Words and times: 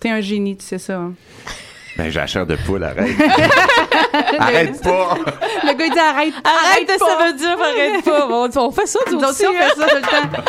T'es 0.00 0.10
un 0.10 0.20
génie, 0.20 0.56
tu 0.56 0.64
sais 0.64 0.78
ça. 0.78 0.94
hein. 0.96 1.12
Ben, 1.96 2.10
j'ai 2.10 2.20
la 2.20 2.26
chair 2.26 2.44
de 2.46 2.56
poule, 2.56 2.84
arrête. 2.84 3.08
arrête 4.38 4.82
pas! 4.82 5.14
Le 5.64 5.72
gars, 5.74 5.84
il 5.86 5.92
dit 5.92 5.98
arrête. 5.98 6.34
Arrête, 6.44 6.86
pas. 6.98 7.06
ça 7.06 7.24
veut 7.26 7.32
dire 7.32 7.56
arrête 7.58 8.04
pas. 8.04 8.26
On, 8.30 8.50
on 8.66 8.70
fait 8.70 8.86
ça, 8.86 8.98
nous 9.10 9.18
aussi. 9.18 9.44
on 9.46 9.52
fait 9.54 9.80
ça 9.80 9.86
tout 9.88 9.96
le 9.96 10.02
temps. 10.02 10.42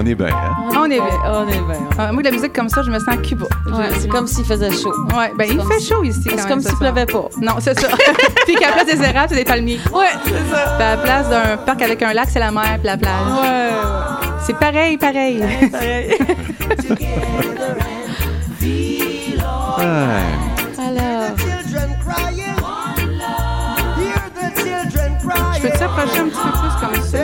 On 0.00 0.06
est 0.06 0.14
bien, 0.14 0.28
hein? 0.28 0.68
On 0.76 0.84
est 0.84 0.88
bien. 1.00 1.04
On 1.26 1.48
est 1.48 1.52
bien. 1.60 1.88
Ah, 1.98 2.12
moi, 2.12 2.22
de 2.22 2.28
la 2.28 2.34
musique 2.34 2.52
comme 2.52 2.68
ça, 2.68 2.82
je 2.82 2.90
me 2.90 2.98
sens 3.00 3.08
à 3.08 3.16
Cuba. 3.16 3.46
Ouais, 3.72 3.88
c'est 3.98 4.06
comme 4.08 4.28
s'il 4.28 4.44
faisait 4.44 4.70
chaud. 4.70 4.92
Ouais, 5.16 5.32
ben, 5.36 5.48
il 5.50 5.56
comme 5.56 5.66
fait 5.72 5.80
si- 5.80 5.88
chaud 5.88 6.04
ici. 6.04 6.20
quand 6.24 6.30
C'est 6.30 6.36
même, 6.36 6.48
comme 6.48 6.60
ce 6.60 6.68
s'il 6.68 6.78
soir. 6.78 6.92
pleuvait 6.92 7.06
pas. 7.06 7.28
Non, 7.40 7.54
c'est 7.60 7.78
ça. 7.80 7.88
puis 8.46 8.54
qu'à 8.54 8.68
la 8.68 8.72
place 8.84 8.86
des 8.86 9.02
érables, 9.02 9.28
c'est 9.30 9.34
des 9.34 9.44
palmiers. 9.44 9.80
Ouais, 9.92 10.06
c'est 10.24 10.30
ça. 10.54 10.74
Puis 10.76 10.84
à 10.84 10.94
la 10.94 11.02
place 11.02 11.28
d'un 11.28 11.56
parc 11.56 11.82
avec 11.82 12.00
un 12.02 12.12
lac, 12.12 12.28
c'est 12.32 12.38
la 12.38 12.52
mer 12.52 12.76
puis 12.78 12.84
la 12.86 12.96
plage. 12.96 13.10
Ouais, 13.42 13.70
C'est 14.46 14.58
pareil, 14.58 14.96
pareil. 14.96 15.40
pareil. 15.70 16.14
Ah, 19.80 20.20
Alors. 20.78 21.30
Je 25.56 25.62
peux 25.62 25.68
t'approcher 25.78 26.20
un 26.20 26.28
petit 26.28 26.38
peu 26.42 26.50
plus 26.58 26.74
comme 26.80 27.04
ça? 27.04 27.18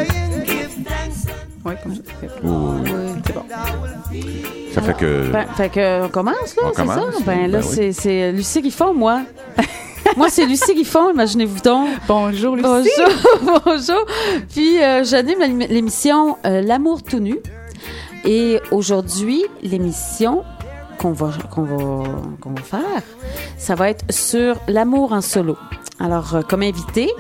Oui, 1.65 1.75
comme 1.83 1.95
ça. 1.95 2.03
oh, 2.45 2.75
C'est 3.27 3.35
bon. 3.35 3.45
ça 4.75 4.83
fait 4.83 4.95
que. 4.97 5.31
ben, 5.33 5.47
fait 5.57 5.69
que 5.71 6.05
on 6.05 6.09
commence, 6.09 6.57
là, 6.57 6.63
c'est 6.77 6.87
ça? 6.87 7.01
Ben 7.25 7.51
là, 7.51 7.61
Ben 7.61 7.67
oui. 7.79 7.93
c'est- 7.95 8.33
Lucie 8.33 8.61
Griffon, 8.61 8.93
moi. 8.95 9.23
moi, 10.17 10.29
c'est 10.31 10.47
Lucie 10.47 10.75
Griffon, 10.75 11.11
imaginez-vous 11.11 11.61
donc. 11.61 11.89
Bonjour, 12.09 12.57
Lucie. 12.57 12.69
Bonjour, 12.69 13.61
bonjour. 13.65 14.07
Puis, 14.53 14.81
euh, 14.83 15.03
j'anime 15.05 15.39
l'ém- 15.41 15.67
l'émission 15.69 16.37
euh, 16.47 16.61
L'amour 16.63 17.03
tout 17.03 17.19
nu. 17.19 17.37
Et 18.25 18.59
aujourd'hui, 18.71 19.45
l'émission 19.63 20.45
qu'on 20.99 21.13
va, 21.13 21.31
qu'on 21.55 21.63
va, 21.63 22.05
qu'on 22.41 22.51
va 22.51 22.63
faire, 22.63 23.03
ça 23.59 23.75
va 23.75 23.91
être 23.91 24.05
sur 24.11 24.57
l'amour 24.69 25.13
en 25.13 25.21
solo. 25.21 25.57
Alors, 26.01 26.35
euh, 26.37 26.43
comme 26.43 26.63
invité, 26.63 27.11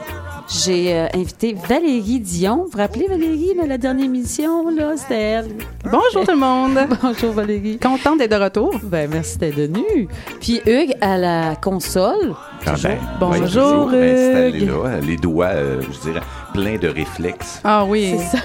j'ai 0.48 0.94
euh, 0.94 1.06
invité 1.14 1.54
Valérie 1.54 2.20
Dion. 2.20 2.64
Vous 2.64 2.70
vous 2.72 2.78
rappelez 2.78 3.06
Valérie, 3.08 3.54
là, 3.56 3.66
la 3.66 3.78
dernière 3.78 4.04
émission, 4.04 4.68
là, 4.70 4.96
c'était 4.96 5.20
elle. 5.20 5.48
Bonjour 5.84 6.24
tout 6.24 6.32
le 6.32 6.36
monde. 6.36 6.78
Bonjour 7.02 7.32
Valérie. 7.32 7.78
Contente 7.78 8.18
d'être 8.18 8.30
de 8.30 8.42
retour. 8.42 8.74
Ben, 8.82 9.08
merci 9.10 9.38
d'être 9.38 9.54
venu. 9.56 10.08
Puis 10.40 10.60
Hugues 10.66 10.94
à 11.00 11.16
la 11.16 11.56
console. 11.56 12.34
Quand 12.64 12.82
même. 12.82 12.98
Bonjour, 13.18 13.88
installé 13.88 14.60
Hugues. 14.60 14.68
là, 14.68 15.00
les 15.00 15.16
doigts, 15.16 15.46
euh, 15.46 15.80
je 15.82 16.10
dirais, 16.10 16.20
pleins 16.54 16.78
de 16.78 16.88
réflexes. 16.88 17.60
Ah 17.64 17.84
oui. 17.84 18.14
Ça. 18.32 18.38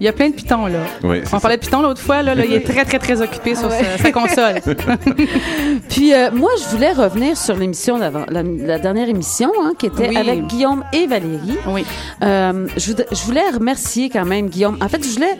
Il 0.00 0.04
y 0.04 0.08
a 0.08 0.12
plein 0.12 0.28
de 0.28 0.34
pitons, 0.34 0.66
là. 0.66 0.80
Oui, 1.04 1.20
On 1.24 1.26
ça. 1.28 1.40
parlait 1.40 1.56
de 1.56 1.62
Python 1.62 1.80
l'autre 1.80 2.00
fois, 2.02 2.22
là, 2.22 2.34
là, 2.34 2.44
il 2.44 2.52
est 2.52 2.66
très, 2.66 2.84
très, 2.84 2.98
très 2.98 3.22
occupé 3.22 3.54
sur 3.54 3.68
Ouais. 3.70 3.80
sa, 3.96 4.02
sa 4.04 4.12
console. 4.12 4.54
Puis 5.88 6.12
euh, 6.12 6.30
moi, 6.32 6.50
je 6.60 6.74
voulais 6.74 6.92
revenir 6.92 7.36
sur 7.36 7.56
l'émission 7.56 7.98
d'avant, 7.98 8.24
la, 8.28 8.42
la 8.42 8.78
dernière 8.78 9.08
émission, 9.08 9.50
hein, 9.62 9.72
qui 9.78 9.86
était 9.86 10.08
Oui. 10.08 10.16
avec 10.16 10.46
Guillaume 10.48 10.84
et 10.92 11.06
Valérie. 11.06 11.56
Oui. 11.68 11.84
Euh, 12.22 12.66
je, 12.76 12.92
voulais 13.24 13.48
remercier 13.54 14.10
quand 14.10 14.24
même 14.24 14.48
Guillaume. 14.48 14.76
En 14.82 14.88
fait, 14.88 15.02
je 15.06 15.14
voulais 15.14 15.38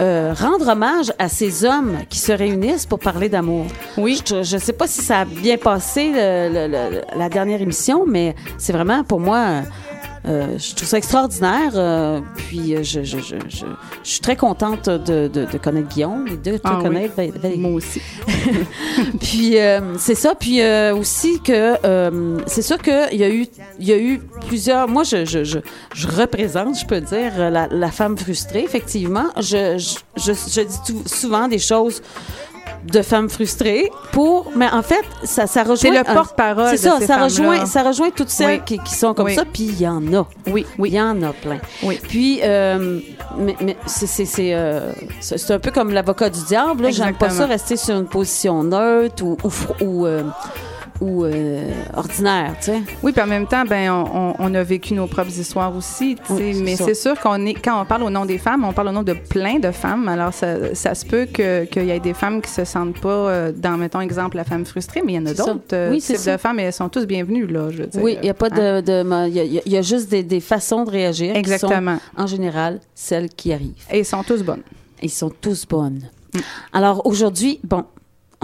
euh, 0.00 0.32
rendre 0.36 0.68
hommage 0.68 1.12
à 1.18 1.28
ces 1.28 1.64
hommes 1.64 1.98
qui 2.08 2.18
se 2.18 2.32
réunissent 2.32 2.86
pour 2.86 2.98
parler 2.98 3.28
d'amour. 3.28 3.66
Oui. 3.96 4.20
Je 4.26 4.36
ne 4.54 4.60
sais 4.60 4.72
pas 4.72 4.86
si 4.86 5.02
ça 5.02 5.20
a 5.20 5.24
bien 5.24 5.56
passé 5.56 6.10
le- 6.12 6.48
le- 6.68 6.90
le- 6.90 7.18
la 7.18 7.28
dernière 7.28 7.60
émission, 7.60 8.04
mais 8.06 8.34
c'est 8.58 8.72
vraiment 8.72 9.04
pour 9.04 9.20
moi. 9.20 9.62
Euh, 10.26 10.58
je 10.58 10.74
trouve 10.74 10.88
ça 10.88 10.98
extraordinaire. 10.98 11.72
euh, 11.74 12.20
puis 12.36 12.74
euh, 12.74 12.82
je, 12.82 13.02
je, 13.02 13.18
je, 13.18 13.36
je, 13.48 13.66
je 14.02 14.08
suis 14.08 14.20
très 14.20 14.36
contente 14.36 14.88
de, 14.88 15.28
de, 15.28 15.44
de 15.44 15.58
connaître 15.58 15.88
Guillaume 15.88 16.26
et 16.28 16.36
de 16.36 16.56
te 16.56 16.62
Ah 16.64 16.76
oui. 16.78 16.82
connaître, 16.84 17.14
Val- 17.16 17.30
Valérie. 17.32 17.58
Moi 17.60 17.72
aussi. 17.72 18.00
Puis 19.20 19.58
euh, 19.58 19.80
c'est 19.98 20.14
ça. 20.14 20.34
Puis 20.34 20.60
aussi 20.92 21.40
que 21.40 21.74
c'est 22.46 22.62
sûr 22.62 22.78
qu'il 22.78 23.18
y 23.18 23.24
a 23.24 23.28
eu 23.28 23.46
il 23.78 23.86
y 23.88 23.92
a 23.92 23.98
eu 23.98 24.20
plusieurs. 24.46 24.88
Moi, 24.88 25.02
je 25.04 25.24
je, 25.24 25.44
je, 25.44 25.58
je 25.94 26.06
représente, 26.08 26.78
je 26.78 26.86
peux 26.86 27.00
dire, 27.00 27.32
la, 27.50 27.66
la 27.68 27.90
femme 27.90 28.16
frustrée. 28.16 28.60
Effectivement, 28.64 29.26
je 29.38 29.78
je, 29.78 29.98
je, 30.16 30.32
je 30.32 30.60
dis 30.62 30.78
tout- 30.86 31.02
souvent 31.06 31.48
des 31.48 31.58
choses 31.58 32.02
de 32.84 33.02
femmes 33.02 33.28
frustrées 33.30 33.90
pour 34.12 34.52
mais 34.56 34.68
en 34.70 34.82
fait 34.82 35.02
ça 35.24 35.46
ça 35.46 35.62
rejoint 35.62 35.76
C'est 35.76 35.90
le 35.90 36.04
porte-parole 36.04 36.68
c'est 36.76 36.76
de 36.86 36.92
ça 36.92 36.96
ces 37.00 37.06
ça 37.06 37.16
rejoint 37.24 37.66
ça 37.66 37.82
rejoint 37.82 38.10
toutes 38.10 38.28
celles 38.28 38.58
Oui. 38.58 38.62
qui, 38.64 38.78
qui 38.78 38.94
sont 38.94 39.14
comme 39.14 39.26
Oui. 39.26 39.34
ça 39.34 39.44
puis 39.50 39.64
il 39.64 39.80
y 39.80 39.88
en 39.88 40.02
a 40.14 40.26
Oui, 40.50 40.66
il 40.78 40.86
y 40.94 41.00
en 41.00 41.22
a 41.22 41.32
plein 41.32 41.58
Oui. 41.82 41.98
puis 42.02 42.40
euh, 42.42 43.00
mais, 43.38 43.56
mais 43.60 43.76
c'est 43.86 44.06
c'est 44.06 44.26
c'est 44.26 44.54
euh, 44.54 44.92
c'est 45.20 45.38
c'est 45.38 45.52
un 45.54 45.58
peu 45.58 45.70
comme 45.70 45.92
l'avocat 45.92 46.28
du 46.30 46.42
diable 46.44 46.84
là. 46.84 46.90
j'aime 46.90 47.16
pas 47.16 47.30
ça 47.30 47.46
rester 47.46 47.76
sur 47.76 47.96
une 47.96 48.06
position 48.06 48.62
neutre 48.64 49.22
ou 49.24 49.36
ou, 49.80 50.06
euh, 50.06 50.22
ou, 51.00 51.24
euh, 51.24 51.70
ordinaire 51.96 52.54
tu 52.60 52.66
sais 52.66 52.82
Oui, 53.02 53.12
puis 53.12 53.20
en 53.22 53.26
même 53.26 53.46
temps, 53.46 53.64
ben, 53.64 53.90
on, 54.38 54.54
a 54.54 54.62
vécu 54.62 54.94
nos 54.94 55.06
propres 55.06 55.36
histoires 55.38 55.74
aussi, 55.76 56.16
tu 56.16 56.36
sais. 56.36 56.52
Oui, 56.54 56.60
mais 56.62 56.76
c'est 56.76 56.94
sûr 56.94 57.18
qu'on 57.18 57.44
est, 57.46 57.54
quand 57.54 57.80
on 57.80 57.84
parle 57.84 58.04
au 58.04 58.10
nom 58.10 58.24
des 58.24 58.38
femmes, 58.38 58.64
on 58.64 58.72
parle 58.72 58.88
au 58.88 58.92
nom 58.92 59.02
de 59.02 59.12
plein 59.12 59.58
de 59.58 59.70
femmes. 59.72 60.08
Alors, 60.08 60.32
ça, 60.32 60.74
ça 60.74 60.94
se 60.94 61.04
peut 61.04 61.26
que- 61.26 61.64
qu'il 61.64 61.84
y 61.86 61.90
ait 61.90 62.00
des 62.00 62.14
femmes 62.14 62.40
qui 62.40 62.50
se 62.50 62.64
sentent 62.64 62.98
pas 63.00 63.08
euh, 63.08 63.52
dans, 63.52 63.76
mettons, 63.76 64.00
exemple, 64.00 64.36
la 64.36 64.44
femme 64.44 64.64
frustrée, 64.64 65.02
mais 65.04 65.14
il 65.14 65.16
y 65.16 65.18
en 65.18 65.26
a 65.26 65.34
d'autres 65.34 65.60
euh, 65.72 65.90
Oui, 65.90 66.00
types 66.00 66.16
ça. 66.16 66.32
de 66.36 66.40
femmes 66.40 66.60
et 66.60 66.64
elles 66.64 66.72
sont 66.72 66.88
tous 66.88 67.06
bienvenues, 67.06 67.46
là, 67.46 67.70
je 67.70 67.78
veux 67.78 67.86
dire. 67.88 68.02
oui 68.02 68.16
il 68.22 68.26
y 68.26 68.30
a 68.30 68.34
pas 68.34 68.48
Hein? 68.52 68.80
de 68.82 69.02
ma- 69.02 69.26
il 69.28 69.34
y, 69.36 69.58
a- 69.58 69.80
y 69.80 69.82
juste 69.82 70.08
des, 70.10 70.22
des 70.22 70.40
façons 70.40 70.84
de 70.84 70.90
réagir 70.90 71.32
qui 71.32 71.38
Exactement. 71.40 71.96
sont 72.16 72.22
en 72.22 72.26
général 72.26 72.80
celles 72.94 73.28
qui 73.30 73.52
arrivent 73.52 73.72
Et 73.90 73.98
elles 73.98 74.04
sont 74.04 74.22
tous 74.22 74.42
bonnes. 74.42 74.62
Ils 75.02 75.10
sont 75.10 75.30
tous 75.40 75.66
bonnes. 75.66 76.02
Alors 76.72 77.06
aujourd'hui, 77.06 77.60
bon, 77.64 77.84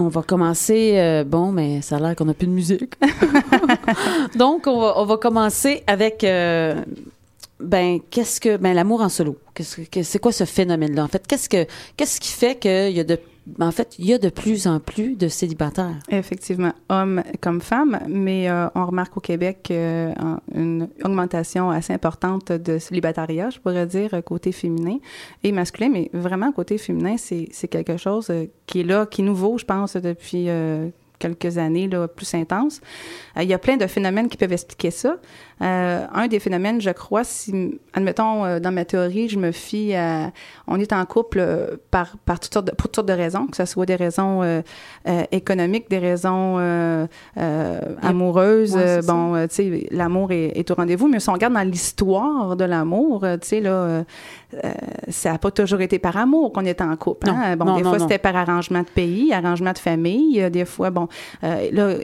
on 0.01 0.09
va 0.09 0.21
commencer. 0.23 0.93
euh, 0.95 1.23
bon, 1.23 1.51
mais 1.51 1.81
ça 1.81 1.97
a 1.97 1.99
l'air 1.99 2.15
qu'on 2.15 2.25
n'a 2.25 2.33
plus 2.33 2.47
de 2.47 2.51
musique. 2.51 2.93
Donc, 4.35 4.67
on 4.67 4.79
va, 4.79 4.93
on 4.97 5.05
va 5.05 5.17
commencer 5.17 5.83
avec. 5.87 6.23
euh, 6.23 6.75
ben, 7.59 7.99
qu'est-ce 8.09 8.39
que. 8.41 8.57
Ben, 8.57 8.73
l'amour 8.73 9.01
en 9.01 9.09
solo. 9.09 9.37
Qu'est-ce 9.53 9.77
que- 9.77 9.81
que- 9.99 10.03
c'est 10.03 10.19
quoi 10.19 10.31
ce 10.31 10.45
phénomène-là? 10.45 11.03
En 11.03 11.07
fait, 11.07 11.25
qu'est-ce 11.27 11.47
que 11.49 11.65
qu'est-ce 11.95 12.19
qui 12.19 12.29
fait 12.31 12.57
qu'il 12.59 12.91
y 12.91 12.99
a 12.99 13.03
de. 13.03 13.19
Ben, 13.45 13.67
En 13.67 13.71
fait, 13.71 13.95
il 13.97 14.05
y 14.05 14.13
a 14.13 14.17
de 14.17 14.29
plus 14.29 14.67
en 14.67 14.79
plus 14.79 15.15
de 15.15 15.27
célibataires. 15.27 15.97
Effectivement, 16.09 16.73
hommes 16.89 17.23
comme 17.41 17.61
femmes, 17.61 17.99
mais 18.07 18.49
euh, 18.49 18.67
on 18.75 18.85
remarque 18.85 19.17
au 19.17 19.19
Québec 19.19 19.67
euh, 19.71 20.13
une 20.53 20.89
augmentation 21.03 21.71
assez 21.71 21.93
importante 21.93 22.51
de 22.51 22.77
célibatariat, 22.77 23.49
je 23.49 23.59
pourrais 23.59 23.85
dire, 23.85 24.21
côté 24.23 24.51
féminin 24.51 24.97
et 25.43 25.51
masculin, 25.51 25.89
mais 25.89 26.09
vraiment 26.13 26.51
côté 26.51 26.77
féminin, 26.77 27.15
c'est 27.17 27.67
quelque 27.67 27.97
chose 27.97 28.29
euh, 28.29 28.45
qui 28.67 28.81
est 28.81 28.83
là, 28.83 29.05
qui 29.05 29.21
est 29.21 29.25
nouveau, 29.25 29.57
je 29.57 29.65
pense, 29.65 29.95
depuis 29.95 30.47
quelques 31.19 31.57
années, 31.57 31.89
plus 32.15 32.33
intense. 32.33 32.81
Il 33.37 33.43
y 33.43 33.53
a 33.53 33.59
plein 33.59 33.77
de 33.77 33.85
phénomènes 33.87 34.27
qui 34.27 34.37
peuvent 34.37 34.51
expliquer 34.51 34.91
ça. 34.91 35.17
Euh, 35.61 36.05
un 36.13 36.27
des 36.27 36.39
phénomènes, 36.39 36.81
je 36.81 36.89
crois, 36.89 37.23
si, 37.23 37.79
admettons, 37.93 38.45
euh, 38.45 38.59
dans 38.59 38.71
ma 38.71 38.83
théorie, 38.85 39.29
je 39.29 39.37
me 39.37 39.51
fie 39.51 39.93
à, 39.93 40.31
on 40.67 40.79
est 40.79 40.91
en 40.91 41.05
couple 41.05 41.37
euh, 41.39 41.77
par, 41.91 42.17
par 42.25 42.39
toutes 42.39 42.53
sortes 42.53 42.65
de, 42.67 42.71
pour 42.71 42.87
toutes 42.87 42.95
sortes 42.95 43.07
de 43.07 43.13
raisons, 43.13 43.45
que 43.47 43.57
ce 43.57 43.65
soit 43.65 43.85
des 43.85 43.95
raisons 43.95 44.41
euh, 44.41 44.61
euh, 45.07 45.23
économiques, 45.31 45.89
des 45.89 45.99
raisons 45.99 46.57
amoureuses. 48.01 48.75
Ouais, 48.75 49.01
bon, 49.01 49.47
tu 49.47 49.55
sais, 49.55 49.87
l'amour 49.91 50.31
est, 50.31 50.51
est 50.57 50.69
au 50.71 50.75
rendez-vous, 50.75 51.07
mais 51.07 51.19
si 51.19 51.29
on 51.29 51.33
regarde 51.33 51.53
dans 51.53 51.61
l'histoire 51.67 52.55
de 52.55 52.65
l'amour, 52.65 53.25
tu 53.41 53.47
sais, 53.47 53.59
là, 53.61 54.03
ça 55.09 55.31
n'a 55.33 55.37
pas 55.37 55.51
toujours 55.51 55.81
été 55.81 55.99
par 55.99 56.17
amour 56.17 56.51
qu'on 56.53 56.65
est 56.65 56.81
en 56.81 56.95
couple. 56.95 57.27
Non, 57.27 57.35
hein. 57.37 57.55
Bon, 57.55 57.65
non, 57.65 57.75
des 57.77 57.83
non, 57.83 57.89
fois, 57.91 57.99
c'était 57.99 58.17
par 58.17 58.35
arrangement 58.35 58.79
de 58.79 58.89
pays, 58.89 59.33
arrangement 59.33 59.73
de 59.73 59.77
famille. 59.77 60.49
Des 60.51 60.65
fois, 60.65 60.89
bon, 60.89 61.07
là, 61.41 61.95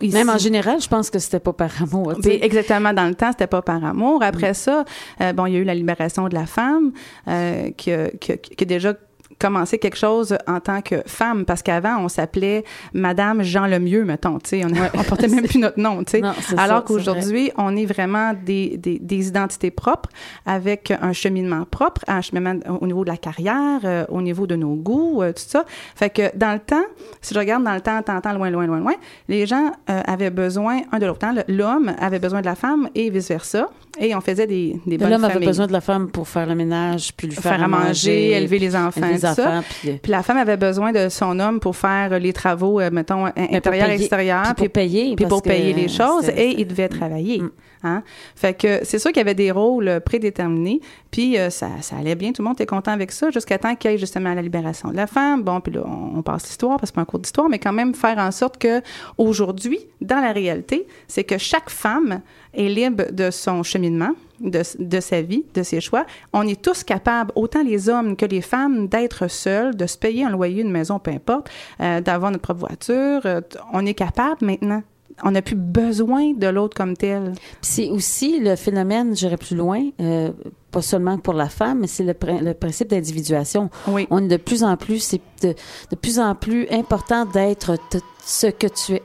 ici- 0.00 0.14
Même 0.14 0.30
en 0.30 0.38
général, 0.38 0.80
je 0.80 0.88
pense 0.88 1.10
que 1.10 1.18
c'était 1.18 1.40
pas 1.40 1.52
par 1.52 1.70
amour. 1.82 2.14
exactement, 2.24 2.92
dans 2.92 2.99
le 3.08 3.14
temps, 3.14 3.30
c'était 3.30 3.46
pas 3.46 3.62
par 3.62 3.84
amour. 3.84 4.22
Après 4.22 4.54
ça, 4.54 4.84
euh, 5.20 5.32
bon, 5.32 5.46
il 5.46 5.52
y 5.54 5.56
a 5.56 5.60
eu 5.60 5.64
la 5.64 5.74
libération 5.74 6.28
de 6.28 6.34
la 6.34 6.46
femme, 6.46 6.92
euh, 7.28 7.70
qui, 7.76 7.92
a, 7.92 8.08
qui 8.10 8.32
a- 8.32 8.36
qui 8.36 8.62
a 8.62 8.66
déjà 8.66 8.94
commencé 9.40 9.78
quelque 9.78 9.96
chose 9.96 10.36
en 10.46 10.60
tant 10.60 10.82
que 10.82 11.02
femme, 11.06 11.44
parce 11.44 11.62
qu'avant, 11.62 11.96
on 11.98 12.08
s'appelait 12.08 12.64
Madame 12.94 13.42
Jean 13.42 13.66
Lemieux, 13.66 14.04
mettons, 14.04 14.38
tu 14.38 14.50
sais, 14.50 14.64
on, 14.64 14.68
on 14.98 15.02
portait 15.04 15.28
même 15.28 15.46
plus 15.46 15.58
notre 15.58 15.80
nom, 15.80 16.04
tu 16.04 16.12
sais. 16.12 16.20
Alors 16.58 16.84
qu'aujourd'hui, 16.84 17.50
on 17.56 17.76
est 17.76 17.86
vraiment 17.86 18.32
des, 18.34 18.76
des, 18.76 18.98
des 18.98 19.28
identités 19.28 19.70
propres, 19.70 20.08
avec 20.46 20.92
un 21.00 21.12
cheminement 21.12 21.64
propre, 21.64 22.02
un 22.06 22.20
cheminement 22.20 22.60
au 22.80 22.86
niveau 22.86 23.04
de 23.04 23.10
la 23.10 23.16
carrière, 23.16 23.80
euh, 23.84 24.04
au 24.10 24.20
niveau 24.22 24.46
de 24.46 24.56
nos 24.56 24.74
goûts, 24.74 25.22
euh, 25.22 25.32
tout 25.32 25.42
ça. 25.46 25.64
Fait 25.96 26.10
que 26.10 26.36
dans 26.36 26.52
le 26.52 26.60
temps, 26.60 26.84
si 27.20 27.34
je 27.34 27.38
regarde 27.38 27.64
dans 27.64 27.74
le 27.74 27.80
temps, 27.80 28.02
temps, 28.02 28.20
temps, 28.20 28.34
loin, 28.34 28.50
loin, 28.50 28.66
loin, 28.66 28.78
loin, 28.80 28.94
les 29.28 29.46
gens 29.46 29.72
euh, 29.88 30.02
avaient 30.06 30.30
besoin 30.30 30.82
un 30.92 30.98
de 30.98 31.06
l'autre. 31.06 31.24
hein. 31.26 31.34
L'homme 31.48 31.92
avait 31.98 32.18
besoin 32.18 32.40
de 32.42 32.46
la 32.46 32.54
femme 32.54 32.88
et 32.94 33.08
vice-versa. 33.10 33.68
Et 33.98 34.14
on 34.14 34.20
faisait 34.20 34.46
des, 34.46 34.80
des 34.86 34.98
bonnes 34.98 35.10
L'homme 35.10 35.24
avait 35.24 35.44
besoin 35.44 35.66
de 35.66 35.72
la 35.72 35.80
femme 35.80 36.10
pour 36.10 36.28
faire 36.28 36.46
le 36.46 36.54
ménage, 36.54 37.12
puis 37.16 37.26
lui 37.26 37.34
faire, 37.34 37.56
faire 37.56 37.64
à 37.64 37.68
manger, 37.68 38.30
élever 38.30 38.58
les 38.58 38.76
enfants, 38.76 39.00
élever 39.00 39.12
les 39.14 39.18
ça. 39.34 39.62
puis, 39.68 39.90
euh, 39.90 39.94
Puis 40.02 40.12
la 40.12 40.22
femme 40.22 40.36
avait 40.38 40.56
besoin 40.56 40.92
de 40.92 41.08
son 41.08 41.38
homme 41.40 41.60
pour 41.60 41.76
faire 41.76 42.18
les 42.18 42.32
travaux, 42.32 42.80
euh, 42.80 42.90
mettons, 42.92 43.24
mais 43.24 43.32
pour 43.32 43.54
intérieur, 43.56 43.86
payer- 43.88 44.00
extérieur. 44.00 44.42
puis 44.44 44.54
pour 44.54 44.68
payer. 44.72 45.16
puis 45.16 45.26
pour 45.26 45.42
payer 45.42 45.72
les 45.72 45.88
choses 45.88 46.28
et 46.28 46.60
il 46.60 46.66
devait 46.66 46.88
travailler. 46.88 47.40
Mm. 47.40 47.50
Hein? 47.82 48.02
Fait 48.36 48.52
que 48.52 48.80
c'est 48.84 48.98
sûr 48.98 49.10
qu'il 49.10 49.20
y 49.20 49.22
avait 49.22 49.34
des 49.34 49.50
rôles 49.50 49.88
euh, 49.88 50.00
prédéterminés, 50.00 50.80
puis 51.10 51.38
euh, 51.38 51.48
ça, 51.48 51.68
ça 51.80 51.96
allait 51.96 52.14
bien, 52.14 52.30
tout 52.32 52.42
le 52.42 52.48
monde 52.48 52.56
était 52.56 52.66
content 52.66 52.92
avec 52.92 53.10
ça, 53.10 53.30
jusqu'à 53.30 53.58
temps 53.58 53.74
qu'il 53.74 53.90
y 53.90 53.94
ait 53.94 53.98
justement 53.98 54.34
la 54.34 54.42
libération 54.42 54.90
de 54.90 54.96
la 54.96 55.06
femme. 55.06 55.42
Bon, 55.42 55.60
puis 55.62 55.72
là, 55.72 55.80
on, 55.86 56.18
on 56.18 56.22
passe 56.22 56.44
l'histoire, 56.44 56.76
parce 56.78 56.82
que 56.82 56.86
c'est 56.88 56.94
pas 56.96 57.00
un 57.00 57.06
cours 57.06 57.20
d'histoire, 57.20 57.48
mais 57.48 57.58
quand 57.58 57.72
même 57.72 57.94
faire 57.94 58.18
en 58.18 58.30
sorte 58.32 58.58
que 58.58 58.82
aujourd'hui, 59.16 59.78
dans 60.02 60.20
la 60.20 60.32
réalité, 60.32 60.86
c'est 61.08 61.24
que 61.24 61.38
chaque 61.38 61.70
femme 61.70 62.20
est 62.54 62.68
libre 62.68 63.04
de 63.12 63.30
son 63.30 63.62
cheminement, 63.62 64.10
de, 64.40 64.62
de 64.78 65.00
sa 65.00 65.22
vie, 65.22 65.44
de 65.54 65.62
ses 65.62 65.80
choix. 65.80 66.04
On 66.32 66.46
est 66.46 66.60
tous 66.60 66.82
capables, 66.84 67.32
autant 67.34 67.62
les 67.62 67.88
hommes 67.88 68.16
que 68.16 68.26
les 68.26 68.40
femmes, 68.40 68.88
d'être 68.88 69.28
seuls, 69.28 69.76
de 69.76 69.86
se 69.86 69.96
payer 69.98 70.24
un 70.24 70.30
loyer, 70.30 70.62
une 70.62 70.70
maison, 70.72 70.98
peu 70.98 71.10
importe, 71.10 71.48
euh, 71.80 72.00
d'avoir 72.00 72.30
notre 72.30 72.42
propre 72.42 72.60
voiture. 72.60 73.20
Euh, 73.24 73.40
on 73.72 73.84
est 73.86 73.94
capable 73.94 74.44
maintenant. 74.44 74.82
On 75.22 75.32
n'a 75.32 75.42
plus 75.42 75.56
besoin 75.56 76.32
de 76.32 76.46
l'autre 76.46 76.74
comme 76.74 76.96
tel. 76.96 77.34
C'est 77.60 77.90
aussi 77.90 78.40
le 78.40 78.56
phénomène, 78.56 79.14
j'irais 79.14 79.36
plus 79.36 79.54
loin, 79.54 79.90
euh, 80.00 80.30
pas 80.70 80.80
seulement 80.80 81.18
pour 81.18 81.34
la 81.34 81.50
femme, 81.50 81.80
mais 81.80 81.88
c'est 81.88 82.04
le, 82.04 82.14
prin- 82.14 82.40
le 82.40 82.54
principe 82.54 82.88
d'individuation. 82.88 83.68
Oui. 83.86 84.06
On 84.10 84.24
est 84.24 84.28
de 84.28 84.36
plus 84.38 84.64
en 84.64 84.78
plus, 84.78 85.00
c'est 85.00 85.20
de, 85.42 85.54
de 85.90 85.96
plus 85.96 86.18
en 86.18 86.34
plus 86.34 86.66
important 86.70 87.26
d'être 87.26 87.76
ce 88.24 88.46
que 88.46 88.66
tu 88.68 88.94
es. 88.94 89.02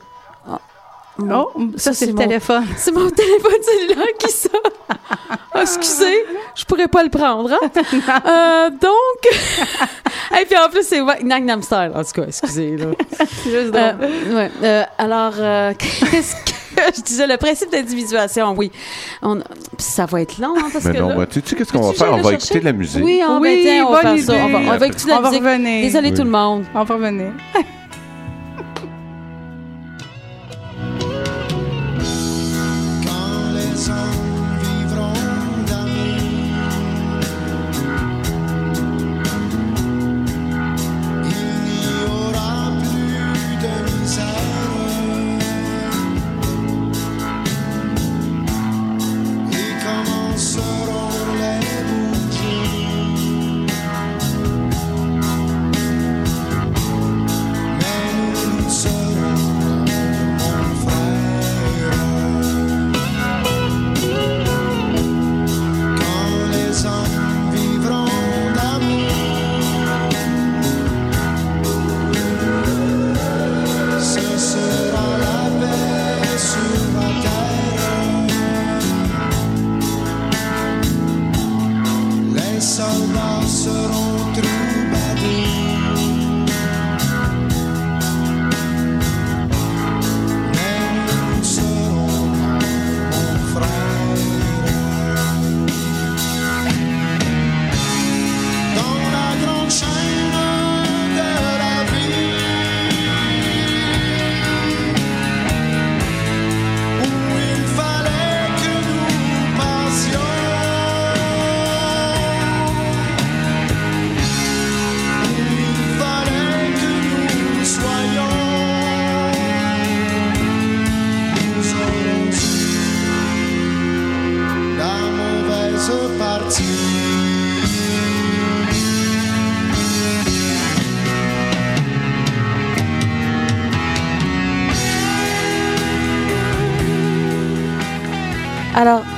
Oh, 1.18 1.50
Oh, 1.56 1.62
ça, 1.78 1.94
c'est 1.94 2.08
le 2.08 2.14
mon- 2.14 2.22
téléphone. 2.24 2.66
C'est 2.78 2.92
mon 2.92 3.10
téléphone 3.10 3.62
cellulaire 3.62 4.06
qui 4.20 4.32
sonne. 4.32 4.52
Ah, 5.58 5.62
excusez, 5.62 6.26
je 6.54 6.66
pourrais 6.66 6.90
pas 6.90 7.02
le 7.02 7.10
prendre. 7.10 7.50
Hein? 7.54 7.70
Euh, 8.28 8.70
donc, 8.72 10.40
et 10.42 10.46
puis 10.46 10.58
en 10.58 10.70
plus 10.70 10.84
c'est 10.86 11.00
Gangnam 11.24 11.62
Style. 11.64 11.92
En 11.96 12.04
tout 12.04 12.12
cas, 12.22 12.24
excusez 12.28 12.76
là. 12.76 12.88
Juste 13.46 13.74
Euh, 13.74 14.36
ouais, 14.36 14.52
euh, 14.64 14.84
alors, 14.98 15.34
euh, 15.38 15.74
qu'est-ce 15.78 16.36
que 16.36 16.82
je 16.98 17.02
disais 17.02 17.26
Le 17.28 17.38
principe 17.38 17.72
d'individuation, 17.72 18.54
oui. 18.58 18.70
On, 19.22 19.36
puis 19.38 19.44
ça 19.80 20.06
va 20.06 20.22
être 20.22 20.38
long, 20.40 20.56
hein, 20.58 20.68
parce 20.74 20.84
Mais 20.86 20.94
que 20.94 21.00
non, 21.00 21.10
là- 21.10 21.16
bah, 21.16 21.26
tu 21.28 21.42
sais 21.46 21.56
qu'est-ce 21.56 21.72
qu'on 21.72 21.82
va 21.82 21.94
faire? 21.94 22.10
On 22.12 22.14
aller 22.16 22.24
va 22.24 22.30
chercher? 22.32 22.46
écouter 22.48 22.60
de 22.60 22.66
la 22.66 22.74
musique. 22.74 23.04
Oui, 23.06 23.22
on, 23.26 23.40
Oui, 23.40 23.56
ben, 23.56 23.62
tiens, 23.64 23.86
on 23.88 23.92
va 23.94 24.02
faire 24.02 24.20
ça. 24.20 24.34
On 24.34 24.50
va, 24.50 24.60
idée. 24.60 24.70
on 24.70 24.78
va 24.78 24.88
écouter 24.88 25.04
de 25.06 25.10
la 25.10 25.18
On 25.18 25.22
va 25.22 25.30
musique. 25.30 25.44
revenir. 25.46 25.82
Désolé 25.84 26.10
Oui. 26.10 26.16
tout 26.18 26.24
le 26.24 26.30
monde. 26.32 26.66
On 26.76 26.84
va 26.84 26.94
revenir. 26.96 27.32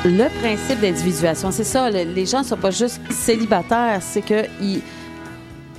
Le 0.07 0.29
principe 0.39 0.79
d'individuation, 0.81 1.51
c'est 1.51 1.63
ça. 1.63 1.89
le- 1.89 2.03
les 2.13 2.25
gens 2.25 2.39
ne 2.39 2.45
sont 2.45 2.57
pas 2.57 2.71
juste 2.71 2.99
célibataires, 3.11 3.99
c'est 4.01 4.21
que 4.21 4.45
ils- 4.61 4.81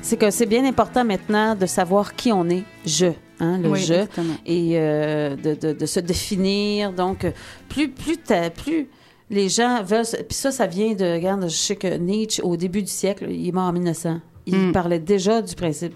c'est 0.03 0.17
que 0.17 0.31
c'est 0.31 0.47
bien 0.47 0.65
important 0.65 1.05
maintenant 1.05 1.55
de 1.55 1.67
savoir 1.67 2.15
qui 2.15 2.33
on 2.33 2.49
est, 2.49 2.65
je, 2.87 3.07
hein, 3.41 3.59
le 3.59 3.69
Oui, 3.71 3.81
je, 3.81 3.95
exactement. 3.95 4.35
et 4.47 4.73
euh, 4.79 5.37
de, 5.37 5.55
de- 5.55 5.73
de 5.73 5.87
se 5.87 6.01
définir. 6.01 6.93
Donc, 6.93 7.27
plus 7.69 7.89
plus 7.91 8.19
plus 8.55 8.89
les 9.31 9.49
gens 9.49 9.83
veulent, 9.83 10.07
puis 10.29 10.37
ça, 10.37 10.51
ça 10.51 10.67
vient 10.67 10.95
de, 10.95 11.05
regarde, 11.15 11.43
je 11.45 11.49
sais 11.57 11.77
que 11.77 11.97
Nietzsche 11.99 12.43
au 12.43 12.57
début 12.57 12.83
du 12.83 12.91
siècle, 12.91 13.27
il 13.31 13.49
est 13.49 13.53
mort 13.53 13.65
en 13.69 13.73
1900. 13.73 14.21
Il 14.51 14.69
Mm. 14.69 14.73
parlait 14.73 14.99
déjà 14.99 15.43
du 15.43 15.55
principe 15.55 15.95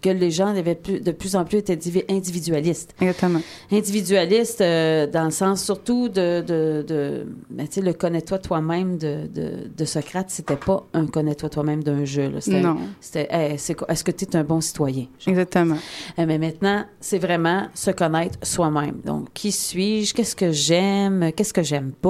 que 0.00 0.10
les 0.10 0.30
gens 0.30 0.48
avaient 0.48 0.74
plus, 0.74 1.00
de 1.00 1.10
plus 1.12 1.34
en 1.36 1.44
plus 1.44 1.58
été 1.58 1.74
indivi- 1.76 2.04
individualistes 2.08 2.94
Exactement. 3.00 3.40
individualiste 3.72 4.60
euh, 4.60 5.06
dans 5.06 5.24
le 5.24 5.30
sens 5.30 5.62
surtout 5.64 6.08
de, 6.08 6.40
de, 6.40 6.84
de 6.86 7.26
ben, 7.50 7.66
tu 7.66 7.74
sais, 7.74 7.80
le 7.80 7.92
connais-toi 7.92 8.38
toi-même 8.38 8.98
de, 8.98 9.26
de, 9.74 9.84
Socrate, 9.84 10.28
c'était 10.30 10.56
pas 10.56 10.86
un 10.92 11.06
connais-toi 11.06 11.48
toi-même 11.48 11.82
d'un 11.82 12.04
jeu. 12.04 12.28
là. 12.30 12.40
C'était, 12.40 12.60
Non. 12.60 12.76
c'était 13.00 13.26
Hey, 13.30 13.58
c'est 13.58 13.76
est-ce 13.88 14.04
que 14.04 14.10
tu 14.10 14.24
es 14.26 14.36
un 14.36 14.44
bon 14.44 14.60
citoyen? 14.60 15.06
Genre. 15.18 15.28
Exactement. 15.28 15.76
Euh, 16.18 16.24
mais 16.26 16.38
maintenant, 16.38 16.84
c'est 17.00 17.18
vraiment 17.18 17.68
se 17.74 17.90
connaître 17.90 18.38
soi-même. 18.42 19.00
Donc, 19.04 19.28
qui 19.34 19.50
suis-je? 19.52 20.12
Qu'est-ce 20.14 20.36
que 20.36 20.50
j'aime? 20.52 21.30
Qu'est-ce 21.34 21.52
que 21.54 21.62
j'aime 21.62 21.92
pas? 21.92 22.08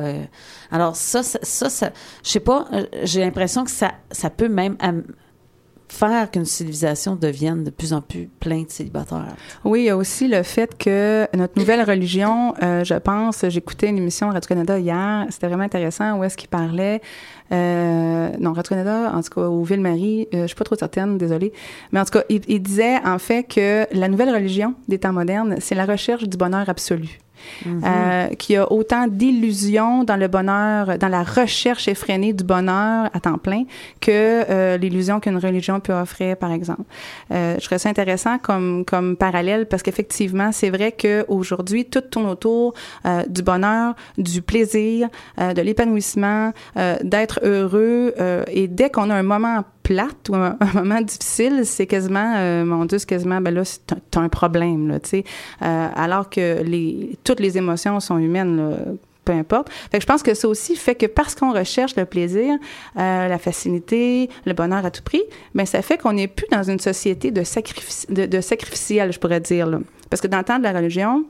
Euh, 0.00 0.22
alors, 0.70 0.96
ça, 0.96 1.22
ça, 1.22 1.38
ça, 1.42 1.70
ça- 1.70 1.92
je 2.24 2.30
sais 2.30 2.40
pas, 2.40 2.66
j'ai 3.04 3.20
l'impression 3.20 3.64
que 3.64 3.70
ça, 3.70 3.92
ça 4.10 4.28
peut 4.30 4.48
même 4.48 4.76
am- 4.80 5.03
faire 5.94 6.30
qu'une 6.30 6.44
civilisation 6.44 7.16
devienne 7.16 7.64
de 7.64 7.70
plus 7.70 7.92
en 7.92 8.00
plus 8.00 8.28
pleine 8.40 8.64
de 8.64 8.70
célibataires. 8.70 9.36
Oui, 9.64 9.82
il 9.82 9.84
y 9.86 9.90
a 9.90 9.96
aussi 9.96 10.28
le 10.28 10.42
fait 10.42 10.76
que 10.76 11.26
notre 11.34 11.58
nouvelle 11.58 11.82
religion, 11.82 12.54
euh, 12.62 12.84
je 12.84 12.94
pense, 12.94 13.44
j'écoutais 13.48 13.88
une 13.88 13.98
émission 13.98 14.28
Radio-Canada 14.30 14.78
hier, 14.78 15.26
c'était 15.30 15.46
vraiment 15.46 15.64
intéressant, 15.64 16.18
où 16.18 16.24
est-ce 16.24 16.36
qu'il 16.36 16.48
parlait, 16.48 17.00
euh, 17.52 18.30
non, 18.38 18.52
Radio-Canada, 18.52 19.12
en 19.14 19.22
tout 19.22 19.30
cas, 19.30 19.46
au 19.46 19.62
Ville-Marie, 19.62 20.28
euh, 20.34 20.42
je 20.42 20.46
suis 20.48 20.56
pas 20.56 20.64
trop 20.64 20.76
certaine, 20.76 21.18
désolée, 21.18 21.52
mais 21.92 22.00
en 22.00 22.04
tout 22.04 22.18
cas, 22.18 22.24
il 22.28 22.62
disait 22.62 22.98
en 23.04 23.18
fait 23.18 23.44
que 23.44 23.86
la 23.92 24.08
nouvelle 24.08 24.34
religion 24.34 24.74
des 24.88 24.98
temps 24.98 25.12
modernes, 25.12 25.56
c'est 25.60 25.74
la 25.74 25.86
recherche 25.86 26.24
du 26.24 26.36
bonheur 26.36 26.68
absolu. 26.68 27.20
Euh, 27.66 28.28
qu'il 28.34 28.54
y 28.54 28.58
a 28.58 28.70
autant 28.70 29.06
d'illusions 29.06 30.04
dans 30.04 30.16
le 30.16 30.28
bonheur, 30.28 30.98
dans 30.98 31.08
la 31.08 31.22
recherche 31.22 31.88
effrénée 31.88 32.32
du 32.32 32.44
bonheur 32.44 33.10
à 33.12 33.20
temps 33.20 33.38
plein 33.38 33.64
que 34.00 34.10
euh, 34.10 34.76
l'illusion 34.76 35.20
qu'une 35.20 35.38
religion 35.38 35.80
peut 35.80 35.92
offrir, 35.92 36.36
par 36.36 36.52
exemple. 36.52 36.82
Euh, 37.32 37.56
je 37.60 37.64
trouve 37.66 37.78
ça 37.78 37.88
intéressant 37.88 38.38
comme, 38.38 38.84
comme 38.84 39.16
parallèle 39.16 39.66
parce 39.66 39.82
qu'effectivement, 39.82 40.52
c'est 40.52 40.70
vrai 40.70 40.92
qu'aujourd'hui, 40.92 41.84
tout 41.84 42.00
tourne 42.00 42.26
autour 42.26 42.74
euh, 43.06 43.22
du 43.28 43.42
bonheur, 43.42 43.94
du 44.18 44.42
plaisir, 44.42 45.08
euh, 45.38 45.52
de 45.52 45.62
l'épanouissement, 45.62 46.52
euh, 46.76 46.96
d'être 47.02 47.40
heureux. 47.42 48.14
et 48.48 48.68
dès 48.68 48.90
qu'on 48.90 49.10
a 49.10 49.14
un 49.14 49.22
moment 49.22 49.64
plate 49.84 50.28
ou 50.28 50.34
un, 50.34 50.56
moment 50.74 51.00
difficile, 51.00 51.60
c'est 51.64 51.86
quasiment, 51.86 52.34
euh, 52.36 52.64
mon 52.64 52.84
Dieu, 52.86 52.98
c'est 52.98 53.08
quasiment, 53.08 53.40
ben 53.40 53.54
là, 53.54 53.62
t'as 54.10 54.20
un 54.20 54.28
problème, 54.28 54.88
là, 54.88 54.98
tu 54.98 55.10
sais. 55.10 55.24
Euh, 55.62 55.88
alors 55.94 56.28
que 56.28 56.64
toutes 57.22 57.38
les 57.38 57.56
émotions 57.56 58.00
sont 58.00 58.18
humaines, 58.18 58.56
là 58.56 58.76
peu 59.24 59.32
importe. 59.32 59.70
Fait 59.90 59.98
que 59.98 60.02
je 60.02 60.06
pense 60.06 60.22
que 60.22 60.34
ça 60.34 60.46
aussi 60.46 60.76
fait 60.76 60.94
que 60.94 61.06
parce 61.06 61.34
qu'on 61.34 61.52
recherche 61.52 61.96
le 61.96 62.04
plaisir, 62.04 62.56
euh, 62.98 63.28
la 63.28 63.38
facilité, 63.38 64.28
le 64.44 64.52
bonheur 64.52 64.84
à 64.84 64.90
tout 64.90 65.02
prix, 65.02 65.22
ben 65.54 65.66
ça 65.66 65.82
fait 65.82 65.98
qu'on 65.98 66.12
n'est 66.12 66.28
plus 66.28 66.46
dans 66.50 66.62
une 66.62 66.78
société 66.78 67.30
de 67.30 67.42
sacrifice, 67.42 68.06
de, 68.10 68.26
de 68.26 68.40
sacrificiel, 68.40 69.12
je 69.12 69.18
pourrais 69.18 69.40
dire 69.40 69.66
là. 69.66 69.78
Parce 70.10 70.20
que 70.20 70.26
dans 70.26 70.38
le 70.38 70.44
temps 70.44 70.58
de 70.58 70.64
la 70.64 70.72
religion, 70.72 71.24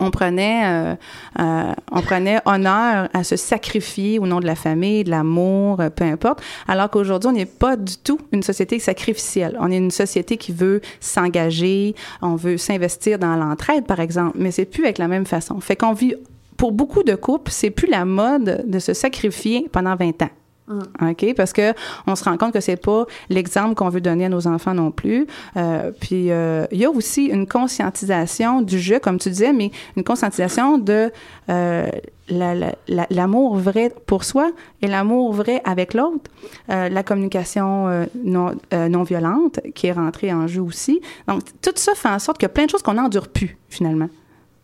on 0.00 0.10
prenait, 0.10 0.62
euh, 0.64 0.94
euh, 1.40 1.72
on 1.90 2.00
prenait 2.02 2.40
honneur 2.44 3.08
à 3.12 3.24
se 3.24 3.36
sacrifier 3.36 4.18
au 4.18 4.26
nom 4.26 4.40
de 4.40 4.46
la 4.46 4.54
famille, 4.54 5.04
de 5.04 5.10
l'amour, 5.10 5.80
euh, 5.80 5.90
peu 5.90 6.04
importe. 6.04 6.42
Alors 6.68 6.90
qu'aujourd'hui, 6.90 7.30
on 7.30 7.32
n'est 7.32 7.46
pas 7.46 7.76
du 7.76 7.96
tout 7.96 8.18
une 8.32 8.42
société 8.42 8.78
sacrificielle. 8.78 9.56
On 9.60 9.70
est 9.70 9.76
une 9.76 9.90
société 9.90 10.36
qui 10.36 10.52
veut 10.52 10.80
s'engager, 11.00 11.94
on 12.20 12.36
veut 12.36 12.56
s'investir 12.56 13.18
dans 13.18 13.36
l'entraide, 13.36 13.86
par 13.86 14.00
exemple, 14.00 14.36
mais 14.38 14.50
c'est 14.50 14.64
plus 14.64 14.84
avec 14.84 14.98
la 14.98 15.08
même 15.08 15.26
façon. 15.26 15.60
Fait 15.60 15.76
qu'on 15.76 15.92
vit, 15.92 16.14
pour 16.56 16.72
beaucoup 16.72 17.02
de 17.02 17.14
couples, 17.14 17.50
c'est 17.50 17.70
plus 17.70 17.88
la 17.88 18.04
mode 18.04 18.64
de 18.66 18.78
se 18.78 18.94
sacrifier 18.94 19.68
pendant 19.72 19.96
20 19.96 20.22
ans. 20.22 20.30
OK? 20.68 21.34
Parce 21.36 21.52
que 21.52 21.74
on 22.06 22.14
se 22.14 22.24
rend 22.24 22.36
compte 22.38 22.52
que 22.52 22.60
c'est 22.60 22.76
pas 22.76 23.04
l'exemple 23.28 23.74
qu'on 23.74 23.88
veut 23.88 24.00
donner 24.00 24.26
à 24.26 24.28
nos 24.28 24.46
enfants 24.46 24.74
non 24.74 24.90
plus. 24.90 25.26
Euh, 25.56 25.90
puis, 26.00 26.30
euh, 26.30 26.64
il 26.70 26.78
y 26.78 26.84
a 26.84 26.90
aussi 26.90 27.26
une 27.26 27.46
conscientisation 27.46 28.62
du 28.62 28.78
jeu, 28.78 28.98
comme 28.98 29.18
tu 29.18 29.28
disais, 29.28 29.52
mais 29.52 29.70
une 29.96 30.04
conscientisation 30.04 30.78
de 30.78 31.10
euh, 31.50 31.86
la- 32.28 32.54
la- 32.54 32.74
la- 32.88 33.06
l'amour 33.10 33.56
vrai 33.56 33.92
pour 34.06 34.24
soi 34.24 34.50
et 34.80 34.86
l'amour 34.86 35.32
vrai 35.32 35.60
avec 35.64 35.92
l'autre. 35.94 36.30
La 36.68 37.02
communication 37.02 38.06
non, 38.24 38.54
non 38.72 39.02
violente 39.02 39.60
qui 39.74 39.88
est 39.88 39.92
rentrée 39.92 40.32
en 40.32 40.46
jeu 40.46 40.62
aussi. 40.62 41.00
Donc, 41.28 41.42
tout 41.60 41.72
ça 41.74 41.92
fait 41.94 42.08
en 42.08 42.18
sorte 42.18 42.38
qu'il 42.38 42.46
y 42.46 42.50
a 42.50 42.54
plein 42.54 42.64
de 42.66 42.70
choses 42.70 42.82
qu'on 42.82 42.94
n'endure 42.94 43.28
plus, 43.28 43.58
finalement. 43.68 44.08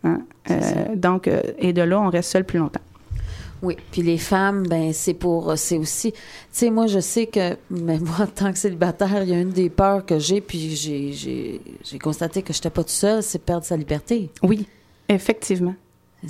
Hein? 0.05 0.21
Donc, 0.95 1.28
et 1.59 1.73
de 1.73 1.83
là, 1.83 2.00
on 2.00 2.09
reste 2.09 2.31
seul 2.31 2.45
plus 2.45 2.59
longtemps. 2.61 2.81
Oui, 3.62 3.77
puis 3.91 4.03
les 4.03 4.19
femmes, 4.19 4.67
ben 4.69 4.93
c'est 4.93 5.15
pour, 5.15 5.53
c'est 5.57 5.79
aussi, 5.79 6.12
tu 6.12 6.19
sais, 6.53 6.71
moi 6.71 6.87
je 6.87 7.00
sais 7.00 7.27
que, 7.27 7.57
mais 7.71 7.99
moi 7.99 8.17
en 8.21 8.27
tant 8.27 8.53
que 8.53 8.59
célibataire, 8.59 9.25
il 9.25 9.31
y 9.31 9.33
a 9.35 9.41
une 9.41 9.50
des 9.50 9.69
peurs 9.69 10.07
que 10.07 10.19
j'ai, 10.21 10.41
puis 10.41 10.77
j'ai, 10.77 11.12
j'ai, 11.12 11.61
j'ai 11.83 11.99
constaté 11.99 12.43
que 12.43 12.53
je 12.53 12.59
n'étais 12.59 12.71
pas 12.71 12.83
toute 12.83 12.91
seule, 12.91 13.23
c'est 13.23 13.41
perdre 13.41 13.65
sa 13.65 13.77
liberté. 13.77 14.31
Oui, 14.43 14.67
effectivement. 15.09 15.75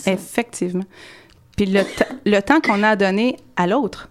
Effectivement. 0.06 0.84
Puis 1.56 1.66
le, 1.66 1.82
t- 1.82 2.04
le 2.24 2.40
temps 2.40 2.60
qu'on 2.60 2.82
a 2.82 2.96
donné 2.96 3.36
à 3.56 3.66
l'autre, 3.66 4.08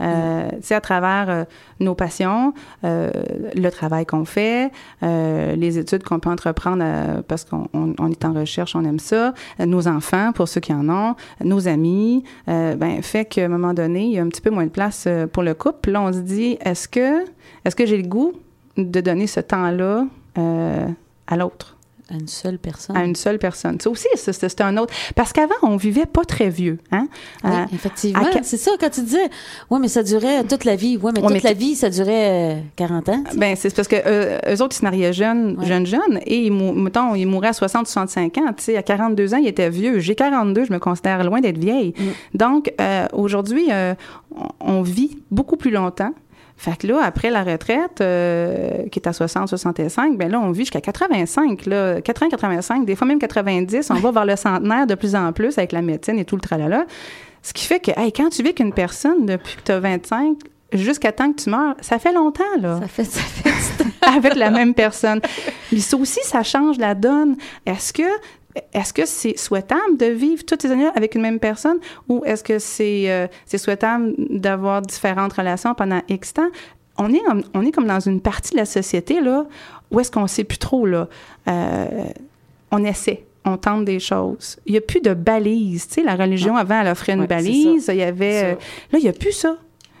euh, 0.00 0.48
tu 0.50 0.56
sais, 0.62 0.74
à 0.74 0.80
travers 0.80 1.26
euh, 1.28 1.44
nos 1.80 1.94
passions, 1.94 2.52
euh, 2.84 3.10
le 3.54 3.68
travail 3.70 4.06
qu'on 4.06 4.24
fait, 4.24 4.70
euh, 5.02 5.54
les 5.56 5.78
études 5.78 6.02
qu'on 6.02 6.18
peut 6.20 6.30
entreprendre 6.30 6.82
euh, 6.84 7.22
parce 7.26 7.44
qu'on 7.44 7.68
on- 7.72 7.94
on 7.98 8.10
est 8.10 8.24
en 8.24 8.32
recherche, 8.32 8.74
on 8.76 8.84
aime 8.84 8.98
ça, 8.98 9.32
nos 9.58 9.88
enfants, 9.88 10.32
pour 10.32 10.48
ceux 10.48 10.60
qui 10.60 10.72
en 10.72 10.88
ont, 10.88 11.14
nos 11.44 11.68
amis, 11.68 12.24
euh, 12.48 12.74
ben, 12.76 13.02
fait 13.02 13.24
qu'à 13.24 13.44
un 13.44 13.48
moment 13.48 13.74
donné, 13.74 14.04
il 14.04 14.12
y 14.12 14.18
a 14.18 14.22
un 14.22 14.28
petit 14.28 14.40
peu 14.40 14.50
moins 14.50 14.64
de 14.64 14.70
place 14.70 15.04
euh, 15.06 15.26
pour 15.26 15.42
le 15.42 15.54
couple. 15.54 15.78
Puis 15.82 15.92
Là, 15.92 16.02
on 16.02 16.12
se 16.12 16.18
dit, 16.20 16.58
est-ce 16.60 16.88
que, 16.88 17.24
est-ce 17.64 17.74
que 17.76 17.86
j'ai 17.86 17.96
le 18.00 18.08
goût 18.08 18.32
de 18.76 19.00
donner 19.00 19.26
ce 19.26 19.40
temps-là 19.40 20.04
euh, 20.38 20.86
à 21.26 21.36
l'autre? 21.36 21.75
À 22.08 22.14
une 22.14 22.28
seule 22.28 22.58
personne. 22.58 22.96
à 22.96 23.04
une 23.04 23.16
seule 23.16 23.38
personne. 23.38 23.80
Ça 23.80 23.90
aussi, 23.90 24.06
c'est 24.14 24.60
un 24.60 24.76
autre. 24.76 24.94
Parce 25.16 25.32
qu'avant, 25.32 25.54
on 25.62 25.76
vivait 25.76 26.06
pas 26.06 26.24
très 26.24 26.48
vieux. 26.50 26.78
Hein? 26.92 27.08
Oui, 27.42 27.50
Euh, 27.50 27.64
effectivement. 27.74 28.22
à 28.22 28.42
C'est 28.44 28.56
ça, 28.58 28.70
quand 28.78 28.90
tu 28.90 29.00
disais, 29.02 29.28
oui, 29.70 29.78
mais 29.80 29.88
ça 29.88 30.04
durait 30.04 30.44
toute 30.44 30.64
la 30.64 30.76
vie. 30.76 30.98
Oui, 31.02 31.10
mais 31.14 31.20
Ouais, 31.20 31.26
toute 31.26 31.42
mais 31.42 31.48
la 31.50 31.52
vie, 31.52 31.74
ça 31.74 31.90
durait 31.90 32.54
euh, 32.54 32.60
40 32.76 33.08
ans. 33.08 33.22
tu 33.26 33.32
sais. 33.32 33.38
ben, 33.38 33.56
c'est 33.56 33.74
parce 33.74 33.88
que 33.88 33.96
euh, 34.06 34.38
eux 34.54 34.62
autres, 34.62 34.76
ils 34.76 34.78
se 34.78 34.84
mariaient 34.84 35.12
jeunes, 35.12 35.56
Ouais. 35.58 35.66
jeunes, 35.66 35.86
jeunes, 35.86 36.20
et 36.26 36.44
ils, 36.46 36.52
mou- 36.52 36.74
mettons, 36.74 37.16
ils 37.16 37.26
mouraient 37.26 37.48
à 37.48 37.52
60, 37.52 37.88
65 37.88 38.38
ans. 38.38 38.52
Tu 38.56 38.62
sais, 38.62 38.76
à 38.76 38.82
42 38.84 39.34
ans, 39.34 39.38
ils 39.38 39.48
étaient 39.48 39.68
vieux. 39.70 39.98
J'ai 39.98 40.14
42, 40.14 40.64
je 40.64 40.72
me 40.72 40.78
considère 40.78 41.24
loin 41.24 41.40
d'être 41.40 41.58
vieille. 41.58 41.92
Mm. 41.98 42.38
Donc, 42.38 42.72
euh, 42.80 43.06
aujourd'hui, 43.14 43.66
euh, 43.72 43.94
on 44.60 44.82
vit 44.82 45.18
beaucoup 45.32 45.56
plus 45.56 45.70
longtemps. 45.72 46.12
Fait 46.56 46.76
que 46.76 46.86
là, 46.86 47.00
après 47.04 47.30
la 47.30 47.44
retraite, 47.44 48.00
euh, 48.00 48.88
qui 48.90 48.98
est 48.98 49.06
à 49.06 49.12
60, 49.12 49.48
65, 49.48 50.16
ben 50.16 50.30
là, 50.30 50.40
on 50.40 50.50
vit 50.52 50.62
jusqu'à 50.62 50.80
85, 50.80 51.66
là, 51.66 52.00
80, 52.00 52.30
85, 52.30 52.86
des 52.86 52.96
fois 52.96 53.06
même 53.06 53.18
90. 53.18 53.90
On 53.90 53.94
va 53.94 54.10
vers 54.10 54.24
le 54.24 54.36
centenaire 54.36 54.86
de 54.86 54.94
plus 54.94 55.14
en 55.14 55.32
plus 55.32 55.58
avec 55.58 55.72
la 55.72 55.82
médecine 55.82 56.18
et 56.18 56.24
tout 56.24 56.36
le 56.36 56.40
tralala. 56.40 56.86
Ce 57.42 57.52
qui 57.52 57.66
fait 57.66 57.78
que, 57.78 57.90
hey, 57.96 58.10
quand 58.10 58.30
tu 58.30 58.42
vis 58.42 58.48
avec 58.48 58.60
une 58.60 58.72
personne 58.72 59.26
depuis 59.26 59.56
que 59.56 59.62
tu 59.64 59.72
as 59.72 59.80
25 59.80 60.38
jusqu'à 60.72 61.12
temps 61.12 61.30
que 61.32 61.42
tu 61.42 61.50
meurs, 61.50 61.76
ça 61.80 61.98
fait 61.98 62.12
longtemps, 62.12 62.42
là 62.58 62.80
Ça 62.80 62.88
fait, 62.88 63.04
ça 63.04 63.20
fait 63.20 63.50
du 63.50 63.84
temps. 63.84 64.06
avec 64.16 64.34
la 64.34 64.50
même 64.50 64.74
personne. 64.74 65.20
Mais 65.72 65.78
ça 65.78 65.96
aussi, 65.96 66.20
ça 66.22 66.42
change 66.42 66.78
la 66.78 66.94
donne. 66.94 67.36
Est-ce 67.66 67.92
que 67.92 68.02
est-ce 68.72 68.92
que 68.92 69.06
c'est 69.06 69.36
souhaitable 69.38 69.96
de 69.98 70.06
vivre 70.06 70.44
toutes 70.44 70.62
ces 70.62 70.70
années 70.70 70.88
avec 70.94 71.14
une 71.14 71.22
même 71.22 71.38
personne 71.38 71.78
ou 72.08 72.22
est-ce 72.24 72.42
que 72.44 72.58
c'est 72.58 73.10
euh, 73.10 73.26
c'est 73.44 73.58
souhaitable 73.58 74.14
d'avoir 74.30 74.82
différentes 74.82 75.32
relations 75.32 75.74
pendant 75.74 76.00
X 76.08 76.32
temps? 76.34 76.48
On 76.98 77.12
est, 77.12 77.20
comme- 77.26 77.42
on 77.54 77.62
est 77.66 77.72
comme 77.72 77.86
dans 77.86 78.00
une 78.00 78.20
partie 78.22 78.52
de 78.52 78.56
la 78.56 78.64
société, 78.64 79.20
là, 79.20 79.44
où 79.90 80.00
est-ce 80.00 80.10
qu'on 80.10 80.26
sait 80.26 80.44
plus 80.44 80.56
trop, 80.58 80.86
là? 80.86 81.08
Euh, 81.46 81.86
on 82.70 82.82
essaie. 82.84 83.24
On 83.44 83.58
tente 83.58 83.84
des 83.84 84.00
choses. 84.00 84.56
Il 84.64 84.72
n'y 84.72 84.78
a 84.78 84.80
plus 84.80 85.00
de 85.00 85.12
balises. 85.12 85.86
Tu 85.88 85.94
sais, 85.94 86.02
la 86.02 86.16
religion, 86.16 86.56
avant, 86.56 86.80
elle 86.80 86.88
offrait 86.88 87.12
une 87.12 87.20
Ouais, 87.20 87.26
balise. 87.26 87.86
Il 87.92 87.96
y 87.98 88.02
avait... 88.02 88.44
Euh, 88.44 88.54
là, 88.92 88.98
il 88.98 89.02
n'y 89.02 89.08
a 89.08 89.12
plus 89.12 89.32
ça. 89.32 89.56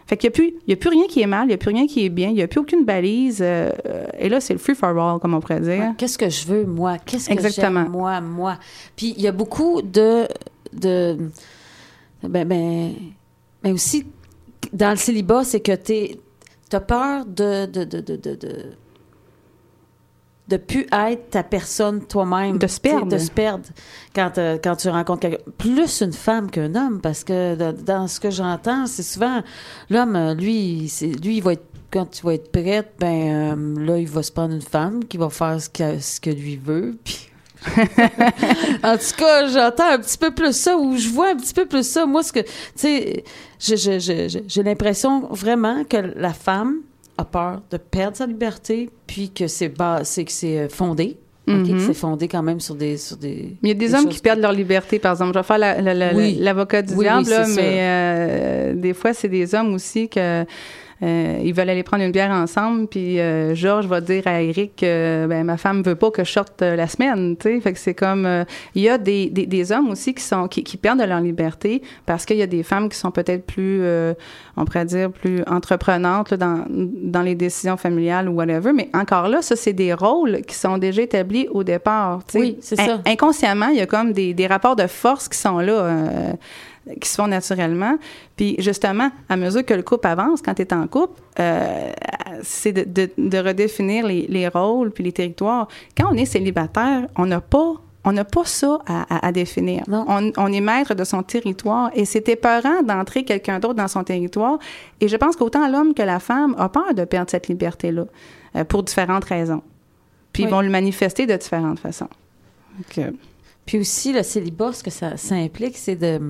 Fait 0.06 0.16
qu'il 0.16 0.30
n'y 0.30 0.72
a, 0.72 0.74
a 0.74 0.76
plus 0.76 0.88
rien 0.88 1.06
qui 1.08 1.20
est 1.20 1.26
mal, 1.26 1.44
il 1.46 1.48
n'y 1.48 1.54
a 1.54 1.58
plus 1.58 1.70
rien 1.70 1.86
qui 1.88 2.04
est 2.04 2.08
bien, 2.08 2.28
il 2.28 2.34
n'y 2.34 2.42
a 2.42 2.46
plus 2.46 2.60
aucune 2.60 2.84
balise. 2.84 3.40
euh, 3.42 3.70
et 4.18 4.28
là, 4.28 4.40
c'est 4.40 4.52
le 4.52 4.60
free 4.60 4.74
for 4.76 4.90
all, 4.90 5.18
comme 5.18 5.34
on 5.34 5.40
pourrait 5.40 5.60
dire. 5.60 5.80
Ouais, 5.80 5.90
Qu'est-ce 5.98 6.16
que 6.16 6.30
je 6.30 6.46
veux, 6.46 6.64
moi? 6.64 6.98
Qu'est-ce 6.98 7.28
que 7.28 7.32
Exactement. 7.32 7.82
j'aime, 7.82 7.90
moi, 7.92 8.20
moi? 8.20 8.58
Puis 8.94 9.14
il 9.16 9.22
y 9.22 9.26
a 9.26 9.32
beaucoup 9.32 9.82
de... 9.82 10.28
de 10.72 11.16
ben, 12.22 12.46
ben, 12.46 12.94
mais 13.64 13.72
aussi, 13.72 14.06
dans 14.72 14.90
le 14.90 14.96
célibat, 14.96 15.42
c'est 15.42 15.60
que 15.60 15.72
tu 15.74 16.16
as 16.72 16.80
peur 16.80 17.26
de... 17.26 17.66
de, 17.66 17.82
de, 17.84 18.00
de, 18.00 18.16
de, 20.48 20.56
plus 20.56 20.86
être 20.92 21.30
ta 21.30 21.42
personne 21.42 22.04
toi-même. 22.06 22.58
De 22.58 22.66
se 22.66 22.80
perdre. 22.80 23.06
De 23.06 23.18
se 23.18 23.30
perdre 23.30 23.64
quand, 24.14 24.38
euh, 24.38 24.58
quand 24.62 24.76
tu 24.76 24.88
rencontres 24.88 25.20
quelqu'un. 25.20 25.42
Plus 25.58 26.00
une 26.00 26.12
femme 26.12 26.50
qu'un 26.50 26.74
homme, 26.74 27.00
parce 27.00 27.24
que 27.24 27.54
de- 27.54 27.82
dans 27.82 28.08
ce 28.08 28.20
que 28.20 28.30
j'entends, 28.30 28.86
c'est 28.86 29.02
souvent 29.02 29.42
l'homme, 29.90 30.16
euh, 30.16 30.34
lui, 30.34 30.88
c'est, 30.88 31.08
lui, 31.08 31.38
il 31.38 31.42
va 31.42 31.54
être 31.54 31.66
quand 31.90 32.06
tu 32.06 32.26
vas 32.26 32.34
être 32.34 32.50
prête, 32.50 32.94
ben 32.98 33.56
euh, 33.78 33.86
là, 33.86 33.98
il 33.98 34.08
va 34.08 34.22
se 34.22 34.32
prendre 34.32 34.54
une 34.54 34.60
femme 34.60 35.04
qui 35.04 35.16
va 35.16 35.30
faire 35.30 35.60
ce 35.60 35.68
que, 35.70 35.98
ce 36.00 36.20
que 36.20 36.30
lui 36.30 36.56
veut. 36.56 36.98
Puis... 37.04 37.30
en 38.84 38.96
tout 38.96 39.16
cas, 39.16 39.48
j'entends 39.48 39.90
un 39.90 39.98
petit 39.98 40.18
peu 40.18 40.30
plus 40.30 40.54
ça, 40.54 40.76
ou 40.76 40.96
je 40.96 41.08
vois 41.08 41.30
un 41.30 41.36
petit 41.36 41.54
peu 41.54 41.66
plus 41.66 41.88
ça. 41.88 42.06
Moi, 42.06 42.22
ce 42.22 42.32
que, 42.32 42.40
tu 42.40 42.44
sais, 42.76 43.24
j'ai 43.58 44.62
l'impression 44.62 45.26
vraiment 45.30 45.84
que 45.84 45.96
la 45.96 46.32
femme 46.32 46.80
a 47.18 47.24
peur 47.24 47.62
de 47.70 47.76
perdre 47.76 48.16
sa 48.16 48.26
liberté, 48.26 48.90
puis 49.06 49.30
que 49.30 49.46
c'est 49.46 49.68
que 50.24 50.32
c'est 50.32 50.58
euh, 50.58 50.68
fondé. 50.68 51.16
OK, 51.48 51.54
Mhm. 51.54 51.74
que 51.74 51.80
c'est 51.80 51.94
fondé 51.94 52.26
quand 52.26 52.42
même 52.42 52.58
sur 52.58 52.74
des, 52.74 52.96
sur 52.96 53.16
des. 53.16 53.56
Mais 53.62 53.68
il 53.68 53.68
y 53.68 53.70
a 53.70 53.74
des, 53.74 53.86
des 53.86 53.94
hommes 53.94 54.02
choses 54.06 54.14
qui 54.14 54.20
perdent 54.20 54.40
leur 54.40 54.52
liberté, 54.52 54.98
par 54.98 55.12
exemple. 55.12 55.32
Je 55.32 55.38
vais 55.38 55.44
faire 55.44 55.58
la- 55.58 55.80
la- 55.80 55.94
la- 55.94 56.12
Oui. 56.12 56.36
l'avocat 56.40 56.82
du 56.82 56.92
Oui, 56.94 56.98
oui, 56.98 57.04
diable, 57.04 57.30
là, 57.30 57.46
mais 57.54 57.78
euh, 57.80 58.74
des 58.74 58.92
fois, 58.94 59.14
c'est 59.14 59.28
des 59.28 59.54
hommes 59.54 59.72
aussi 59.72 60.08
que 60.08 60.44
euh, 61.02 61.40
ils 61.44 61.52
veulent 61.52 61.68
aller 61.68 61.82
prendre 61.82 62.02
une 62.04 62.12
bière 62.12 62.30
ensemble, 62.30 62.86
puis 62.86 63.20
euh, 63.20 63.54
Georges 63.54 63.86
va 63.86 64.00
dire 64.00 64.22
à 64.26 64.40
Eric 64.40 64.76
que 64.76 65.26
ben, 65.28 65.44
ma 65.44 65.56
femme 65.56 65.82
veut 65.82 65.94
pas 65.94 66.10
que 66.10 66.24
je 66.24 66.30
sorte 66.32 66.62
euh, 66.62 66.74
la 66.76 66.86
semaine, 66.86 67.36
tu 67.36 67.48
sais. 67.54 67.60
Fait 67.60 67.72
que 67.74 67.78
c'est 67.78 67.94
comme 67.94 68.24
euh, 68.24 68.44
il 68.74 68.82
y 68.82 68.88
a 68.88 68.96
des, 68.96 69.28
des, 69.28 69.44
des 69.46 69.72
hommes 69.72 69.90
aussi 69.90 70.14
qui 70.14 70.22
sont 70.22 70.48
qui, 70.48 70.64
qui 70.64 70.76
perdent 70.78 71.00
de 71.00 71.04
leur 71.04 71.20
liberté 71.20 71.82
parce 72.06 72.24
qu'il 72.24 72.38
y 72.38 72.42
a 72.42 72.46
des 72.46 72.62
femmes 72.62 72.88
qui 72.88 72.96
sont 72.96 73.10
peut-être 73.10 73.44
plus, 73.44 73.80
euh, 73.82 74.14
on 74.56 74.64
pourrait 74.64 74.86
dire 74.86 75.10
plus 75.10 75.42
entreprenantes 75.46 76.30
là, 76.30 76.36
dans 76.38 76.64
dans 76.68 77.22
les 77.22 77.34
décisions 77.34 77.76
familiales 77.76 78.28
ou 78.28 78.32
whatever. 78.32 78.72
Mais 78.72 78.88
encore 78.94 79.28
là, 79.28 79.42
ça 79.42 79.54
c'est 79.56 79.72
des 79.74 79.92
rôles 79.92 80.40
qui 80.46 80.54
sont 80.54 80.78
déjà 80.78 81.02
établis 81.02 81.46
au 81.50 81.62
départ. 81.62 82.20
tu 82.26 82.32
sais. 82.32 82.38
Oui, 82.38 82.56
c'est 82.60 82.76
ça. 82.76 82.94
In- 83.04 83.12
inconsciemment, 83.12 83.68
il 83.68 83.76
y 83.76 83.80
a 83.82 83.86
comme 83.86 84.12
des, 84.12 84.32
des 84.34 84.46
rapports 84.46 84.76
de 84.76 84.86
force 84.86 85.28
qui 85.28 85.38
sont 85.38 85.58
là, 85.58 85.72
euh, 85.72 86.32
qui 87.00 87.08
se 87.08 87.16
font 87.16 87.26
naturellement. 87.26 87.98
Puis 88.36 88.56
justement, 88.58 89.10
à 89.28 89.36
mesure 89.36 89.64
que 89.64 89.74
le 89.74 89.82
couple 89.82 90.06
avance, 90.06 90.40
quand 90.42 90.54
tu 90.54 90.62
es 90.62 90.72
en 90.72 90.86
couple, 90.86 91.20
euh, 91.40 91.90
c'est 92.42 92.72
de, 92.72 92.84
de- 92.84 93.10
de 93.16 93.38
redéfinir 93.38 94.06
les, 94.06 94.26
les 94.28 94.46
rôles 94.48 94.90
puis 94.92 95.02
les 95.04 95.12
territoires. 95.12 95.68
Quand 95.96 96.08
on 96.12 96.14
est 96.16 96.26
célibataire, 96.26 97.06
on 97.16 97.26
n'a 97.26 97.40
pas 97.40 97.74
on 98.08 98.12
n'a 98.12 98.24
pas 98.24 98.44
ça 98.44 98.78
à, 98.86 99.16
à- 99.16 99.26
à 99.26 99.32
définir. 99.32 99.82
On, 100.06 100.30
on 100.36 100.52
est 100.52 100.60
maître 100.60 100.94
de 100.94 101.02
son 101.02 101.24
territoire 101.24 101.90
et 101.92 102.04
c'est 102.04 102.28
épeurant 102.28 102.84
d'entrer 102.84 103.24
quelqu'un 103.24 103.58
d'autre 103.58 103.74
dans 103.74 103.88
son 103.88 104.04
territoire. 104.04 104.60
Et 105.00 105.08
je 105.08 105.16
pense 105.16 105.34
qu'autant 105.34 105.66
l'homme 105.68 105.92
que 105.92 106.02
la 106.02 106.20
femme 106.20 106.54
a 106.56 106.68
peur 106.68 106.94
de 106.94 107.04
perdre 107.04 107.28
cette 107.32 107.48
liberté-là 107.48 108.04
euh, 108.54 108.62
pour 108.62 108.84
différentes 108.84 109.24
raisons. 109.24 109.60
Puis 110.32 110.44
ils 110.44 110.48
vont 110.50 110.60
le 110.60 110.68
manifester 110.70 111.26
de 111.26 111.34
différentes 111.34 111.80
façons. 111.80 112.08
Puis 113.64 113.80
aussi, 113.80 114.12
le 114.12 114.22
célibat, 114.22 114.72
ce 114.72 114.84
que 114.84 114.90
ça, 114.90 115.16
ça 115.16 115.34
implique, 115.34 115.76
c'est 115.76 115.96
de. 115.96 116.20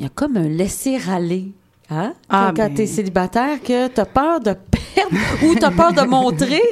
Il 0.00 0.04
y 0.04 0.06
a 0.06 0.08
comme 0.08 0.38
un 0.38 0.48
laisser-aller. 0.48 1.52
Hein? 1.90 2.14
Ah, 2.30 2.52
quand 2.56 2.68
ben. 2.68 2.74
tu 2.74 2.82
es 2.82 2.86
célibataire, 2.86 3.60
que 3.62 3.88
tu 3.88 4.00
as 4.00 4.06
peur 4.06 4.40
de 4.40 4.54
perdre 4.54 5.16
ou 5.44 5.54
tu 5.54 5.62
as 5.64 5.70
peur 5.70 5.92
de 5.92 6.02
montrer, 6.08 6.62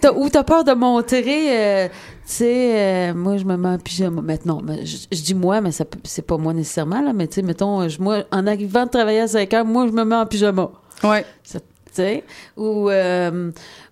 t'as- 0.00 0.12
ou 0.12 0.28
tu 0.30 0.36
as 0.38 0.44
peur 0.44 0.62
de 0.62 0.72
montrer, 0.74 1.58
euh, 1.58 1.88
sais, 2.24 3.10
euh, 3.10 3.14
moi, 3.14 3.36
je 3.38 3.44
me 3.44 3.56
mets 3.56 3.68
en 3.70 3.78
pyjama. 3.78 4.20
Maintenant, 4.22 4.62
je, 4.84 4.96
je 5.10 5.22
dis 5.22 5.34
moi, 5.34 5.60
mais 5.60 5.70
c'est 5.72 6.22
pas 6.22 6.36
moi 6.36 6.52
nécessairement, 6.52 7.00
là. 7.00 7.12
Mais 7.12 7.26
tu 7.26 7.36
sais, 7.36 7.42
mettons, 7.42 7.88
je- 7.88 8.00
moi, 8.00 8.24
en 8.30 8.46
arrivant 8.46 8.84
de 8.84 8.90
travailler 8.90 9.20
à 9.20 9.28
5 9.28 9.52
heures, 9.54 9.64
moi, 9.64 9.86
je 9.88 9.92
me 9.92 10.04
mets 10.04 10.14
en 10.16 10.26
pyjama. 10.26 10.70
Ouais. 11.02 11.24
Ça- 11.42 11.58
Tu 11.60 11.94
sais, 12.04 12.24
ou, 12.56 12.90
euh, 12.90 13.50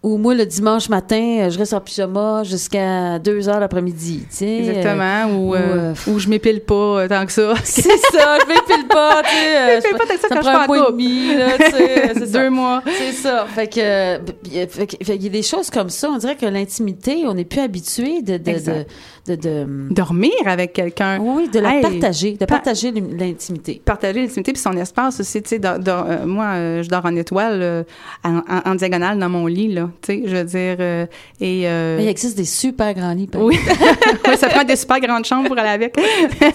ou 0.09 0.19
moi, 0.19 0.35
le 0.35 0.47
dimanche 0.47 0.89
matin, 0.89 1.39
euh, 1.41 1.51
je 1.51 1.59
reste 1.59 1.73
en 1.73 1.81
pyjama 1.81 2.45
jusqu'à 2.45 3.19
2 3.19 3.49
heures 3.49 3.59
l'après-midi. 3.61 4.21
tu 4.31 4.37
sais. 4.37 4.59
Exactement. 4.59 5.27
Ou, 5.35 5.51
ou, 5.51 5.55
euh, 5.57 5.95
euh, 6.09 6.19
je 6.19 6.29
m'épile 6.29 6.61
pas 6.61 6.75
euh, 6.75 7.09
tant 7.09 7.27
que 7.27 7.33
ça. 7.33 7.55
C'est 7.65 7.83
ça, 8.13 8.39
je 8.41 8.47
m'épile 8.47 8.87
pas, 8.89 9.23
tu 9.25 9.31
sais. 9.31 9.57
euh, 9.59 9.77
m'épile 9.77 9.91
pas 9.99 10.07
tant 10.07 10.15
que 10.15 10.21
ça 10.21 10.29
ça 10.29 10.35
quand 10.37 10.41
prend 10.41 10.43
je 10.43 10.49
suis 10.49 10.57
un 10.57 10.63
en 10.63 10.67
mois 10.69 10.77
et 10.77 10.81
couple. 10.81 10.93
demi, 10.93 11.37
là, 11.37 11.47
tu 11.59 11.71
sais. 11.77 12.11
c'est 12.15 12.27
ça. 12.33 12.39
Deux 12.41 12.51
mois. 12.51 12.83
C'est 12.99 13.13
ça. 13.13 13.47
Fait 13.53 13.67
que, 13.67 13.81
euh, 13.81 14.19
qu'il 14.45 15.23
y 15.25 15.27
a 15.27 15.31
des 15.31 15.43
choses 15.43 15.71
comme 15.71 15.91
ça. 15.91 16.09
On 16.11 16.19
dirait 16.19 16.37
que 16.37 16.47
l'intimité, 16.47 17.25
on 17.27 17.35
n'est 17.35 17.45
plus 17.45 17.61
habitué 17.61 18.23
de, 18.23 18.37
de, 18.37 19.35
de, 19.35 19.67
Dormir 19.91 20.31
avec 20.47 20.73
quelqu'un. 20.73 21.19
oui, 21.21 21.49
de 21.49 21.59
la 21.59 21.75
Hey, 21.77 21.83
partager, 21.83 22.33
de 22.35 22.39
pa- 22.45 22.47
partager 22.47 22.93
l'intimité. 22.93 23.83
partager 23.85 24.21
l'intimité 24.21 24.53
puis 24.53 24.63
son 24.63 24.77
espace 24.77 25.19
aussi 25.19 25.43
tu 25.43 25.49
sais 25.49 25.61
euh, 25.65 26.25
moi 26.27 26.45
euh, 26.55 26.83
je 26.85 26.89
dors 26.89 27.05
en 27.05 27.15
étoile 27.17 27.59
euh, 27.61 27.83
en, 28.25 28.37
en- 28.39 28.71
en 28.71 28.75
diagonale 28.77 29.19
dans 29.19 29.29
mon 29.29 29.47
lit 29.47 29.73
là 29.75 29.91
tu 30.03 30.07
sais 30.07 30.23
je 30.25 30.37
veux 30.37 30.45
dire 30.45 30.77
euh, 30.81 31.07
et 31.41 31.69
euh, 31.69 31.99
il 32.01 32.09
existe 32.09 32.37
des 32.37 32.45
super 32.45 32.95
grands 32.95 33.15
lits. 33.15 33.29
oui. 33.35 33.59
Oui, 34.29 34.37
ça 34.37 34.49
prend 34.49 34.65
des 34.65 34.77
super 34.77 35.01
grandes 35.01 35.25
chambres 35.25 35.49
pour 35.49 35.59
aller 35.59 35.69
avec. 35.69 35.97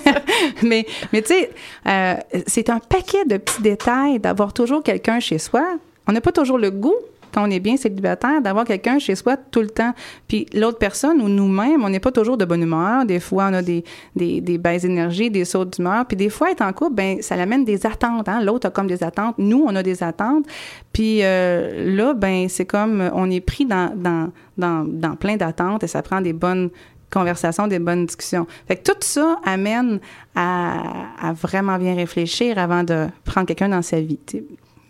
mais, 0.64 0.86
mais 1.14 1.22
tu 1.22 1.30
sais, 1.30 1.50
euh, 1.88 2.16
c'est 2.48 2.70
un 2.70 2.80
paquet 2.80 3.24
de 3.26 3.38
petits 3.38 3.62
détails 3.62 4.20
d'avoir 4.20 4.54
toujours 4.54 4.84
quelqu'un 4.84 5.20
chez 5.20 5.38
soi. 5.38 5.64
On 6.08 6.12
n'a 6.12 6.22
pas 6.22 6.32
toujours 6.32 6.58
le 6.58 6.72
goût, 6.72 6.96
quand 7.34 7.48
on 7.48 7.52
est 7.52 7.60
bien 7.60 7.78
célibataire, 7.78 8.42
d'avoir 8.42 8.66
quelqu'un 8.66 9.00
chez 9.00 9.16
soi 9.16 9.38
tout 9.38 9.62
le 9.62 9.70
temps. 9.70 9.94
Puis 10.28 10.46
l'autre 10.54 10.78
personne 10.78 11.22
ou 11.22 11.30
nous-mêmes, 11.30 11.84
on 11.84 11.90
n'est 11.90 12.00
pas 12.00 12.12
toujours 12.12 12.38
de 12.38 12.46
bonne 12.46 12.64
humeur. 12.64 13.06
Des 13.06 13.20
fois, 13.20 13.48
on 13.50 13.54
a 13.54 13.62
des, 13.62 13.84
des, 14.16 14.42
des 14.42 14.58
baisses 14.58 14.84
d'énergie, 14.84 15.30
des 15.30 15.46
sauts 15.46 15.66
d'humeur. 15.66 16.06
Puis 16.06 16.18
des 16.18 16.30
fois, 16.30 16.52
être 16.52 16.62
en 16.62 16.74
couple, 16.74 16.96
ben 16.96 17.22
ça 17.22 17.36
l'amène 17.36 17.66
des 17.66 17.86
attentes. 17.86 18.28
Hein? 18.30 18.44
L'autre 18.44 18.68
a 18.68 18.72
comme 18.72 18.88
des 18.88 19.04
attentes. 19.04 19.36
Nous, 19.38 19.64
on 19.66 19.76
a 19.76 19.84
des 19.84 20.04
attentes. 20.04 20.46
Puis 20.94 21.20
euh, 21.24 21.96
là, 21.96 22.14
ben 22.14 22.48
c'est 22.50 22.66
comme 22.66 23.10
on 23.14 23.30
est 23.30 23.42
pris 23.42 23.66
dans, 23.66 23.94
dans, 23.96 24.32
dans, 24.58 25.16
plein 25.16 25.38
d'attentes 25.38 25.84
et 25.84 25.88
ça 25.88 26.02
prend 26.02 26.22
des 26.22 26.34
bonnes 26.34 26.70
conversations, 27.12 27.68
des 27.68 27.80
bonnes 27.80 28.06
discussions. 28.06 28.48
Fait 28.68 28.78
que 28.78 28.92
tout 28.92 28.98
ça 29.02 29.40
amène 29.46 30.00
à, 30.36 31.34
vraiment 31.34 31.78
bien 31.78 31.96
réfléchir 31.96 32.58
avant 32.58 32.84
de 32.84 33.08
prendre 33.26 33.48
quelqu'un 33.48 33.70
dans 33.70 33.82
sa 33.82 34.00
vie. 34.00 34.20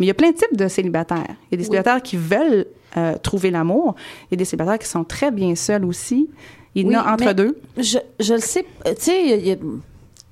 Mais 0.02 0.08
il 0.08 0.08
y 0.08 0.12
a 0.12 0.16
plein 0.16 0.32
de 0.32 0.36
types 0.36 0.58
de 0.58 0.68
célibataires. 0.68 1.36
Il 1.52 1.52
y 1.52 1.54
a 1.54 1.58
des 1.58 1.64
célibataires 1.64 2.02
qui 2.02 2.18
veulent 2.18 2.66
euh, 2.98 3.20
trouver 3.20 3.52
l'amour. 3.52 3.94
Il 4.24 4.28
y 4.32 4.34
a 4.34 4.38
des 4.38 4.46
célibataires 4.46 4.80
qui 4.80 4.88
sont 4.88 5.04
très 5.04 5.30
bien 5.30 5.54
seuls 5.54 5.86
aussi. 5.86 6.28
Il 6.74 6.88
y 6.88 6.90
Oui, 6.90 6.98
en 6.98 7.02
a 7.02 7.14
entre 7.14 7.34
deux. 7.34 7.62
Je, 7.78 8.00
je 8.20 8.34
le 8.34 8.40
sais. 8.40 8.66
Tu 8.84 8.92
sais, 8.98 9.60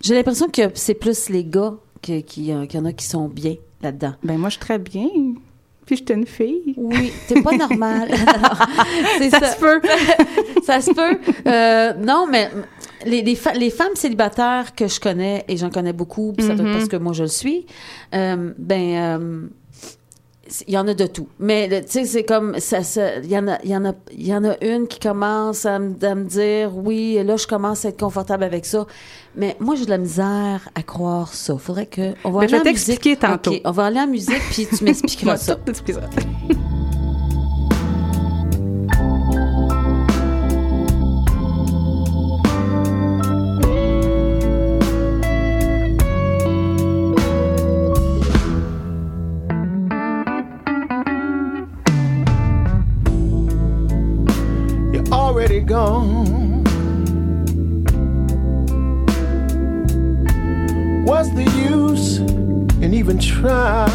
j'ai 0.02 0.16
l'impression 0.16 0.48
que 0.48 0.64
c'est 0.74 0.96
plus 0.96 1.30
les 1.30 1.44
gars 1.46 1.76
qui, 2.02 2.16
euh, 2.52 2.66
qu'il 2.66 2.80
y 2.80 2.82
en 2.82 2.86
a 2.86 2.94
qui 2.94 3.06
sont 3.06 3.28
bien 3.28 3.58
là-dedans. 3.84 4.14
Ben 4.24 4.40
moi, 4.40 4.50
je 4.50 4.54
suis 4.54 4.60
très 4.60 4.80
bien. 4.80 5.08
Puis 5.86 5.98
je 5.98 6.04
suis 6.04 6.20
une 6.20 6.26
fille. 6.26 6.74
Oui, 6.76 7.12
t'es 7.28 7.40
pas 7.44 7.52
normal. 7.56 8.10
c'est 9.20 9.30
Ça, 9.30 9.52
se 9.52 9.60
peut. 9.60 9.82
ça 10.64 10.82
se 10.82 10.92
peut. 10.92 11.20
Euh, 11.46 11.94
non, 11.94 12.26
mais 12.28 12.50
les, 13.06 13.22
les, 13.22 13.38
les 13.56 13.70
femmes 13.70 13.96
célibataires 13.96 14.74
que 14.76 14.88
je 14.88 15.00
connais, 15.00 15.46
et 15.48 15.58
j'en 15.58 15.70
connais 15.70 15.94
beaucoup, 15.94 16.34
puis 16.34 16.48
ça 16.48 16.56
doit 16.56 16.68
être 16.68 16.74
parce 16.74 16.88
que 16.88 16.98
moi 16.98 17.14
je 17.14 17.22
le 17.24 17.30
suis, 17.30 17.68
euh, 18.16 18.52
ben, 18.58 19.50
il 20.68 20.74
y 20.74 20.78
en 20.78 20.88
a 20.88 20.94
de 20.94 21.06
tout. 21.06 21.28
Mais 21.40 21.68
tu 21.84 21.92
sais, 21.92 22.06
c'est 22.06 22.24
comme 22.24 22.60
ça, 22.60 22.84
ça- 22.84 23.18
il 23.18 23.30
y 23.30 23.38
en 23.38 23.48
a, 23.48 23.58
il 23.64 23.70
y 23.70 23.76
en 23.76 23.86
a, 23.86 23.94
il 24.12 24.28
y 24.28 24.34
en 24.36 24.44
a 24.44 24.56
une 24.64 24.88
qui 24.88 25.00
commence 25.00 25.66
à, 25.66 25.80
me- 25.80 26.24
dire, 26.26 26.72
oui, 26.76 27.20
là 27.24 27.38
je 27.38 27.48
commence 27.48 27.86
à 27.86 27.90
être 27.90 28.00
confortable 28.00 28.44
avec 28.44 28.66
ça. 28.66 28.86
Mais 29.36 29.56
moi 29.60 29.76
j'ai 29.76 29.86
de 29.86 29.90
la 29.92 29.98
misère 30.00 30.68
à 30.76 30.84
croire 30.84 31.34
ça. 31.34 31.58
Faudrait 31.58 31.86
que 31.86 32.14
on 32.24 32.32
va 32.32 32.40
Ben, 32.42 32.46
aller 32.46 32.48
je 32.50 32.56
vais 32.56 32.70
en 32.70 32.74
musique. 32.74 33.20
tantôt. 33.20 33.54
On 33.64 33.72
va 33.72 33.86
aller 33.86 34.00
en 34.00 34.08
musique 34.08 34.42
puis 34.52 34.68
tu 34.68 34.84
m'expliqueras 34.84 35.38
ça. 35.38 35.58
Gone. 55.70 56.64
What's 61.06 61.30
the 61.30 61.44
use 61.70 62.18
in 62.82 62.96
even 62.96 63.20
trying? 63.20 63.88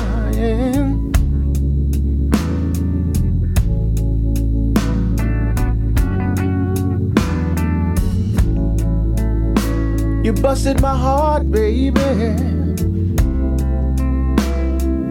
You 10.24 10.32
busted 10.32 10.80
my 10.80 10.96
heart, 10.96 11.50
baby. 11.50 12.00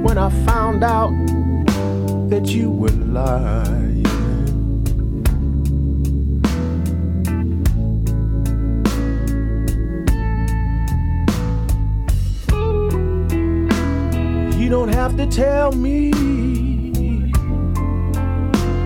When 0.02 0.18
I 0.18 0.30
found 0.46 0.82
out 0.82 1.12
that 2.30 2.48
you 2.48 2.72
were 2.72 2.90
lying. 2.90 3.93
Have 15.04 15.18
to 15.18 15.28
tell 15.28 15.74
me. 15.74 16.14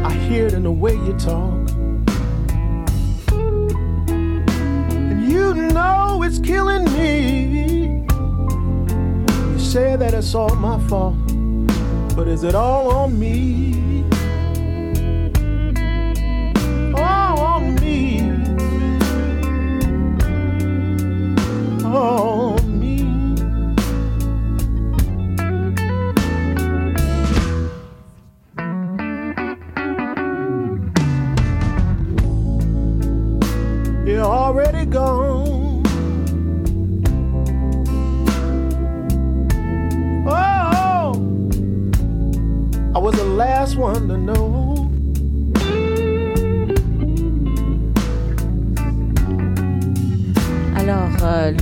I 0.03 0.11
hear 0.27 0.47
it 0.47 0.53
in 0.53 0.63
the 0.63 0.71
way 0.71 0.93
you 0.93 1.13
talk. 1.19 1.69
And 4.97 5.31
you 5.31 5.53
know 5.53 6.23
it's 6.23 6.39
killing 6.39 6.85
me. 6.85 8.03
You 9.51 9.59
say 9.59 9.95
that 9.95 10.15
it's 10.15 10.33
all 10.33 10.55
my 10.55 10.79
fault, 10.87 11.13
but 12.15 12.27
is 12.27 12.43
it 12.43 12.55
all 12.55 12.89
on 12.89 13.19
me? 13.19 14.03
All 16.95 17.39
on 17.39 17.75
me. 17.75 18.23
All 21.85 22.56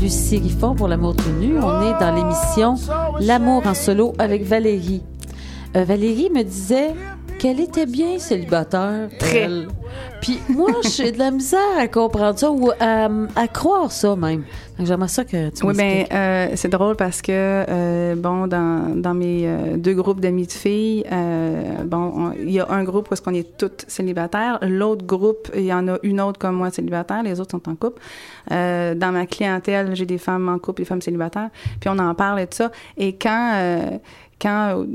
Lucie 0.06 0.38
Riffon 0.38 0.76
pour 0.76 0.88
l'amour 0.88 1.16
tout 1.16 1.32
nu, 1.32 1.58
on 1.58 1.82
est 1.82 2.00
dans 2.00 2.14
l'émission 2.14 2.76
L'amour 3.20 3.66
en 3.66 3.74
solo 3.74 4.14
avec 4.20 4.44
Valérie. 4.44 5.02
Euh, 5.76 5.84
Valérie 5.84 6.30
me 6.30 6.44
disait 6.44 6.94
qu'elle 7.40 7.60
était 7.60 7.88
bien 7.88 8.20
célibataire. 8.20 9.10
Très. 9.18 9.40
elle. 9.40 9.68
Puis 10.26 10.40
moi, 10.50 10.72
j'ai 10.84 11.12
de 11.12 11.20
la 11.20 11.30
misère 11.30 11.60
à 11.78 11.88
comprendre 11.88 12.40
ça 12.40 12.50
ou 12.52 12.72
à, 12.80 13.08
à 13.36 13.48
croire 13.48 13.92
ça 13.92 14.16
même. 14.16 14.44
Donc, 14.78 14.88
J'aimerais 14.88 15.08
ça 15.08 15.24
que 15.24 15.50
tu 15.52 15.64
Oui, 15.66 15.76
m'expliques. 15.76 16.12
euh, 16.14 16.48
c'est 16.56 16.68
drôle 16.70 16.96
parce 16.96 17.22
que 17.22 17.32
euh, 17.32 18.16
bon 18.16 18.48
dans, 18.48 18.96
dans 19.00 19.14
mes 19.14 19.44
euh, 19.46 19.78
deux 19.78 19.94
groupes 19.94 20.20
d'amis 20.20 20.48
de 20.48 20.52
filles, 20.52 21.06
bon 21.86 22.12
on- 22.16 22.32
il 22.40 22.50
y 22.52 22.60
a 22.60 22.70
un 22.72 22.84
groupe 22.84 23.10
où 23.10 23.14
est-ce 23.14 23.22
qu'on 23.22 23.36
est 23.36 23.56
toutes 23.56 23.86
célibataires, 23.88 24.58
l'autre 24.64 25.06
groupe 25.06 25.50
il 25.56 25.66
y 25.66 25.74
en 25.74 25.88
a 25.88 25.98
une 26.02 26.20
autre 26.20 26.40
comme 26.40 26.56
moi 26.56 26.72
célibataire, 26.72 27.22
les 27.22 27.40
autres 27.40 27.52
sont 27.52 27.70
en 27.70 27.76
couple. 27.76 28.02
Dans 28.50 29.12
ma 29.14 29.28
clientèle, 29.28 29.96
j'ai 29.96 30.08
des 30.08 30.18
femmes 30.18 30.50
en 30.50 30.58
couple, 30.58 30.82
des 30.82 30.86
femmes 30.86 31.02
célibataires, 31.02 31.50
puis 31.80 31.90
on 31.94 32.00
en 32.00 32.16
parle 32.16 32.40
et 32.40 32.48
tout 32.48 32.58
ça. 32.58 32.72
Et 32.98 33.14
quand 33.16 34.00
quand 34.42 34.86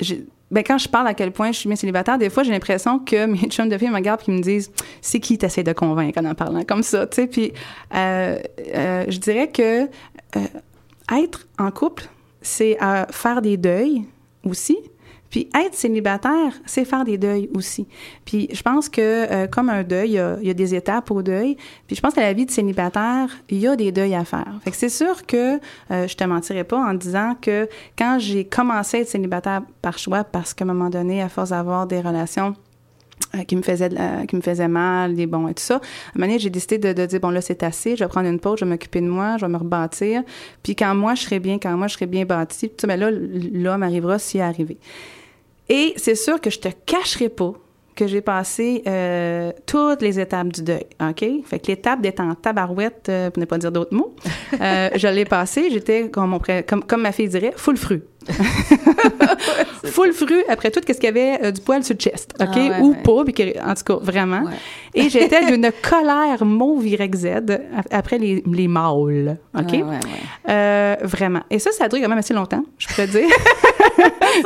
j'ai- 0.00 0.24
ben 0.50 0.64
quand 0.64 0.78
je 0.78 0.88
parle 0.88 1.06
à 1.06 1.14
quel 1.14 1.32
point 1.32 1.52
je 1.52 1.58
suis 1.58 1.68
bien 1.68 1.76
célibataire, 1.76 2.18
des 2.18 2.30
fois 2.30 2.42
j'ai 2.42 2.52
l'impression 2.52 2.98
que 2.98 3.26
mes 3.26 3.48
chums 3.48 3.68
de 3.68 3.78
filles 3.78 3.90
me 3.90 3.94
regardent 3.94 4.22
et 4.26 4.32
me 4.32 4.40
disent 4.40 4.70
c'est 5.00 5.20
qui 5.20 5.38
t'essayes 5.38 5.64
de 5.64 5.72
convaincre 5.72 6.20
en 6.20 6.24
en 6.24 6.34
parlant 6.34 6.64
comme 6.64 6.82
ça, 6.82 7.06
tu 7.06 7.16
sais? 7.16 7.26
Puis 7.26 7.52
euh, 7.94 8.38
euh, 8.74 9.04
je 9.08 9.18
dirais 9.18 9.48
que 9.48 9.84
euh, 9.84 10.40
être 11.12 11.46
en 11.58 11.70
couple, 11.70 12.08
c'est 12.42 12.78
faire 13.10 13.42
des 13.42 13.56
deuils 13.56 14.04
aussi, 14.44 14.78
Puis 15.30 15.48
être 15.54 15.74
célibataire, 15.74 16.52
c'est 16.66 16.84
faire 16.84 17.04
des 17.04 17.16
deuils 17.16 17.48
aussi. 17.54 17.86
Puis 18.24 18.48
je 18.52 18.62
pense 18.62 18.88
que 18.88 19.00
euh, 19.00 19.46
comme 19.46 19.70
un 19.70 19.84
deuil, 19.84 20.10
il 20.10 20.14
y, 20.14 20.18
a, 20.18 20.36
il 20.40 20.46
y 20.48 20.50
a 20.50 20.54
des 20.54 20.74
étapes 20.74 21.10
au 21.10 21.22
deuil. 21.22 21.56
Puis 21.86 21.96
je 21.96 22.00
pense 22.00 22.14
qu'à 22.14 22.22
la 22.22 22.32
vie 22.32 22.46
de 22.46 22.50
célibataire, 22.50 23.28
il 23.48 23.58
y 23.58 23.68
a 23.68 23.76
des 23.76 23.92
deuils 23.92 24.14
à 24.14 24.24
faire. 24.24 24.58
Fait 24.64 24.70
que 24.70 24.76
c'est 24.76 24.88
sûr 24.88 25.24
que 25.26 25.58
euh, 25.90 26.08
je 26.08 26.16
te 26.16 26.24
mentirais 26.24 26.64
pas 26.64 26.78
en 26.78 26.94
disant 26.94 27.36
que 27.40 27.68
quand 27.96 28.18
j'ai 28.18 28.44
commencé 28.44 28.98
à 28.98 29.00
être 29.00 29.08
célibataire 29.08 29.62
par 29.82 29.98
choix, 29.98 30.24
parce 30.24 30.52
qu'à 30.52 30.64
un 30.64 30.68
moment 30.68 30.90
donné, 30.90 31.22
à 31.22 31.28
force 31.28 31.50
d'avoir 31.50 31.86
des 31.86 32.00
relations 32.00 32.54
euh, 33.36 33.44
qui 33.44 33.54
me 33.54 33.62
faisait 33.62 33.90
qui 34.26 34.34
me 34.34 34.40
faisait 34.40 34.66
mal, 34.66 35.14
des 35.14 35.26
bons 35.26 35.46
et 35.46 35.54
tout 35.54 35.62
ça. 35.62 35.76
À 35.76 35.78
un 35.78 35.80
moment 36.16 36.26
donné, 36.26 36.40
j'ai 36.40 36.50
décidé 36.50 36.78
de, 36.78 36.92
de 36.92 37.06
dire 37.06 37.20
bon 37.20 37.30
là 37.30 37.40
c'est 37.40 37.62
assez, 37.62 37.94
je 37.94 38.02
vais 38.02 38.08
prendre 38.08 38.28
une 38.28 38.40
pause, 38.40 38.58
je 38.58 38.64
vais 38.64 38.70
m'occuper 38.70 39.00
de 39.00 39.06
moi, 39.06 39.36
je 39.36 39.46
vais 39.46 39.52
me 39.52 39.58
rebâtir. 39.58 40.22
Puis 40.64 40.74
quand 40.74 40.92
moi 40.96 41.14
je 41.14 41.22
serai 41.22 41.38
bien, 41.38 41.58
quand 41.58 41.76
moi 41.76 41.86
je 41.86 41.94
serai 41.94 42.06
bien 42.06 42.24
bâti, 42.24 42.68
tout 42.70 42.74
ça, 42.80 42.86
ben 42.88 42.98
là 42.98 43.10
l'homme 43.12 43.84
arrivera 43.84 44.18
s'il 44.18 44.40
est 44.40 44.42
arrivé. 44.42 44.78
Et 45.70 45.94
c'est 45.96 46.16
sûr 46.16 46.40
que 46.40 46.50
je 46.50 46.58
te 46.58 46.68
cacherai 46.84 47.28
pas 47.28 47.52
que 47.94 48.06
j'ai 48.06 48.20
passé 48.20 48.82
euh, 48.86 49.52
toutes 49.66 50.02
les 50.02 50.18
étapes 50.18 50.48
du 50.48 50.62
deuil, 50.62 50.86
OK? 51.00 51.24
Fait 51.44 51.58
que 51.60 51.66
l'étape 51.68 52.00
d'être 52.00 52.20
en 52.20 52.34
tabarouette, 52.34 53.08
euh, 53.08 53.30
pour 53.30 53.40
ne 53.40 53.44
pas 53.44 53.58
dire 53.58 53.70
d'autres 53.70 53.94
mots, 53.94 54.14
euh, 54.60 54.88
je 54.94 55.06
l'ai 55.08 55.24
passé, 55.24 55.70
j'étais, 55.70 56.08
comme, 56.08 56.38
comme, 56.66 56.82
comme 56.82 57.02
ma 57.02 57.12
fille 57.12 57.28
dirait, 57.28 57.52
full 57.56 57.76
fru. 57.76 58.02
full 59.84 60.12
fru 60.12 60.42
après 60.48 60.70
tout, 60.70 60.80
qu'est-ce 60.80 61.00
qu'il 61.00 61.08
y 61.08 61.18
avait 61.20 61.38
euh, 61.46 61.50
du 61.50 61.60
poil 61.60 61.82
sur 61.84 61.94
le 61.94 62.00
chest, 62.00 62.34
OK? 62.40 62.48
Ah 62.54 62.56
ouais, 62.56 62.78
Ou 62.80 62.90
ouais. 62.90 62.96
pas, 63.02 63.24
puis 63.24 63.32
que- 63.34 63.58
en 63.64 63.74
tout 63.74 63.84
cas, 63.84 63.96
vraiment. 64.04 64.42
Ouais. 64.42 64.52
Et 64.94 65.08
j'étais 65.08 65.44
d'une 65.50 65.70
colère 65.82 66.44
mauve 66.44 66.84
ap- 67.76 67.86
après 67.90 68.18
les, 68.18 68.42
les 68.46 68.68
mâles, 68.68 69.38
OK? 69.58 69.84
Euh, 70.48 70.96
vraiment. 71.02 71.40
Et 71.50 71.58
ça, 71.58 71.72
ça 71.72 71.84
a 71.84 71.88
duré 71.88 72.02
quand 72.02 72.08
même 72.08 72.18
assez 72.18 72.34
longtemps, 72.34 72.64
je 72.78 72.88
pourrais 72.88 73.06
dire. 73.06 73.28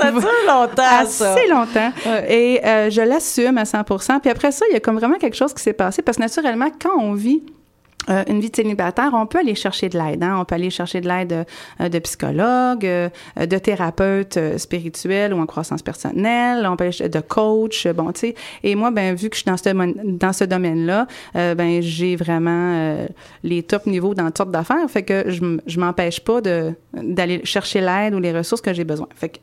Ça 0.00 0.10
dure 0.10 0.22
longtemps, 0.48 1.06
ça. 1.06 1.32
assez 1.34 1.46
longtemps. 1.48 1.92
Et 2.28 2.60
euh, 2.64 2.90
je 2.90 3.02
l'assume 3.02 3.58
à 3.58 3.64
100 3.64 3.84
Puis 4.20 4.30
après 4.30 4.50
ça, 4.50 4.64
il 4.70 4.72
y 4.72 4.76
a 4.76 4.80
comme 4.80 4.96
vraiment 4.96 5.16
quelque 5.18 5.36
chose 5.36 5.52
qui 5.52 5.62
s'est 5.62 5.74
passé 5.74 6.00
parce 6.02 6.16
que 6.16 6.22
naturellement, 6.22 6.68
quand 6.80 6.98
on 6.98 7.12
vit 7.12 7.42
euh, 8.10 8.24
une 8.28 8.40
vie 8.40 8.50
de 8.50 8.56
célibataire, 8.56 9.10
on 9.14 9.26
peut 9.26 9.38
aller 9.38 9.54
chercher 9.54 9.88
de 9.88 9.98
l'aide. 9.98 10.22
Hein? 10.22 10.36
On 10.40 10.44
peut 10.44 10.54
aller 10.54 10.70
chercher 10.70 11.00
de 11.00 11.08
l'aide 11.08 11.46
euh, 11.80 11.88
de 11.88 11.98
psychologues, 11.98 12.84
euh, 12.86 13.08
de 13.36 13.58
thérapeutes 13.58 14.36
euh, 14.36 14.58
spirituels 14.58 15.32
ou 15.32 15.40
en 15.40 15.46
croissance 15.46 15.82
personnelle, 15.82 16.66
on 16.66 16.76
peut 16.76 16.90
de 16.90 17.20
coach, 17.20 17.86
bon, 17.88 18.12
tu 18.12 18.20
sais. 18.20 18.34
Et 18.62 18.74
moi, 18.74 18.90
ben 18.90 19.14
vu 19.14 19.28
que 19.30 19.36
je 19.36 19.42
suis 19.42 19.50
dans 19.50 19.56
ce, 19.56 19.70
dans 20.04 20.32
ce 20.32 20.44
domaine-là, 20.44 21.06
ben 21.34 21.80
j'ai 21.80 22.16
vraiment 22.16 23.06
les 23.42 23.62
top 23.62 23.86
niveaux 23.86 24.14
dans 24.14 24.30
toutes 24.30 24.50
d'affaires. 24.50 24.88
Fait 24.88 25.02
que 25.02 25.24
je, 25.28 25.58
je 25.66 25.80
m'empêche 25.80 26.20
pas 26.20 26.40
de 26.40 26.72
d'aller 26.92 27.40
chercher 27.44 27.80
l'aide 27.80 28.14
ou 28.14 28.20
les 28.20 28.32
ressources 28.32 28.60
que 28.60 28.72
j'ai 28.72 28.84
besoin. 28.84 29.08
Fait 29.14 29.28
que 29.28 29.38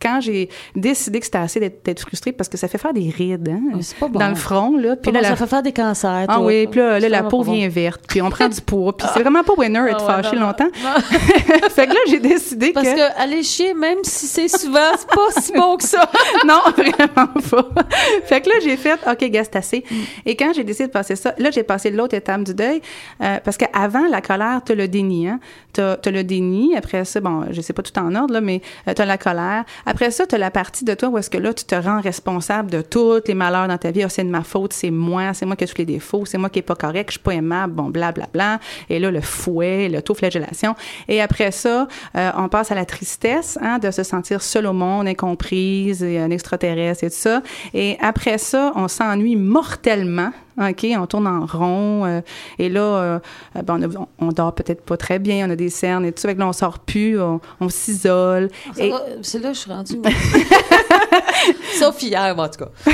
quand 0.00 0.20
j'ai 0.20 0.48
décidé 0.74 1.20
que 1.20 1.26
c'était 1.26 1.38
assez 1.38 1.60
d'être 1.60 2.00
frustrée 2.00 2.32
parce 2.32 2.48
que 2.48 2.56
ça 2.56 2.68
fait 2.68 2.78
faire 2.78 2.92
des 2.92 3.10
rides 3.10 3.48
hein, 3.48 3.78
c'est 3.80 3.98
pas 3.98 4.08
bon. 4.08 4.18
dans 4.18 4.28
le 4.28 4.34
front 4.34 4.76
là 4.76 4.96
puis 4.96 5.12
Puis 5.12 5.20
là, 5.20 5.28
ça 5.28 5.36
fait 5.36 5.46
faire 5.46 5.62
des 5.62 5.72
cancers. 5.72 6.26
ah 6.28 6.36
toi. 6.36 6.44
oui, 6.44 6.66
puis 6.66 6.80
là, 6.80 6.98
la 7.00 7.22
peau 7.22 7.42
bon. 7.42 7.52
vient 7.52 7.68
verte, 7.68 8.02
puis 8.08 8.22
on 8.22 8.30
prend 8.30 8.48
du 8.48 8.60
poids, 8.60 8.96
puis 8.96 9.06
c'est 9.12 9.20
vraiment 9.20 9.42
pas 9.42 9.54
winner 9.56 9.80
être 9.90 9.98
Ah 10.00 10.16
ouais, 10.16 10.22
fâché 10.22 10.36
non, 10.36 10.46
longtemps. 10.46 10.70
Non. 10.82 11.00
fait 11.70 11.86
que 11.86 11.94
là, 11.94 12.00
j'ai 12.08 12.20
décidé 12.20 12.72
Parce 12.72 12.88
que... 12.88 12.94
que 12.94 13.20
aller 13.20 13.42
chier, 13.42 13.74
même 13.74 13.98
si 14.02 14.26
c'est 14.26 14.48
souvent, 14.48 14.90
c'est 14.96 15.08
pas 15.08 15.40
si 15.40 15.52
bon 15.52 15.76
que 15.76 15.84
ça. 15.84 16.10
non, 16.46 16.60
vraiment 16.76 17.32
pas. 17.50 17.84
fait 18.24 18.40
que 18.40 18.48
là, 18.48 18.54
j'ai 18.62 18.76
fait, 18.76 18.98
OK, 19.06 19.24
gars, 19.30 19.44
c'est 19.44 19.56
assez. 19.56 19.84
Mm. 19.90 19.94
Et 20.26 20.36
quand 20.36 20.52
j'ai 20.54 20.64
décidé 20.64 20.86
de 20.86 20.92
passer 20.92 21.16
ça, 21.16 21.34
là, 21.38 21.50
j'ai 21.50 21.62
passé 21.62 21.90
l'autre 21.90 22.14
étape 22.14 22.44
du 22.44 22.54
deuil, 22.54 22.80
euh, 23.22 23.38
parce 23.44 23.56
qu'avant, 23.56 24.06
la 24.08 24.20
colère, 24.20 24.60
t'as 24.64 24.74
le 24.74 24.88
déni, 24.88 25.28
hein. 25.28 25.40
T'as 25.72 25.96
as 26.04 26.10
le 26.10 26.24
déni, 26.24 26.76
après 26.76 27.04
ça, 27.04 27.20
bon, 27.20 27.46
je 27.50 27.60
sais 27.60 27.72
pas 27.72 27.82
tout 27.82 27.96
en 27.98 28.14
ordre, 28.14 28.34
là, 28.34 28.40
mais 28.40 28.60
euh, 28.88 28.94
t'as 28.94 29.04
la 29.04 29.18
colère. 29.18 29.64
Après 29.90 30.12
ça, 30.12 30.24
t'as 30.24 30.38
la 30.38 30.52
partie 30.52 30.84
de 30.84 30.94
toi 30.94 31.08
où 31.08 31.18
est-ce 31.18 31.28
que 31.28 31.36
là, 31.36 31.52
tu 31.52 31.64
te 31.64 31.74
rends 31.74 32.00
responsable 32.00 32.70
de 32.70 32.80
tous 32.80 33.22
les 33.26 33.34
malheurs 33.34 33.66
dans 33.66 33.76
ta 33.76 33.90
vie. 33.90 34.04
Ah, 34.04 34.08
c'est 34.08 34.22
de 34.22 34.30
ma 34.30 34.44
faute, 34.44 34.72
c'est 34.72 34.92
moi, 34.92 35.34
c'est 35.34 35.46
moi 35.46 35.56
qui 35.56 35.64
ai 35.64 35.66
tous 35.66 35.78
les 35.78 35.84
défauts, 35.84 36.24
c'est 36.24 36.38
moi 36.38 36.48
qui 36.48 36.60
est 36.60 36.62
pas 36.62 36.76
correct, 36.76 37.08
je 37.08 37.14
suis 37.14 37.20
pas 37.20 37.34
aimable, 37.34 37.72
bon, 37.72 37.90
blablabla. 37.90 38.28
Bla, 38.32 38.58
bla. 38.58 38.60
Et 38.88 39.00
là, 39.00 39.10
le 39.10 39.20
fouet, 39.20 39.88
l'autoflagellation. 39.88 40.76
Et 41.08 41.20
après 41.20 41.50
ça, 41.50 41.88
euh, 42.16 42.30
on 42.36 42.48
passe 42.48 42.70
à 42.70 42.76
la 42.76 42.84
tristesse, 42.84 43.58
hein, 43.60 43.80
de 43.80 43.90
se 43.90 44.04
sentir 44.04 44.42
seul 44.42 44.68
au 44.68 44.72
monde, 44.72 45.08
incomprise, 45.08 46.04
et 46.04 46.20
un 46.20 46.30
extraterrestre 46.30 47.02
et 47.02 47.10
tout 47.10 47.16
ça. 47.16 47.42
Et 47.74 47.98
après 48.00 48.38
ça, 48.38 48.70
on 48.76 48.86
s'ennuie 48.86 49.34
mortellement. 49.34 50.30
OK, 50.60 50.86
on 50.98 51.06
tourne 51.06 51.26
en 51.26 51.46
rond. 51.46 52.04
euh, 52.04 52.20
et 52.58 52.68
là, 52.68 52.80
euh, 52.82 53.18
ben, 53.64 53.78
on, 53.78 53.82
a- 54.02 54.06
on 54.18 54.28
dort 54.28 54.54
peut-être 54.54 54.82
pas 54.82 54.96
très 54.96 55.18
bien, 55.18 55.48
on 55.48 55.50
a 55.50 55.56
des 55.56 55.70
cernes 55.70 56.04
et 56.04 56.12
tout 56.12 56.20
ça. 56.20 56.28
Fait 56.28 56.34
que 56.34 56.40
là, 56.40 56.48
on 56.48 56.52
sort 56.52 56.78
plus, 56.80 57.20
on, 57.20 57.40
on 57.60 57.68
s'isole. 57.68 58.50
Et- 58.78 58.92
C'est 59.22 59.38
là 59.38 59.48
que 59.50 59.54
je 59.54 59.60
suis 59.60 59.72
rendue. 59.72 60.00
Sauf 61.78 62.02
hier, 62.02 62.34
moi, 62.34 62.46
en 62.46 62.48
tout 62.48 62.64
cas. 62.64 62.70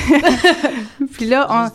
Puis 1.13 1.27
là, 1.27 1.49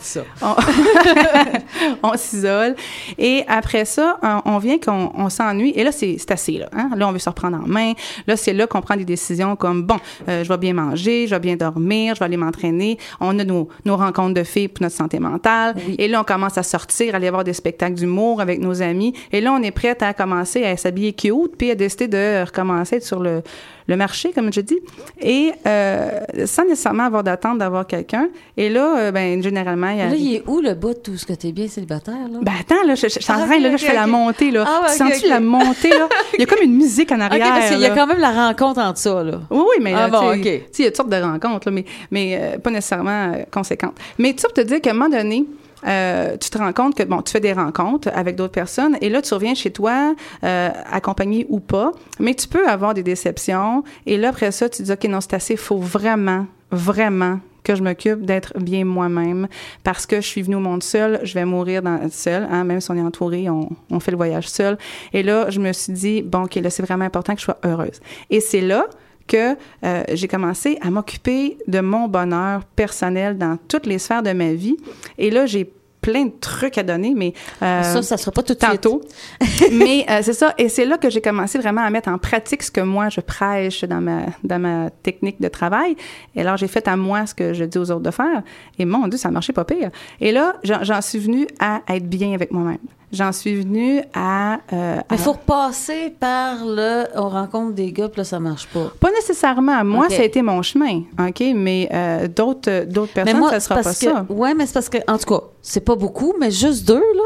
on, 2.03 2.13
s'isole. 2.17 2.75
Et 3.17 3.43
après 3.47 3.85
ça, 3.85 4.17
on, 4.21 4.41
on 4.45 4.57
vient 4.57 4.77
qu'on 4.77 5.11
on 5.15 5.29
s'ennuie. 5.29 5.73
Et 5.75 5.83
là, 5.83 5.91
c'est 5.91 6.17
assez. 6.29 6.53
Là, 6.53 6.69
hein? 6.73 6.91
là, 6.95 7.07
on 7.07 7.11
veut 7.11 7.19
se 7.19 7.29
reprendre 7.29 7.57
en 7.57 7.67
main. 7.67 7.93
Là, 8.27 8.35
c'est 8.35 8.53
là 8.53 8.67
qu'on 8.67 8.81
prend 8.81 8.95
des 8.95 9.05
décisions 9.05 9.55
comme, 9.55 9.83
bon, 9.83 9.97
euh, 10.27 10.43
je 10.43 10.49
vais 10.49 10.57
bien 10.57 10.73
manger, 10.73 11.27
je 11.27 11.35
vais 11.35 11.39
bien 11.39 11.55
dormir, 11.55 12.15
je 12.15 12.19
vais 12.19 12.25
aller 12.25 12.37
m'entraîner. 12.37 12.97
On 13.19 13.37
a 13.39 13.43
nos, 13.43 13.69
nos 13.85 13.97
rencontres 13.97 14.33
de 14.33 14.43
filles 14.43 14.67
pour 14.67 14.83
notre 14.83 14.95
santé 14.95 15.19
mentale. 15.19 15.75
Et 15.97 16.07
là, 16.07 16.21
on 16.21 16.23
commence 16.23 16.57
à 16.57 16.63
sortir, 16.63 17.15
aller 17.15 17.29
voir 17.29 17.43
des 17.43 17.53
spectacles 17.53 17.95
d'humour 17.95 18.41
avec 18.41 18.59
nos 18.59 18.81
amis. 18.81 19.13
Et 19.31 19.41
là, 19.41 19.53
on 19.53 19.61
est 19.61 19.71
prête 19.71 20.01
à 20.03 20.13
commencer 20.13 20.63
à 20.63 20.77
s'habiller 20.77 21.13
cute, 21.13 21.55
puis 21.57 21.71
à 21.71 21.75
décider 21.75 22.07
de 22.07 22.45
recommencer 22.45 22.95
à 22.95 22.97
être 22.97 23.05
sur 23.05 23.19
le, 23.19 23.41
le 23.87 23.97
marché, 23.97 24.31
comme 24.31 24.51
je 24.51 24.61
dis. 24.61 24.79
Et 25.21 25.51
euh, 25.67 26.19
sans 26.45 26.60
nécessairement 26.63 27.03
avoir 27.03 27.23
d'attente 27.23 27.57
d'avoir 27.57 27.85
quelqu'un. 27.87 28.29
Et 28.57 28.69
là, 28.69 28.97
euh, 28.97 29.11
ben, 29.11 29.41
généralement, 29.41 29.89
il 29.89 29.97
y 29.97 30.01
a... 30.01 30.07
Là, 30.09 30.15
il 30.15 30.35
est 30.35 30.43
où 30.47 30.61
le 30.61 30.73
bout 30.73 30.93
de 30.93 30.99
tout 30.99 31.17
ce 31.17 31.25
que 31.25 31.33
t'es 31.33 31.51
bien 31.51 31.67
célibataire, 31.67 32.15
là? 32.31 32.39
Ben 32.41 32.51
attends, 32.59 32.83
là, 32.87 32.95
je, 32.95 33.07
je, 33.07 33.13
je 33.15 33.19
suis 33.19 33.31
en 33.31 33.35
Ah, 33.41 33.45
train, 33.45 33.55
ok, 33.57 33.61
là, 33.63 33.69
ok, 33.69 33.77
je 33.77 33.85
fais 33.85 33.93
la 33.93 34.03
ok. 34.05 34.09
montée, 34.09 34.51
là. 34.51 34.63
Ah, 34.67 34.81
ok, 34.83 34.89
Sens-tu 34.89 35.25
ok. 35.25 35.29
la 35.29 35.39
montée, 35.39 35.89
là? 35.89 36.07
Il 36.33 36.39
y 36.39 36.43
a 36.43 36.45
comme 36.45 36.63
une 36.63 36.75
musique 36.75 37.11
en 37.11 37.15
OK, 37.17 37.21
arrière, 37.21 37.47
parce 37.49 37.69
qu'il 37.71 37.79
y 37.79 37.85
a 37.85 37.89
quand 37.95 38.07
même 38.07 38.19
la 38.19 38.31
rencontre 38.47 38.79
entre 38.79 38.99
ça, 38.99 39.23
là. 39.23 39.41
Oui, 39.49 39.59
oui, 39.59 39.75
mais 39.83 39.93
Ah, 39.93 40.07
là, 40.07 40.09
bon, 40.09 40.33
tu 40.33 40.39
ok. 40.39 40.43
tu 40.43 40.49
sais, 40.49 40.63
il 40.79 40.83
y 40.83 40.87
a 40.87 40.89
toutes 40.91 40.97
sortes 40.97 41.09
de 41.09 41.21
rencontres, 41.21 41.67
là, 41.67 41.71
mais, 41.71 41.85
mais 42.11 42.37
euh, 42.39 42.57
pas 42.57 42.69
nécessairement 42.71 43.33
euh, 43.33 43.43
conséquentes. 43.51 43.95
Mais 44.17 44.33
ça 44.37 44.47
pour 44.47 44.53
te 44.53 44.61
dire 44.61 44.81
qu'à 44.81 44.91
un 44.91 44.93
moment 44.93 45.09
donné, 45.09 45.45
euh, 45.87 46.37
tu 46.37 46.49
te 46.49 46.57
rends 46.57 46.73
compte 46.73 46.95
que, 46.95 47.03
bon, 47.03 47.21
tu 47.21 47.31
fais 47.31 47.39
des 47.39 47.53
rencontres 47.53 48.09
avec 48.13 48.35
d'autres 48.35 48.51
personnes 48.51 48.97
et 49.01 49.09
là, 49.09 49.21
tu 49.21 49.33
reviens 49.33 49.55
chez 49.55 49.71
toi, 49.71 50.15
euh, 50.43 50.69
accompagné 50.91 51.45
ou 51.49 51.59
pas, 51.59 51.91
mais 52.19 52.33
tu 52.33 52.47
peux 52.47 52.67
avoir 52.67 52.93
des 52.93 53.03
déceptions 53.03 53.83
et 54.05 54.17
là, 54.17 54.29
après 54.29 54.51
ça, 54.51 54.69
tu 54.69 54.83
dis, 54.83 54.91
OK, 54.91 55.03
non, 55.05 55.21
c'est 55.21 55.33
assez, 55.33 55.55
faut 55.55 55.77
vraiment, 55.77 56.45
vraiment 56.71 57.39
que 57.63 57.75
je 57.75 57.83
m'occupe 57.83 58.25
d'être 58.25 58.57
bien 58.57 58.85
moi-même 58.85 59.47
parce 59.83 60.05
que 60.05 60.17
je 60.17 60.27
suis 60.27 60.41
venue 60.41 60.55
au 60.55 60.59
monde 60.59 60.83
seule, 60.83 61.19
je 61.23 61.33
vais 61.33 61.45
mourir 61.45 61.81
dans, 61.81 62.09
seule, 62.09 62.47
hein, 62.49 62.63
même 62.63 62.81
si 62.81 62.89
on 62.91 62.95
est 62.95 63.01
entouré, 63.01 63.49
on, 63.49 63.69
on 63.91 63.99
fait 63.99 64.11
le 64.11 64.17
voyage 64.17 64.49
seul. 64.49 64.77
Et 65.13 65.23
là, 65.23 65.49
je 65.49 65.59
me 65.59 65.71
suis 65.71 65.93
dit, 65.93 66.21
bon, 66.21 66.43
OK, 66.43 66.55
là, 66.55 66.69
c'est 66.69 66.83
vraiment 66.83 67.05
important 67.05 67.33
que 67.33 67.39
je 67.39 67.45
sois 67.45 67.59
heureuse. 67.63 67.99
Et 68.29 68.39
c'est 68.39 68.61
là 68.61 68.85
que 69.27 69.55
euh, 69.83 70.03
j'ai 70.13 70.27
commencé 70.27 70.77
à 70.81 70.89
m'occuper 70.89 71.57
de 71.67 71.79
mon 71.79 72.07
bonheur 72.07 72.63
personnel 72.65 73.37
dans 73.37 73.57
toutes 73.67 73.85
les 73.85 73.99
sphères 73.99 74.23
de 74.23 74.31
ma 74.33 74.53
vie. 74.53 74.77
Et 75.17 75.31
là, 75.31 75.45
j'ai 75.45 75.71
plein 76.01 76.25
de 76.25 76.33
trucs 76.39 76.77
à 76.77 76.83
donner, 76.83 77.13
mais 77.15 77.33
euh, 77.61 77.83
ça, 77.83 78.01
ça 78.01 78.17
sera 78.17 78.31
pas 78.31 78.41
tout 78.41 78.53
de 78.53 78.59
suite. 78.59 78.81
tantôt. 78.81 79.01
mais 79.71 80.05
euh, 80.09 80.19
c'est 80.23 80.33
ça. 80.33 80.53
Et 80.57 80.67
c'est 80.67 80.85
là 80.85 80.97
que 80.97 81.09
j'ai 81.09 81.21
commencé 81.21 81.59
vraiment 81.59 81.81
à 81.81 81.89
mettre 81.89 82.09
en 82.09 82.17
pratique 82.17 82.63
ce 82.63 82.71
que 82.71 82.81
moi, 82.81 83.09
je 83.09 83.21
prêche 83.21 83.83
dans 83.83 84.01
ma, 84.01 84.25
dans 84.43 84.59
ma 84.59 84.89
technique 84.89 85.39
de 85.39 85.47
travail. 85.47 85.95
Et 86.35 86.41
alors, 86.41 86.57
j'ai 86.57 86.67
fait 86.67 86.87
à 86.87 86.97
moi 86.97 87.25
ce 87.25 87.35
que 87.35 87.53
je 87.53 87.63
dis 87.63 87.77
aux 87.77 87.91
autres 87.91 88.01
de 88.01 88.11
faire. 88.11 88.41
Et 88.79 88.85
mon 88.85 89.07
Dieu, 89.07 89.17
ça 89.17 89.29
a 89.29 89.31
marché 89.31 89.53
pas 89.53 89.65
pire. 89.65 89.91
Et 90.19 90.31
là, 90.31 90.55
j'en 90.63 90.83
j'en 90.83 91.01
suis 91.01 91.19
venue 91.19 91.47
à 91.59 91.81
être 91.87 92.09
bien 92.09 92.33
avec 92.33 92.51
moi-même. 92.51 92.79
J'en 93.11 93.31
suis 93.33 93.55
venue 93.55 94.01
à... 94.13 94.59
euh, 94.71 94.99
à- 95.09 95.17
faut 95.17 95.33
repasser 95.33 96.15
par 96.19 96.65
le 96.65 97.03
on 97.15 97.27
rencontre 97.27 97.73
des 97.73 97.91
gars, 97.91 98.07
puis 98.07 98.19
là, 98.19 98.23
ça 98.23 98.39
marche 98.39 98.67
pas. 98.67 98.91
Pas 98.99 99.11
nécessairement. 99.11 99.83
Moi, 99.83 100.09
ça 100.09 100.21
a 100.21 100.25
été 100.25 100.41
mon 100.41 100.61
chemin, 100.61 101.01
OK? 101.19 101.43
Mais 101.55 101.89
euh, 101.93 102.27
d'autres 102.27 102.85
d'autres 102.85 103.11
personnes, 103.13 103.33
mais 103.33 103.39
moi, 103.39 103.49
ça 103.49 103.59
sera 103.59 103.75
pas 103.75 103.83
parce 103.83 103.99
que, 103.99 104.05
ça. 104.05 104.25
Ouais, 104.29 104.53
mais 104.53 104.65
c'est 104.65 104.73
parce 104.73 104.89
que, 104.89 104.97
en 105.07 105.17
tout 105.17 105.25
cas, 105.35 105.41
c'est 105.61 105.83
pas 105.83 105.95
beaucoup, 105.95 106.33
mais 106.39 106.51
juste 106.51 106.87
deux, 106.87 106.95
là, 106.99 107.23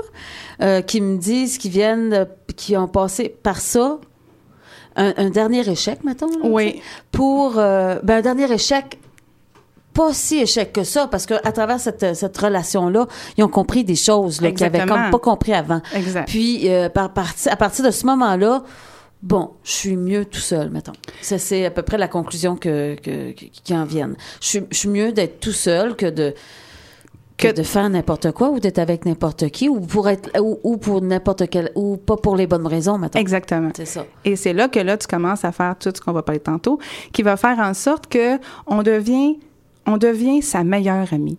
euh, 0.65 0.81
qui 0.81 1.01
me 1.01 1.17
disent 1.17 1.57
qu'ils 1.59 1.71
viennent, 1.71 2.27
qui 2.55 2.75
ont 2.75 2.87
passé 2.87 3.29
par 3.43 3.59
ça. 3.61 3.99
Un, 4.97 5.13
un 5.17 5.29
dernier 5.29 5.69
échec, 5.69 6.03
mettons. 6.05 6.27
là, 6.27 6.37
Oui. 6.45 6.81
Pour, 7.11 7.55
euh, 7.57 7.99
ben, 8.01 8.19
un 8.19 8.21
dernier 8.21 8.49
échec, 8.51 8.97
pas 9.95 10.13
si 10.13 10.39
échec 10.41 10.71
que 10.73 10.83
ça, 10.83 11.07
parce 11.07 11.25
que 11.25 11.33
à 11.43 11.51
travers 11.51 11.79
cette, 11.79 12.15
cette 12.15 12.37
relation-là, 12.37 13.07
ils 13.37 13.43
ont 13.43 13.49
compris 13.49 13.83
des 13.83 13.95
choses 13.95 14.41
là, 14.41 14.51
qu'ils 14.51 14.63
avaient 14.65 14.77
Exactement. 14.79 15.03
comme 15.03 15.11
pas 15.11 15.19
compris 15.31 15.53
avant. 15.53 15.81
Exact. 15.95 16.27
Puis, 16.27 16.69
euh, 16.71 16.89
par 16.89 17.05
à 17.05 17.55
partir 17.55 17.83
de 17.85 17.91
ce 17.91 18.05
moment-là, 18.05 18.61
bon, 19.23 19.51
je 19.63 19.71
suis 19.71 19.95
mieux 19.97 20.25
tout 20.25 20.39
seul, 20.39 20.69
mettons. 20.69 20.91
Ça, 21.21 21.37
c'est 21.39 21.65
à 21.65 21.71
peu 21.71 21.81
près 21.81 21.97
la 21.97 22.07
conclusion 22.07 22.55
que, 22.55 22.95
que, 22.95 23.31
que- 23.31 23.45
qui 23.63 23.73
en 23.73 23.85
vienne. 23.85 24.15
Je 24.41 24.47
suis, 24.47 24.63
je 24.69 24.77
suis 24.77 24.89
mieux 24.89 25.11
d'être 25.13 25.39
tout 25.39 25.51
seul 25.53 25.95
que 25.95 26.05
de 26.05 26.33
que 27.37 27.47
Que- 27.49 27.53
de 27.53 27.63
faire 27.63 27.89
n'importe 27.89 28.31
quoi 28.31 28.49
ou 28.49 28.59
d'être 28.61 28.79
avec 28.79 29.05
n'importe 29.05 29.49
qui 29.49 29.67
ou 29.67 29.81
pour 29.81 30.07
être 30.07 30.29
ou, 30.39 30.57
ou 30.63 30.77
pour 30.77 31.01
n'importe 31.01 31.49
quel 31.49 31.69
ou 31.75 31.97
pas 31.97 32.15
pour 32.15 32.35
les 32.37 32.47
bonnes 32.47 32.65
raisons 32.67 32.97
maintenant. 32.97 33.19
Exactement. 33.19 33.71
C'est 33.75 33.85
ça. 33.85 34.05
Et 34.23 34.35
c'est 34.37 34.53
là 34.53 34.69
que 34.69 34.79
là, 34.79 34.95
tu 34.97 35.05
commences 35.07 35.43
à 35.43 35.51
faire 35.51 35.75
tout 35.77 35.91
ce 35.93 35.99
qu'on 35.99 36.13
va 36.13 36.21
parler 36.23 36.39
tantôt, 36.39 36.79
qui 37.11 37.23
va 37.23 37.35
faire 37.35 37.59
en 37.59 37.73
sorte 37.73 38.07
que 38.07 38.37
on 38.67 38.83
devient, 38.83 39.37
on 39.85 39.97
devient 39.97 40.41
sa 40.41 40.63
meilleure 40.63 41.11
amie. 41.13 41.37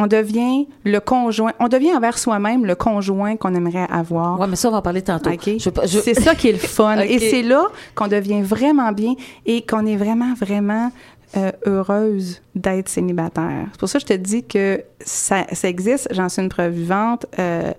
On 0.00 0.06
devient 0.06 0.68
le 0.84 1.00
conjoint, 1.00 1.52
on 1.58 1.66
devient 1.66 1.92
envers 1.92 2.18
soi-même 2.18 2.64
le 2.64 2.76
conjoint 2.76 3.36
qu'on 3.36 3.52
aimerait 3.54 3.86
avoir. 3.90 4.38
Ouais, 4.38 4.46
mais 4.46 4.54
ça 4.54 4.68
on 4.68 4.70
va 4.72 4.78
en 4.78 4.82
parler 4.82 5.02
tantôt. 5.02 5.30
OK? 5.30 5.42
Je 5.44 5.70
je- 5.86 5.98
C'est 5.98 6.14
ça 6.14 6.36
qui 6.36 6.48
est 6.48 6.52
le 6.52 6.58
fun. 6.58 6.98
Et 7.00 7.18
c'est 7.18 7.42
là 7.42 7.66
qu'on 7.96 8.06
devient 8.06 8.42
vraiment 8.42 8.92
bien 8.92 9.14
et 9.44 9.62
qu'on 9.66 9.84
est 9.86 9.96
vraiment, 9.96 10.34
vraiment 10.34 10.92
euh, 11.36 11.50
heureuse 11.66 12.40
d'être 12.54 12.88
célibataire. 12.88 13.66
C'est 13.72 13.80
pour 13.80 13.88
ça 13.88 13.98
que 13.98 14.04
je 14.06 14.14
te 14.14 14.18
dis 14.18 14.44
que 14.44 14.84
ça, 15.00 15.44
ça 15.52 15.68
existe, 15.68 16.06
j'en 16.12 16.28
suis 16.28 16.42
une 16.42 16.48
preuve 16.48 16.72
vivante, 16.74 17.26
euh, 17.40 17.72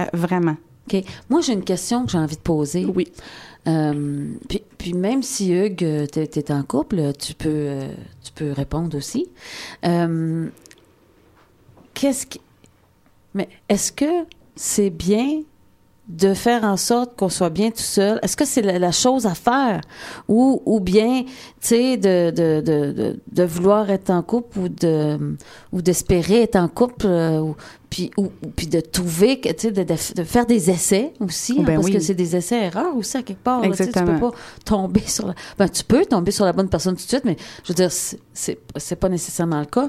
euh, 0.00 0.04
vraiment. 0.12 0.56
OK. 0.92 1.04
Moi, 1.28 1.40
j'ai 1.40 1.52
une 1.52 1.62
question 1.62 2.04
que 2.04 2.10
j'ai 2.10 2.18
envie 2.18 2.34
de 2.36 2.40
poser. 2.42 2.84
Oui. 2.84 3.12
Euh, 3.68 4.32
puis, 4.78 4.94
même 4.94 5.22
si 5.22 5.52
Hugues, 5.52 6.08
t'es 6.10 6.30
es 6.34 6.52
en 6.52 6.62
couple, 6.62 7.12
tu 7.18 7.34
peux, 7.34 7.48
euh, 7.48 7.88
tu 8.22 8.32
peux 8.32 8.52
répondre 8.52 8.96
aussi. 8.96 9.28
Euh, 9.84 10.48
Qu'est-ce 11.94 12.26
qui... 12.26 12.40
Mais 13.34 13.48
est-ce 13.68 13.92
que 13.92 14.24
c'est 14.56 14.90
bien 14.90 15.42
de 16.08 16.34
faire 16.34 16.64
en 16.64 16.76
sorte 16.76 17.16
qu'on 17.16 17.28
soit 17.28 17.50
bien 17.50 17.70
tout 17.70 17.78
seul? 17.78 18.18
Est-ce 18.22 18.36
que 18.36 18.44
c'est 18.44 18.62
la, 18.62 18.90
chose 18.90 19.26
à 19.26 19.34
faire? 19.34 19.82
Ou, 20.26 20.62
ou 20.64 20.80
bien, 20.80 21.22
tu 21.22 21.30
sais, 21.60 21.96
de, 21.96 22.30
de, 22.30 22.60
de, 22.60 23.20
de, 23.30 23.42
vouloir 23.44 23.90
être 23.90 24.10
en 24.10 24.22
couple 24.22 24.58
ou 24.58 24.68
de 24.68 25.36
ou 25.72 25.82
d'espérer 25.82 26.42
être 26.42 26.56
en 26.56 26.68
couple, 26.68 27.06
ou, 27.06 27.54
puis, 27.90 28.10
ou, 28.16 28.28
puis 28.56 28.68
de 28.68 28.80
trouver, 28.80 29.40
que, 29.40 29.48
tu 29.48 29.62
sais, 29.62 29.72
de, 29.72 29.82
de, 29.82 29.94
de 30.14 30.24
faire 30.24 30.46
des 30.46 30.70
essais 30.70 31.12
aussi, 31.18 31.56
hein, 31.58 31.64
Ben 31.64 31.74
parce 31.74 31.86
oui. 31.86 31.92
que 31.94 31.98
c'est 31.98 32.14
des 32.14 32.36
essais-erreurs 32.36 32.96
aussi 32.96 33.16
à 33.16 33.22
quelque 33.22 33.42
part. 33.42 33.60
là, 33.60 33.68
tu 33.76 33.84
peux 33.84 34.18
pas 34.20 34.30
tomber 34.64 35.02
sur 35.06 35.26
la... 35.26 35.34
Ben, 35.58 35.68
tu 35.68 35.82
peux 35.82 36.04
tomber 36.06 36.30
sur 36.30 36.44
la 36.44 36.52
bonne 36.52 36.68
personne 36.68 36.94
tout 36.94 37.02
de 37.02 37.08
suite, 37.08 37.24
mais 37.24 37.36
je 37.64 37.68
veux 37.72 37.74
dire, 37.74 37.90
c'est- 37.90 38.96
pas 38.96 39.08
nécessairement 39.08 39.58
le 39.60 39.66
cas. 39.66 39.88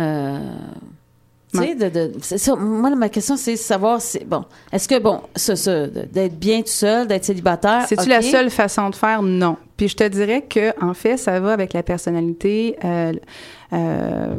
Euh, 0.00 0.38
tu 1.52 1.60
sais, 1.60 1.74
de, 1.76 1.88
de- 1.88 2.12
ça. 2.20 2.56
Moi, 2.56 2.90
ma 2.96 3.08
question, 3.08 3.36
c'est 3.36 3.54
savoir 3.56 4.00
si, 4.02 4.18
bon, 4.24 4.44
est-ce 4.72 4.88
que, 4.88 4.98
bon, 4.98 5.20
ce, 5.36 5.54
ce- 5.54 5.86
d'être 6.06 6.36
bien 6.38 6.60
tout 6.62 6.66
seul, 6.68 7.06
d'être 7.06 7.24
célibataire. 7.24 7.84
C'est-tu 7.88 8.08
la 8.08 8.20
seule 8.22 8.50
façon 8.50 8.90
de 8.90 8.96
faire? 8.96 9.22
Non. 9.22 9.56
Puis 9.76 9.88
je 9.88 9.96
te 9.96 10.04
dirais 10.08 10.42
que, 10.42 10.72
en 10.84 10.92
fait, 10.94 11.16
ça 11.16 11.38
va 11.38 11.52
avec 11.52 11.72
la 11.72 11.82
personnalité 11.84 12.76
euh, 12.84 13.12
euh, 13.72 14.34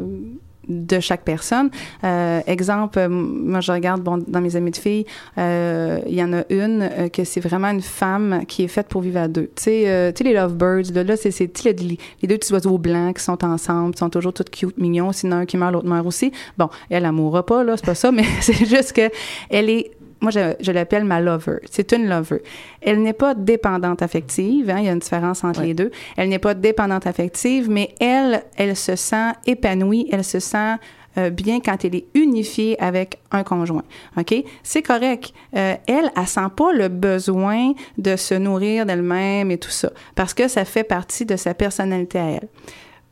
de 0.68 1.00
chaque 1.00 1.22
personne. 1.22 1.70
Euh, 2.04 2.40
exemple, 2.46 2.98
euh, 2.98 3.08
moi, 3.08 3.60
je 3.60 3.72
regarde 3.72 4.02
bon, 4.02 4.22
dans 4.26 4.40
mes 4.40 4.56
amis 4.56 4.70
de 4.70 4.76
filles, 4.76 5.06
euh, 5.38 6.00
il 6.06 6.14
y 6.14 6.22
en 6.22 6.32
a 6.32 6.42
une 6.50 6.82
euh, 6.82 7.08
que 7.08 7.24
c'est 7.24 7.40
vraiment 7.40 7.68
une 7.68 7.80
femme 7.80 8.44
qui 8.46 8.64
est 8.64 8.68
faite 8.68 8.88
pour 8.88 9.02
vivre 9.02 9.18
à 9.20 9.28
deux. 9.28 9.50
Tu 9.56 9.62
sais, 9.62 9.84
euh, 9.86 10.12
tu 10.12 10.18
sais, 10.18 10.30
les 10.30 10.34
lovebirds, 10.34 10.92
là, 10.94 11.04
là 11.04 11.16
c'est, 11.16 11.64
les, 11.64 11.98
les 12.22 12.28
deux 12.28 12.36
petits 12.36 12.52
oiseaux 12.52 12.78
blancs 12.78 13.16
qui 13.16 13.24
sont 13.24 13.44
ensemble, 13.44 13.94
qui 13.94 13.98
sont 13.98 14.10
toujours 14.10 14.32
toutes 14.32 14.50
cute, 14.50 14.78
mignons. 14.78 15.12
Sinon, 15.12 15.38
un 15.38 15.46
qui 15.46 15.56
meurt, 15.56 15.72
l'autre 15.72 15.88
meurt 15.88 16.06
aussi. 16.06 16.32
Bon, 16.56 16.68
elle, 16.90 17.04
elle 17.04 17.12
mourra 17.12 17.44
pas, 17.44 17.64
là, 17.64 17.76
c'est 17.76 17.86
pas 17.86 17.94
ça, 17.94 18.12
mais 18.12 18.24
c'est 18.40 18.66
juste 18.66 18.92
que 18.92 19.10
elle 19.50 19.70
est 19.70 19.90
moi, 20.20 20.30
je, 20.30 20.54
je 20.60 20.72
l'appelle 20.72 21.04
ma 21.04 21.20
lover. 21.20 21.58
C'est 21.70 21.92
une 21.92 22.08
lover. 22.08 22.42
Elle 22.80 23.02
n'est 23.02 23.12
pas 23.12 23.34
dépendante 23.34 24.02
affective. 24.02 24.68
Hein, 24.70 24.78
il 24.80 24.84
y 24.86 24.88
a 24.88 24.92
une 24.92 24.98
différence 24.98 25.44
entre 25.44 25.60
Ouais. 25.60 25.66
les 25.68 25.74
deux. 25.74 25.90
Elle 26.16 26.28
n'est 26.28 26.38
pas 26.38 26.54
dépendante 26.54 27.06
affective, 27.06 27.70
mais 27.70 27.94
elle, 28.00 28.42
elle 28.56 28.76
se 28.76 28.96
sent 28.96 29.32
épanouie. 29.46 30.08
Elle 30.10 30.24
se 30.24 30.40
sent 30.40 30.74
euh, 31.16 31.30
bien 31.30 31.60
quand 31.60 31.84
elle 31.84 31.94
est 31.94 32.06
unifiée 32.14 32.80
avec 32.80 33.18
un 33.32 33.42
conjoint. 33.42 33.82
OK? 34.16 34.34
C'est 34.62 34.82
correct. 34.82 35.32
Euh, 35.56 35.74
elle, 35.86 36.10
elle 36.16 36.26
sent 36.26 36.40
pas 36.56 36.72
le 36.72 36.88
besoin 36.88 37.72
de 37.96 38.14
se 38.16 38.34
nourrir 38.34 38.86
d'elle-même 38.86 39.50
et 39.50 39.58
tout 39.58 39.70
ça, 39.70 39.90
parce 40.14 40.34
que 40.34 40.48
ça 40.48 40.64
fait 40.64 40.84
partie 40.84 41.24
de 41.24 41.36
sa 41.36 41.54
personnalité 41.54 42.18
à 42.18 42.26
elle. 42.30 42.48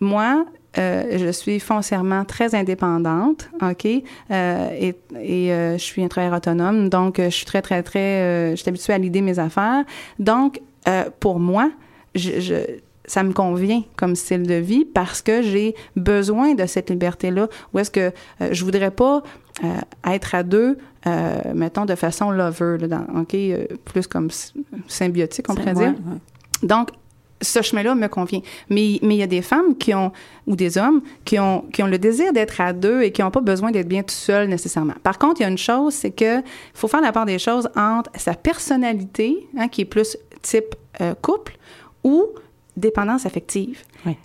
Moi, 0.00 0.44
euh, 0.78 1.18
je 1.18 1.30
suis 1.30 1.58
foncièrement 1.60 2.24
très 2.24 2.54
indépendante, 2.54 3.48
OK? 3.62 3.86
Euh, 3.86 4.68
et 4.78 4.94
et 5.20 5.52
euh, 5.52 5.72
je 5.78 5.82
suis 5.82 6.02
un 6.04 6.08
travailleur 6.08 6.36
autonome, 6.36 6.88
donc 6.88 7.16
je 7.18 7.28
suis 7.30 7.46
très, 7.46 7.62
très, 7.62 7.82
très... 7.82 8.50
je 8.52 8.56
suis 8.56 8.68
habituée 8.68 8.92
à 8.92 8.98
l'idée 8.98 9.22
mes 9.22 9.38
affaires. 9.38 9.84
Donc, 10.18 10.60
pour 11.20 11.40
moi, 11.40 11.70
je, 12.14 12.40
je- 12.40 12.54
ça 13.08 13.22
me 13.22 13.32
convient 13.32 13.82
comme 13.96 14.16
style 14.16 14.42
de 14.48 14.54
vie 14.54 14.84
parce 14.84 15.22
que 15.22 15.40
j'ai 15.40 15.76
besoin 15.94 16.54
de 16.54 16.66
cette 16.66 16.90
liberté-là. 16.90 17.46
Où 17.72 17.78
est-ce 17.78 17.90
que 17.90 18.00
euh, 18.40 18.48
je 18.50 18.64
voudrais 18.64 18.90
pas 18.90 19.22
euh, 19.62 19.68
être 20.12 20.34
à 20.34 20.42
deux, 20.42 20.76
euh, 21.06 21.38
mettons, 21.54 21.84
de 21.84 21.94
façon 21.94 22.32
lover, 22.32 22.78
là, 22.80 22.88
dans, 22.88 23.20
OK? 23.20 23.36
plus 23.84 24.06
comme 24.08 24.28
symbiotique, 24.88 25.46
on 25.48 25.54
pourrait 25.54 25.74
dire. 25.74 25.94
ouais. 26.10 26.18
Donc, 26.68 26.88
ce 27.42 27.62
chemin-là 27.62 27.94
me 27.94 28.08
convient. 28.08 28.40
Mais 28.70 28.98
mais 29.02 29.16
il 29.16 29.18
y 29.18 29.22
a 29.22 29.26
des 29.26 29.42
femmes 29.42 29.76
qui 29.76 29.94
ont, 29.94 30.12
ou 30.46 30.56
des 30.56 30.78
hommes, 30.78 31.02
qui 31.24 31.38
ont, 31.38 31.62
qui 31.72 31.82
ont 31.82 31.86
le 31.86 31.98
désir 31.98 32.32
d'être 32.32 32.60
à 32.60 32.72
deux 32.72 33.02
et 33.02 33.12
qui 33.12 33.22
n'ont 33.22 33.30
pas 33.30 33.40
besoin 33.40 33.70
d'être 33.70 33.88
bien 33.88 34.02
tout 34.02 34.14
seul 34.14 34.48
nécessairement. 34.48 34.94
Par 35.02 35.18
contre, 35.18 35.40
il 35.40 35.44
y 35.44 35.46
a 35.46 35.50
une 35.50 35.58
chose, 35.58 35.94
c'est 35.94 36.10
que 36.10 36.42
faut 36.74 36.88
faire 36.88 37.00
la 37.00 37.12
part 37.12 37.26
des 37.26 37.38
choses 37.38 37.68
entre 37.76 38.10
sa 38.16 38.34
personnalité, 38.34 39.48
hein, 39.56 39.68
qui 39.68 39.82
est 39.82 39.86
plus 39.86 40.16
type 40.42 40.74
euh, 41.00 41.14
couple, 41.20 41.56
ou 42.04 42.24
dépendance 42.76 43.26
affective. 43.26 43.82
Oui. 44.04 44.16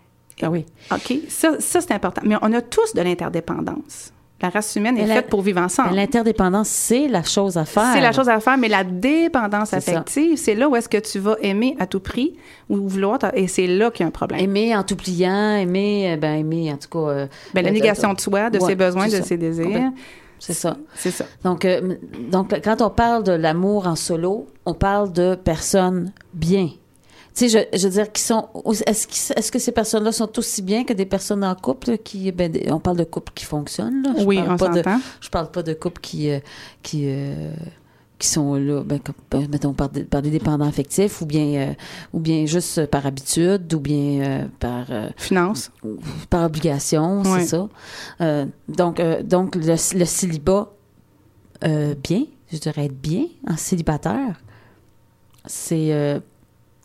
Ah 0.42 0.50
oui. 0.50 0.66
OK? 0.92 1.14
Ça, 1.30 1.60
ça 1.60 1.82
c'est 1.82 1.94
important. 1.94 2.22
Mais 2.26 2.36
on 2.42 2.54
a 2.54 2.62
tous 2.62 2.94
de 2.94 3.02
l'interdépendance. 3.02 4.14
La 4.42 4.50
race 4.50 4.76
humaine 4.76 4.98
est 4.98 5.06
la- 5.06 5.16
faite 5.16 5.30
pour 5.30 5.42
vivre 5.42 5.62
ensemble. 5.62 5.94
L'interdépendance, 5.96 6.68
c'est 6.68 7.08
la 7.08 7.24
chose 7.24 7.58
à 7.58 7.66
faire. 7.66 7.92
C'est 7.94 8.02
la 8.02 8.12
chose 8.12 8.28
à 8.30 8.40
faire, 8.40 8.58
mais 8.58 8.68
la 8.70 8.84
dépendance 8.84 9.74
affective, 9.74 10.38
c'est 10.38 10.56
là 10.56 10.68
où 10.68 10.76
est-ce 10.76 10.90
que 10.90 10.98
tu 10.98 11.20
vas 11.20 11.36
aimer 11.42 11.76
à 11.80 11.86
tout 11.88 12.00
prix 12.00 12.36
ou 12.70 12.88
vouloir, 12.88 13.20
et 13.34 13.48
c'est 13.48 13.68
là 13.68 13.92
qu'il 13.92 14.04
y 14.04 14.06
a 14.06 14.08
un 14.08 14.12
problème. 14.12 14.40
Aimer 14.40 14.76
en 14.76 14.84
tout 14.84 14.96
pliant, 14.96 15.56
aimer, 15.58 16.14
euh, 16.14 16.18
ben 16.18 16.34
aimer, 16.36 16.72
en 16.74 16.78
tout 16.78 16.90
cas. 16.90 17.12
euh, 17.12 17.28
Ben, 17.54 17.62
la 17.64 17.70
euh, 17.70 17.74
négation 17.74 18.14
de 18.14 18.20
soi, 18.22 18.50
de 18.50 18.60
ouais, 18.60 18.66
ses 18.68 18.76
besoins, 18.76 19.06
de 19.08 19.12
ça. 19.12 19.24
ses 19.24 19.38
désirs. 19.38 19.92
C'est 20.40 20.54
ça. 20.54 20.76
c'est 20.96 21.12
ça. 21.12 21.26
Donc, 21.44 21.66
euh, 21.66 21.96
donc, 22.32 22.60
quand 22.64 22.82
on 22.82 22.90
parle 22.90 23.24
de 23.24 23.32
l'amour 23.32 23.86
en 23.86 23.96
solo, 23.96 24.48
on 24.66 24.74
parle 24.74 25.12
de 25.14 25.36
personnes 25.36 26.12
bien. 26.34 26.70
Tu 27.34 27.50
sais, 27.50 27.66
je, 27.72 27.78
je 27.78 27.88
veux 27.88 27.94
dire, 27.94 28.12
qui 28.12 28.22
sont. 28.22 28.50
Est-ce, 28.86 29.08
qu'ils- 29.08 29.38
est-ce 29.38 29.52
que 29.52 29.60
ces 29.60 29.72
personnes-là 29.72 30.12
sont 30.12 30.38
aussi 30.38 30.62
bien 30.62 30.84
que 30.84 30.92
des 30.94 31.06
personnes 31.06 31.44
en 31.46 31.56
couple 31.56 31.98
qui. 31.98 32.32
Ben, 32.34 32.52
on 32.70 32.80
parle 32.80 32.98
de 32.98 33.04
couples 33.06 33.32
qui 33.34 33.46
fonctionnent, 33.46 34.04
là. 34.04 34.14
Je 34.18 34.24
oui, 34.26 34.38
parle 34.38 34.52
on 34.52 34.58
pas 34.58 34.70
de. 34.70 34.84
Je 35.22 35.30
parle 35.30 35.50
pas 35.52 35.64
de 35.64 35.74
couples 35.74 36.02
qui. 36.02 36.30
euh, 36.30 36.40
qui 36.84 37.04
euh, 37.08 37.54
qui 38.20 38.28
sont 38.28 38.54
là, 38.54 38.84
ben, 38.84 39.00
comme, 39.00 39.16
ben, 39.32 39.48
mettons, 39.50 39.74
par 39.74 39.90
des, 39.90 40.04
par 40.04 40.22
des 40.22 40.30
dépendants 40.30 40.68
affectifs, 40.68 41.22
ou 41.22 41.26
bien, 41.26 41.70
euh, 41.70 41.74
ou 42.14 42.20
bien 42.20 42.46
juste 42.46 42.86
par 42.86 43.08
habitude, 43.08 43.74
ou 43.74 43.80
bien 43.80 44.22
euh, 44.22 44.46
par, 44.60 44.86
euh, 44.92 45.10
Finance. 45.18 45.72
par 46.30 46.46
obligation, 46.46 47.24
Ouais. 47.24 47.40
c'est 47.46 47.48
ça. 48.20 48.46
Donc, 48.70 49.02
donc 49.24 49.56
le, 49.56 49.72
le 49.98 50.06
célibat, 50.06 50.70
bien, 51.64 52.26
je 52.52 52.58
dirais 52.60 52.86
être 52.86 53.02
bien 53.02 53.26
en 53.50 53.58
célibataire, 53.58 54.40
c'est 55.48 56.22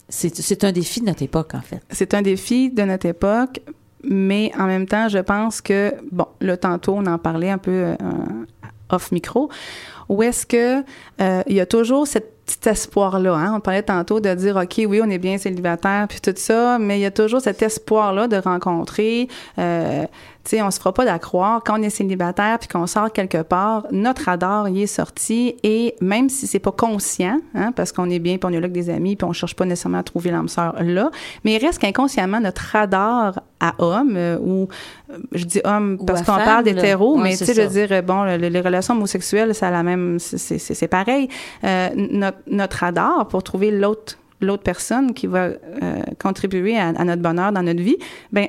c'est 0.08 0.64
un 0.64 0.72
défi 0.72 1.00
de 1.00 1.06
notre 1.06 1.22
époque, 1.22 1.54
en 1.54 1.60
fait. 1.60 1.82
C'est 1.90 2.14
un 2.14 2.22
défi 2.22 2.70
de 2.70 2.82
notre 2.82 3.06
époque, 3.06 3.60
mais 4.04 4.52
en 4.58 4.66
même 4.66 4.86
temps, 4.86 5.08
je 5.08 5.18
pense 5.18 5.60
que, 5.60 5.94
bon, 6.12 6.26
là, 6.40 6.56
tantôt, 6.56 6.94
on 6.94 7.06
en 7.06 7.18
parlait 7.18 7.50
un 7.50 7.58
peu 7.58 7.70
euh, 7.70 7.96
off-micro, 8.90 9.50
où 10.08 10.22
est-ce 10.22 10.46
que 10.46 10.82
euh, 11.20 11.42
il 11.46 11.56
y 11.56 11.60
a 11.60 11.66
toujours 11.66 12.06
cette 12.06 12.35
petit 12.46 12.68
espoir-là. 12.68 13.34
Hein? 13.34 13.54
On 13.56 13.60
parlait 13.60 13.82
tantôt 13.82 14.20
de 14.20 14.32
dire, 14.34 14.56
OK, 14.56 14.74
oui, 14.88 15.00
on 15.04 15.10
est 15.10 15.18
bien 15.18 15.36
célibataire, 15.38 16.06
puis 16.08 16.20
tout 16.20 16.32
ça, 16.36 16.78
mais 16.78 16.98
il 16.98 17.02
y 17.02 17.06
a 17.06 17.10
toujours 17.10 17.40
cet 17.40 17.60
espoir-là 17.62 18.28
de 18.28 18.36
rencontrer. 18.36 19.28
Euh, 19.58 20.04
tu 20.44 20.50
sais, 20.50 20.62
on 20.62 20.70
se 20.70 20.78
fera 20.78 20.94
pas 20.94 21.04
d'accroire. 21.04 21.60
Quand 21.66 21.80
on 21.80 21.82
est 21.82 21.90
célibataire 21.90 22.60
puis 22.60 22.68
qu'on 22.68 22.86
sort 22.86 23.12
quelque 23.12 23.42
part, 23.42 23.84
notre 23.90 24.26
radar 24.26 24.68
y 24.68 24.82
est 24.84 24.86
sorti 24.86 25.56
et 25.64 25.96
même 26.00 26.28
si 26.28 26.46
c'est 26.46 26.60
pas 26.60 26.70
conscient, 26.70 27.40
hein, 27.56 27.72
parce 27.74 27.90
qu'on 27.90 28.08
est 28.10 28.20
bien 28.20 28.36
puis 28.38 28.44
on 28.44 28.50
est 28.50 28.60
là 28.60 28.66
avec 28.66 28.72
des 28.72 28.88
amis 28.88 29.16
puis 29.16 29.26
on 29.26 29.32
cherche 29.32 29.56
pas 29.56 29.64
nécessairement 29.64 29.98
à 29.98 30.02
trouver 30.04 30.30
l'âme 30.30 30.46
sœur 30.46 30.76
là, 30.80 31.10
mais 31.42 31.56
il 31.56 31.58
reste 31.66 31.80
qu'inconsciemment 31.80 32.38
notre 32.38 32.62
radar 32.62 33.40
à 33.58 33.74
homme 33.78 34.14
euh, 34.16 34.38
ou 34.38 34.68
euh, 35.10 35.18
je 35.32 35.46
dis 35.46 35.60
homme 35.64 35.98
parce 36.06 36.20
qu'on 36.22 36.36
parle 36.36 36.62
d'hétéro, 36.62 37.16
Ouais, 37.16 37.22
mais 37.24 37.36
tu 37.36 37.44
sais, 37.44 37.52
je 37.52 37.62
veux 37.62 37.86
dire, 37.86 38.02
bon, 38.04 38.22
le- 38.22 38.36
les 38.36 38.60
relations 38.60 38.94
homosexuelles, 38.94 39.52
c'est 39.52 39.68
la 39.68 39.82
même, 39.82 40.18
c'est 40.20 40.88
pareil. 40.88 41.28
Euh, 41.64 41.88
notre, 41.96 42.35
notre 42.46 42.78
radar 42.78 43.28
pour 43.28 43.42
trouver 43.42 43.70
l'autre 43.70 44.18
l'autre 44.40 44.62
personne 44.62 45.14
qui 45.14 45.26
va 45.26 45.44
euh, 45.44 46.02
contribuer 46.18 46.78
à, 46.78 46.88
à 46.88 47.04
notre 47.04 47.22
bonheur 47.22 47.52
dans 47.52 47.62
notre 47.62 47.80
vie, 47.80 47.96
ben 48.32 48.48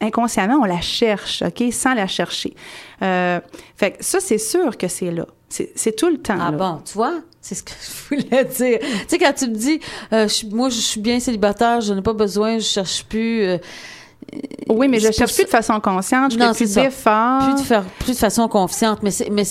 inconsciemment, 0.00 0.56
on 0.62 0.64
la 0.64 0.80
cherche, 0.80 1.42
OK, 1.42 1.72
sans 1.72 1.94
la 1.94 2.06
chercher. 2.06 2.54
Euh, 3.02 3.40
fait 3.76 3.92
que 3.92 4.04
ça, 4.04 4.20
c'est 4.20 4.38
sûr 4.38 4.76
que 4.76 4.88
c'est 4.88 5.10
là. 5.10 5.26
C'est 5.48 5.96
tout 5.96 6.10
le 6.10 6.18
temps. 6.18 6.38
Ah 6.38 6.50
là. 6.50 6.56
bon, 6.58 6.80
tu 6.84 6.92
vois? 6.94 7.20
C'est 7.40 7.54
ce 7.54 7.62
que 7.62 7.72
je 8.10 8.16
voulais 8.16 8.44
dire. 8.44 8.78
tu 8.80 8.86
sais, 9.08 9.18
quand 9.18 9.32
tu 9.32 9.48
me 9.48 9.54
dis, 9.54 9.80
euh, 10.12 10.28
je 10.28 10.46
moi, 10.46 10.68
je 10.68 10.78
suis 10.78 11.00
bien 11.00 11.20
célibataire, 11.20 11.80
je 11.80 11.94
n'ai 11.94 12.02
pas 12.02 12.12
besoin, 12.12 12.58
je 12.58 12.64
cherche 12.64 13.04
plus. 13.04 13.58
Oui, 14.68 14.88
mais 14.88 15.00
je 15.00 15.10
cherche 15.10 15.34
plus 15.34 15.44
de 15.44 15.48
façon 15.48 15.80
consciente, 15.80 16.32
je 16.32 16.38
Non, 16.38 16.52
fais 16.52 16.64
plus 16.64 16.74
d'efforts. 16.74 17.38
plus 17.44 17.54
de 17.62 17.66
faire 17.66 17.84
plus 18.00 18.12
de 18.12 18.18
façon 18.18 18.46
confiante, 18.48 19.02
mais 19.02 19.10
c'est 19.10 19.30
mais 19.30 19.44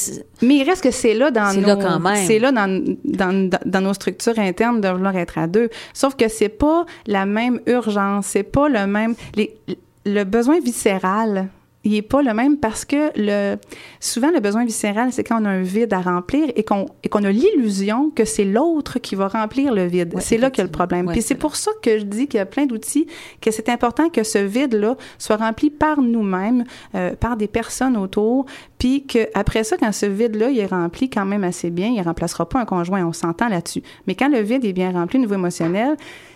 Mais 0.43 0.57
il 0.57 0.63
reste 0.63 0.83
que 0.83 0.91
c'est 0.91 1.15
là 1.15 1.31
dans 1.31 1.51
C'est 1.51 1.61
nos, 1.61 1.67
là 1.67 1.75
quand 1.75 1.99
même. 1.99 2.27
c'est 2.27 2.37
là 2.37 2.51
dans, 2.51 2.67
dans, 3.03 3.49
dans- 3.49 3.59
dans 3.65 3.81
nos 3.81 3.93
structures 3.95 4.37
internes 4.37 4.79
de 4.79 4.89
vouloir 4.89 5.15
être 5.17 5.37
à 5.39 5.47
deux. 5.47 5.69
Sauf 5.93 6.15
que 6.15 6.27
c'est 6.27 6.49
pas 6.49 6.85
la 7.07 7.25
même 7.25 7.59
urgence, 7.65 8.27
c'est 8.27 8.43
pas 8.43 8.69
le 8.69 8.85
même 8.85 9.15
les, 9.35 9.57
le 10.05 10.23
besoin 10.23 10.59
viscéral. 10.59 11.47
Il 11.87 11.95
est 11.95 12.01
pas 12.01 12.21
le 12.21 12.33
même 12.33 12.57
parce 12.57 12.83
que 12.83 13.11
le 13.15 13.55
souvent 14.01 14.29
le 14.29 14.41
besoin 14.41 14.65
viscéral 14.65 15.13
c'est 15.13 15.23
quand 15.23 15.41
on 15.41 15.45
a 15.45 15.49
un 15.49 15.61
vide 15.61 15.93
à 15.93 16.01
remplir 16.01 16.49
et 16.57 16.63
qu'on 16.63 16.85
a 17.23 17.31
l'illusion 17.31 18.09
que 18.09 18.25
c'est 18.25 18.43
l'autre 18.43 18.99
qui 18.99 19.15
va 19.15 19.29
remplir 19.29 19.73
le 19.73 19.85
vide. 19.85 20.13
Ouais, 20.13 20.19
c'est 20.19 20.37
là 20.37 20.49
qu'il 20.49 20.59
y 20.59 20.61
a 20.61 20.65
le 20.65 20.71
problème. 20.71 21.07
Ouais, 21.07 21.13
Puis 21.13 21.21
c'est 21.21 21.35
pour 21.35 21.55
ça 21.55 21.71
que 21.81 21.97
je 21.97 22.03
dis 22.03 22.27
qu'il 22.27 22.39
y 22.39 22.41
a 22.41 22.45
plein 22.45 22.65
d'outils 22.65 23.07
que 23.39 23.51
c'est 23.51 23.69
important 23.69 24.09
que 24.09 24.23
ce 24.23 24.39
vide 24.39 24.73
là 24.73 24.97
soit 25.17 25.37
rempli 25.37 25.69
par 25.69 26.01
nous-mêmes, 26.01 26.65
euh, 26.95 27.15
par 27.15 27.37
des 27.37 27.47
personnes 27.47 27.95
autour, 27.95 28.45
puis 28.77 29.05
que 29.05 29.29
après 29.33 29.63
ça, 29.63 29.77
quand 29.77 29.93
ce 29.93 30.05
vide-là, 30.05 30.49
il 30.49 30.59
est 30.59 30.65
rempli 30.65 31.09
quand 31.09 31.25
même 31.25 31.45
assez 31.45 31.69
bien, 31.69 31.87
il 31.87 32.01
remplacera 32.01 32.47
pas 32.47 32.59
un 32.59 32.65
conjoint, 32.65 33.05
on 33.05 33.13
s'entend 33.13 33.47
là-dessus. 33.47 33.81
Mais 34.07 34.15
quand 34.15 34.27
le 34.27 34.41
vide 34.41 34.65
est 34.65 34.73
bien 34.73 34.91
rempli 34.91 35.17
au 35.17 35.21
niveau 35.21 35.35
émotionnel, 35.35 35.95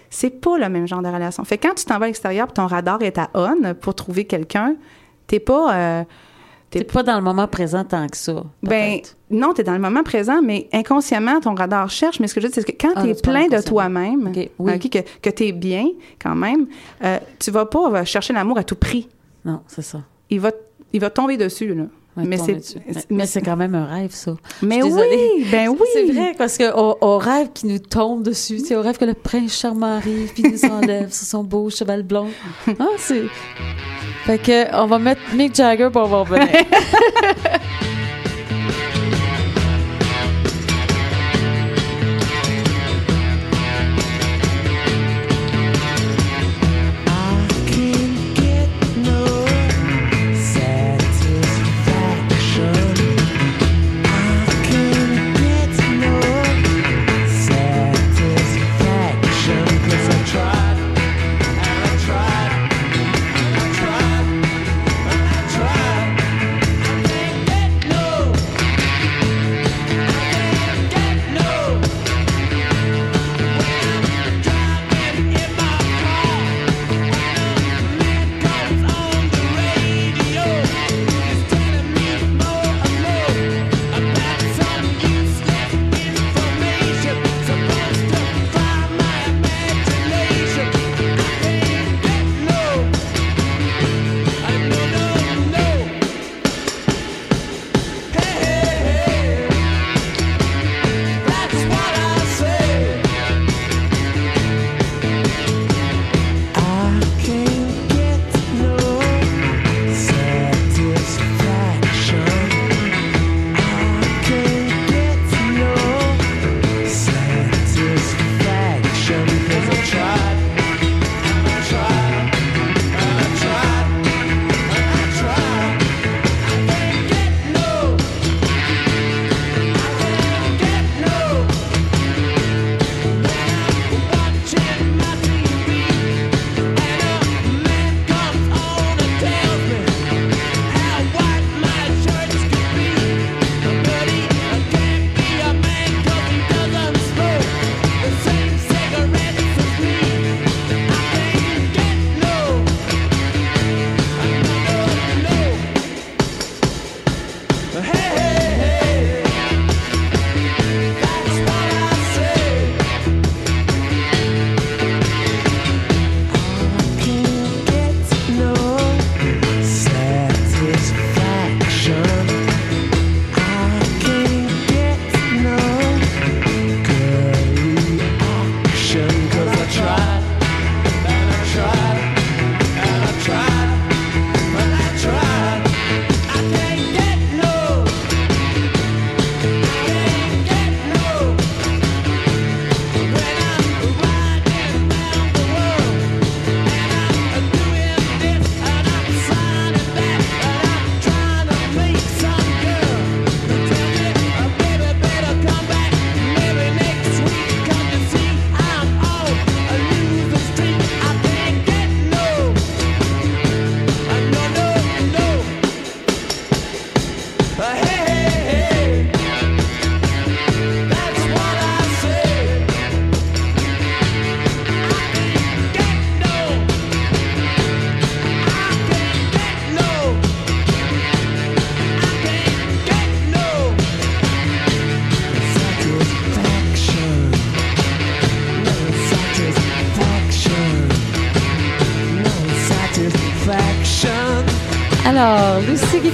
c'est 0.09 0.41
pas 0.41 0.57
le 0.57 0.69
même 0.69 0.87
genre 0.87 1.01
de 1.01 1.07
relation. 1.07 1.43
Fait 1.43 1.57
que 1.57 1.67
quand 1.67 1.75
tu 1.75 1.85
t'en 1.85 1.97
vas 1.97 2.05
à 2.05 2.07
l'extérieur, 2.07 2.51
ton 2.51 2.67
radar 2.67 3.01
est 3.01 3.17
à 3.17 3.29
on 3.33 3.73
pour 3.79 3.95
trouver 3.95 4.25
quelqu'un, 4.25 4.75
t'es 5.31 5.39
pas... 5.39 5.73
euh, 5.75 6.03
t'es 6.69 6.83
pas 6.83 7.03
dans 7.03 7.15
le 7.17 7.23
moment 7.23 7.47
présent 7.47 7.83
tant 7.85 8.07
que 8.07 8.17
ça. 8.17 8.43
ben, 8.63 8.99
non, 9.29 9.53
tu 9.53 9.61
es 9.61 9.63
dans 9.63 9.73
le 9.73 9.79
moment 9.79 10.03
présent, 10.03 10.41
mais 10.41 10.67
inconsciemment, 10.73 11.39
ton 11.39 11.55
radar 11.55 11.89
cherche. 11.89 12.19
Mais 12.19 12.27
ce 12.27 12.35
que 12.35 12.41
je 12.41 12.47
veux 12.47 12.51
dire, 12.51 12.63
c'est 12.65 12.71
que 12.73 12.77
quand 12.85 12.93
Ah, 12.95 13.03
tu 13.03 13.09
es 13.09 13.15
tu 13.15 13.21
parles 13.21 13.47
plein 13.47 13.57
de 13.57 13.63
toi-même, 13.63 14.31
oui. 14.59 14.79
que, 14.89 14.99
que 15.21 15.29
tu 15.29 15.47
es 15.47 15.51
bien 15.53 15.85
quand 16.21 16.35
même, 16.35 16.67
euh, 17.03 17.17
tu 17.39 17.49
vas 17.51 17.65
pas 17.65 17.89
euh, 17.91 18.05
chercher 18.05 18.33
l'amour 18.33 18.57
à 18.57 18.63
tout 18.63 18.75
prix. 18.75 19.07
non, 19.45 19.61
c'est 19.67 19.81
ça. 19.81 20.01
Il 20.29 20.39
va, 20.39 20.51
il 20.93 20.99
va 21.01 21.09
tomber 21.09 21.37
dessus. 21.37 21.73
Là. 21.73 21.83
Mais 22.17 22.37
c'est 22.37 22.61
mais- 23.09 23.25
c'est 23.25 23.41
quand 23.41 23.55
même 23.55 23.73
un 23.73 23.85
rêve, 23.85 24.11
ça. 24.11 24.35
mais 24.61 24.83
oui, 24.83 25.45
ben 25.51 25.69
oui. 25.79 25.87
C'est 25.93 26.11
vrai, 26.11 26.33
parce 26.37 26.57
qu'on 26.57 26.97
on 26.99 27.17
rêve 27.17 27.49
qu'il 27.53 27.69
nous 27.69 27.79
tombe 27.79 28.23
dessus. 28.23 28.59
Sais, 28.59 28.75
on 28.75 28.81
rêve 28.81 28.97
que 28.97 29.05
le 29.05 29.13
prince 29.13 29.53
charmant 29.57 29.95
arrive 29.97 30.33
puis 30.33 30.43
nous 30.43 30.65
enlève 30.69 31.11
sur 31.13 31.25
son 31.25 31.43
beau 31.43 31.69
cheval 31.69 32.03
blond. 32.03 32.27
Ah, 32.79 32.85
c'est... 32.97 33.23
Fait 34.25 34.37
que, 34.37 34.75
on 34.75 34.87
va 34.87 34.99
mettre 34.99 35.21
Mick 35.33 35.55
Jagger 35.55 35.89
pour 35.91 36.05
voir 36.05 36.27
revenir. 36.27 36.47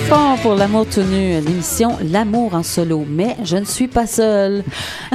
Fond 0.10 0.38
pour 0.42 0.56
l'amour 0.56 0.86
tout 0.86 1.02
nu, 1.02 1.42
l'émission 1.42 1.98
L'amour 2.02 2.54
en 2.56 2.64
solo. 2.64 3.06
Mais 3.10 3.36
je 3.44 3.58
ne 3.58 3.66
suis 3.66 3.88
pas 3.88 4.08
seule. 4.08 4.64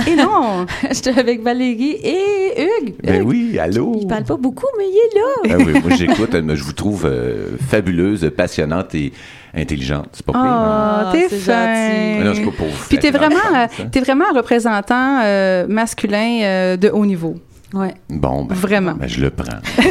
Et 0.06 0.14
non! 0.14 0.66
J'étais 0.90 1.18
avec 1.18 1.42
Valérie 1.42 1.96
et 2.02 2.62
Hugues. 2.62 2.94
Ben 3.02 3.22
Hugues, 3.22 3.26
oui, 3.26 3.58
allô? 3.58 3.96
Il 4.00 4.06
parle 4.06 4.24
pas 4.24 4.36
beaucoup, 4.36 4.66
mais 4.76 4.84
il 4.84 4.94
est 4.96 5.50
là. 5.50 5.56
Ah 5.56 5.64
oui, 5.64 5.80
moi 5.80 5.90
j'écoute, 5.96 6.32
je 6.32 6.62
vous 6.62 6.72
trouve 6.74 7.06
euh, 7.06 7.56
fabuleuse, 7.70 8.30
passionnante 8.36 8.94
et 8.94 9.12
intelligente. 9.54 10.08
C'est 10.12 10.26
pas 10.26 10.32
pire. 10.32 10.42
hein? 10.42 11.04
Ah, 11.06 11.12
t'es 11.12 11.26
c'est 11.30 11.36
fin. 11.36 12.24
non, 12.24 12.32
c'est 12.34 12.44
pas 12.44 12.50
pour 12.50 12.66
vous 12.66 12.84
Puis 12.88 12.98
t'es 12.98 13.10
vraiment, 13.10 13.36
euh, 13.56 14.00
vraiment 14.00 14.24
un 14.30 14.36
représentant 14.36 15.20
euh, 15.22 15.66
masculin 15.68 16.40
euh, 16.42 16.76
de 16.76 16.90
haut 16.90 17.06
niveau. 17.06 17.36
Ouais. 17.74 17.94
Bon, 18.10 18.44
ben, 18.44 18.54
Vraiment. 18.54 18.92
ben, 18.92 19.08
je 19.08 19.20
le 19.20 19.30
prends. 19.30 19.56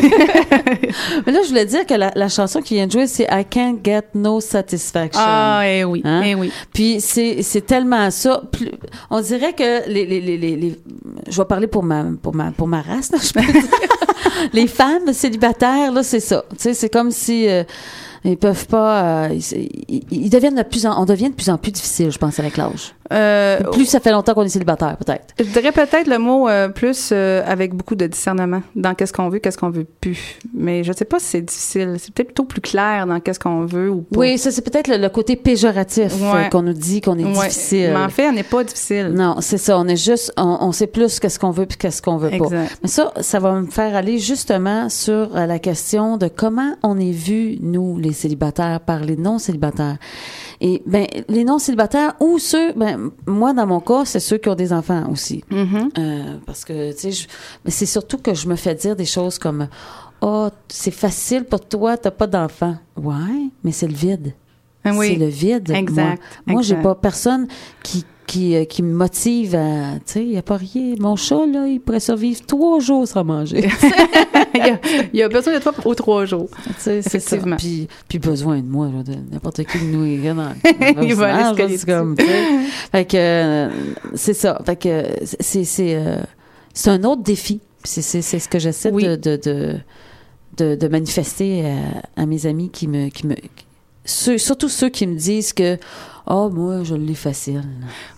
Mais 1.25 1.31
là, 1.31 1.39
je 1.43 1.49
voulais 1.49 1.65
dire 1.65 1.85
que 1.85 1.93
la, 1.95 2.11
la 2.15 2.29
chanson 2.29 2.61
qui 2.61 2.75
vient 2.75 2.87
de 2.87 2.91
jouer, 2.91 3.07
c'est 3.07 3.23
I 3.31 3.43
Can't 3.49 3.77
Get 3.83 4.03
No 4.13 4.39
Satisfaction. 4.39 5.21
Ah, 5.23 5.61
eh 5.65 5.83
oui, 5.83 6.01
Hein? 6.05 6.21
eh 6.25 6.35
oui. 6.35 6.51
Puis 6.73 6.97
c'est 7.01 7.41
c'est 7.41 7.61
tellement 7.65 8.09
ça. 8.11 8.41
Plus- 8.51 8.71
on 9.09 9.19
dirait 9.21 9.53
que 9.53 9.89
les, 9.89 10.05
les, 10.05 10.21
les, 10.21 10.37
les, 10.37 10.55
les- 10.55 10.79
je 11.27 11.37
vais 11.37 11.45
parler 11.45 11.67
pour 11.67 11.83
ma 11.83 12.05
pour 12.21 12.35
ma 12.35 12.51
pour 12.51 12.67
ma 12.67 12.81
race, 12.81 13.11
là, 13.11 13.17
je 13.21 13.31
peux 13.33 13.41
dire. 13.51 13.63
les 14.53 14.67
femmes 14.67 15.11
célibataires 15.13 15.91
là, 15.91 16.03
c'est 16.03 16.19
ça. 16.19 16.43
Tu 16.51 16.55
sais, 16.59 16.73
c'est 16.73 16.89
comme 16.89 17.11
si 17.11 17.47
euh, 17.49 17.63
ils 18.23 18.37
peuvent 18.37 18.67
pas. 18.67 19.03
euh, 19.25 19.29
ils, 19.33 19.69
ils- 19.89 20.03
ils 20.11 20.29
deviennent 20.29 20.55
de 20.55 20.63
plus 20.63 20.85
en 20.85 21.01
on 21.01 21.05
devient 21.05 21.29
de 21.29 21.35
plus 21.35 21.49
en 21.49 21.57
plus 21.57 21.71
difficile, 21.71 22.11
je 22.11 22.17
pense, 22.19 22.39
avec 22.39 22.57
l'âge. 22.57 22.93
Euh, 23.11 23.59
Plus 23.71 23.85
ça 23.85 23.99
fait 23.99 24.11
longtemps 24.11 24.33
qu'on 24.33 24.43
est 24.43 24.49
célibataire, 24.49 24.97
peut-être. 24.97 25.33
Je 25.39 25.43
dirais 25.45 25.71
peut-être 25.71 26.07
le 26.07 26.17
mot 26.17 26.47
euh, 26.47 26.69
plus 26.69 27.09
euh, 27.11 27.43
avec 27.45 27.73
beaucoup 27.73 27.95
de 27.95 28.07
discernement 28.07 28.61
dans 28.75 28.93
qu'est-ce 28.95 29.11
qu'on 29.13 29.29
veut, 29.29 29.39
qu'est-ce 29.39 29.57
qu'on 29.57 29.69
veut 29.69 29.85
plus. 29.99 30.39
Mais 30.53 30.83
je 30.83 30.93
sais 30.93 31.05
pas 31.05 31.19
si 31.19 31.25
c'est 31.25 31.41
difficile. 31.41 31.95
C'est 31.99 32.13
peut-être 32.13 32.27
plutôt 32.29 32.45
plus 32.45 32.61
clair 32.61 33.05
dans 33.07 33.19
qu'est-ce 33.19 33.39
qu'on 33.39 33.65
veut 33.65 33.89
ou 33.89 34.01
pas. 34.01 34.19
Oui, 34.19 34.37
ça 34.37 34.51
c'est 34.51 34.61
peut-être 34.61 34.87
le, 34.87 34.97
le 34.97 35.09
côté 35.09 35.35
péjoratif 35.35 36.13
Ouais. 36.21 36.49
qu'on 36.49 36.61
nous 36.61 36.73
dit 36.73 37.01
qu'on 37.01 37.17
est 37.17 37.23
Ouais. 37.25 37.47
difficile. 37.47 37.91
Mais 37.93 37.99
en 38.03 38.09
fait, 38.09 38.27
on 38.29 38.33
n'est 38.33 38.43
pas 38.43 38.63
difficile. 38.63 39.07
Non, 39.13 39.35
c'est 39.41 39.57
ça. 39.57 39.77
On 39.77 39.87
est 39.87 39.95
juste, 39.95 40.31
on, 40.37 40.57
on 40.61 40.71
sait 40.71 40.87
plus 40.87 41.19
qu'est-ce 41.19 41.39
qu'on 41.39 41.51
veut 41.51 41.65
puis 41.65 41.77
qu'est-ce 41.77 42.01
qu'on 42.01 42.17
veut 42.17 42.29
pas. 42.29 42.35
Exact. 42.35 42.79
Mais 42.83 42.87
ça, 42.89 43.11
ça 43.21 43.39
va 43.39 43.53
me 43.53 43.67
faire 43.67 43.95
aller 43.95 44.19
justement 44.19 44.89
sur 44.89 45.29
la 45.33 45.59
question 45.59 46.17
de 46.17 46.27
comment 46.27 46.75
on 46.83 46.97
est 46.99 47.11
vu, 47.11 47.57
nous, 47.61 47.97
les 47.97 48.13
célibataires, 48.13 48.79
par 48.79 48.99
les 49.01 49.17
non-célibataires. 49.17 49.97
Et 50.63 50.83
ben, 50.85 51.07
les 51.27 51.43
non-célibataires 51.43 52.13
ou 52.19 52.37
ceux, 52.37 52.71
ben, 52.73 53.09
moi, 53.25 53.51
dans 53.51 53.65
mon 53.65 53.79
cas, 53.79 54.05
c'est 54.05 54.19
ceux 54.19 54.37
qui 54.37 54.47
ont 54.47 54.55
des 54.55 54.71
enfants 54.71 55.09
aussi. 55.11 55.43
Mhm. 55.49 55.89
Euh, 55.97 56.37
parce 56.45 56.63
que, 56.63 56.93
tu 56.93 57.11
sais, 57.11 57.27
mais 57.65 57.71
c'est 57.71 57.87
surtout 57.87 58.19
que 58.19 58.35
je 58.35 58.47
me 58.47 58.55
fais 58.55 58.75
dire 58.75 58.95
des 58.95 59.05
choses 59.05 59.39
comme, 59.39 59.67
oh, 60.21 60.49
c'est 60.67 60.91
facile 60.91 61.45
pour 61.45 61.61
toi, 61.61 61.97
t'as 61.97 62.11
pas 62.11 62.27
d'enfants. 62.27 62.77
Ouais, 62.95 63.49
mais 63.63 63.71
c'est 63.71 63.87
le 63.87 63.95
vide. 63.95 64.33
Oui. 64.85 65.09
C'est 65.09 65.15
le 65.19 65.27
vide. 65.27 65.69
Exact, 65.69 66.21
Moi, 66.45 66.55
moi 66.55 66.61
j'ai 66.61 66.75
pas 66.75 66.95
personne 66.95 67.47
qui 67.83 68.05
qui, 68.31 68.55
euh, 68.55 68.63
qui 68.63 68.81
me 68.81 68.93
motive 68.93 69.55
à, 69.55 69.95
tu 69.95 70.01
sais, 70.05 70.23
il 70.23 70.31
y 70.31 70.37
a 70.37 70.41
pas 70.41 70.55
rien. 70.55 70.95
Mon 70.99 71.17
chat 71.17 71.45
là, 71.47 71.67
il 71.67 71.81
pourrait 71.81 71.99
survivre 71.99 72.39
trois 72.45 72.79
jours 72.79 73.05
sans 73.05 73.25
manger. 73.25 73.67
il, 74.53 74.65
y 74.65 74.69
a, 74.69 74.79
il 75.11 75.21
a 75.21 75.27
besoin 75.27 75.55
de 75.55 75.59
toi 75.59 75.73
aux 75.83 75.95
trois 75.95 76.23
jours. 76.23 76.49
C'est 76.77 77.01
ça. 77.01 77.37
Puis, 77.57 77.89
puis 78.07 78.19
besoin 78.19 78.59
de 78.59 78.67
moi, 78.67 78.87
là, 78.87 79.03
de 79.03 79.15
n'importe 79.29 79.65
qui 79.65 79.79
de 79.79 79.83
nous 79.83 80.05
irait 80.05 80.29
dans, 80.29 80.35
dans 80.35 80.53
le 81.01 81.03
Il 81.03 81.15
va 81.15 81.49
aller 81.49 81.77
comme, 81.85 82.15
sais. 82.17 82.25
Fait 82.93 83.05
que, 83.05 83.17
euh, 83.17 83.69
c'est 84.15 84.33
ça. 84.33 84.61
Fait 84.65 84.77
que, 84.77 85.07
c'est, 85.41 85.65
c'est, 85.65 85.95
euh, 85.95 86.21
c'est 86.73 86.89
un 86.89 87.03
autre 87.03 87.23
défi. 87.23 87.59
C'est, 87.83 88.01
ce 88.01 88.47
que 88.47 88.59
j'essaie 88.59 88.91
Oui. 88.91 89.03
de, 89.03 89.17
de, 89.17 89.75
de, 90.57 90.75
de, 90.75 90.87
manifester 90.87 91.65
à, 91.65 92.21
à 92.21 92.25
mes 92.25 92.45
amis 92.45 92.69
qui 92.69 92.87
me, 92.87 93.09
qui 93.09 93.27
me, 93.27 93.35
ceux- 94.05 94.37
surtout 94.37 94.69
ceux 94.69 94.89
qui 94.89 95.05
me 95.07 95.15
disent 95.15 95.53
que, 95.53 95.77
oh, 96.27 96.49
moi, 96.49 96.83
je 96.83 96.95
l'ai 96.95 97.13
facile. 97.15 97.63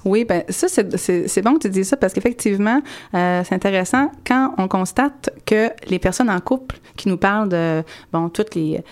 Oui, 0.06 0.24
ben 0.26 0.44
ça, 0.50 0.68
c'est- 0.68 0.98
c'est 0.98 1.28
c'est 1.28 1.42
bon 1.42 1.54
que 1.56 1.60
tu 1.60 1.70
dis 1.70 1.84
ça 1.86 1.98
parce 1.98 2.14
qu'effectivement, 2.14 2.82
euh, 3.14 3.42
c'est 3.46 3.56
intéressant 3.56 4.12
quand 4.26 4.54
on 4.58 4.68
constate 4.68 5.30
que 5.46 5.70
les 5.90 6.00
personnes 6.00 6.30
en 6.30 6.40
couple 6.40 6.78
qui 6.96 7.10
nous 7.10 7.18
parlent 7.18 7.50
de, 7.50 7.84
bon, 8.12 8.30
toutes 8.30 8.56
les 8.56 8.84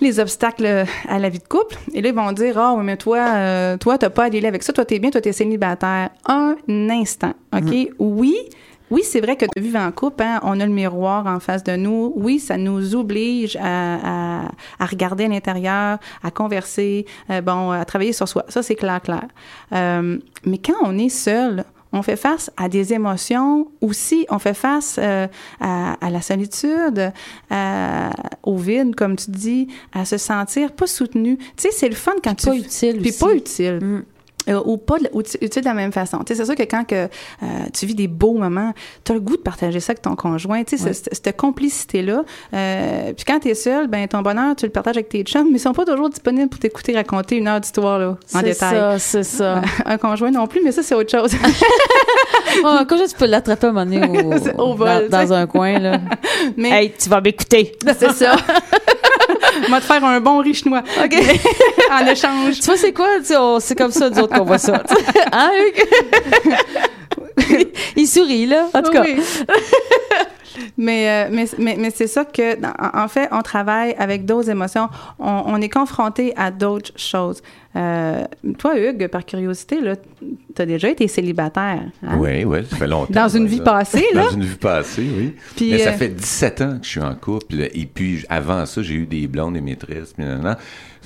les 0.00 0.20
obstacles 0.20 0.84
à 1.08 1.18
la 1.18 1.30
vie 1.30 1.38
de 1.38 1.48
couple. 1.48 1.74
Et 1.94 2.02
là, 2.02 2.10
ils 2.10 2.14
vont 2.14 2.30
dire, 2.32 2.58
ah, 2.58 2.74
oui, 2.76 2.84
mais 2.84 2.98
toi, 2.98 3.16
euh, 3.34 3.76
toi, 3.78 3.96
t'as 3.96 4.10
pas 4.10 4.24
à 4.24 4.28
dealer 4.30 4.46
avec 4.48 4.62
ça. 4.62 4.74
Toi, 4.74 4.84
t'es 4.84 4.98
bien, 4.98 5.08
toi, 5.08 5.22
t'es 5.22 5.32
célibataire. 5.32 6.10
Un 6.26 6.56
instant, 6.68 7.32
OK? 7.56 7.88
Oui, 7.98 8.36
oui, 8.90 9.02
c'est 9.04 9.20
vrai 9.20 9.36
que 9.36 9.46
de 9.46 9.60
vivre 9.60 9.78
en 9.78 9.90
couple, 9.92 10.22
hein, 10.22 10.40
on 10.42 10.60
a 10.60 10.66
le 10.66 10.72
miroir 10.72 11.26
en 11.26 11.40
face 11.40 11.64
de 11.64 11.74
nous. 11.76 12.12
Oui, 12.16 12.38
ça 12.38 12.56
nous 12.56 12.94
oblige 12.94 13.56
à, 13.56 14.42
à, 14.44 14.48
à 14.78 14.86
regarder 14.86 15.24
à 15.24 15.28
l'intérieur, 15.28 15.98
à 16.22 16.30
converser, 16.30 17.04
euh, 17.30 17.40
bon, 17.40 17.70
à 17.72 17.84
travailler 17.84 18.12
sur 18.12 18.28
soi. 18.28 18.44
Ça, 18.48 18.62
c'est 18.62 18.76
clair, 18.76 19.00
clair. 19.02 19.26
Euh, 19.72 20.18
mais 20.44 20.58
quand 20.58 20.74
on 20.84 20.96
est 20.98 21.08
seul, 21.08 21.64
on 21.92 22.02
fait 22.02 22.16
face 22.16 22.50
à 22.56 22.68
des 22.68 22.92
émotions 22.92 23.68
aussi, 23.80 24.26
on 24.28 24.38
fait 24.38 24.54
face 24.54 24.98
euh, 25.02 25.26
à, 25.60 25.94
à 26.04 26.10
la 26.10 26.20
solitude, 26.20 27.12
à- 27.50 28.10
au 28.42 28.56
vide, 28.56 28.94
comme 28.94 29.16
tu 29.16 29.30
dis, 29.30 29.68
à 29.94 30.04
se 30.04 30.18
sentir 30.18 30.72
pas 30.72 30.86
soutenu. 30.86 31.38
Tu 31.38 31.44
sais, 31.56 31.70
c'est 31.72 31.88
le 31.88 31.94
fun 31.94 32.12
quand 32.22 32.34
tu... 32.34 32.46
Pas 32.46 32.54
utile 32.56 32.98
Puis 33.00 33.10
aussi. 33.10 33.18
pas 33.18 33.32
utile. 33.34 33.78
Mm. 33.82 34.04
Euh, 34.48 34.62
ou 34.64 34.76
pas 34.76 34.98
de- 35.00 35.10
ou 35.12 35.22
tu- 35.22 35.36
de 35.38 35.64
la 35.64 35.74
même 35.74 35.90
façon. 35.90 36.18
Tu 36.18 36.26
sais, 36.28 36.34
c'est 36.36 36.44
sûr 36.44 36.54
que 36.54 36.62
quand 36.62 36.84
que, 36.86 36.94
euh, 36.94 37.46
tu 37.72 37.84
vis 37.84 37.94
des 37.96 38.06
beaux 38.06 38.34
moments, 38.34 38.72
tu 39.04 39.10
as 39.10 39.14
le 39.16 39.20
goût 39.20 39.36
de 39.36 39.42
partager 39.42 39.80
ça 39.80 39.90
avec 39.90 40.02
ton 40.02 40.14
conjoint. 40.14 40.62
Tu 40.62 40.78
sais, 40.78 40.84
Ouais. 40.84 40.92
cette, 40.94 41.36
complicité-là. 41.36 42.24
Euh, 42.54 43.12
puis 43.12 43.24
quand 43.26 43.40
tu 43.40 43.48
es 43.48 43.54
seul, 43.54 43.88
ben 43.88 44.06
ton 44.06 44.22
bonheur, 44.22 44.54
tu 44.54 44.64
le 44.66 44.70
partages 44.72 44.96
avec 44.96 45.08
tes 45.08 45.22
chums, 45.24 45.48
mais 45.50 45.56
ils 45.58 45.60
sont 45.60 45.72
pas 45.72 45.84
toujours 45.84 46.08
disponibles 46.10 46.48
pour 46.48 46.60
t'écouter 46.60 46.94
raconter 46.94 47.36
une 47.38 47.48
heure 47.48 47.60
d'histoire 47.60 47.98
là, 47.98 48.08
en 48.10 48.16
C'est 48.38 48.42
détail. 48.44 48.74
ça, 48.76 48.98
c'est 49.00 49.22
ça. 49.24 49.62
Un 49.84 49.98
conjoint 49.98 50.30
non 50.30 50.46
plus, 50.46 50.60
mais 50.64 50.70
ça, 50.72 50.82
c'est 50.84 50.94
autre 50.94 51.10
chose. 51.10 51.32
Oh, 52.64 52.78
quand 52.88 52.96
je 52.96 53.04
tu 53.10 53.16
peux 53.16 53.26
l'attraper 53.26 53.66
à 53.66 53.70
un 53.70 53.72
moment 53.72 53.84
donné 53.84 54.22
au, 54.24 54.38
C'est 54.38 54.54
vol, 54.56 55.08
dans 55.10 55.32
un 55.32 55.46
coin, 55.46 55.78
là. 55.78 56.00
mais 56.56 56.70
hey, 56.70 56.92
tu 56.98 57.08
vas 57.08 57.20
m'écouter. 57.20 57.72
c'est 57.98 58.12
ça. 58.12 58.36
On 59.68 59.70
va 59.70 59.80
te 59.80 59.86
faire 59.86 60.04
un 60.04 60.20
bon 60.20 60.38
riz 60.38 60.54
chinois. 60.54 60.82
OK. 61.02 61.14
en 61.92 62.06
échange. 62.06 62.60
Tu 62.60 62.66
vois, 62.66 62.76
c'est 62.76 62.92
quoi? 62.92 63.08
C'est 63.60 63.76
comme 63.76 63.92
ça, 63.92 64.10
nous 64.10 64.18
autres, 64.18 64.36
qu'on 64.36 64.44
voit 64.44 64.58
ça. 64.58 64.82
hein, 65.32 65.50
Hugues? 65.66 65.86
Il 67.96 68.06
sourit, 68.06 68.46
là. 68.46 68.68
En 68.74 68.82
tout 68.82 68.90
cas. 68.90 69.02
Oui. 69.02 69.16
Mais, 70.76 71.08
euh, 71.08 71.30
mais, 71.32 71.46
mais, 71.58 71.76
mais 71.78 71.90
c'est 71.90 72.06
ça 72.06 72.24
que, 72.24 72.56
en 72.96 73.08
fait, 73.08 73.28
on 73.32 73.42
travaille 73.42 73.94
avec 73.98 74.24
d'autres 74.24 74.50
émotions. 74.50 74.88
On, 75.18 75.42
on 75.46 75.60
est 75.60 75.68
confronté 75.68 76.32
à 76.36 76.50
d'autres 76.50 76.92
choses. 76.96 77.42
Euh, 77.76 78.24
toi, 78.58 78.78
Hugues, 78.78 79.06
par 79.08 79.24
curiosité, 79.26 79.78
tu 80.54 80.62
as 80.62 80.66
déjà 80.66 80.88
été 80.88 81.08
célibataire. 81.08 81.82
hein? 82.02 82.16
Oui, 82.18 82.44
oui, 82.44 82.58
ça 82.70 82.76
fait 82.76 82.86
longtemps. 82.86 83.12
Dans 83.12 83.28
une 83.28 83.42
ouais, 83.42 83.48
vie 83.50 83.60
passée, 83.60 84.06
là? 84.14 84.24
Dans 84.24 84.30
une 84.30 84.44
vie 84.44 84.56
passée, 84.56 85.06
oui. 85.14 85.34
Puis, 85.56 85.72
Mais 85.72 85.78
ça 85.80 85.90
euh, 85.90 85.92
fait 85.92 86.08
17 86.08 86.60
ans 86.62 86.78
que 86.78 86.84
je 86.84 86.88
suis 86.90 87.00
en 87.00 87.14
couple. 87.14 87.68
Et 87.74 87.86
puis, 87.92 88.24
avant 88.30 88.64
ça, 88.64 88.80
j'ai 88.82 88.94
eu 88.94 89.06
des 89.06 89.26
blondes 89.26 89.56
et 89.58 89.60
maîtresses. 89.60 90.14
Puis, 90.14 90.24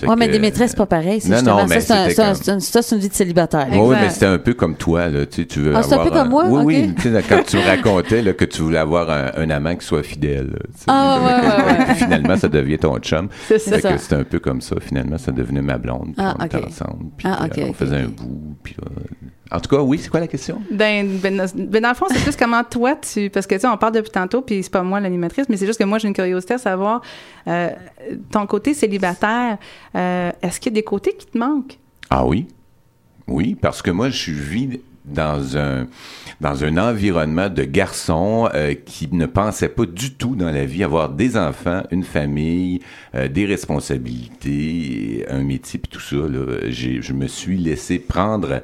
Ouais, 0.06 0.16
mais 0.16 0.28
des 0.28 0.38
maîtresses, 0.38 0.74
pas 0.74 0.86
pareil. 0.86 1.20
C'est 1.20 1.28
Non, 1.30 1.42
non, 1.42 1.66
mais 1.66 1.80
ça, 1.80 2.08
c'est 2.10 2.20
un- 2.22 2.32
comme- 2.34 2.58
une 2.92 2.98
vie 2.98 3.08
de 3.08 3.14
célibataire. 3.14 3.68
Oui, 3.72 3.96
mais 4.00 4.10
c'était 4.10 4.26
un 4.26 4.38
peu 4.38 4.54
comme 4.54 4.74
toi, 4.76 5.08
là. 5.08 5.26
Tu, 5.26 5.42
sais, 5.42 5.46
tu 5.46 5.60
veux 5.60 5.74
Ah, 5.76 5.82
c'est 5.82 5.94
un 5.94 6.04
peu 6.04 6.10
comme 6.10 6.28
moi? 6.30 6.44
Oui, 6.48 6.62
oui. 6.64 6.94
Quand 7.28 7.42
tu 7.46 7.56
me 7.56 7.62
racontais 7.66 8.22
là, 8.22 8.32
que 8.32 8.44
tu 8.44 8.62
voulais 8.62 8.78
avoir 8.78 9.10
un, 9.10 9.30
un 9.36 9.50
amant 9.50 9.74
qui 9.76 9.86
soit 9.86 10.02
fidèle. 10.02 10.46
là, 10.52 10.58
tu 10.66 10.78
sais. 10.78 10.84
Ah, 10.88 11.18
ouais, 11.20 11.48
ouais, 11.48 11.88
ouais. 11.88 11.94
finalement, 11.94 12.36
ça 12.36 12.48
devient 12.48 12.78
ton 12.78 12.98
chum. 12.98 13.28
C'est 13.48 13.58
ça. 13.58 13.98
C'était 13.98 14.14
un 14.16 14.24
peu 14.24 14.38
comme 14.38 14.60
ça. 14.60 14.76
Finalement, 14.80 15.18
ça 15.18 15.32
devenait 15.32 15.62
ma 15.62 15.78
blonde. 15.78 16.12
Puis 16.16 16.24
Ah, 16.24 16.36
on 16.38 16.44
était 16.44 16.56
ensemble. 16.64 17.10
Puis 17.16 17.26
Ah, 17.30 17.42
euh, 17.42 17.46
ok, 17.46 17.64
on 17.68 17.72
faisait 17.72 17.96
un 17.96 18.08
bout. 18.08 18.56
Puis, 18.62 18.76
euh, 18.82 18.88
en 19.52 19.60
tout 19.60 19.68
cas, 19.74 19.82
oui, 19.82 19.98
c'est 19.98 20.08
quoi 20.08 20.20
la 20.20 20.26
question? 20.28 20.62
Ben, 20.70 21.18
ben, 21.18 21.36
dans- 21.36 21.46
ben, 21.54 21.82
dans 21.82 21.88
le 21.88 21.94
fond, 21.94 22.06
c'est 22.10 22.22
plus 22.22 22.36
comment 22.36 22.62
toi, 22.64 22.94
tu. 22.96 23.30
Parce 23.30 23.46
que, 23.46 23.54
tu 23.56 23.62
sais, 23.62 23.66
on 23.66 23.76
parle 23.76 23.94
depuis 23.94 24.10
tantôt, 24.10 24.42
puis 24.42 24.62
c'est 24.62 24.70
pas 24.72 24.82
moi 24.82 25.00
l'animatrice, 25.00 25.48
mais 25.48 25.56
c'est 25.56 25.66
juste 25.66 25.78
que 25.78 25.84
moi, 25.84 25.98
j'ai 25.98 26.08
une 26.08 26.14
curiosité 26.14 26.54
à 26.54 26.58
savoir, 26.58 27.02
euh, 27.48 27.70
ton 28.30 28.46
côté 28.46 28.74
célibataire, 28.74 29.58
euh, 29.96 30.30
est-ce 30.42 30.60
qu'il 30.60 30.72
y 30.72 30.74
a 30.74 30.78
des 30.80 30.84
côtés 30.84 31.14
qui 31.18 31.26
te 31.26 31.36
manquent? 31.38 31.78
Ah 32.10 32.24
oui? 32.26 32.46
Oui, 33.26 33.56
parce 33.60 33.82
que 33.82 33.90
moi, 33.90 34.08
je 34.10 34.16
suis 34.16 34.32
vis 34.32 34.80
dans 35.04 35.56
un, 35.56 35.86
dans 36.40 36.62
un 36.62 36.76
environnement 36.76 37.48
de 37.48 37.64
garçons 37.64 38.48
euh, 38.54 38.74
qui 38.74 39.08
ne 39.12 39.26
pensaient 39.26 39.68
pas 39.70 39.86
du 39.86 40.12
tout 40.14 40.36
dans 40.36 40.50
la 40.50 40.64
vie 40.66 40.84
avoir 40.84 41.08
des 41.08 41.36
enfants, 41.36 41.82
une 41.90 42.04
famille, 42.04 42.80
euh, 43.14 43.26
des 43.26 43.46
responsabilités, 44.14 45.24
un 45.28 45.42
métier, 45.42 45.78
puis 45.80 45.90
tout 45.90 46.00
ça. 46.00 46.16
Là, 46.16 46.70
je 46.70 47.12
me 47.12 47.26
suis 47.26 47.56
laissé 47.56 47.98
prendre 47.98 48.62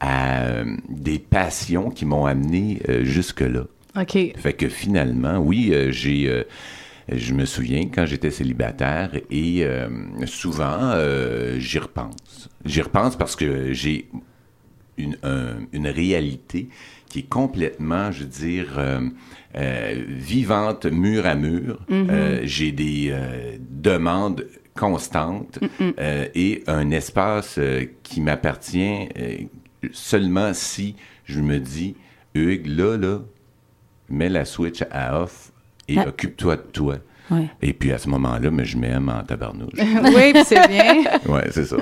à 0.00 0.42
euh, 0.42 0.76
des 0.88 1.18
passions 1.18 1.90
qui 1.90 2.04
m'ont 2.06 2.26
amené 2.26 2.80
euh, 2.88 3.04
jusque-là. 3.04 3.64
OK. 4.00 4.16
Fait 4.36 4.52
que 4.52 4.68
finalement, 4.68 5.38
oui, 5.38 5.70
euh, 5.72 5.90
j'ai. 5.90 6.44
je 7.10 7.32
me 7.34 7.44
souviens 7.46 7.88
quand 7.92 8.06
j'étais 8.06 8.30
célibataire 8.30 9.10
et 9.30 9.64
euh, 9.64 9.88
souvent 10.26 10.78
euh, 10.94 11.58
j'y 11.58 11.78
repense. 11.78 12.48
J'y 12.64 12.82
repense 12.82 13.16
parce 13.16 13.34
que 13.34 13.72
j'ai 13.72 14.08
une, 14.98 15.16
un- 15.22 15.56
une 15.72 15.88
réalité 15.88 16.68
qui 17.08 17.20
est 17.20 17.28
complètement, 17.28 18.12
je 18.12 18.20
veux 18.24 18.28
dire, 18.28 18.66
euh, 18.76 20.04
vivante, 20.06 20.84
mur 20.86 21.26
à 21.26 21.34
mur. 21.34 21.80
Euh, 21.90 22.40
j'ai 22.44 22.70
des 22.72 23.14
demandes 23.70 24.46
constante 24.74 25.58
euh, 25.98 26.26
et 26.34 26.62
un 26.68 26.90
espace 26.90 27.58
qui 28.04 28.20
m'appartient 28.20 29.08
seulement 29.92 30.52
si 30.54 30.94
je 31.24 31.40
me 31.40 31.58
dis, 31.58 31.94
Hugues, 32.34 32.66
là, 32.66 32.96
là, 32.96 33.20
mets 34.08 34.28
la 34.28 34.44
switch 34.44 34.82
à 34.90 35.20
off 35.22 35.52
et 35.88 35.98
Ah. 35.98 36.08
occupe-toi 36.08 36.56
de 36.56 36.62
toi. 36.62 36.96
Ouais. 37.30 37.48
Et 37.60 37.72
puis 37.74 37.92
à 37.92 37.98
ce 37.98 38.08
moment-là, 38.08 38.50
mais 38.50 38.64
je 38.64 38.78
m'aime 38.78 39.08
en 39.10 39.22
tabarnouche. 39.22 39.72
oui, 39.78 40.32
puis 40.32 40.44
c'est 40.46 40.66
bien. 40.68 41.02
ouais, 41.28 41.48
c'est 41.50 41.66
ça. 41.66 41.76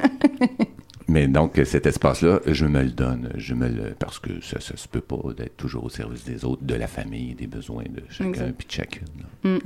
Mais 1.09 1.29
donc, 1.29 1.61
cet 1.65 1.87
espace-là, 1.87 2.41
je 2.47 2.67
me 2.67 2.83
le 2.83 2.91
donne. 2.91 3.31
Je 3.37 3.55
me 3.55 3.69
le, 3.69 3.95
parce 3.97 4.19
que 4.19 4.41
ça, 4.41 4.59
ça 4.61 4.77
se 4.77 4.89
peut 4.89 5.01
pas 5.01 5.19
d'être 5.37 5.57
toujours 5.57 5.85
au 5.85 5.89
service 5.89 6.25
des 6.25 6.45
autres, 6.45 6.65
de 6.65 6.75
la 6.75 6.89
famille, 6.89 7.35
des 7.37 7.47
besoins 7.47 7.85
de 7.85 8.03
chacun 8.11 8.51
puis 8.57 8.67
de 8.67 8.73
chacune. 8.73 9.07
là. 9.45 9.59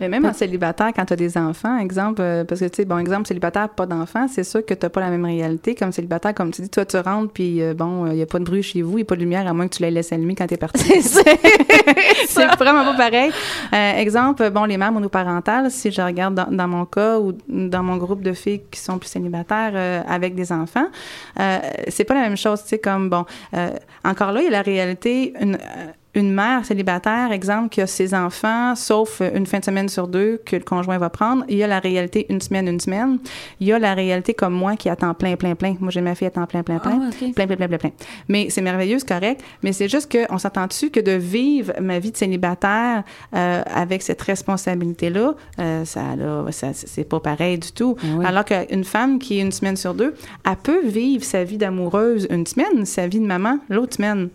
Mais 0.00 0.08
même 0.08 0.24
en 0.24 0.32
célibataire, 0.32 0.90
quand 0.94 1.04
tu 1.04 1.12
as 1.12 1.16
des 1.16 1.38
enfants, 1.38 1.78
exemple, 1.78 2.20
euh, 2.20 2.44
parce 2.44 2.60
que, 2.60 2.66
tu 2.66 2.76
sais, 2.76 2.84
bon, 2.84 2.98
exemple, 2.98 3.28
célibataire, 3.28 3.68
pas 3.68 3.86
d'enfants, 3.86 4.26
c'est 4.28 4.44
sûr 4.44 4.64
que 4.64 4.74
tu 4.74 4.88
pas 4.88 5.00
la 5.00 5.10
même 5.10 5.24
réalité. 5.24 5.74
Comme 5.74 5.92
célibataire, 5.92 6.34
comme 6.34 6.50
tu 6.50 6.62
dis, 6.62 6.68
toi, 6.68 6.84
tu 6.84 6.96
rentres, 6.96 7.32
puis 7.32 7.62
euh, 7.62 7.74
bon, 7.74 8.06
il 8.06 8.14
n'y 8.14 8.22
a 8.22 8.26
pas 8.26 8.38
de 8.38 8.44
bruit 8.44 8.62
chez 8.62 8.82
vous, 8.82 8.92
il 8.92 8.96
n'y 8.96 9.02
a 9.02 9.04
pas 9.04 9.14
de 9.14 9.20
lumière, 9.20 9.46
à 9.46 9.52
moins 9.52 9.68
que 9.68 9.76
tu 9.76 9.82
la 9.82 9.90
laisses 9.90 10.12
allumée 10.12 10.34
quand 10.34 10.46
tu 10.46 10.54
es 10.54 10.58
parti. 10.58 11.02
c'est 11.02 12.46
vraiment 12.58 12.84
pas 12.84 12.96
pareil. 12.96 13.30
Euh, 13.72 13.96
exemple, 13.98 14.50
bon, 14.50 14.64
les 14.64 14.76
mères 14.76 14.92
monoparentales, 14.92 15.70
si 15.70 15.90
je 15.90 16.02
regarde 16.02 16.34
dans, 16.34 16.50
dans 16.50 16.68
mon 16.68 16.84
cas 16.84 17.18
ou 17.18 17.32
dans 17.48 17.82
mon 17.82 17.96
groupe 17.96 18.22
de 18.22 18.32
filles 18.32 18.62
qui 18.70 18.80
sont 18.80 18.98
plus 18.98 19.08
célibataires 19.08 19.72
euh, 19.74 20.02
avec 20.08 20.34
des 20.34 20.52
enfants, 20.52 20.88
euh, 21.40 21.58
c'est 21.88 22.04
pas 22.04 22.14
la 22.14 22.22
même 22.22 22.36
chose, 22.36 22.62
tu 22.62 22.70
sais, 22.70 22.78
comme, 22.78 23.10
bon, 23.10 23.24
euh, 23.54 23.70
encore 24.04 24.32
là, 24.32 24.40
il 24.40 24.44
y 24.44 24.48
a 24.48 24.50
la 24.50 24.62
réalité, 24.62 25.34
une, 25.40 25.54
euh, 25.54 25.86
une 26.14 26.32
mère 26.32 26.64
célibataire, 26.64 27.32
exemple, 27.32 27.68
qui 27.68 27.80
a 27.80 27.86
ses 27.86 28.14
enfants, 28.14 28.74
sauf 28.76 29.20
une 29.34 29.46
fin 29.46 29.58
de 29.58 29.64
semaine 29.64 29.88
sur 29.88 30.08
deux 30.08 30.40
que 30.44 30.56
le 30.56 30.62
conjoint 30.62 30.98
va 30.98 31.10
prendre. 31.10 31.44
Il 31.48 31.56
y 31.56 31.62
a 31.62 31.66
la 31.66 31.80
réalité 31.80 32.26
une 32.28 32.40
semaine, 32.40 32.68
une 32.68 32.80
semaine. 32.80 33.18
Il 33.60 33.66
y 33.66 33.72
a 33.72 33.78
la 33.78 33.94
réalité 33.94 34.34
comme 34.34 34.54
moi 34.54 34.76
qui 34.76 34.88
attend 34.88 35.14
plein, 35.14 35.36
plein, 35.36 35.54
plein. 35.54 35.76
Moi, 35.80 35.90
j'ai 35.90 36.00
ma 36.00 36.14
fille 36.14 36.28
à 36.28 36.30
temps 36.30 36.46
plein, 36.46 36.62
plein, 36.62 36.78
plein. 36.78 37.00
Ah. 37.02 37.10
Plein, 37.34 37.46
plein, 37.46 37.56
plein, 37.56 37.68
plein, 37.68 37.78
plein. 37.78 37.92
Mais 38.28 38.48
c'est 38.50 38.62
merveilleux, 38.62 38.98
c'est 38.98 39.08
correct. 39.08 39.42
Mais 39.62 39.72
c'est 39.72 39.88
juste 39.88 40.10
qu'on 40.10 40.38
s'entend 40.38 40.66
dessus 40.66 40.90
que 40.90 41.00
de 41.00 41.12
vivre 41.12 41.72
ma 41.80 41.98
vie 41.98 42.12
de 42.12 42.16
célibataire 42.16 43.02
euh, 43.34 43.62
avec 43.66 44.02
cette 44.02 44.22
responsabilité-là, 44.22 45.34
euh, 45.58 45.84
ça, 45.84 46.16
là, 46.16 46.44
ça, 46.50 46.68
c'est 46.72 47.08
pas 47.08 47.20
pareil 47.20 47.58
du 47.58 47.72
tout. 47.72 47.96
Ah 48.00 48.06
oui. 48.16 48.24
Alors 48.24 48.44
qu'une 48.44 48.84
femme 48.84 49.18
qui 49.18 49.38
est 49.38 49.42
une 49.42 49.52
semaine 49.52 49.76
sur 49.76 49.94
deux, 49.94 50.14
elle 50.46 50.56
peut 50.56 50.86
vivre 50.86 51.24
sa 51.24 51.44
vie 51.44 51.58
d'amoureuse 51.58 52.26
une 52.30 52.46
semaine, 52.46 52.84
sa 52.84 53.06
vie 53.06 53.20
de 53.20 53.26
maman 53.26 53.58
l'autre 53.68 53.94
semaine. 53.96 54.28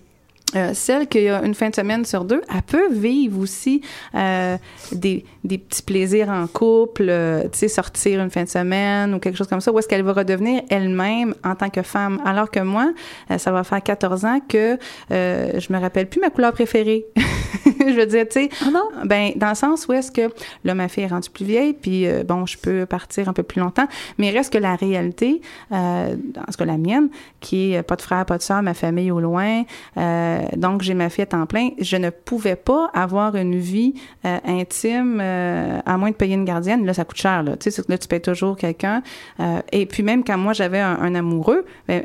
Euh, 0.56 0.72
celle 0.74 1.08
qui 1.08 1.28
a 1.28 1.44
une 1.44 1.54
fin 1.54 1.70
de 1.70 1.76
semaine 1.76 2.06
sur 2.06 2.26
deux, 2.26 2.42
elle 2.54 2.62
peut 2.64 2.92
vivre 2.92 3.40
aussi 3.40 3.82
euh, 4.16 4.58
des, 4.92 5.24
des 5.44 5.58
petits 5.60 5.84
plaisirs 5.84 6.30
en 6.30 6.48
couple, 6.48 7.06
euh, 7.08 7.44
tu 7.44 7.60
sais, 7.60 7.68
sortir 7.68 8.20
une 8.22 8.32
fin 8.32 8.44
de 8.44 8.50
semaine 8.50 9.14
ou 9.14 9.20
quelque 9.20 9.38
chose 9.38 9.48
comme 9.48 9.62
ça, 9.62 9.72
où 9.72 9.78
est-ce 9.78 9.88
qu'elle 9.88 10.04
va 10.04 10.14
redevenir 10.14 10.64
elle-même 10.70 11.36
en 11.44 11.56
tant 11.56 11.70
que 11.70 11.84
femme. 11.84 12.20
Alors 12.26 12.50
que 12.50 12.62
moi, 12.62 12.92
euh, 13.30 13.38
ça 13.38 13.52
va 13.52 13.64
faire 13.64 13.84
14 13.84 14.26
ans 14.26 14.40
que 14.48 14.78
je 15.10 15.74
me 15.74 15.80
rappelle 15.80 16.08
plus 16.08 16.20
ma 16.20 16.30
couleur 16.30 16.52
préférée. 16.54 17.06
je 17.88 17.94
veux 17.94 18.06
dire, 18.06 18.26
tu 18.28 18.42
sais, 18.42 18.50
Ah 18.66 18.70
non? 18.72 18.84
ben, 19.06 19.32
dans 19.36 19.50
le 19.50 19.56
sens 19.56 19.88
où 19.88 19.94
est-ce 19.94 20.12
que 20.12 20.30
là, 20.64 20.76
ma 20.76 20.88
fille 20.88 21.04
est 21.04 21.08
rendue 21.08 21.30
plus 21.30 21.46
vieille, 21.46 21.74
puis 21.74 22.08
euh, 22.08 22.24
bon, 22.24 22.46
je 22.46 22.58
peux 22.58 22.86
partir 22.86 23.30
un 23.30 23.34
peu 23.34 23.44
plus 23.44 23.60
longtemps, 23.62 23.88
mais 24.18 24.30
reste 24.32 24.54
que 24.54 24.58
la 24.58 24.76
réalité, 24.76 25.42
euh, 25.72 26.16
en 26.48 26.52
ce 26.52 26.58
cas 26.58 26.66
la 26.66 26.78
mienne, 26.78 27.10
qui 27.40 27.74
est 27.74 27.78
euh, 27.80 27.84
pas 27.84 27.96
de 27.96 28.02
frère, 28.02 28.26
pas 28.26 28.38
de 28.38 28.44
soeur, 28.44 28.62
ma 28.62 28.74
famille 28.74 29.12
au 29.12 29.20
loin, 29.20 29.64
euh, 29.98 30.42
donc 30.56 30.82
j'ai 30.82 30.94
ma 30.94 31.10
fille 31.10 31.24
à 31.24 31.28
temps 31.28 31.46
plein, 31.46 31.70
je 31.80 31.96
ne 31.98 32.10
pouvais 32.10 32.56
pas 32.56 32.90
avoir 32.94 33.36
une 33.36 33.58
vie 33.58 33.94
euh, 34.26 34.38
intime 34.46 35.20
euh, 35.22 35.80
à 35.86 35.98
moins 35.98 36.12
de 36.12 36.16
payer 36.16 36.36
une 36.36 36.46
gardienne. 36.46 36.86
Là, 36.86 36.94
ça 36.94 37.06
coûte 37.06 37.18
cher, 37.18 37.44
là. 37.44 37.54
Tu 37.58 37.66
sais, 37.66 37.72
c'est 37.72 37.86
que 37.86 37.92
là, 37.92 37.98
tu 37.98 38.08
payes 38.08 38.22
toujours 38.22 38.56
quelqu'un. 38.58 39.02
Euh, 39.40 39.62
et 39.72 39.86
puis 39.86 40.04
même 40.04 40.24
quand 40.24 40.38
moi, 40.38 40.54
j'avais 40.54 40.80
un, 40.80 40.98
un 41.02 41.16
amoureux, 41.16 41.66
ben, 41.88 42.04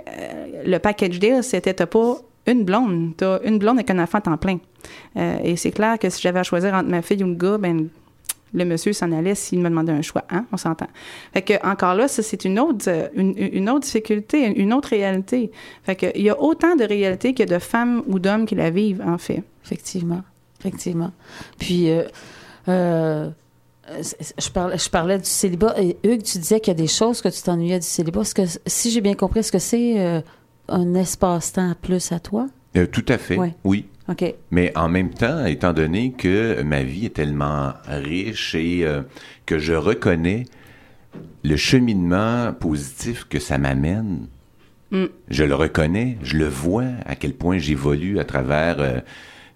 le 0.65 0.79
package 0.79 1.19
deal, 1.19 1.43
c'était 1.43 1.75
pas 1.87 2.17
une 2.47 2.65
blonde, 2.65 3.13
t'as 3.17 3.41
une 3.45 3.59
blonde 3.59 3.79
avec 3.79 3.91
un 3.91 3.99
enfant 3.99 4.19
à 4.19 4.23
temps 4.23 4.37
plein. 4.37 4.59
Euh, 5.17 5.39
et 5.43 5.57
c'est 5.57 5.71
clair 5.71 5.99
que 5.99 6.11
si 6.11 6.21
j'avais 6.21 6.41
à 6.41 6.43
choisir 6.43 6.75
entre 6.75 6.89
ma 6.89 7.03
fille 7.03 7.23
ou 7.25 7.29
le 7.29 7.35
gars, 7.35 7.59
ben 7.59 7.89
le 8.53 8.65
monsieur 8.65 8.93
s'en 8.93 9.11
allait 9.11 9.35
s'il 9.35 9.59
me 9.59 9.69
demandait 9.69 9.93
un 9.93 10.03
choix, 10.03 10.25
hein, 10.31 10.47
on 10.53 10.57
s'entend. 10.57 10.87
Fait 11.33 11.43
que 11.43 11.67
encore 11.67 11.95
là, 11.95 12.07
ça 12.07 12.23
c'est 12.23 12.45
une 12.45 12.61
autre 12.61 12.85
euh, 12.89 13.09
une, 13.15 13.69
autre 13.69 13.81
difficulté, 13.81 14.47
une 14.61 14.73
autre 14.73 14.91
réalité. 14.91 15.51
Fait 15.83 15.97
que 15.97 16.07
il 16.15 16.23
y 16.23 16.31
a 16.31 16.41
autant 16.41 16.77
de 16.77 16.85
réalités 16.85 17.35
que 17.35 17.43
de 17.43 17.59
femmes 17.59 18.03
ou 18.07 18.19
d'hommes 18.19 18.47
qui 18.47 18.55
la 18.55 18.71
vivent 18.71 19.03
en 19.05 19.19
fait. 19.19 19.43
Effectivement. 19.65 20.23
Effectivement. 20.61 21.13
Puis, 21.59 21.91
euh, 21.91 23.29
je, 24.39 24.51
parlais, 24.51 24.79
je 24.79 24.89
parlais 24.89 25.19
du 25.19 25.29
célibat. 25.29 25.75
Et 25.79 25.99
Hugues, 26.05 26.23
tu 26.23 26.39
disais 26.39 26.59
qu'il 26.59 26.73
y 26.73 26.77
a 26.77 26.81
des 26.81 26.87
choses 26.87 27.21
que 27.21 27.29
tu 27.29 27.43
t'ennuyais 27.43 27.79
du 27.79 27.87
célibat. 27.87 28.23
Si 28.67 28.91
j'ai 28.91 29.01
bien 29.03 29.15
compris, 29.15 29.41
est-ce 29.41 29.53
que 29.53 29.59
c'est 29.59 30.23
un 30.69 30.95
espace-temps 30.95 31.75
plus 31.81 32.13
à 32.13 32.21
toi? 32.21 32.49
Euh, 32.77 32.87
tout 32.87 33.05
à 33.09 33.19
fait, 33.19 33.37
Ouais. 33.37 33.55
oui. 33.65 33.87
Mais 34.51 34.71
en 34.77 34.89
même 34.91 35.11
temps, 35.11 35.47
étant 35.47 35.73
donné 35.73 36.13
que 36.13 36.63
ma 36.63 36.83
vie 36.83 37.07
est 37.07 37.15
tellement 37.15 37.73
riche 37.89 38.55
et 38.55 38.85
euh, 38.85 39.01
que 39.47 39.59
je 39.59 39.73
reconnais 39.73 40.45
le 41.43 41.57
cheminement 41.57 42.53
positif 42.53 43.25
que 43.29 43.39
ça 43.39 43.57
m'amène, 43.59 44.27
Mm. 44.91 45.07
je 45.29 45.45
le 45.45 45.55
reconnais, 45.55 46.19
je 46.23 46.37
le 46.37 46.47
vois 46.47 46.85
à 47.07 47.17
quel 47.17 47.33
point 47.33 47.57
j'évolue 47.59 48.19
à 48.19 48.25
travers 48.25 48.77
euh, 48.81 49.01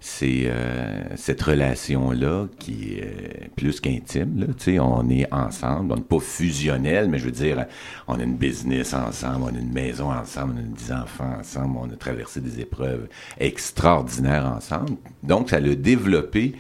ces, 0.01 0.45
euh, 0.47 1.17
cette 1.17 1.43
relation-là 1.43 2.47
qui 2.59 2.95
est 2.95 3.05
euh, 3.05 3.47
plus 3.57 3.81
qu'intime. 3.81 4.41
Là. 4.41 4.83
On 4.83 5.09
est 5.11 5.33
ensemble, 5.33 5.93
on 5.93 5.97
n'est 5.97 6.03
pas 6.03 6.21
fusionnel, 6.21 7.09
mais 7.09 7.19
je 7.19 7.25
veux 7.25 7.33
dire, 7.33 7.67
on 8.07 8.19
a 8.19 8.23
une 8.23 8.37
business 8.37 8.95
ensemble, 8.95 9.45
on 9.45 9.57
a 9.57 9.59
une 9.59 9.73
maison 9.73 10.13
ensemble, 10.13 10.55
on 10.57 10.59
a 10.59 10.63
dix 10.63 10.93
enfants 10.93 11.37
ensemble, 11.41 11.79
on 11.81 11.93
a 11.93 11.97
traversé 11.97 12.41
des 12.41 12.61
épreuves 12.61 13.09
extraordinaires 13.39 14.47
ensemble. 14.47 14.97
Donc, 15.23 15.51
ça 15.51 15.57
a 15.57 15.61
développé 15.61 16.55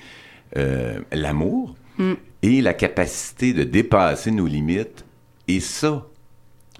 euh, 0.56 1.00
l'amour 1.12 1.76
et 2.42 2.60
la 2.60 2.74
capacité 2.74 3.52
de 3.52 3.64
dépasser 3.64 4.30
nos 4.30 4.46
limites. 4.46 5.04
Et 5.46 5.60
ça, 5.60 6.06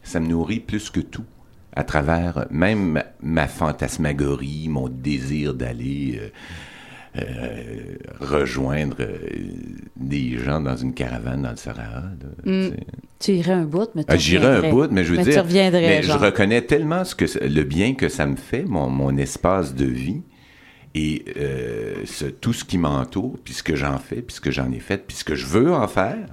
ça 0.02 0.20
me 0.20 0.28
nourrit 0.28 0.60
plus 0.60 0.90
que 0.90 1.00
tout 1.00 1.24
à 1.78 1.84
travers 1.84 2.46
même 2.50 2.92
ma, 2.92 3.04
ma 3.22 3.46
fantasmagorie, 3.46 4.66
mon 4.68 4.88
désir 4.88 5.54
d'aller 5.54 6.20
euh, 6.20 6.28
euh, 7.18 7.96
rejoindre 8.20 8.96
euh, 9.00 9.16
des 9.96 10.38
gens 10.38 10.60
dans 10.60 10.76
une 10.76 10.92
caravane 10.92 11.42
dans 11.42 11.50
le 11.50 11.56
Sahara. 11.56 12.02
là, 12.44 12.70
tu 13.20 13.32
irais 13.32 13.52
un 13.52 13.64
bout, 13.64 13.88
mais 13.94 14.02
tu 14.04 14.10
Ah, 14.12 14.16
J'irais 14.16 14.46
un 14.46 14.56
reviendrais. 14.56 14.70
bout, 14.88 14.92
mais 14.92 15.04
je 15.04 15.10
veux 15.12 15.16
Mais 15.18 15.24
tu 15.24 15.30
dire, 15.30 15.42
reviendrais, 15.44 15.86
mais 15.86 16.02
je 16.02 16.12
reconnais 16.12 16.62
tellement 16.62 17.04
ce 17.04 17.14
que 17.14 17.24
le 17.44 17.62
bien 17.62 17.94
que 17.94 18.08
ça 18.08 18.26
me 18.26 18.36
fait, 18.36 18.64
mon, 18.64 18.88
mon 18.90 19.16
espace 19.16 19.74
de 19.74 19.84
vie, 19.86 20.22
et 20.94 21.24
euh, 21.36 21.94
ce- 22.06 22.24
tout 22.26 22.52
ce 22.52 22.64
qui 22.64 22.76
m'entoure, 22.78 23.36
puis 23.44 23.54
ce 23.54 23.62
que 23.62 23.76
j'en 23.76 23.98
fais, 23.98 24.20
puis 24.22 24.34
ce 24.34 24.40
que 24.40 24.50
j'en 24.50 24.70
ai 24.72 24.80
fait, 24.80 24.98
puis 25.06 25.16
ce 25.16 25.24
que 25.24 25.34
je 25.36 25.46
veux 25.46 25.72
en 25.72 25.86
faire, 25.86 26.26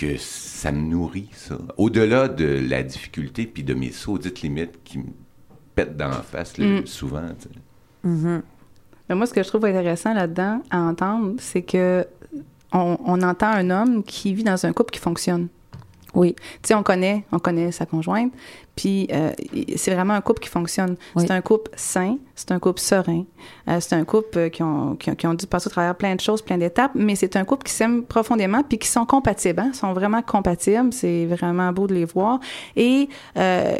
que 0.00 0.16
ça 0.16 0.72
me 0.72 0.80
nourrit, 0.80 1.28
ça. 1.34 1.58
Au-delà 1.76 2.26
de 2.26 2.46
la 2.46 2.82
difficulté, 2.82 3.44
puis 3.44 3.62
de 3.62 3.74
mes 3.74 3.92
saudites 3.92 4.40
limites 4.40 4.82
qui 4.82 4.98
me 4.98 5.04
pètent 5.74 5.98
dans 5.98 6.08
la 6.08 6.22
face 6.22 6.56
là, 6.56 6.80
souvent. 6.86 7.28
tu 7.38 7.48
sais. 7.48 8.40
Mais 9.08 9.14
moi, 9.14 9.26
ce 9.26 9.34
que 9.34 9.42
je 9.42 9.48
trouve 9.48 9.66
intéressant 9.66 10.14
là-dedans 10.14 10.62
à 10.70 10.80
entendre, 10.80 11.34
c'est 11.38 11.60
que 11.60 12.06
on, 12.72 12.96
on 13.04 13.20
entend 13.20 13.48
un 13.48 13.68
homme 13.68 14.02
qui 14.02 14.32
vit 14.32 14.44
dans 14.44 14.64
un 14.64 14.72
couple 14.72 14.92
qui 14.92 15.00
fonctionne. 15.00 15.48
Oui. 16.14 16.34
Tu 16.34 16.68
sais, 16.68 16.74
on 16.74 16.82
connaît, 16.82 17.24
on 17.32 17.38
connaît 17.38 17.72
sa 17.72 17.86
conjointe, 17.86 18.32
puis 18.76 19.08
euh, 19.12 19.32
c'est 19.76 19.94
vraiment 19.94 20.14
un 20.14 20.20
couple 20.20 20.40
qui 20.40 20.48
fonctionne. 20.48 20.96
Oui. 21.14 21.24
C'est 21.26 21.32
un 21.32 21.40
couple 21.40 21.70
sain, 21.76 22.16
c'est 22.34 22.52
un 22.52 22.58
couple 22.58 22.80
serein, 22.80 23.24
euh, 23.68 23.78
c'est 23.80 23.94
un 23.94 24.04
couple 24.04 24.38
euh, 24.38 24.48
qui 24.48 24.62
ont, 24.62 24.96
qui, 24.96 25.10
ont, 25.10 25.14
qui 25.14 25.26
ont 25.26 25.34
dû 25.34 25.46
passer 25.46 25.68
au 25.68 25.70
travers 25.70 25.94
plein 25.94 26.14
de 26.14 26.20
choses, 26.20 26.42
plein 26.42 26.58
d'étapes, 26.58 26.92
mais 26.94 27.14
c'est 27.14 27.36
un 27.36 27.44
couple 27.44 27.64
qui 27.64 27.72
s'aime 27.72 28.04
profondément, 28.04 28.62
puis 28.62 28.78
qui 28.78 28.88
sont 28.88 29.06
compatibles, 29.06 29.60
hein, 29.60 29.72
sont 29.72 29.92
vraiment 29.92 30.22
compatibles. 30.22 30.92
C'est 30.92 31.26
vraiment 31.26 31.72
beau 31.72 31.86
de 31.86 31.94
les 31.94 32.04
voir. 32.04 32.40
Et 32.76 33.08
euh, 33.36 33.74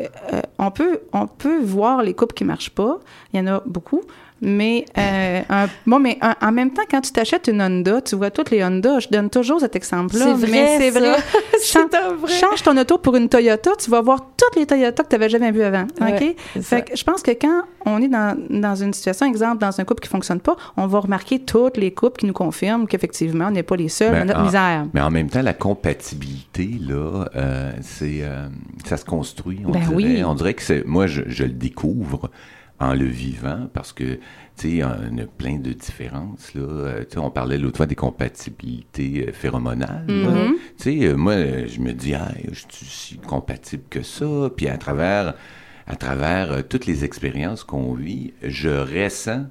on 0.59 0.71
peut, 0.71 1.01
on 1.13 1.27
peut 1.27 1.61
voir 1.61 2.03
les 2.03 2.15
couples 2.15 2.35
qui 2.35 2.45
marchent 2.45 2.71
pas. 2.71 2.99
Il 3.33 3.41
y 3.41 3.43
en 3.43 3.47
a 3.47 3.63
beaucoup. 3.67 4.03
Mais, 4.43 4.87
euh, 4.97 5.41
un- 5.51 5.67
bon, 5.87 5.99
mais 5.99 6.17
un- 6.23 6.35
en 6.41 6.51
même 6.53 6.71
temps, 6.73 6.83
quand 6.91 7.01
tu 7.03 7.13
t'achètes 7.13 7.49
une 7.49 7.61
Honda, 7.61 8.01
tu 8.01 8.17
vois 8.17 8.31
toutes 8.31 8.51
les 8.51 8.65
Honda. 8.65 8.99
Je 8.99 9.09
donne 9.09 9.29
toujours 9.29 9.61
cet 9.61 9.77
exemple-là. 9.77 10.25
C'est 10.25 10.33
vrai, 10.47 10.51
mais 10.51 10.79
c'est 10.79 10.91
vrai. 10.91 11.17
C'est 11.61 11.73
Chan- 11.79 11.89
un 11.93 12.15
vrai. 12.15 12.33
Change 12.33 12.63
ton 12.63 12.77
auto 12.79 12.97
pour 12.99 13.17
une 13.17 13.29
Toyota, 13.29 13.73
tu 13.79 13.91
vas 13.91 14.01
voir 14.01 14.21
toutes 14.37 14.57
les 14.57 14.67
Toyota 14.67 15.03
que 15.03 15.09
tu 15.09 15.15
n'avais 15.15 15.29
jamais 15.29 15.51
vues 15.53 15.63
avant. 15.63 15.87
Ouais, 16.01 16.35
OK? 16.57 16.63
Fait 16.63 16.83
que 16.83 16.97
je 16.97 17.05
pense 17.05 17.23
que 17.23 17.33
quand 17.33 17.63
on 17.85 18.01
est 18.01 18.09
dans, 18.09 18.37
dans 18.49 18.75
une 18.75 18.93
situation, 18.95 19.27
exemple, 19.27 19.59
dans 19.59 19.79
un 19.79 19.85
couple 19.85 20.01
qui 20.03 20.09
fonctionne 20.09 20.41
pas, 20.41 20.57
on 20.77 20.87
va 20.87 21.01
remarquer 21.01 21.39
toutes 21.41 21.77
les 21.77 21.93
couples 21.93 22.21
qui 22.21 22.27
nous 22.27 22.33
confirment 22.33 22.87
qu'effectivement, 22.87 23.47
on 23.49 23.51
n'est 23.53 23.63
pas 23.63 23.77
les 23.77 23.89
seuls 23.91 24.13
Ben, 24.13 24.21
dans 24.21 24.27
notre 24.29 24.41
en- 24.41 24.45
misère. 24.45 24.87
Mais 24.95 25.01
en 25.03 25.11
même 25.11 25.29
temps, 25.29 25.43
la 25.43 25.53
compatibilité, 25.55 26.71
là, 26.89 27.27
euh, 27.37 27.73
c'est, 27.83 28.21
euh, 28.23 28.49
ça 28.87 28.97
se 28.97 29.05
construit. 29.05 29.61
On 29.67 29.71
Ben 29.73 29.81
dirait, 29.81 29.95
oui. 29.95 30.23
On 30.25 30.35
dirait 30.35 30.55
que 30.55 30.63
c'est, 30.63 30.87
moi, 30.87 31.07
je, 31.07 31.23
je 31.27 31.45
le 31.45 31.51
découvre 31.51 32.31
en 32.81 32.95
le 32.95 33.05
vivant 33.05 33.69
parce 33.73 33.93
que, 33.93 34.15
tu 34.57 34.79
sais, 34.79 34.85
on 34.85 35.19
a 35.19 35.27
plein 35.27 35.59
de 35.59 35.73
différences, 35.73 36.55
là. 36.55 36.63
Euh, 36.63 37.01
tu 37.01 37.15
sais, 37.15 37.19
on 37.19 37.31
parlait 37.31 37.59
l'autre 37.59 37.77
fois 37.77 37.87
des 37.87 37.95
compatibilités 37.95 39.27
euh, 39.29 39.33
phéromonales. 39.33 40.07
Mhm. 40.09 40.55
Tu 40.79 41.01
sais, 41.01 41.07
euh, 41.07 41.15
moi, 41.15 41.35
je 41.67 41.79
me 41.81 41.93
dis, 41.93 42.15
ah, 42.15 42.33
je 42.51 42.61
suis 42.69 42.87
si 42.87 43.19
compatible 43.19 43.85
que 43.91 44.03
ça? 44.03 44.51
Puis 44.57 44.67
à 44.69 44.79
travers, 44.79 45.35
à 45.87 45.97
travers 45.97 46.67
toutes 46.69 46.87
les 46.87 47.05
expériences 47.05 47.65
qu'on 47.65 47.93
vit, 47.93 48.33
je 48.43 48.71
ressens 48.71 49.45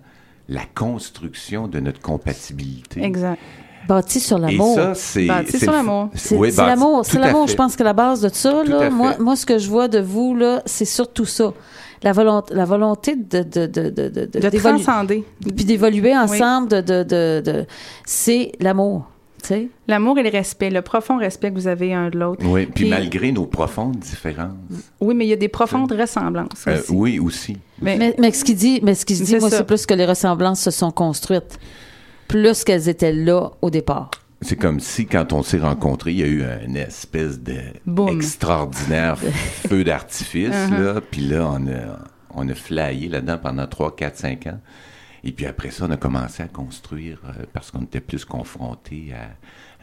la 0.48 0.66
construction 0.66 1.68
de 1.68 1.80
notre 1.80 2.02
compatibilité. 2.02 3.04
Exact. 3.04 3.40
Bâti 3.88 4.20
sur 4.20 4.38
l'amour. 4.38 4.76
ça, 4.76 4.94
c'est... 4.96 5.26
Bâti 5.26 5.60
sur 5.60 5.72
l'amour. 5.72 6.10
C'est 6.14 6.36
oui, 6.36 6.52
l'amour, 6.56 7.06
c'est 7.06 7.20
l'amour. 7.20 7.48
Je 7.48 7.56
pense 7.56 7.76
que 7.76 7.84
la 7.84 7.94
base 7.94 8.22
de 8.22 8.30
ça, 8.30 8.62
Tout 8.64 8.72
là, 8.72 8.90
moi, 8.90 9.16
moi, 9.20 9.36
ce 9.36 9.46
que 9.46 9.58
je 9.58 9.70
vois 9.70 9.88
de 9.88 10.00
vous, 10.00 10.36
là, 10.36 10.62
c'est 10.66 10.86
surtout 10.86 11.26
ça. 11.26 11.54
La 12.04 12.14
volonté, 12.14 12.54
la 12.54 12.66
volonté 12.66 13.16
de, 13.16 13.44
de, 13.44 13.66
de, 13.68 13.90
de, 13.90 14.10
de, 14.10 14.26
De 14.50 14.58
transcender. 14.58 15.24
puis 15.56 15.66
d'évoluer 15.66 16.16
ensemble, 16.18 16.70
de, 16.70 16.82
de, 16.82 17.04
de, 17.04 17.42
de- 17.46 17.66
c'est 18.06 18.52
l'amour. 18.60 19.06
L'amour 19.88 20.20
et 20.20 20.24
le 20.24 20.30
respect, 20.30 20.70
le 20.70 20.82
profond 20.82 21.18
respect 21.18 21.50
que 21.50 21.56
vous 21.56 21.68
avez 21.68 21.94
un 21.94 22.10
de 22.10 22.20
l'autre. 22.20 22.46
Oui, 22.46 22.66
puis 22.66 22.84
Puis- 22.84 22.90
malgré 22.90 23.32
nos 23.32 23.46
profondes 23.46 23.96
différences. 23.98 24.52
Oui, 25.00 25.16
mais 25.16 25.26
il 25.26 25.30
y 25.30 25.34
a 25.34 25.38
des 25.38 25.48
profondes 25.48 25.92
ressemblances 25.92 26.66
Euh, 26.68 26.78
aussi. 26.80 26.92
oui, 26.92 27.20
aussi. 27.20 27.58
Mais, 27.82 27.98
Mais, 27.98 28.16
mais 28.20 28.32
ce 28.34 28.44
qu'il 28.44 28.56
dit, 28.58 28.80
mais 28.84 28.96
ce 28.96 29.06
qu'il 29.06 29.16
dit, 29.22 29.38
moi, 29.38 29.50
c'est 29.50 29.66
plus 29.66 29.86
que 29.86 29.94
les 29.94 30.06
ressemblances 30.06 30.60
se 30.62 30.72
sont 30.72 30.92
construites, 30.92 31.58
plus 32.28 32.64
qu'elles 32.66 32.90
étaient 32.90 33.14
là 33.14 33.50
au 33.62 33.70
départ. 33.70 34.12
C'est 34.42 34.56
comme 34.56 34.80
si, 34.80 35.06
quand 35.06 35.34
on 35.34 35.44
s'est 35.44 35.60
rencontrés, 35.60 36.12
il 36.12 36.18
y 36.20 36.24
a 36.24 36.28
eu 36.28 36.44
une 36.66 36.78
espèce 36.78 37.40
de 37.42 37.58
Boum. 37.86 38.10
extraordinaire 38.16 39.18
feu 39.68 39.84
d'artifice, 39.84 40.50
Uh-huh. 40.56 40.80
là. 40.96 41.02
Puis 41.02 41.22
là, 41.22 41.46
on 41.52 41.68
a, 41.68 42.00
on 42.34 42.48
a 42.48 42.56
flyé 42.56 43.10
là-dedans 43.10 43.38
pendant 43.38 43.68
3, 43.68 43.96
4, 43.96 44.16
5 44.18 44.48
ans. 44.48 44.60
Et 45.26 45.34
puis 45.34 45.46
après 45.46 45.72
ça, 45.72 45.86
on 45.88 45.92
a 45.92 45.98
commencé 45.98 46.42
à 46.42 46.48
construire 46.48 47.20
euh, 47.26 47.44
parce 47.52 47.70
qu'on 47.72 47.82
était 47.82 48.00
plus 48.00 48.24
confrontés 48.24 49.12
à, 49.14 49.24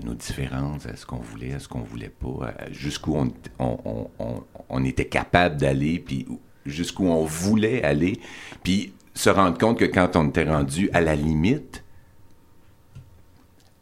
à 0.03 0.07
nos 0.07 0.15
différences, 0.15 0.87
à 0.87 0.97
ce 0.97 1.05
qu'on 1.05 1.17
voulait, 1.19 1.53
à 1.53 1.59
ce 1.59 1.69
qu'on 1.69 1.83
voulait 1.83 2.09
pas, 2.09 2.53
à 2.59 2.73
jusqu'où 2.73 3.15
on, 3.15 3.31
on, 3.59 3.79
on, 3.85 4.11
on- 4.19 4.43
on 4.71 4.85
était 4.85 5.05
capable 5.05 5.59
d'aller, 5.59 5.99
puis 5.99 6.27
jusqu'où 6.65 7.07
on 7.09 7.25
voulait 7.27 7.83
aller. 7.85 8.19
Puis 8.65 8.95
se 9.13 9.29
rendre 9.29 9.59
compte 9.59 9.79
que 9.79 9.85
quand 9.85 10.17
on 10.17 10.29
était 10.31 10.45
rendu 10.45 10.89
à 10.95 11.03
la 11.03 11.15
limite, 11.15 11.85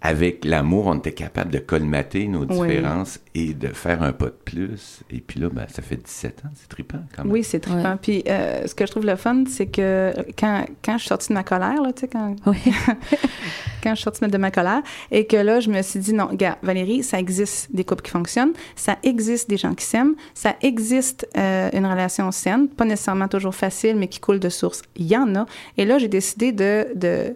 avec 0.06 0.44
l'amour, 0.44 0.86
on 0.86 0.98
était 0.98 1.12
capable 1.12 1.50
de 1.50 1.58
colmater 1.58 2.28
nos 2.28 2.44
Oui. 2.44 2.68
différences 2.68 3.20
et 3.34 3.54
de 3.54 3.68
faire 3.68 4.02
un 4.02 4.12
pas 4.12 4.26
de 4.26 4.36
plus. 4.44 5.00
Et 5.10 5.20
puis 5.20 5.40
là, 5.40 5.48
ben, 5.50 5.64
ça 5.66 5.80
fait 5.80 5.96
17 5.96 6.42
ans, 6.44 6.50
c'est 6.54 6.68
trippant 6.68 6.98
quand 7.16 7.24
même. 7.24 7.32
oui, 7.32 7.42
c'est 7.42 7.58
trippant. 7.58 7.96
Puis 7.96 8.22
euh, 8.28 8.66
ce 8.66 8.74
que 8.74 8.84
je 8.84 8.90
trouve 8.90 9.06
le 9.06 9.16
fun, 9.16 9.44
c'est 9.48 9.64
que 9.66 10.12
quand, 10.38 10.66
quand 10.84 10.92
je 10.94 10.98
suis 10.98 11.08
sortie 11.08 11.30
de 11.30 11.32
ma 11.34 11.42
colère, 11.42 11.80
là, 11.82 11.90
tu 11.94 12.02
sais, 12.02 12.08
quand, 12.08 12.36
Oui. 12.44 12.58
quand 13.82 13.90
je 13.90 13.94
suis 13.94 14.04
sortie 14.04 14.20
de 14.26 14.36
ma 14.36 14.50
colère, 14.50 14.82
et 15.10 15.26
que 15.26 15.38
là, 15.38 15.60
je 15.60 15.70
me 15.70 15.80
suis 15.80 16.00
dit, 16.00 16.12
non, 16.12 16.28
gars, 16.34 16.58
Valérie, 16.62 17.02
ça 17.02 17.18
existe 17.18 17.74
des 17.74 17.84
couples 17.84 18.02
qui 18.02 18.10
fonctionnent, 18.10 18.52
ça 18.76 18.98
existe 19.04 19.48
des 19.48 19.56
gens 19.56 19.72
qui 19.74 19.86
s'aiment, 19.86 20.16
ça 20.34 20.54
existe 20.60 21.26
euh, 21.38 21.70
une 21.72 21.86
relation 21.86 22.30
saine, 22.30 22.68
pas 22.68 22.84
nécessairement 22.84 23.28
toujours 23.28 23.54
facile, 23.54 23.96
mais 23.96 24.08
qui 24.08 24.20
coule 24.20 24.38
de 24.38 24.50
source. 24.50 24.82
Il 24.96 25.06
y 25.06 25.16
en 25.16 25.34
a. 25.34 25.46
Et 25.78 25.86
là, 25.86 25.96
j'ai 25.96 26.08
décidé 26.08 26.52
de... 26.52 26.88
de 26.94 27.34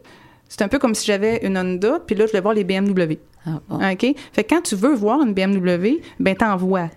c'est 0.48 0.62
un 0.62 0.68
peu 0.68 0.78
comme 0.78 0.94
si 0.94 1.06
j'avais 1.06 1.38
une 1.46 1.56
Honda, 1.58 2.00
puis 2.06 2.16
là, 2.16 2.26
je 2.26 2.30
voulais 2.30 2.40
voir 2.40 2.54
les 2.54 2.64
BMW. 2.64 3.18
Ah, 3.46 3.60
bon. 3.68 3.76
OK? 3.76 4.14
Fait 4.32 4.44
que 4.44 4.54
quand 4.54 4.62
tu 4.62 4.74
veux 4.76 4.94
voir 4.94 5.20
une 5.22 5.32
BMW, 5.34 6.00
ben 6.18 6.34
t'en 6.36 6.56
vois. 6.56 6.88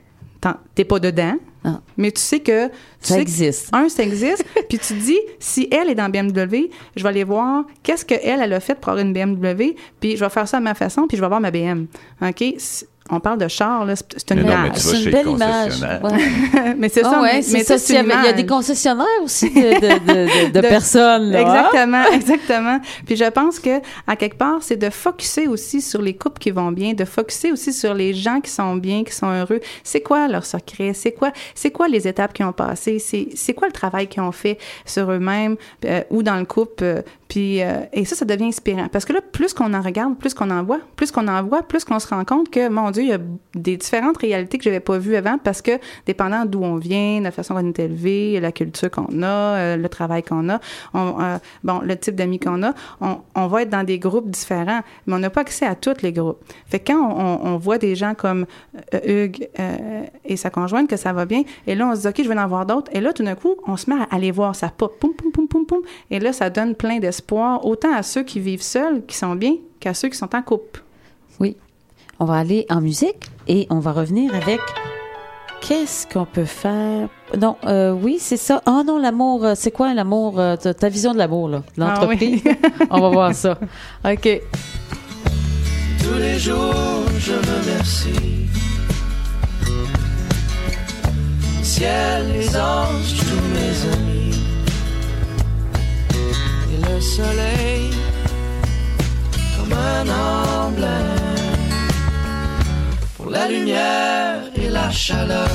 T'es 0.73 0.85
pas 0.85 0.97
dedans, 0.99 1.35
Ah. 1.63 1.81
mais 1.97 2.11
tu 2.11 2.19
sais 2.19 2.39
que... 2.39 2.67
Tu 2.67 2.73
Ça 3.01 3.07
sais 3.09 3.15
que- 3.17 3.21
existe. 3.21 3.69
un, 3.73 3.87
ça 3.89 4.01
existe. 4.01 4.43
puis 4.69 4.79
tu 4.79 4.93
te 4.95 4.99
dis, 4.99 5.19
si 5.37 5.67
elle 5.71 5.89
est 5.91 5.95
dans 5.95 6.09
BMW, 6.09 6.71
je 6.95 7.03
vais 7.03 7.09
aller 7.09 7.23
voir 7.23 7.65
qu'est-ce 7.83 8.03
qu'elle, 8.03 8.41
elle 8.41 8.53
a 8.53 8.59
fait 8.59 8.73
pour 8.73 8.89
avoir 8.93 9.05
une 9.05 9.13
BMW, 9.13 9.75
puis 9.99 10.17
je 10.17 10.23
vais 10.23 10.29
faire 10.31 10.47
ça 10.47 10.57
à 10.57 10.59
ma 10.59 10.73
façon, 10.73 11.05
puis 11.07 11.15
je 11.17 11.21
vais 11.21 11.27
voir 11.27 11.39
ma 11.41 11.51
BM. 11.51 11.85
OK? 12.23 12.43
On 13.13 13.19
parle 13.19 13.39
de 13.39 13.47
char, 13.49 13.85
là, 13.85 13.93
c'est 13.95 14.31
une 14.31 14.37
Mais 14.43 14.43
image. 14.43 14.77
C'est 14.77 14.99
une 14.99 15.05
le 15.05 15.11
belle 15.11 15.27
image. 15.27 15.81
Ouais. 15.81 16.73
mais 16.77 16.87
c'est 16.89 17.01
Ah 17.05 17.09
ça, 17.11 17.21
ouais, 17.21 17.33
mais, 17.35 17.41
c'est 17.41 17.57
mais 17.57 17.63
ça. 17.63 17.75
Il 17.89 18.25
y 18.25 18.29
a 18.29 18.33
des 18.33 18.45
concessionnaires 18.45 19.05
aussi 19.23 19.49
de, 19.49 19.59
de, 19.59 19.99
de, 19.99 20.47
de- 20.47 20.51
de 20.53 20.61
De- 20.61 20.67
personnes. 20.67 21.29
Là. 21.31 21.41
Exactement, 21.41 22.03
exactement. 22.13 22.79
Puis 23.05 23.17
je 23.17 23.29
pense 23.29 23.59
que 23.59 23.81
à 24.07 24.15
quelque 24.15 24.37
part, 24.37 24.59
c'est 24.61 24.77
de 24.77 24.89
focuser 24.89 25.47
aussi 25.47 25.81
sur 25.81 26.01
les 26.01 26.15
couples 26.15 26.39
qui 26.39 26.51
vont 26.51 26.71
bien, 26.71 26.93
de 26.93 27.03
focuser 27.05 27.51
aussi 27.51 27.73
sur 27.73 27.93
les 27.93 28.13
gens 28.13 28.39
qui 28.39 28.49
sont 28.49 28.75
bien, 28.75 29.03
qui 29.03 29.13
sont 29.13 29.29
heureux. 29.31 29.59
C'est 29.83 30.01
quoi 30.01 30.27
leur 30.27 30.45
secret? 30.45 30.93
C'est 30.93 31.11
quoi 31.11 31.31
C'est 31.53 31.71
quoi 31.71 31.87
les 31.89 32.07
étapes 32.07 32.33
qu'ils 32.33 32.45
ont 32.45 32.53
passées 32.53 32.99
C'est 32.99 33.27
c'est 33.35 33.53
quoi 33.53 33.67
le 33.67 33.73
travail 33.73 34.07
qu'ils 34.07 34.21
ont 34.23 34.31
fait 34.31 34.57
sur 34.85 35.11
eux-mêmes 35.11 35.57
euh, 35.85 36.01
ou 36.09 36.23
dans 36.23 36.37
le 36.37 36.45
couple 36.45 36.83
euh, 36.83 37.01
puis 37.31 37.61
euh, 37.61 37.85
et 37.93 38.03
ça, 38.03 38.17
ça 38.17 38.25
devient 38.25 38.47
inspirant. 38.47 38.89
Parce 38.91 39.05
que 39.05 39.13
là, 39.13 39.21
plus 39.21 39.53
qu'on 39.53 39.73
en 39.73 39.79
regarde, 39.79 40.17
plus 40.17 40.33
qu'on 40.33 40.49
en 40.49 40.63
voit, 40.63 40.81
plus 40.97 41.11
qu'on 41.11 41.29
en 41.29 41.41
voit, 41.41 41.63
plus 41.63 41.85
qu'on 41.85 41.97
se 41.97 42.09
rend 42.09 42.25
compte 42.25 42.49
que 42.49 42.67
mon 42.67 42.91
Dieu, 42.91 43.03
il 43.03 43.07
y 43.07 43.13
a 43.13 43.19
des 43.55 43.77
différentes 43.77 44.17
réalités 44.17 44.57
que 44.57 44.65
j'avais 44.65 44.81
pas 44.81 44.97
vues 44.97 45.15
avant 45.15 45.37
parce 45.37 45.61
que 45.61 45.71
dépendant 46.05 46.43
d'où 46.43 46.61
on 46.61 46.75
vient, 46.75 47.21
la 47.21 47.31
façon 47.31 47.53
dont 47.53 47.61
on 47.61 47.67
est 47.69 47.79
élevé, 47.79 48.37
la 48.41 48.51
culture 48.51 48.91
qu'on 48.91 49.23
a, 49.23 49.27
euh, 49.27 49.77
le 49.77 49.87
travail 49.87 50.23
qu'on 50.23 50.49
a, 50.49 50.59
euh, 50.93 51.37
bon, 51.63 51.79
le 51.79 51.95
type 51.95 52.15
d'amis 52.15 52.37
qu'on 52.37 52.63
a, 52.63 52.73
on, 52.99 53.47
va 53.47 53.61
être 53.61 53.69
dans 53.69 53.85
des 53.85 53.97
groupes 53.97 54.29
différents, 54.29 54.81
mais 55.07 55.13
on 55.13 55.19
n'a 55.19 55.29
pas 55.29 55.41
accès 55.41 55.65
à 55.65 55.75
tous 55.75 56.01
les 56.01 56.11
groupes. 56.11 56.43
Fait 56.67 56.79
que 56.79 56.91
quand 56.91 57.15
on, 57.45 57.55
voit 57.55 57.77
des 57.77 57.95
gens 57.95 58.13
comme 58.13 58.45
euh, 58.93 59.25
Hugues 59.25 59.47
et 60.25 60.35
sa 60.35 60.49
conjointe 60.49 60.89
que 60.89 60.97
ça 60.97 61.13
va 61.13 61.25
bien, 61.25 61.43
et 61.65 61.75
là 61.75 61.87
on 61.87 61.95
se 61.95 62.01
dit 62.01 62.07
ok, 62.07 62.23
je 62.25 62.27
vais 62.27 62.37
en 62.37 62.47
voir 62.47 62.65
d'autres, 62.65 62.91
et 62.93 62.99
là 62.99 63.13
tout 63.13 63.23
d'un 63.23 63.35
coup 63.35 63.55
on 63.67 63.77
se 63.77 63.89
met 63.89 64.01
à 64.01 64.13
aller 64.13 64.31
voir 64.31 64.53
ça 64.53 64.67
pop, 64.67 64.99
poum 64.99 65.13
poum 65.13 65.31
poum 65.31 65.47
poum 65.47 65.65
poum, 65.65 65.81
et 66.09 66.19
là 66.19 66.33
ça 66.33 66.49
donne 66.49 66.75
plein 66.75 66.99
autant 67.29 67.93
à 67.93 68.03
ceux 68.03 68.23
qui 68.23 68.39
vivent 68.39 68.61
seuls, 68.61 69.05
qui 69.05 69.15
sont 69.15 69.35
bien, 69.35 69.55
qu'à 69.79 69.93
ceux 69.93 70.09
qui 70.09 70.17
sont 70.17 70.33
en 70.35 70.41
couple. 70.41 70.83
Oui. 71.39 71.55
On 72.19 72.25
va 72.25 72.35
aller 72.35 72.65
en 72.69 72.81
musique 72.81 73.29
et 73.47 73.67
on 73.69 73.79
va 73.79 73.91
revenir 73.91 74.33
avec 74.35 74.59
qu'est-ce 75.61 76.05
qu'on 76.07 76.25
peut 76.25 76.45
faire? 76.45 77.09
Non, 77.39 77.55
euh, 77.65 77.91
oui, 77.91 78.17
c'est 78.19 78.37
ça. 78.37 78.61
Ah 78.65 78.83
non, 78.85 78.99
l'amour, 78.99 79.45
euh, 79.45 79.53
c'est 79.55 79.71
quoi 79.71 79.93
l'amour, 79.93 80.39
euh, 80.39 80.55
ta, 80.55 80.73
ta 80.73 80.89
vision 80.89 81.13
de 81.13 81.17
l'amour, 81.17 81.49
là, 81.49 81.63
de 81.77 81.83
Ah 81.83 81.95
l'entreprise? 81.95 82.43
on 82.89 82.99
va 83.01 83.09
voir 83.09 83.33
ça. 83.33 83.57
OK. 84.05 84.41
Tous 86.03 86.17
les 86.19 86.37
jours, 86.39 87.05
je 87.19 87.33
remercie. 87.33 88.47
Ciel, 91.63 92.31
les 92.33 92.49
anges, 92.57 93.15
tous 93.17 93.41
mes 93.53 93.93
amis. 93.93 94.30
Le 96.87 96.99
soleil, 96.99 97.91
comme 99.55 99.73
un 99.73 100.05
emblème. 100.09 101.35
Pour 103.17 103.29
la 103.29 103.47
lumière 103.47 104.41
et 104.55 104.69
la 104.69 104.89
chaleur. 104.89 105.49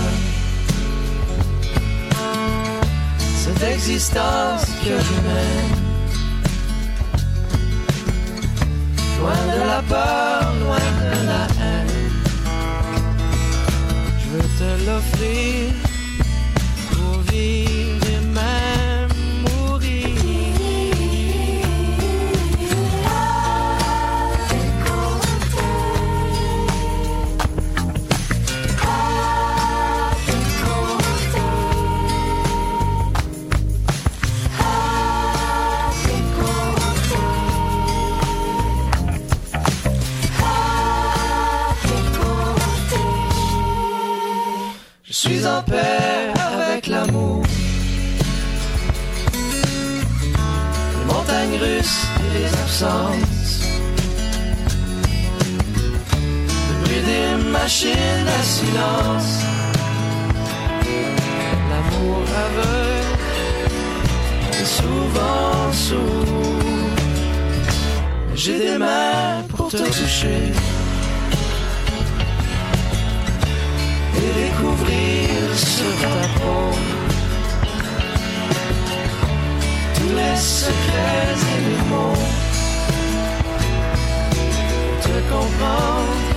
Cette 3.43 3.63
existence 3.63 4.67
que 4.85 4.95
je 5.07 5.17
mène. 5.29 5.77
Loin 9.19 9.43
de 9.55 9.61
la 9.73 9.83
peur, 9.83 10.55
loin 10.63 10.89
de 11.03 11.27
la 11.31 11.45
haine. 11.61 11.97
Je 14.21 14.27
veux 14.33 14.49
te 14.61 14.71
l'offrir 14.87 15.73
pour 16.93 17.21
vivre 17.33 17.76
suis 45.17 45.47
en 45.47 45.63
paix 45.63 46.31
avec 46.37 46.89
l'amour. 46.89 47.43
Les 50.93 51.05
montagnes 51.11 51.59
russes 51.59 52.07
et 52.21 52.39
les 52.39 52.51
absences. 52.65 53.63
Le 56.69 56.75
bruit 56.85 57.03
des 57.13 57.29
machines 57.51 58.29
à 58.39 58.43
silence. 58.43 59.33
L'amour 61.71 62.23
aveugle 62.47 63.15
est 64.61 64.71
souvent 64.81 65.73
sourd. 65.73 66.61
J'ai 68.35 68.59
des 68.59 68.77
mains 68.77 69.43
pour 69.49 69.69
te 69.71 69.79
toucher. 69.79 70.53
Découvrir 74.57 75.29
sur 75.55 75.93
ta 76.01 76.29
peau 76.39 76.71
mes 80.15 80.37
secrets 80.37 81.41
et 81.53 81.61
mes 81.67 81.83
mots. 81.91 82.25
Te 85.03 85.15
comprendre, 85.33 86.36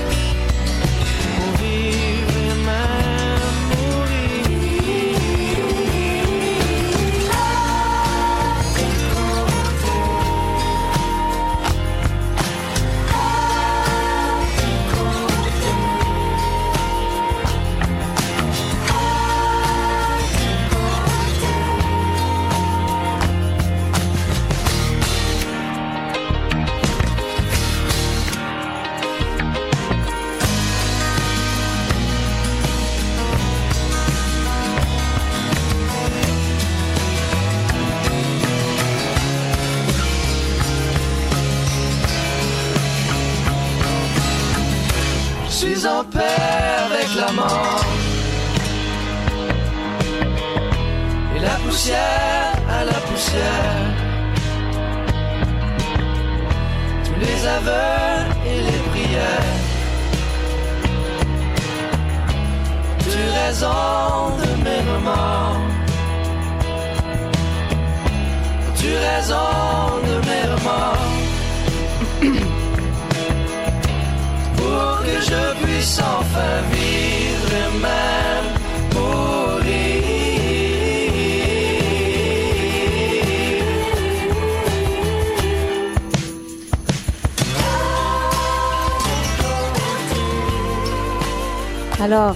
Alors, 92.12 92.36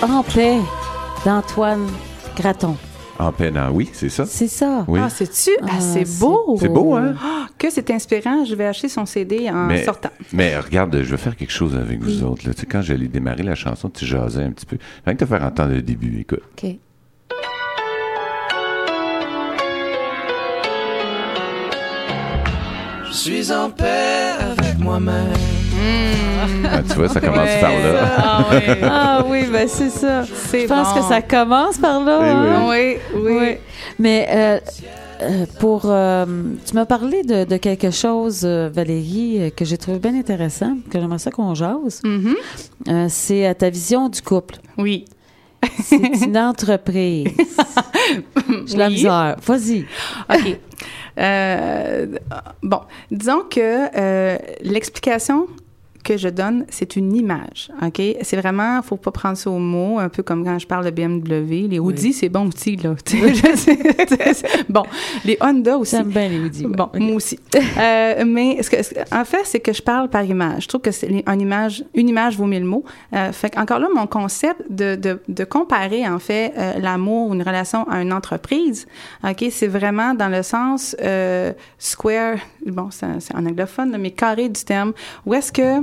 En 0.00 0.22
paix 0.22 0.58
d'Antoine 1.24 1.88
Graton. 2.36 2.76
En 3.18 3.32
peine, 3.32 3.56
ah 3.56 3.68
oui, 3.72 3.90
c'est 3.92 4.10
ça. 4.10 4.24
C'est 4.26 4.46
ça. 4.46 4.84
Oui. 4.86 5.00
Ah, 5.02 5.10
c'est-tu? 5.10 5.50
Ah, 5.62 5.78
assez 5.78 6.04
c'est 6.04 6.20
beau? 6.20 6.56
C'est 6.60 6.68
beau, 6.68 6.94
hein? 6.94 7.14
Ah, 7.20 7.46
que 7.58 7.68
c'est 7.68 7.90
inspirant. 7.90 8.44
Je 8.44 8.54
vais 8.54 8.66
acheter 8.66 8.88
son 8.88 9.06
CD 9.06 9.50
en 9.50 9.66
mais, 9.66 9.82
sortant. 9.84 10.10
mais 10.32 10.56
regarde, 10.56 11.02
je 11.02 11.10
vais 11.10 11.16
faire 11.16 11.34
quelque 11.34 11.50
chose 11.50 11.74
avec 11.74 12.00
vous 12.00 12.10
Oui. 12.10 12.22
autres. 12.22 12.46
Là. 12.46 12.54
Tu 12.54 12.60
sais, 12.60 12.66
quand 12.66 12.80
j'allais 12.80 13.08
démarrer 13.08 13.42
la 13.42 13.56
chanson, 13.56 13.90
tu 13.90 14.06
jasais 14.06 14.44
un 14.44 14.52
petit 14.52 14.66
peu. 14.66 14.78
Rien 15.04 15.16
que 15.16 15.24
te 15.24 15.28
faire 15.28 15.42
entendre 15.42 15.72
le 15.74 15.82
début, 15.82 16.20
écoute. 16.20 16.42
OK. 16.62 16.76
Je 23.08 23.12
suis 23.12 23.52
en 23.52 23.68
paix 23.68 24.34
avec 24.38 24.78
moi-même. 24.78 25.32
Ah, 26.70 26.82
tu 26.88 26.94
vois, 26.94 27.08
ça 27.08 27.20
commence 27.20 27.38
Ouais, 27.48 27.60
par 27.60 27.70
là. 27.70 28.06
ça, 28.06 28.14
Ah, 28.18 28.44
oui. 28.50 28.58
Ah 28.82 29.24
oui, 29.26 29.40
ben 29.52 29.68
c'est 29.68 29.90
ça. 29.90 30.22
Je 30.24 30.66
pense 30.66 30.94
bon. 30.94 31.00
que 31.00 31.06
ça 31.08 31.22
commence 31.22 31.78
par 31.78 32.02
là. 32.04 32.20
Eh 32.22 32.24
oui. 32.24 32.48
hein? 32.48 32.66
Oui, 32.68 32.96
oui. 33.22 33.36
Oui. 33.40 33.56
Mais 33.98 34.26
euh, 34.30 34.58
euh, 35.22 35.46
pour. 35.58 35.82
euh, 35.86 36.24
tu 36.66 36.74
m'as 36.74 36.86
parlé 36.86 37.22
de, 37.22 37.44
de 37.44 37.56
quelque 37.56 37.90
chose, 37.90 38.42
euh, 38.44 38.68
Valérie, 38.72 39.52
que 39.56 39.64
j'ai 39.64 39.78
trouvé 39.78 39.98
bien 39.98 40.14
intéressant, 40.14 40.76
que 40.90 41.00
j'aimerais 41.00 41.18
ça 41.18 41.30
qu'on 41.30 41.54
jase. 41.54 42.00
Mhm. 42.04 42.34
Euh, 42.88 43.06
c'est 43.08 43.46
à 43.46 43.54
ta 43.54 43.70
vision 43.70 44.08
du 44.08 44.22
couple. 44.22 44.56
Oui. 44.76 45.04
C'est 45.82 45.96
une 46.24 46.38
entreprise. 46.38 47.26
J'ai 48.66 48.76
la 48.76 48.86
Oui. 48.86 48.92
misère. 48.94 49.36
Vas-y. 49.44 49.86
OK. 50.32 50.56
Euh, 51.18 52.06
bon, 52.62 52.80
disons 53.10 53.40
que 53.50 53.60
euh, 53.98 54.38
l'explication 54.62 55.48
que 56.08 56.16
je 56.16 56.28
donne, 56.28 56.64
c'est 56.70 56.96
une 56.96 57.14
image, 57.14 57.70
OK? 57.82 58.00
C'est 58.22 58.36
vraiment, 58.36 58.80
faut 58.80 58.96
pas 58.96 59.10
prendre 59.10 59.36
ça 59.36 59.50
au 59.50 59.58
mot, 59.58 59.98
un 59.98 60.08
peu 60.08 60.22
comme 60.22 60.42
quand 60.42 60.58
je 60.58 60.66
parle 60.66 60.86
de 60.86 60.90
BMW. 60.90 61.68
Les 61.68 61.78
Audi, 61.78 62.14
c'est 62.14 62.30
bon 62.30 62.48
aussi, 62.48 62.76
là. 62.76 62.94
Bon, 64.68 64.84
les 65.24 65.36
Honda 65.40 65.76
aussi. 65.76 65.96
J'aime 65.96 66.08
bien 66.08 66.28
les 66.28 66.40
ouais. 66.40 66.68
Bon, 66.68 66.88
moi 66.94 67.16
aussi. 67.16 67.38
Euh, 67.54 68.24
mais 68.26 68.62
ce 68.62 68.70
que, 68.70 68.82
ce 68.82 68.94
en 69.12 69.24
fait, 69.24 69.42
c'est 69.44 69.60
que 69.60 69.72
je 69.72 69.82
parle 69.82 70.08
par 70.08 70.24
image. 70.24 70.64
Je 70.64 70.68
trouve 70.68 70.80
que 70.80 70.90
c'est 70.90 71.08
une 71.08 71.40
image, 71.40 71.84
une 71.94 72.08
image 72.08 72.36
vaut 72.36 72.46
mille 72.46 72.64
mots. 72.64 72.84
Euh, 73.14 73.32
fait 73.32 73.56
encore 73.58 73.78
là, 73.78 73.88
mon 73.94 74.06
concept 74.06 74.62
de, 74.70 74.96
de, 74.96 75.20
de 75.28 75.44
comparer 75.44 76.08
en 76.08 76.18
fait 76.18 76.52
euh, 76.56 76.78
l'amour 76.78 77.28
ou 77.28 77.34
une 77.34 77.42
relation 77.42 77.88
à 77.88 78.00
une 78.00 78.12
entreprise, 78.12 78.86
ok, 79.24 79.44
c'est 79.50 79.66
vraiment 79.66 80.14
dans 80.14 80.28
le 80.28 80.42
sens 80.42 80.96
euh, 81.02 81.52
square. 81.78 82.38
Bon, 82.66 82.90
c'est 82.90 83.34
en 83.34 83.46
anglophone, 83.46 83.96
mais 83.98 84.10
carré 84.10 84.48
du 84.48 84.64
terme. 84.64 84.92
Où 85.26 85.34
est-ce 85.34 85.52
que 85.52 85.82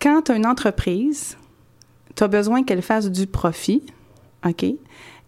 quand 0.00 0.22
tu 0.22 0.32
as 0.32 0.36
une 0.36 0.46
entreprise, 0.46 1.36
tu 2.14 2.24
as 2.24 2.28
besoin 2.28 2.64
qu'elle 2.64 2.82
fasse 2.82 3.10
du 3.10 3.26
profit, 3.26 3.82
OK? 4.46 4.64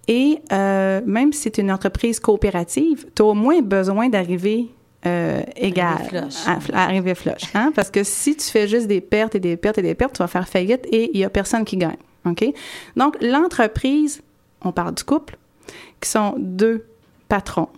Et 0.09 0.39
euh, 0.53 1.01
même 1.07 1.33
si 1.33 1.43
c'est 1.43 1.59
une 1.59 1.71
entreprise 1.71 2.18
coopérative, 2.18 3.07
tu 3.14 3.23
as 3.23 3.25
au 3.25 3.35
moins 3.35 3.61
besoin 3.61 4.09
d'arriver 4.09 4.68
euh, 5.07 5.43
égal, 5.57 6.29
à 6.73 6.85
arriver 6.85 7.14
flush. 7.14 7.43
Hein? 7.55 7.73
Parce 7.75 7.91
que 7.91 8.03
si 8.03 8.37
tu 8.37 8.45
fais 8.45 8.66
juste 8.66 8.87
des 8.87 9.01
pertes 9.01 9.35
et 9.35 9.41
des 9.41 9.57
pertes 9.57 9.79
et 9.79 9.83
des 9.83 9.95
pertes, 9.95 10.14
tu 10.14 10.18
vas 10.18 10.29
faire 10.29 10.49
faillite 10.49 10.87
et 10.91 11.11
il 11.14 11.18
n'y 11.18 11.25
a 11.25 11.31
personne 11.31 11.64
qui 11.64 11.77
gagne. 11.77 11.97
OK? 12.27 12.45
Donc, 12.97 13.16
l'entreprise, 13.23 14.21
on 14.62 14.73
parle 14.73 14.95
du 14.95 15.05
couple, 15.05 15.39
qui 16.01 16.09
sont 16.09 16.35
deux 16.39 16.87
patrons 17.29 17.68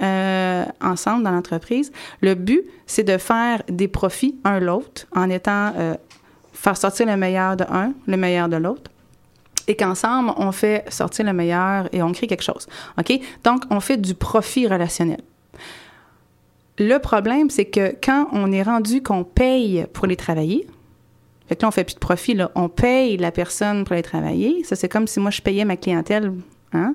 euh, 0.00 0.64
ensemble 0.80 1.24
dans 1.24 1.30
l'entreprise. 1.30 1.92
Le 2.20 2.34
but, 2.34 2.62
c'est 2.86 3.02
de 3.02 3.18
faire 3.18 3.62
des 3.68 3.88
profits 3.88 4.38
un 4.44 4.60
l'autre 4.60 5.06
en 5.14 5.28
étant 5.30 5.72
euh, 5.76 5.94
faire 6.52 6.76
sortir 6.76 7.06
le 7.06 7.16
meilleur 7.16 7.56
de 7.56 7.64
un, 7.64 7.92
le 8.06 8.16
meilleur 8.16 8.48
de 8.48 8.56
l'autre. 8.56 8.90
Et 9.66 9.76
qu'ensemble, 9.76 10.32
on 10.36 10.52
fait 10.52 10.84
sortir 10.90 11.26
le 11.26 11.32
meilleur 11.32 11.88
et 11.92 12.02
on 12.02 12.12
crée 12.12 12.26
quelque 12.26 12.42
chose. 12.42 12.66
Donc, 13.44 13.62
on 13.70 13.80
fait 13.80 13.98
du 13.98 14.14
profit 14.14 14.66
relationnel. 14.66 15.20
Le 16.78 16.98
problème, 16.98 17.50
c'est 17.50 17.66
que 17.66 17.94
quand 18.02 18.28
on 18.32 18.50
est 18.52 18.62
rendu 18.62 19.02
qu'on 19.02 19.22
paye 19.22 19.86
pour 19.92 20.06
les 20.06 20.16
travailler, 20.16 20.66
fait 21.46 21.56
que 21.56 21.62
là, 21.62 21.68
on 21.68 21.72
fait 21.72 21.84
plus 21.84 21.94
de 21.94 22.00
profit, 22.00 22.38
on 22.54 22.68
paye 22.68 23.16
la 23.16 23.32
personne 23.32 23.84
pour 23.84 23.96
les 23.96 24.02
travailler. 24.02 24.64
Ça, 24.64 24.76
c'est 24.76 24.88
comme 24.88 25.06
si 25.06 25.20
moi, 25.20 25.30
je 25.30 25.42
payais 25.42 25.64
ma 25.64 25.76
clientèle. 25.76 26.32
Hein? 26.72 26.94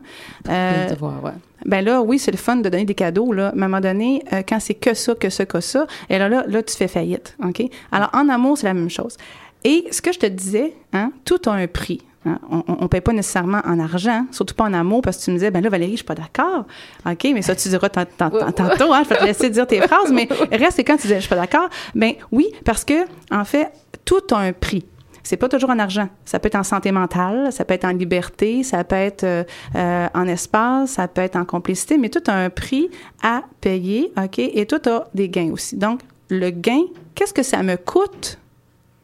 Euh, 0.49 0.89
de 0.89 0.95
voir, 0.97 1.21
ouais. 1.23 1.31
ben 1.65 1.83
là, 1.83 2.01
oui, 2.01 2.17
c'est 2.17 2.31
le 2.31 2.37
fun 2.37 2.55
de 2.57 2.69
donner 2.69 2.85
des 2.85 2.95
cadeaux, 2.95 3.33
là. 3.33 3.51
Mais 3.55 3.63
à 3.63 3.65
un 3.65 3.67
moment 3.67 3.81
donné, 3.81 4.23
euh, 4.31 4.41
quand 4.47 4.59
c'est 4.59 4.73
que 4.75 4.93
ça, 4.93 5.15
que 5.15 5.29
ça, 5.29 5.45
que 5.45 5.59
ça, 5.59 5.85
et 6.09 6.17
là, 6.17 6.29
là, 6.29 6.45
là, 6.47 6.63
tu 6.63 6.75
fais 6.75 6.87
faillite, 6.87 7.35
OK? 7.43 7.61
Alors, 7.91 8.09
en 8.13 8.29
amour, 8.29 8.57
c'est 8.57 8.67
la 8.67 8.73
même 8.73 8.89
chose. 8.89 9.17
Et 9.63 9.85
ce 9.91 10.01
que 10.01 10.13
je 10.13 10.19
te 10.19 10.25
disais, 10.27 10.73
hein, 10.93 11.11
tout 11.25 11.39
a 11.47 11.51
un 11.51 11.67
prix. 11.67 12.01
hein? 12.25 12.39
On 12.49 12.83
ne 12.83 12.87
paye 12.87 13.01
pas 13.01 13.11
nécessairement 13.13 13.61
en 13.65 13.79
argent, 13.79 14.25
surtout 14.31 14.55
pas 14.55 14.63
en 14.65 14.73
amour, 14.73 15.01
parce 15.01 15.17
que 15.17 15.23
tu 15.25 15.31
me 15.31 15.35
disais, 15.35 15.51
ben 15.51 15.61
là, 15.61 15.69
Valérie, 15.69 15.91
je 15.93 15.97
suis 15.97 16.05
pas 16.05 16.15
d'accord. 16.15 16.65
OK, 17.05 17.23
mais 17.33 17.41
ça, 17.41 17.55
tu 17.55 17.67
diras 17.69 17.89
tant- 17.89 18.05
tant- 18.05 18.29
tant- 18.29 18.51
tantôt, 18.51 18.93
hein, 18.93 19.01
je 19.03 19.09
vais 19.09 19.17
te 19.17 19.25
laisser 19.25 19.49
dire 19.49 19.67
tes 19.67 19.81
phrases, 19.87 20.11
mais 20.13 20.29
reste 20.51 20.79
quand 20.85 20.95
tu 20.95 21.03
disais, 21.03 21.15
je 21.15 21.21
suis 21.21 21.29
pas 21.29 21.35
d'accord, 21.35 21.67
ben 21.95 22.13
oui, 22.31 22.47
parce 22.63 22.85
que, 22.85 22.93
en 23.31 23.43
fait, 23.43 23.71
tout 24.05 24.21
a 24.31 24.37
un 24.37 24.53
prix. 24.53 24.85
C'est 25.25 25.37
pas 25.37 25.49
toujours 25.49 25.71
en 25.71 25.79
argent. 25.79 26.07
Ça 26.23 26.39
peut 26.39 26.47
être 26.47 26.55
en 26.55 26.63
santé 26.63 26.91
mentale, 26.91 27.51
ça 27.51 27.65
peut 27.65 27.73
être 27.73 27.85
en 27.85 27.91
liberté, 27.91 28.63
ça 28.63 28.83
peut 28.83 28.95
être 28.95 29.23
euh, 29.23 29.43
euh, 29.75 30.07
en 30.13 30.27
espace, 30.27 30.91
ça 30.91 31.07
peut 31.07 31.21
être 31.21 31.35
en 31.35 31.45
complicité, 31.45 31.97
mais 31.97 32.09
tout 32.09 32.23
a 32.27 32.33
un 32.33 32.51
prix 32.51 32.89
à 33.23 33.41
payer, 33.59 34.13
OK? 34.17 34.37
Et 34.37 34.65
tout 34.67 34.87
a 34.87 35.07
des 35.15 35.27
gains 35.27 35.51
aussi. 35.51 35.77
Donc, 35.77 36.01
le 36.29 36.51
gain, 36.51 36.83
qu'est-ce 37.15 37.33
que 37.33 37.43
ça 37.43 37.63
me 37.63 37.75
coûte 37.75 38.37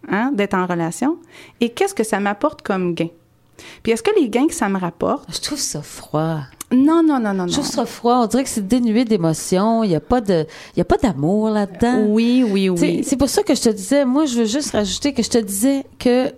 hein, 0.08 0.32
d'être 0.34 0.54
en 0.54 0.68
relation 0.68 1.18
et 1.60 1.70
qu'est-ce 1.70 1.96
que 1.96 2.04
ça 2.04 2.20
m'apporte 2.20 2.62
comme 2.62 2.94
gain? 2.94 3.10
Puis 3.82 3.92
est-ce 3.92 4.04
que 4.04 4.12
les 4.20 4.30
gains 4.30 4.48
que 4.48 4.54
ça 4.54 4.70
me 4.70 4.78
rapporte... 4.78 5.26
Je 5.34 5.42
trouve 5.42 5.60
ça 5.60 5.82
froid. 5.82 6.42
Non, 6.74 7.04
non, 7.04 7.20
non, 7.20 7.34
non, 7.34 7.48
Je 7.48 7.58
non. 7.58 7.64
froid. 7.86 8.20
On 8.24 8.28
dirait 8.28 8.44
que 8.44 8.50
c'est 8.50 8.66
dénué 8.68 9.04
d'émotion. 9.06 9.84
Il 9.84 9.90
n'y 9.90 9.96
a 9.96 10.00
pas 10.00 10.22
de, 10.22 10.46
il 10.76 10.80
y 10.80 10.82
a 10.82 10.86
pas 10.86 10.98
d'amour 10.98 11.50
là-dedans. 11.50 12.06
Oui, 12.08 12.46
oui, 12.50 12.70
sais, 12.70 12.82
oui. 12.98 13.04
C'est 13.06 13.18
pour 13.18 13.30
ça 13.30 13.44
que 13.44 13.54
je 13.56 13.62
te 13.62 13.70
disais, 13.70 14.06
moi, 14.06 14.26
je 14.26 14.40
veux 14.40 14.46
juste 14.46 14.72
rajouter 14.72 15.14
que 15.14 15.22
je 15.24 15.30
te 15.30 15.38
disais 15.38 15.86
que- 16.00 16.32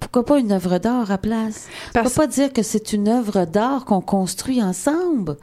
pourquoi 0.00 0.24
pas 0.24 0.38
une 0.38 0.52
œuvre 0.52 0.78
d'art 0.78 1.10
à 1.10 1.18
place? 1.18 1.68
Parce- 1.94 2.04
Pourquoi 2.08 2.24
pas 2.24 2.32
dire 2.32 2.52
que 2.52 2.62
c'est 2.62 2.92
une 2.92 3.08
œuvre 3.08 3.44
d'art 3.46 3.84
qu'on 3.86 4.00
construit 4.02 4.62
ensemble? 4.62 5.36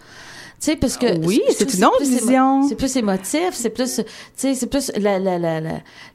Tu 0.63 0.71
sais, 0.71 0.75
parce 0.77 0.95
que. 0.95 1.17
Oui, 1.25 1.41
je 1.49 1.53
c'est 1.55 1.73
une 1.73 1.83
autre 1.83 2.01
vision. 2.03 2.67
C'est 2.69 2.75
plus 2.75 2.95
émotif, 2.95 3.49
c'est 3.51 3.69
plus, 3.69 3.95
tu 3.97 4.03
sais, 4.37 4.53
c'est 4.55 4.67
plus 4.67 4.91
la, 4.97 5.19
la, 5.19 5.37
la, 5.37 5.59
la- 5.59 5.69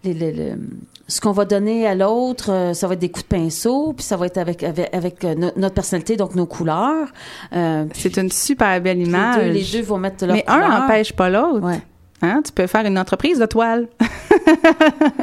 les- 0.05 0.15
les- 0.15 0.33
le- 0.33 0.59
ce 1.07 1.21
qu'on 1.21 1.33
va 1.33 1.45
donner 1.45 1.87
à 1.87 1.95
l'autre, 1.95 2.51
euh, 2.51 2.73
ça 2.73 2.87
va 2.87 2.95
être 2.95 3.01
des 3.01 3.11
coups 3.11 3.29
de 3.29 3.37
pinceau, 3.37 3.93
puis 3.95 4.05
ça 4.05 4.17
va 4.17 4.25
être 4.27 4.39
avec, 4.39 4.63
avec, 4.63 4.89
avec, 4.95 5.25
euh, 5.25 5.35
no- 5.35 5.51
notre 5.57 5.75
personnalité, 5.75 6.17
donc 6.17 6.35
nos 6.35 6.47
couleurs. 6.47 7.09
Euh, 7.55 7.85
C'est 7.93 8.17
une 8.17 8.31
super 8.31 8.81
belle 8.81 8.99
les 8.99 9.05
image. 9.05 9.37
deux, 9.37 9.51
les 9.51 9.65
deux 9.65 9.83
vont 9.83 9.99
mettre 9.99 10.25
leur 10.25 10.35
Mais 10.37 10.45
un 10.47 10.81
n'empêche 10.81 11.13
pas 11.13 11.29
l'autre. 11.29 11.67
Ouais. 11.67 11.81
Hein? 12.23 12.41
Tu 12.45 12.51
peux 12.53 12.67
faire 12.67 12.87
une 12.87 12.99
entreprise 12.99 13.39
de 13.39 13.47
toile. 13.47 13.87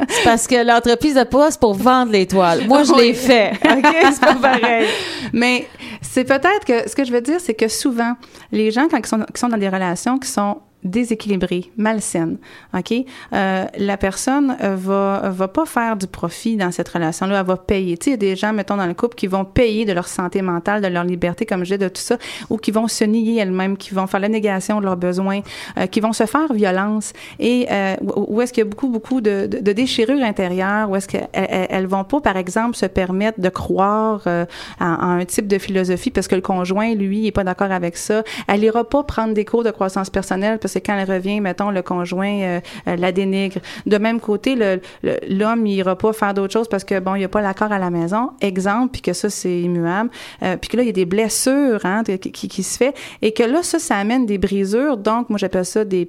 C'est 0.08 0.24
parce 0.24 0.46
que 0.46 0.64
l'entreprise 0.64 1.14
de 1.14 1.24
c'est 1.50 1.60
pour 1.60 1.74
vendre 1.74 2.12
les 2.12 2.26
toiles. 2.26 2.66
Moi, 2.66 2.84
je 2.84 2.94
l'ai 2.94 3.14
fait. 3.14 3.52
OK? 3.64 3.86
C'est 4.12 4.20
pas 4.20 4.34
pareil. 4.34 4.86
Mais 5.32 5.66
c'est 6.00 6.24
peut-être 6.24 6.64
que 6.64 6.88
ce 6.88 6.94
que 6.94 7.04
je 7.04 7.12
veux 7.12 7.20
dire, 7.20 7.40
c'est 7.40 7.54
que 7.54 7.68
souvent, 7.68 8.14
les 8.52 8.70
gens, 8.70 8.88
quand 8.88 8.98
ils 8.98 9.06
sont, 9.06 9.20
qui 9.32 9.40
sont 9.40 9.48
dans 9.48 9.58
des 9.58 9.68
relations 9.68 10.18
qui 10.18 10.28
sont 10.28 10.58
déséquilibrées, 10.84 11.70
malsaines, 11.76 12.38
OK? 12.74 12.92
Euh, 13.32 13.64
la 13.76 13.96
personne 13.96 14.56
euh, 14.62 14.76
va, 14.76 15.30
va 15.30 15.48
pas 15.48 15.66
faire 15.66 15.96
du 15.96 16.06
profit 16.06 16.56
dans 16.56 16.70
cette 16.70 16.88
relation-là, 16.88 17.40
elle 17.40 17.46
va 17.46 17.56
payer. 17.56 17.96
Tu 17.96 18.04
sais, 18.04 18.10
il 18.10 18.12
y 18.12 18.14
a 18.14 18.16
des 18.18 18.36
gens, 18.36 18.52
mettons, 18.52 18.76
dans 18.76 18.86
le 18.86 18.94
couple 18.94 19.16
qui 19.16 19.26
vont 19.26 19.44
payer 19.44 19.84
de 19.84 19.92
leur 19.92 20.08
santé 20.08 20.42
mentale, 20.42 20.82
de 20.82 20.88
leur 20.88 21.04
liberté, 21.04 21.46
comme 21.46 21.64
je 21.64 21.74
dis, 21.74 21.78
de 21.78 21.88
tout 21.88 22.00
ça, 22.00 22.18
ou 22.50 22.56
qui 22.56 22.70
vont 22.70 22.88
se 22.88 23.04
nier 23.04 23.38
elles-mêmes, 23.38 23.76
qui 23.76 23.94
vont 23.94 24.06
faire 24.06 24.20
la 24.20 24.28
négation 24.28 24.80
de 24.80 24.84
leurs 24.84 24.96
besoins, 24.96 25.40
euh, 25.78 25.86
qui 25.86 26.00
vont 26.00 26.12
se 26.12 26.26
faire 26.26 26.52
violence. 26.52 27.12
Et 27.38 27.66
euh, 27.70 27.96
où 28.16 28.40
est-ce 28.40 28.52
qu'il 28.52 28.62
y 28.62 28.66
a 28.66 28.70
beaucoup, 28.70 28.88
beaucoup 28.88 29.20
de, 29.20 29.46
de, 29.46 29.72
déchirures 29.72 30.22
intérieures, 30.22 30.88
où 30.90 30.96
est-ce 30.96 31.08
qu'elles 31.08 31.28
elles, 31.32 31.86
vont 31.86 32.04
pas, 32.04 32.20
par 32.20 32.36
exemple, 32.36 32.76
se 32.76 32.86
permettre 32.86 33.40
de 33.40 33.48
croire 33.48 34.22
euh, 34.26 34.44
à, 34.78 34.94
à 34.94 35.06
un 35.06 35.24
type 35.24 35.48
de 35.48 35.58
philosophie 35.58 36.10
parce 36.10 36.28
que 36.28 36.34
le 36.34 36.40
conjoint, 36.40 36.94
lui, 36.94 37.26
est 37.26 37.32
pas 37.32 37.44
d'accord 37.44 37.70
avec 37.72 37.96
ça. 37.96 38.22
Elle 38.46 38.62
ira 38.64 38.84
pas 38.84 39.02
prendre 39.02 39.34
des 39.34 39.44
cours 39.44 39.64
de 39.64 39.70
croissance 39.70 40.10
personnelle 40.10 40.58
que 40.74 40.78
quand 40.80 40.96
elle 40.96 41.10
revient, 41.10 41.40
mettons, 41.40 41.70
le 41.70 41.82
conjoint 41.82 42.40
euh, 42.40 42.60
euh, 42.88 42.96
la 42.96 43.12
dénigre. 43.12 43.60
De 43.86 43.98
même 43.98 44.20
côté, 44.20 44.54
le- 44.54 44.80
le- 45.02 45.18
l'homme, 45.28 45.66
il 45.66 45.84
pas 45.84 46.12
faire 46.12 46.34
d'autres 46.34 46.52
choses 46.52 46.68
parce 46.68 46.84
que, 46.84 46.98
bon, 46.98 47.14
il 47.14 47.20
n'y 47.20 47.24
a 47.24 47.28
pas 47.28 47.40
l'accord 47.40 47.72
à 47.72 47.78
la 47.78 47.90
maison. 47.90 48.30
Exemple, 48.40 48.92
puis 48.92 49.02
que 49.02 49.12
ça, 49.12 49.30
c'est 49.30 49.60
immuable. 49.60 50.10
Euh, 50.42 50.56
puis 50.56 50.68
que 50.68 50.76
là, 50.76 50.82
il 50.82 50.86
y 50.86 50.90
a 50.90 50.92
des 50.92 51.04
blessures 51.04 51.84
hein, 51.84 52.02
qui, 52.04 52.62
se 52.62 52.76
fait. 52.76 52.94
Et 53.22 53.32
que 53.32 53.42
là, 53.42 53.62
ça, 53.62 53.78
ça 53.78 53.96
amène 53.96 54.26
des 54.26 54.38
brisures. 54.38 54.96
Donc, 54.96 55.30
moi, 55.30 55.38
j'appelle 55.38 55.64
ça 55.64 55.84
des, 55.84 56.06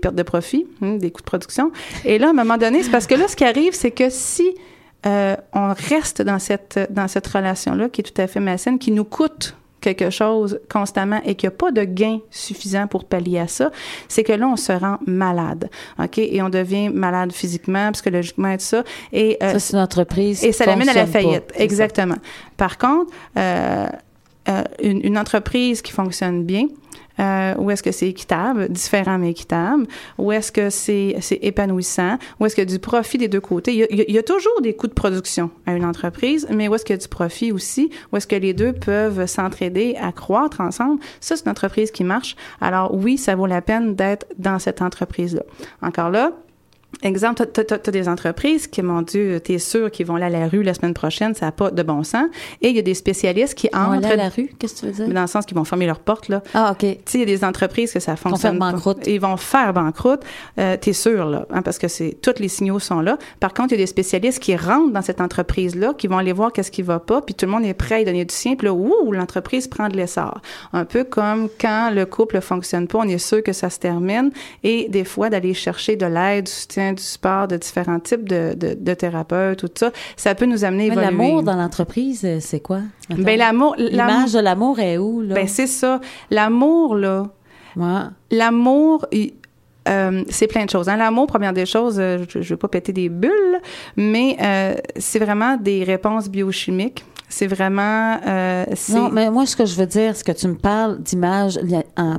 pertes 0.00 0.14
de 0.14 0.22
profit, 0.22 0.66
hein, 0.82 0.96
des 0.96 1.10
coûts 1.10 1.20
de 1.20 1.26
production. 1.26 1.70
Et 2.04 2.18
là, 2.18 2.28
à 2.28 2.30
un 2.30 2.34
moment 2.34 2.58
donné, 2.58 2.82
c'est 2.82 2.90
parce 2.90 3.06
que 3.06 3.14
là, 3.14 3.28
ce 3.28 3.36
qui 3.36 3.44
arrive, 3.44 3.72
c'est 3.74 3.90
que 3.92 4.10
si 4.10 4.54
on 5.04 5.74
reste 5.88 6.20
dans 6.20 6.38
cette, 6.38 6.78
dans 6.90 7.08
cette 7.08 7.26
relation-là 7.26 7.88
qui 7.88 8.02
est 8.02 8.04
tout 8.04 8.20
à 8.20 8.26
fait 8.26 8.40
malsaine, 8.40 8.78
qui 8.78 8.90
nous 8.90 9.04
coûte 9.04 9.56
quelque 9.80 10.10
chose 10.10 10.60
constamment 10.70 11.20
et 11.24 11.34
qu'il 11.34 11.48
n'y 11.48 11.54
a 11.54 11.56
pas 11.56 11.70
de 11.70 11.84
gain 11.84 12.18
suffisant 12.30 12.86
pour 12.86 13.04
pallier 13.04 13.38
à 13.40 13.48
ça, 13.48 13.70
c'est 14.08 14.22
que 14.22 14.32
là, 14.32 14.46
on 14.46 14.56
se 14.56 14.72
rend 14.72 14.98
malade, 15.06 15.70
OK? 15.98 16.18
Et 16.18 16.42
on 16.42 16.48
devient 16.48 16.88
malade 16.90 17.32
physiquement, 17.32 17.90
psychologiquement 17.92 18.50
et 18.50 18.58
tout 18.58 18.64
ça. 18.64 18.84
Et, 19.12 19.38
euh, 19.42 19.52
Ça, 19.52 19.58
c'est 19.58 19.72
une 19.74 19.82
entreprise. 19.82 20.44
et 20.44 20.52
ça 20.52 20.66
l'amène 20.66 20.88
à 20.88 20.94
la 20.94 21.04
pas. 21.06 21.12
faillite. 21.12 21.52
Ça. 21.56 21.62
Exactement. 21.62 22.16
Par 22.56 22.78
contre, 22.78 23.12
euh, 23.36 23.86
euh, 24.48 24.62
une, 24.82 25.04
une 25.04 25.18
entreprise 25.18 25.82
qui 25.82 25.92
fonctionne 25.92 26.44
bien, 26.44 26.66
euh, 27.20 27.54
où 27.58 27.70
est-ce 27.70 27.82
que 27.82 27.92
c'est 27.92 28.08
équitable, 28.08 28.68
différent 28.70 29.18
mais 29.18 29.30
équitable, 29.30 29.86
où 30.18 30.32
est-ce 30.32 30.50
que 30.50 30.70
c'est 30.70 31.16
c'est 31.20 31.38
épanouissant, 31.42 32.16
où 32.38 32.46
est-ce 32.46 32.54
qu'il 32.54 32.64
y 32.64 32.66
a 32.66 32.70
du 32.72 32.78
profit 32.78 33.18
des 33.18 33.28
deux 33.28 33.40
côtés? 33.40 33.72
Il 33.72 33.78
y 33.78 33.82
a- 33.82 34.04
il 34.08 34.14
y 34.14 34.18
a 34.18 34.22
toujours 34.22 34.60
des 34.62 34.74
coûts 34.74 34.86
de 34.88 34.94
production 34.94 35.50
à 35.66 35.74
une 35.74 35.84
entreprise, 35.84 36.46
mais 36.50 36.66
où 36.68 36.74
est-ce 36.74 36.84
qu'il 36.84 36.94
y 36.94 36.98
a 36.98 37.02
du 37.02 37.08
profit 37.08 37.52
aussi, 37.52 37.90
où 38.12 38.16
est-ce 38.16 38.26
que 38.26 38.36
les 38.36 38.54
deux 38.54 38.72
peuvent 38.72 39.26
s'entraider 39.26 39.96
à 40.00 40.12
croître 40.12 40.60
ensemble? 40.60 41.00
Ça, 41.20 41.36
c'est 41.36 41.44
une 41.44 41.50
entreprise 41.52 41.90
qui 41.90 42.04
marche. 42.04 42.36
Alors 42.60 42.94
oui, 42.94 43.18
ça 43.18 43.34
vaut 43.34 43.46
la 43.46 43.60
peine 43.60 43.94
d'être 43.94 44.26
dans 44.38 44.58
cette 44.58 44.80
entreprise-là. 44.82 45.42
Encore 45.82 46.10
là, 46.10 46.32
Exemple, 47.02 47.46
tu 47.52 47.60
as, 47.60 47.90
des 47.90 48.08
entreprises 48.08 48.66
qui, 48.66 48.82
mon 48.82 49.02
Dieu, 49.02 49.40
tu 49.42 49.54
es 49.54 49.58
sûr 49.58 49.90
qu'ils 49.90 50.06
vont 50.06 50.16
aller 50.16 50.26
à 50.26 50.40
la 50.40 50.48
rue 50.48 50.62
la 50.62 50.74
semaine 50.74 50.94
prochaine, 50.94 51.34
ça 51.34 51.46
n'a 51.46 51.52
pas 51.52 51.70
de 51.70 51.82
bon 51.82 52.02
sens. 52.04 52.26
Et 52.60 52.68
il 52.68 52.76
y 52.76 52.78
a 52.78 52.82
des 52.82 52.94
spécialistes 52.94 53.54
qui 53.54 53.68
va 53.72 53.84
aller 53.84 53.98
entrent 53.98 54.12
à 54.12 54.16
la 54.16 54.28
rue, 54.28 54.50
qu'est-ce 54.58 54.74
que 54.74 54.80
tu 54.80 54.86
veux 54.86 54.92
dire? 55.06 55.14
dans 55.14 55.22
le 55.22 55.26
sens 55.26 55.46
qu'ils 55.46 55.56
vont 55.56 55.64
fermer 55.64 55.86
leurs 55.86 56.00
portes, 56.00 56.28
là. 56.28 56.42
Ah, 56.54 56.72
OK. 56.72 56.78
Tu 56.80 56.96
sais, 57.06 57.18
il 57.18 57.20
y 57.20 57.22
a 57.22 57.26
des 57.26 57.44
entreprises 57.44 57.92
que 57.92 58.00
ça 58.00 58.16
fonctionne 58.16 58.52
faire 58.52 58.58
pas. 58.58 58.72
banqueroute. 58.72 59.06
Ils 59.06 59.20
vont 59.20 59.36
faire 59.36 59.72
banqueroute. 59.72 60.20
Euh, 60.58 60.76
T'es 60.80 60.92
sûr, 60.92 61.26
là, 61.26 61.46
hein, 61.50 61.62
parce 61.62 61.78
que 61.78 61.88
c'est 61.88 62.16
tous 62.20 62.38
les 62.38 62.48
signaux 62.48 62.78
sont 62.78 63.00
là. 63.00 63.18
Par 63.38 63.54
contre, 63.54 63.72
il 63.72 63.72
y 63.72 63.80
a 63.80 63.84
des 63.84 63.86
spécialistes 63.86 64.40
qui 64.40 64.56
rentrent 64.56 64.92
dans 64.92 65.02
cette 65.02 65.20
entreprise-là, 65.20 65.94
qui 65.94 66.06
vont 66.06 66.18
aller 66.18 66.32
voir 66.32 66.52
qu'est-ce 66.52 66.70
qui 66.70 66.82
va 66.82 66.98
pas, 66.98 67.22
puis 67.22 67.34
tout 67.34 67.46
le 67.46 67.52
monde 67.52 67.64
est 67.64 67.74
prêt 67.74 67.96
à 67.96 68.00
y 68.00 68.04
donner 68.04 68.24
du 68.24 68.34
sien, 68.34 68.56
puis 68.56 68.66
là, 68.66 68.74
ouh, 68.74 69.12
l'entreprise 69.12 69.68
prend 69.68 69.88
de 69.88 69.96
l'essor. 69.96 70.40
Un 70.72 70.84
peu 70.84 71.04
comme 71.04 71.48
quand 71.60 71.90
le 71.92 72.06
couple 72.06 72.40
fonctionne 72.40 72.86
pas, 72.86 72.98
on 72.98 73.08
est 73.08 73.18
sûr 73.18 73.42
que 73.42 73.52
ça 73.52 73.70
se 73.70 73.78
termine, 73.78 74.30
et 74.62 74.88
des 74.88 75.04
fois, 75.04 75.30
d'aller 75.30 75.54
chercher 75.54 75.96
de 75.96 76.06
l'aide, 76.06 76.46
du 76.46 76.52
soutien, 76.52 76.89
du 76.92 77.02
support, 77.02 77.48
de 77.48 77.56
différents 77.56 78.00
types 78.00 78.28
de, 78.28 78.54
de, 78.54 78.74
de 78.78 78.94
thérapeutes, 78.94 79.58
tout 79.60 79.70
ça, 79.74 79.90
ça 80.16 80.34
peut 80.34 80.46
nous 80.46 80.64
amener 80.64 80.90
à 80.90 80.94
Mais 80.94 81.02
évoluer. 81.02 81.10
l'amour 81.24 81.42
dans 81.42 81.56
l'entreprise, 81.56 82.22
euh, 82.24 82.38
c'est 82.40 82.60
quoi? 82.60 82.80
Attends. 83.10 83.22
Ben, 83.22 83.38
l'amour, 83.38 83.74
l'amour, 83.78 83.90
L'image 83.90 84.32
de 84.32 84.40
l'amour 84.40 84.78
est 84.80 84.98
où, 84.98 85.20
là? 85.22 85.34
ben, 85.34 85.46
c'est 85.48 85.66
ça. 85.66 86.00
L'amour, 86.30 86.94
là, 86.96 87.24
Ouais. 87.76 88.00
L'amour, 88.32 89.06
il- 89.12 89.34
euh, 89.88 90.22
c'est 90.28 90.46
plein 90.46 90.64
de 90.64 90.70
choses. 90.70 90.88
Hein. 90.88 90.96
L'amour, 90.96 91.26
première 91.26 91.52
des 91.52 91.66
choses, 91.66 91.96
euh, 91.98 92.24
je 92.28 92.38
ne 92.38 92.44
veux 92.44 92.56
pas 92.56 92.68
péter 92.68 92.92
des 92.92 93.08
bulles, 93.08 93.60
mais 93.96 94.36
euh, 94.40 94.74
c'est 94.96 95.18
vraiment 95.18 95.56
des 95.56 95.84
réponses 95.84 96.28
biochimiques. 96.28 97.04
C'est 97.32 97.46
vraiment... 97.46 98.18
euh, 98.26 98.64
Non, 98.92 99.08
mais 99.08 99.30
moi, 99.30 99.46
ce 99.46 99.54
que 99.54 99.64
je 99.64 99.76
veux 99.76 99.86
dire, 99.86 100.16
c'est 100.16 100.26
que 100.26 100.32
tu 100.32 100.48
me 100.48 100.56
parles 100.56 101.00
d'image 101.00 101.60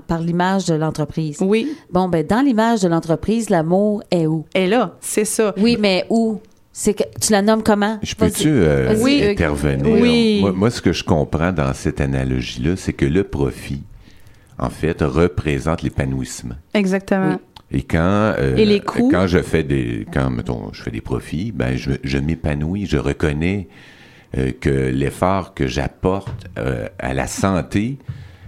par 0.07 0.19
l'image 0.21 0.65
de 0.65 0.73
l'entreprise. 0.75 1.37
Oui, 1.41 1.75
Bon, 1.91 2.07
ben, 2.07 2.25
dans 2.25 2.39
l'image 2.39 2.79
de 2.81 2.87
l'entreprise, 2.87 3.49
l'amour 3.49 4.01
est 4.09 4.25
où? 4.25 4.45
et 4.55 4.67
là, 4.67 4.95
c'est 5.01 5.25
ça. 5.25 5.53
Oui, 5.57 5.75
mais 5.79 6.05
où? 6.09 6.39
C'est 6.73 6.93
que 6.93 7.03
tu 7.19 7.33
la 7.33 7.41
nommes 7.41 7.61
comment? 7.63 7.99
Je 8.01 8.15
peux-tu 8.15 8.47
euh, 8.47 8.95
Oui. 9.01 9.21
Intervenir? 9.25 9.85
Oui. 10.01 10.37
Moi, 10.39 10.53
moi, 10.53 10.69
ce 10.71 10.81
que 10.81 10.93
je 10.93 11.03
comprends 11.03 11.51
dans 11.51 11.73
cette 11.73 11.99
analogie-là, 11.99 12.77
c'est 12.77 12.93
que 12.93 13.03
le 13.05 13.25
profit, 13.25 13.83
en 14.57 14.69
fait, 14.69 15.01
représente 15.01 15.81
l'épanouissement. 15.81 16.55
Exactement. 16.73 17.37
Et 17.71 17.83
quand 17.83 18.33
euh, 18.37 18.55
Et 18.57 18.65
les 18.65 18.79
coûts? 18.81 19.09
quand 19.11 19.27
je 19.27 19.39
fais 19.39 19.63
des 19.63 20.05
quand 20.13 20.29
mettons 20.29 20.71
je 20.73 20.81
fais 20.83 20.91
des 20.91 21.01
profits, 21.01 21.51
ben 21.53 21.77
je, 21.77 21.91
je 22.03 22.17
m'épanouis, 22.17 22.85
je 22.85 22.97
reconnais 22.97 23.67
euh, 24.37 24.51
que 24.59 24.69
l'effort 24.69 25.53
que 25.53 25.67
j'apporte 25.67 26.47
euh, 26.57 26.87
à 26.99 27.13
la 27.13 27.27
santé 27.27 27.97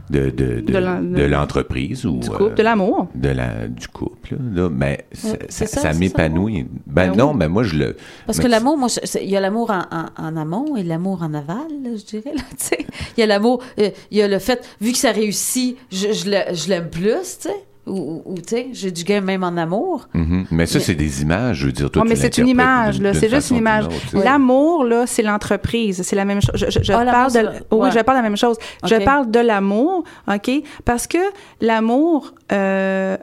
de 0.09 0.29
de, 0.29 0.59
de, 0.59 0.73
De 0.73 0.77
l'en- 0.77 1.01
de- 1.01 1.15
de 1.15 1.23
l'entreprise 1.23 2.05
ou 2.05 2.17
Du 2.19 2.29
couple, 2.29 2.43
euh, 2.43 2.55
de 2.55 2.63
l'amour. 2.63 3.07
de 3.15 3.29
la 3.29 3.67
du 3.69 3.87
couple 3.87 4.35
là, 4.53 4.67
ben 4.69 4.97
ça, 5.13 5.93
m'épanouit. 5.93 6.63
Ben, 6.85 7.09
Ben 7.11 7.15
non, 7.17 7.31
oui. 7.31 7.37
mais 7.39 7.47
moi 7.47 7.63
je 7.63 7.75
le 7.77 7.95
Parce 8.25 8.39
que 8.39 8.47
l'amour, 8.47 8.77
moi, 8.77 8.89
il 9.21 9.29
y 9.29 9.37
a 9.37 9.39
l'amour 9.39 9.71
en, 9.71 9.83
en- 9.89 10.09
en 10.27 10.35
amont 10.37 10.75
et 10.75 10.83
l'amour 10.83 11.23
en 11.23 11.33
aval, 11.33 11.67
là, 11.83 11.91
je 11.95 12.03
dirais. 12.03 12.35
Là, 12.35 12.41
tu 12.51 12.55
sais. 12.65 12.85
il 13.17 13.21
y 13.21 13.23
a 13.23 13.27
l'amour, 13.27 13.63
euh, 13.79 13.89
il 14.11 14.17
y 14.17 14.21
a 14.21 14.27
le 14.27 14.39
fait, 14.39 14.67
vu 14.81 14.91
que 14.91 14.97
ça 14.97 15.11
réussit, 15.13 15.77
je, 15.89 16.11
je 16.11 16.29
le- 16.29 16.53
je 16.53 16.67
l'aime 16.67 16.89
plus, 16.89 17.37
tu 17.41 17.47
sais. 17.47 17.55
Ou, 17.85 18.35
tu 18.37 18.43
sais, 18.47 18.67
j'ai 18.71 18.91
du 18.91 19.03
gain 19.03 19.19
même 19.19 19.43
en 19.43 19.57
amour. 19.57 20.07
Mhm. 20.13 20.45
Mais 20.51 20.65
ça, 20.65 20.79
c'est 20.79 20.95
des 20.95 21.21
images, 21.21 21.57
je 21.57 21.65
veux 21.65 21.71
dire. 21.73 21.91
Toi, 21.91 22.03
Ouais, 22.03 22.09
mais 22.09 22.15
c'est 22.15 22.37
une 22.37 22.47
image, 22.47 23.01
là. 23.01 23.13
C'est 23.13 23.29
juste 23.29 23.49
une 23.51 23.57
image. 23.57 23.85
L'amour, 24.13 24.85
là, 24.85 25.05
c'est 25.05 25.21
l'entreprise. 25.23 26.01
C'est 26.03 26.15
la 26.15 26.23
même 26.25 26.41
chose. 26.41 26.55
Je, 26.55 26.69
je- 26.69 26.83
je 26.83 26.93
Ah, 26.93 27.03
parle 27.05 27.33
de, 27.33 27.39
oui, 27.71 27.89
je 27.91 27.99
parle 27.99 28.17
de 28.17 28.23
la 28.23 28.29
même 28.29 28.37
chose. 28.37 28.57
Je 28.85 28.95
parle 29.03 29.29
de 29.31 29.39
l'amour, 29.39 30.03
OK? 30.33 30.49
Parce 30.85 31.07
que 31.07 31.17
l'amour, 31.61 32.33
euh, 32.51 33.17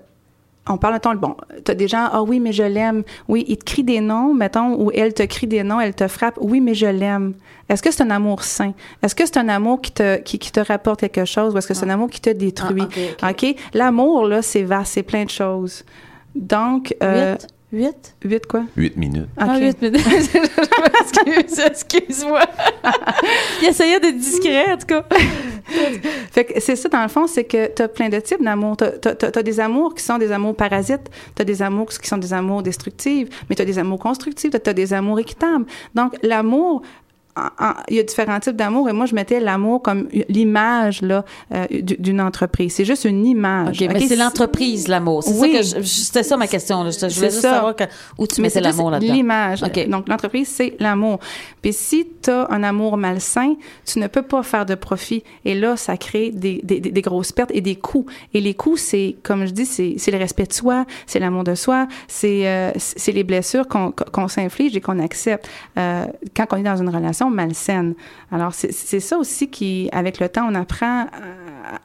on 0.71 0.79
parle, 0.79 0.95
mettons, 0.95 1.15
bon, 1.15 1.37
t'as 1.65 1.75
des 1.75 1.89
gens, 1.89 2.09
ah 2.13 2.23
oui, 2.23 2.41
mais 2.41 2.53
je 2.53 2.63
l'aime. 2.63 3.03
Oui, 3.29 3.45
ils 3.49 3.57
te 3.57 3.65
crient 3.65 3.85
des 3.85 4.01
noms, 4.01 4.35
mettons, 4.35 4.81
ou 4.81 4.91
elle 4.93 5.13
te 5.15 5.23
crie 5.23 5.47
des 5.47 5.63
noms, 5.63 5.81
elle 5.81 5.95
te 5.95 6.09
frappe. 6.09 6.39
Oui, 6.41 6.61
mais 6.61 6.75
je 6.75 6.87
l'aime. 6.87 7.35
Est-ce 7.69 7.83
que 7.83 7.91
c'est 7.91 8.03
un 8.03 8.11
amour 8.11 8.43
sain? 8.43 8.73
Est-ce 9.03 9.15
que 9.15 9.27
c'est 9.27 9.37
un 9.37 9.49
amour 9.49 9.81
qui 9.81 9.93
te, 9.93 10.19
qui, 10.19 10.39
qui 10.39 10.51
te 10.51 10.61
rapporte 10.61 11.01
quelque 11.01 11.25
chose 11.25 11.55
ou 11.55 11.59
est-ce 11.59 11.69
que 11.69 11.75
c'est 11.75 11.87
un 11.87 11.91
amour 11.91 12.11
qui 12.11 12.21
te 12.21 12.31
détruit? 12.31 12.85
Ah, 13.23 13.31
ok, 13.31 13.43
OK? 13.43 13.57
L'amour, 13.75 14.27
là, 14.27 14.43
c'est 14.43 14.63
vaste, 14.63 14.95
c'est 14.95 15.03
plein 15.03 15.25
de 15.25 15.31
choses. 15.31 15.85
Donc, 16.35 16.95
euh, 17.03 17.35
Huit? 17.35 17.49
Huit? 17.73 18.17
huit 18.25 18.47
quoi? 18.47 18.65
Huit 18.77 18.97
minutes. 18.97 19.29
Ah, 19.37 19.55
OK. 19.55 19.63
huit 19.63 19.81
minutes. 19.83 20.07
Excuse, 21.01 21.59
excuse-moi. 21.61 22.41
il 23.63 23.69
essayait 23.69 24.01
d'être 24.01 24.17
discret, 24.19 24.73
en 24.73 24.77
tout 24.77 24.87
cas. 24.87 25.05
Fait 26.33 26.45
que 26.45 26.61
c'est 26.61 26.75
ça, 26.75 26.89
dans 26.89 27.03
le 27.03 27.09
fond, 27.09 27.29
c'est 27.29 27.45
que 27.45 27.73
tu 27.73 27.83
as 27.83 27.89
plein 27.89 28.09
de 28.09 28.19
types 28.19 28.43
d'amour. 28.43 28.77
Tu 28.77 28.85
as, 28.85 29.43
des 29.43 29.61
amours 29.61 29.95
qui 29.95 30.03
sont 30.03 30.19
des 30.19 30.33
amours 30.33 30.57
parasites, 30.57 31.11
tu 31.37 31.43
as 31.43 31.45
des 31.45 31.63
amours 31.63 31.89
qui 31.91 32.09
sont 32.09 32.19
des 32.19 32.33
amours 32.33 32.63
destructifs, 32.63 33.29
mais 33.49 33.55
tu 33.55 33.63
as 33.63 33.65
des 33.65 33.79
amours 33.79 34.01
constructifs, 34.01 34.51
tu 34.51 34.71
as 34.71 34.73
des 34.73 34.93
amours 34.93 35.21
équitables. 35.21 35.67
Donc, 35.95 36.17
l'amour, 36.23 36.83
il 37.89 37.97
y 37.97 38.01
a 38.01 38.03
différents 38.03 38.41
types 38.41 38.57
d'amour 38.57 38.89
et 38.89 38.93
moi 38.93 39.07
je 39.07 39.15
mettais 39.15 39.41
l'amour 39.41 39.83
comme 39.83 40.09
l'image 40.29 41.01
là 41.03 41.25
euh, 41.55 41.67
d'une 41.71 42.21
entreprise. 42.21 42.75
C'est 42.75 42.85
juste 42.85 43.05
une 43.05 43.25
image. 43.25 43.81
OK, 43.83 43.89
mais 43.93 44.01
c'est 44.07 44.17
l'entreprise, 44.17 44.89
l'amour. 44.89 45.23
C'est 45.23 45.39
Oui. 45.39 45.53
ça 45.53 45.59
que 45.77 45.83
je- 45.83 45.87
c'était 45.87 46.23
ça 46.23 46.37
ma 46.37 46.47
question. 46.47 46.83
là. 46.83 46.91
Je, 46.91 47.09
je 47.09 47.15
voulais 47.15 47.31
juste 47.31 47.41
ça. 47.43 47.55
savoir 47.55 47.77
que- 47.77 47.85
où 48.19 48.27
tu 48.27 48.41
Mais 48.41 48.49
mettais 48.49 48.61
l'amour 48.61 48.91
là-dedans. 48.91 49.13
L'image. 49.15 49.61
Donc, 49.61 50.09
l'entreprise, 50.09 50.49
c'est 50.49 50.75
l'amour. 50.81 51.19
Puis 51.63 51.73
si 51.73 52.07
tu 52.23 52.31
as 52.31 52.49
un 52.51 52.63
amour 52.63 52.97
malsain, 52.97 53.55
tu 53.87 53.99
ne 54.01 54.07
peux 54.07 54.23
pas 54.23 54.43
faire 54.43 54.67
de 54.67 54.75
profit. 54.75 55.23
Et 55.45 55.55
là, 55.55 55.77
ça 55.77 55.97
crée 55.97 56.31
des, 56.31 56.61
des, 56.63 56.81
des- 56.81 57.01
grosses 57.03 57.33
pertes 57.33 57.51
et 57.55 57.61
des 57.61 57.77
coûts. 57.77 58.07
Et 58.35 58.41
les 58.41 58.55
coûts, 58.55 58.77
c'est, 58.77 59.17
comme 59.23 59.47
je 59.47 59.51
dis, 59.53 59.67
c'est, 59.67 59.97
le 60.11 60.19
respect 60.19 60.47
de 60.47 60.53
soi, 60.53 60.85
c'est 61.07 61.19
l'amour 61.21 61.45
de 61.45 61.55
soi, 61.55 61.87
c'est, 62.09 62.47
euh, 62.49 62.71
c'est 62.77 63.13
les 63.13 63.25
blessures 63.25 63.69
qu'on, 63.69 63.93
qu'on 63.93 64.29
s'inflige 64.29 64.77
et 64.77 64.81
qu'on 64.81 64.99
accepte 64.99 65.49
euh, 65.79 66.05
quand 66.37 66.47
on 66.53 66.57
est 66.57 66.63
dans 66.63 66.77
une 66.77 66.89
relation 66.89 67.20
malsaine. 67.29 67.95
Alors, 68.33 68.55
c'est, 68.55 69.01
ça 69.01 69.19
aussi 69.19 69.51
qui, 69.51 69.89
avec 69.93 70.21
le 70.21 70.29
temps, 70.29 70.47
on 70.49 70.55
apprend 70.55 71.07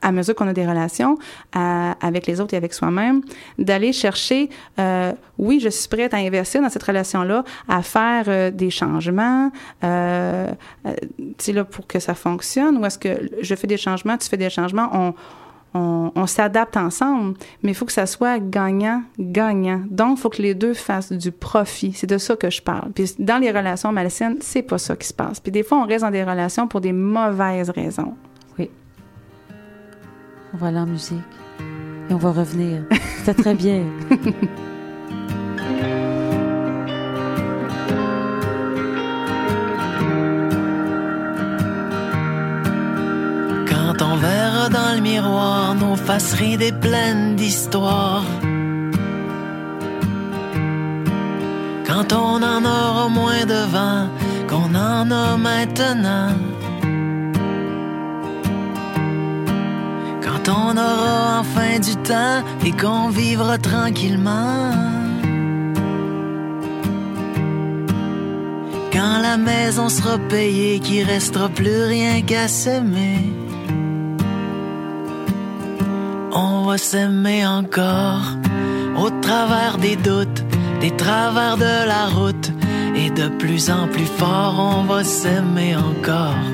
à, 0.01 0.11
mesure 0.11 0.35
qu'on 0.35 0.47
a 0.47 0.53
des 0.53 0.65
relations 0.65 1.17
avec 1.53 2.27
les 2.27 2.39
autres 2.39 2.53
et 2.53 2.57
avec 2.57 2.73
soi-même, 2.73 3.21
d'aller 3.57 3.91
chercher, 3.91 4.49
euh, 4.79 5.11
oui, 5.37 5.59
je 5.59 5.69
suis 5.69 5.87
prête 5.87 6.13
à 6.13 6.17
investir 6.17 6.61
dans 6.61 6.69
cette 6.69 6.83
relation-là, 6.83 7.43
à 7.67 7.81
faire 7.81 8.25
euh, 8.27 8.51
des 8.51 8.69
changements, 8.69 9.51
euh, 9.83 10.47
euh, 10.85 11.53
là, 11.53 11.63
pour 11.63 11.87
que 11.87 11.99
ça 11.99 12.13
fonctionne, 12.13 12.77
ou 12.77 12.85
est-ce 12.85 12.99
que 12.99 13.29
je 13.41 13.55
fais 13.55 13.67
des 13.67 13.77
changements, 13.77 14.17
tu 14.17 14.29
fais 14.29 14.37
des 14.37 14.49
changements, 14.49 14.89
on, 14.93 15.13
on, 15.75 16.11
on 16.15 16.25
s'adapte 16.25 16.77
ensemble, 16.77 17.35
mais 17.61 17.71
il 17.71 17.75
faut 17.75 17.85
que 17.85 17.91
ça 17.91 18.07
soit 18.07 18.39
gagnant-gagnant. 18.39 19.83
Donc, 19.89 20.17
il 20.17 20.21
faut 20.21 20.29
que 20.29 20.41
les 20.41 20.55
deux 20.55 20.73
fassent 20.73 21.11
du 21.11 21.31
profit. 21.31 21.93
C'est 21.93 22.07
de 22.07 22.17
ça 22.17 22.35
que 22.35 22.49
je 22.49 22.61
parle. 22.61 22.91
Puis 22.93 23.13
dans 23.19 23.37
les 23.37 23.51
relations 23.51 23.91
malsaines, 23.91 24.37
c'est 24.41 24.63
pas 24.63 24.77
ça 24.77 24.95
qui 24.95 25.07
se 25.07 25.13
passe. 25.13 25.39
Puis 25.39 25.51
des 25.51 25.61
fois, 25.61 25.77
on 25.79 25.85
reste 25.85 26.03
dans 26.03 26.11
des 26.11 26.23
relations 26.23 26.67
pour 26.67 26.81
des 26.81 26.93
mauvaises 26.93 27.69
raisons. 27.69 28.15
On 30.55 30.57
va 30.57 30.67
aller 30.67 30.79
en 30.79 30.85
musique. 30.85 31.17
Et 32.09 32.13
on 32.13 32.17
va 32.17 32.31
revenir. 32.31 32.83
C'était 33.17 33.33
très 33.33 33.55
bien. 33.55 33.83
miroir 45.01 45.75
nos 45.75 45.95
faces 45.95 46.33
ridées 46.33 46.71
pleines 46.71 47.35
d'histoire. 47.35 48.23
Quand 51.87 52.11
on 52.13 52.43
en 52.43 52.63
aura 52.65 53.07
moins 53.09 53.45
devant 53.45 54.07
qu'on 54.49 54.75
en 54.75 55.09
a 55.11 55.37
maintenant. 55.37 56.33
Quand 60.23 60.49
on 60.49 60.77
aura 60.77 61.39
enfin 61.39 61.79
du 61.79 61.95
temps 61.97 62.43
et 62.65 62.71
qu'on 62.71 63.09
vivra 63.09 63.57
tranquillement. 63.57 64.71
Quand 68.91 69.19
la 69.21 69.37
maison 69.37 69.89
sera 69.89 70.17
payée, 70.17 70.79
qu'il 70.79 71.03
restera 71.03 71.49
plus 71.49 71.83
rien 71.83 72.21
qu'à 72.21 72.47
s'aimer. 72.47 73.44
Va 76.75 76.79
s'aimer 76.79 77.47
encore 77.47 78.35
au 78.97 79.09
travers 79.21 79.77
des 79.77 79.95
doutes, 79.95 80.43
des 80.81 80.91
travers 80.91 81.55
de 81.55 81.87
la 81.87 82.07
route. 82.07 82.51
Et 82.97 83.09
de 83.11 83.29
plus 83.29 83.69
en 83.69 83.87
plus 83.87 84.11
fort, 84.19 84.55
on 84.59 84.83
va 84.83 85.01
s'aimer 85.05 85.77
encore 85.77 86.45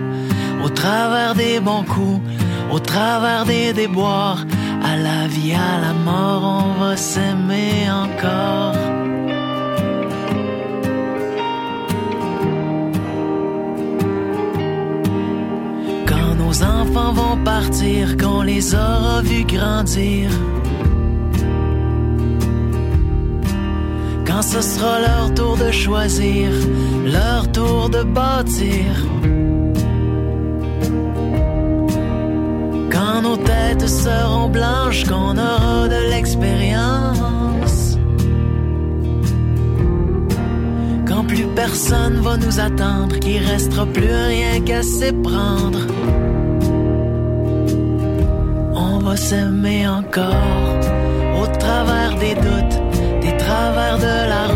au 0.64 0.70
travers 0.70 1.34
des 1.34 1.60
bons 1.60 1.82
coups, 1.82 2.22
au 2.72 2.78
travers 2.78 3.46
des 3.46 3.74
déboires. 3.74 4.46
À 4.84 4.96
la 4.96 5.26
vie, 5.28 5.54
à 5.54 5.82
la 5.82 5.94
mort, 5.94 6.44
on 6.66 6.80
va 6.80 6.96
s'aimer 6.98 7.90
encore. 7.90 8.91
Enfants 16.92 17.14
vont 17.14 17.44
partir, 17.44 18.18
qu'on 18.18 18.42
les 18.42 18.74
aura 18.74 19.22
vus 19.22 19.46
grandir. 19.46 20.30
Quand 24.26 24.42
ce 24.42 24.62
sera 24.62 25.00
leur 25.00 25.34
tour 25.34 25.58
de 25.58 25.72
choisir, 25.72 26.50
leur 27.06 27.52
tour 27.52 27.90
de 27.90 28.04
bâtir. 28.04 28.92
Quand 32.92 33.22
nos 33.22 33.38
têtes 33.38 33.88
seront 33.88 34.50
blanches, 34.50 35.06
qu'on 35.06 35.38
aura 35.38 35.88
de 35.88 36.10
l'expérience. 36.12 37.98
Quand 41.08 41.24
plus 41.26 41.48
personne 41.56 42.20
va 42.22 42.38
nous 42.38 42.60
attendre, 42.60 43.20
qu'il 43.20 43.44
restera 43.44 43.86
plus 43.86 44.14
rien 44.28 44.62
qu'à 44.62 44.82
s'éprendre. 44.84 45.91
S'aimer 49.22 49.88
encore 49.88 50.80
au 51.42 51.46
travers 51.58 52.14
des 52.24 52.36
doutes, 52.46 52.78
des 53.22 53.36
travers 53.38 53.98
de 54.08 54.16
la 54.34 54.51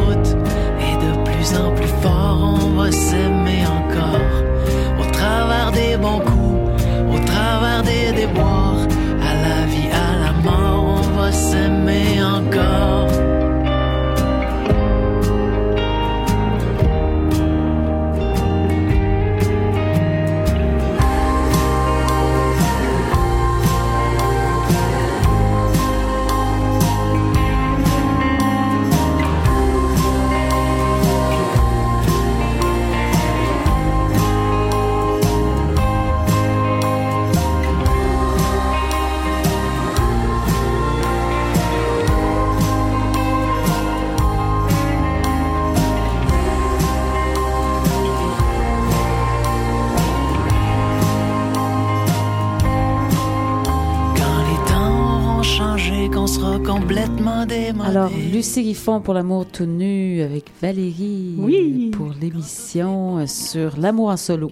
complètement 56.88 57.48
démodé. 57.48 57.90
Alors, 57.90 58.12
Lucie 58.32 58.62
Griffon 58.64 59.02
pour 59.02 59.16
l'amour 59.16 59.48
tout 59.48 59.66
nu 59.66 60.22
avec 60.22 60.46
Valérie 60.62 61.34
Oui. 61.40 61.90
pour 61.92 62.12
l'émission 62.22 63.26
sur 63.26 63.76
l'amour 63.80 64.10
en 64.10 64.18
solo 64.18 64.52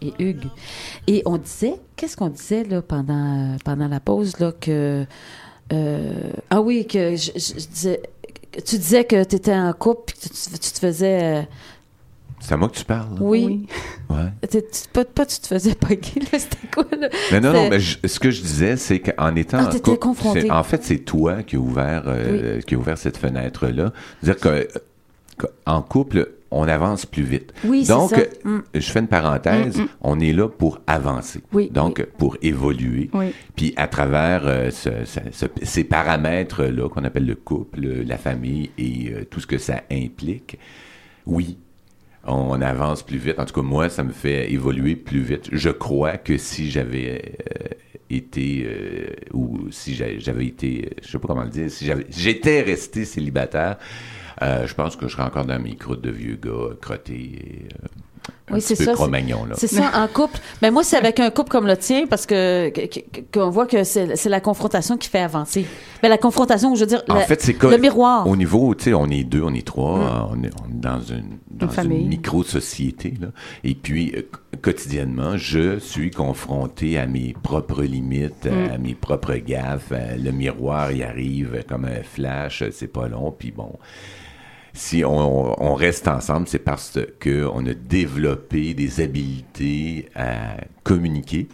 et 0.00 0.12
Hugues. 0.20 0.46
Et 1.08 1.22
on 1.26 1.38
disait, 1.38 1.74
qu'est-ce 1.96 2.16
qu'on 2.16 2.28
disait 2.28 2.62
là 2.62 2.82
pendant, 2.82 3.56
pendant 3.64 3.88
la 3.88 3.98
pause 3.98 4.38
là 4.38 4.52
que 4.52 5.04
euh, 5.72 6.30
ah 6.50 6.60
oui 6.60 6.86
que 6.86 7.16
je, 7.16 7.32
je- 7.34 7.58
je 7.60 7.66
disais 7.66 8.00
que 8.52 8.60
tu 8.60 8.78
disais 8.78 9.04
que 9.04 9.24
tu 9.24 9.34
étais 9.34 9.52
en 9.54 9.72
couple 9.72 10.02
puis 10.06 10.16
que 10.20 10.28
tu, 10.32 10.58
tu 10.60 10.70
te 10.72 10.78
faisais 10.78 11.20
euh, 11.24 11.42
C'est 12.46 12.54
à 12.54 12.56
moi 12.56 12.68
que 12.68 12.76
tu 12.76 12.84
parles. 12.84 13.08
là? 13.14 13.18
oui, 13.20 13.66
Ouais. 14.08 14.16
Pas, 14.92 15.04
pas 15.04 15.26
tu 15.26 15.40
te 15.40 15.48
faisais 15.48 15.74
pogner 15.74 16.20
là 16.32 16.38
c'était 16.38 16.56
quoi 16.72 16.84
là? 16.96 17.08
Mais 17.32 17.40
non, 17.40 17.52
non, 17.52 17.68
mais 17.68 17.80
je- 17.80 17.98
ce 18.06 18.20
que 18.20 18.30
je 18.30 18.40
disais, 18.40 18.76
c'est 18.76 19.00
qu'en 19.00 19.34
étant 19.34 19.58
Ah, 19.60 19.68
en 19.68 19.78
couple, 19.80 19.98
confronté. 19.98 20.50
en 20.50 20.62
fait, 20.62 20.84
c'est 20.84 20.98
toi 21.00 21.42
qui 21.42 21.56
a 21.56 21.58
ouvert, 21.58 22.04
euh, 22.06 22.60
qui 22.60 22.76
a 22.76 22.78
ouvert 22.78 22.96
cette 22.98 23.16
fenêtre-là. 23.16 23.92
C'est-à-dire 24.22 24.40
que, 24.40 24.68
que 25.38 25.46
en 25.66 25.82
couple, 25.82 26.28
on 26.52 26.68
avance 26.68 27.04
plus 27.04 27.24
vite. 27.24 27.52
oui 27.64 27.84
c'est 27.84 27.92
Donc, 27.92 28.10
ça 28.10 28.18
Mm. 28.44 28.62
je 28.74 28.80
fais 28.92 29.00
une 29.00 29.08
parenthèse, 29.08 29.80
on 30.00 30.20
est 30.20 30.32
là 30.32 30.48
pour 30.48 30.78
avancer. 30.86 31.40
Oui, 31.52 31.68
Donc, 31.72 32.06
pour 32.16 32.36
évoluer. 32.42 33.10
Oui. 33.12 33.32
Puis 33.56 33.74
à 33.76 33.88
travers 33.88 34.42
euh, 34.46 34.70
ce- 34.70 35.04
ce- 35.04 35.18
ce- 35.32 35.46
ces 35.64 35.82
paramètres-là 35.82 36.88
qu'on 36.88 37.02
appelle 37.02 37.26
le 37.26 37.34
couple, 37.34 37.80
le- 37.80 38.02
la 38.04 38.16
famille 38.18 38.70
et 38.78 39.10
euh, 39.12 39.24
tout 39.28 39.40
ce 39.40 39.48
que 39.48 39.58
ça 39.58 39.82
implique, 39.90 40.58
oui, 41.26 41.58
on 42.26 42.60
avance 42.60 43.02
plus 43.02 43.18
vite. 43.18 43.38
En 43.38 43.44
tout 43.44 43.54
cas, 43.54 43.62
moi, 43.62 43.88
ça 43.88 44.02
me 44.04 44.12
fait 44.12 44.52
évoluer 44.52 44.96
plus 44.96 45.20
vite. 45.20 45.48
Je 45.52 45.70
crois 45.70 46.16
que 46.18 46.36
si 46.38 46.70
j'avais 46.70 47.34
euh, 47.62 47.68
été, 48.10 48.64
euh, 48.66 49.06
ou 49.32 49.70
si 49.70 49.94
j'a- 49.94 50.18
j'avais 50.18 50.46
été, 50.46 50.90
je 51.02 51.08
sais 51.10 51.18
pas 51.18 51.28
comment 51.28 51.44
le 51.44 51.50
dire, 51.50 51.70
si 51.70 51.84
j'avais- 51.86 52.06
j'étais 52.10 52.62
resté 52.62 53.04
célibataire, 53.04 53.78
euh, 54.42 54.66
je 54.66 54.74
pense 54.74 54.96
que 54.96 55.08
je 55.08 55.12
serais 55.12 55.24
encore 55.24 55.46
dans 55.46 55.58
mes 55.60 55.76
croûtes 55.76 56.02
de 56.02 56.10
vieux 56.10 56.36
gars 56.36 56.74
crottés. 56.80 57.68
Un 58.48 58.54
Oui, 58.54 58.60
c'est 58.60 58.76
peu 58.76 58.84
ça. 58.84 58.94
C'est 59.54 59.66
ça, 59.66 59.90
en 59.94 60.06
couple. 60.08 60.38
Mais 60.62 60.70
moi, 60.70 60.82
c'est 60.84 60.96
avec 60.96 61.18
un 61.20 61.30
couple 61.30 61.50
comme 61.50 61.66
le 61.66 61.76
tien, 61.76 62.06
parce 62.08 62.26
que 62.26 62.72
qu'on 63.34 63.50
voit 63.50 63.66
que 63.66 63.82
c'est 63.84 64.14
c'est 64.16 64.28
la 64.28 64.40
confrontation 64.40 64.96
qui 64.96 65.08
fait 65.08 65.18
avancer. 65.20 65.66
Mais 66.02 66.08
la 66.08 66.18
confrontation, 66.18 66.74
je 66.74 66.80
veux 66.80 66.86
dire, 66.86 67.02
En 67.08 67.14
la- 67.14 67.20
fait, 67.22 67.40
c'est 67.40 67.54
comme 67.54 67.70
le 67.72 67.78
miroir. 67.78 68.26
Au 68.28 68.36
niveau, 68.36 68.74
tu 68.74 68.84
sais, 68.84 68.94
on 68.94 69.06
est 69.08 69.24
deux, 69.24 69.42
on 69.42 69.52
est 69.54 69.66
trois, 69.66 69.98
euh, 69.98 70.34
on, 70.36 70.42
est, 70.44 70.50
on 70.64 70.68
est 70.70 70.80
dans 70.80 71.00
une, 71.00 71.38
dans 71.50 71.68
une, 71.70 72.08
micro-société. 72.08 73.14
Là. 73.20 73.28
Et 73.64 73.74
puis, 73.74 74.12
euh, 74.16 74.22
qu- 74.22 74.58
quotidiennement, 74.58 75.36
je 75.36 75.78
suis 75.78 76.10
confronté 76.10 76.98
à 76.98 77.06
mes 77.06 77.34
propres 77.42 77.82
limites, 77.82 78.46
à 78.72 78.78
mes 78.78 78.94
propres 78.94 79.34
gaffes. 79.36 79.88
Euh, 79.92 80.16
le 80.16 80.30
miroir, 80.30 80.92
il 80.92 81.02
arrive 81.02 81.64
comme 81.68 81.84
un 81.86 82.02
flash, 82.02 82.62
c'est 82.70 82.86
pas 82.86 83.08
long. 83.08 83.34
Puis 83.36 83.50
bon, 83.50 83.72
si 84.76 85.04
on, 85.04 85.60
on 85.62 85.74
reste 85.74 86.06
ensemble, 86.08 86.46
c'est 86.48 86.58
parce 86.58 86.98
que 87.18 87.48
on 87.52 87.64
a 87.66 87.74
développé 87.74 88.74
des 88.74 89.00
habiletés 89.00 90.08
à 90.14 90.56
communiquer, 90.84 91.48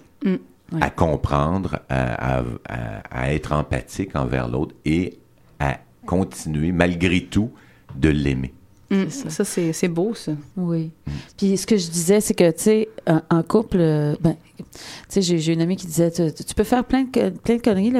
à 0.81 0.91
comprendre, 0.91 1.81
à, 1.89 2.39
à- 2.39 2.45
à- 2.69 3.03
à 3.11 3.33
être 3.33 3.53
empathique 3.53 4.17
envers 4.17 4.49
l'autre 4.49 4.75
et 4.85 5.19
à 5.61 5.79
continuer 6.07 6.73
malgré 6.73 7.21
tout 7.23 7.51
de 7.97 8.09
l'aimer. 8.09 8.53
Mm, 8.93 9.09
ça, 9.09 9.45
c'est 9.45 9.73
c'est 9.73 9.89
beau, 9.89 10.15
ça. 10.15 10.33
Oui. 10.57 10.91
Puis 11.39 11.57
ce 11.57 11.67
que 11.67 11.77
je 11.77 11.89
disais, 11.89 12.21
c'est 12.21 12.35
que, 12.35 12.51
tu 12.51 12.63
sais, 12.63 12.89
en, 13.07 13.21
en 13.31 13.43
couple, 13.43 13.79
euh, 13.81 14.15
ben, 14.21 14.37
tu 14.59 15.23
sais, 15.23 15.39
j'ai 15.39 15.53
une 15.53 15.61
amie 15.61 15.77
qui 15.77 15.87
disait, 15.87 16.11
tu, 16.11 16.33
tu 16.33 16.55
peux 16.55 16.65
faire 16.65 16.85
plein 16.85 17.05
de, 17.05 17.31
plein 17.31 17.57
de 17.57 17.63
conneries, 17.63 17.91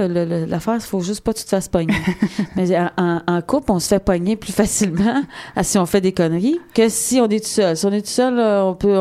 l'affaire, 0.47 0.75
il 0.77 0.81
faut 0.81 1.01
juste 1.01 1.23
pas 1.23 1.33
que 1.33 1.39
tu 1.39 1.45
te 1.45 1.51
fasses 1.51 1.69
pogner. 1.69 1.95
Mais 2.57 2.77
en, 2.97 3.43
couple, 3.43 3.73
on 3.73 3.79
se 3.79 3.89
fait 3.89 4.05
pogner 4.05 4.37
plus 4.37 4.53
facilement 4.53 5.23
à 5.57 5.65
si 5.65 5.79
on 5.79 5.87
fait 5.87 6.01
des 6.01 6.13
conneries 6.13 6.61
que 6.75 6.89
si 6.89 7.21
on 7.21 7.29
est 7.29 7.43
tout 7.43 7.51
seul. 7.51 7.77
Si 7.77 7.87
on 7.87 7.93
est 7.93 8.03
tout 8.03 8.09
seul, 8.09 8.39
on 8.39 8.75
peut, 8.75 8.99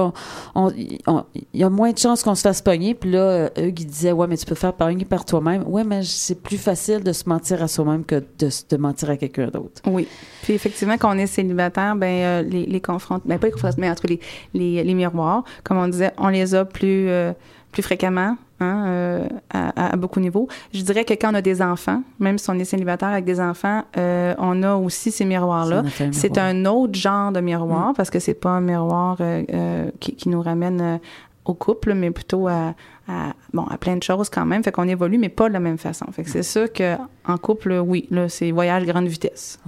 il 0.55 1.59
y 1.59 1.63
a 1.63 1.69
moins 1.69 1.91
de 1.91 1.97
chances 1.97 2.23
qu'on 2.23 2.35
se 2.35 2.41
fasse 2.41 2.61
pogner. 2.61 2.93
Puis 2.93 3.11
là, 3.11 3.49
eux 3.57 3.71
qui 3.71 3.85
disaient, 3.85 4.11
ouais, 4.11 4.27
mais 4.27 4.37
tu 4.37 4.45
peux 4.45 4.55
faire 4.55 4.73
pogner 4.73 5.05
par 5.05 5.25
toi-même. 5.25 5.63
Ouais, 5.67 5.83
mais 5.83 6.03
c'est 6.03 6.41
plus 6.41 6.57
facile 6.57 7.03
de 7.03 7.13
se 7.13 7.27
mentir 7.27 7.61
à 7.61 7.67
soi-même 7.67 8.05
que 8.05 8.23
de, 8.39 8.49
de 8.69 8.77
mentir 8.77 9.09
à 9.09 9.17
quelqu'un 9.17 9.47
d'autre. 9.47 9.81
Oui. 9.85 10.07
Puis 10.43 10.53
effectivement, 10.53 10.97
quand 10.97 11.15
on 11.15 11.19
est 11.19 11.27
célibataire, 11.27 11.80
ben 11.95 12.05
euh, 12.23 12.41
les, 12.43 12.65
les 12.65 12.81
confrontations, 12.81 13.27
ben 13.29 13.39
pas 13.39 13.47
les 13.47 13.53
mais 13.77 13.89
entre 13.89 14.07
les, 14.07 14.19
les, 14.53 14.83
les 14.83 14.93
miroirs, 14.93 15.43
comme 15.63 15.77
on 15.77 15.87
disait, 15.87 16.11
on 16.17 16.29
les 16.29 16.53
a 16.55 16.65
plus 16.65 17.07
euh, 17.09 17.33
plus 17.71 17.83
fréquemment, 17.83 18.35
hein, 18.59 18.83
euh, 18.87 19.27
à, 19.49 19.93
à 19.93 19.95
beaucoup 19.95 20.19
de 20.19 20.25
niveaux. 20.25 20.47
Je 20.73 20.81
dirais 20.81 21.05
que 21.05 21.13
quand 21.13 21.31
on 21.31 21.35
a 21.35 21.41
des 21.41 21.61
enfants, 21.61 22.03
même 22.19 22.37
si 22.37 22.49
on 22.49 22.59
est 22.59 22.65
célibataire 22.65 23.07
avec 23.09 23.23
des 23.23 23.39
enfants, 23.39 23.83
euh, 23.97 24.35
on 24.39 24.61
a 24.63 24.75
aussi 24.75 25.09
ces 25.09 25.23
miroirs-là. 25.23 25.83
C'est 26.11 26.31
miroir. 26.31 26.45
un 26.47 26.65
autre 26.65 26.95
genre 26.95 27.31
de 27.31 27.39
miroir 27.39 27.93
parce 27.95 28.09
que 28.09 28.19
c'est 28.19 28.33
pas 28.33 28.49
un 28.49 28.59
miroir 28.61 29.15
euh, 29.21 29.89
qui, 30.01 30.15
qui 30.15 30.27
nous 30.27 30.41
ramène 30.41 30.99
au 31.45 31.53
couple, 31.53 31.93
mais 31.93 32.11
plutôt 32.11 32.47
à, 32.49 32.75
à- 33.07 33.33
bon 33.53 33.63
à 33.67 33.77
plein 33.77 33.95
de 33.95 34.03
choses 34.03 34.29
quand 34.29 34.45
même. 34.45 34.63
Fait 34.65 34.73
qu'on 34.73 34.87
évolue, 34.89 35.17
mais 35.17 35.29
pas 35.29 35.47
de 35.47 35.53
la 35.53 35.59
même 35.61 35.77
façon. 35.77 36.05
Fait 36.11 36.23
que 36.23 36.29
c'est 36.29 36.43
sûr 36.43 36.71
que 36.73 36.95
en 37.25 37.37
couple, 37.37 37.71
oui, 37.83 38.05
là, 38.11 38.27
c'est 38.27 38.51
voyage 38.51 38.85
grande 38.85 39.07
vitesse. 39.07 39.59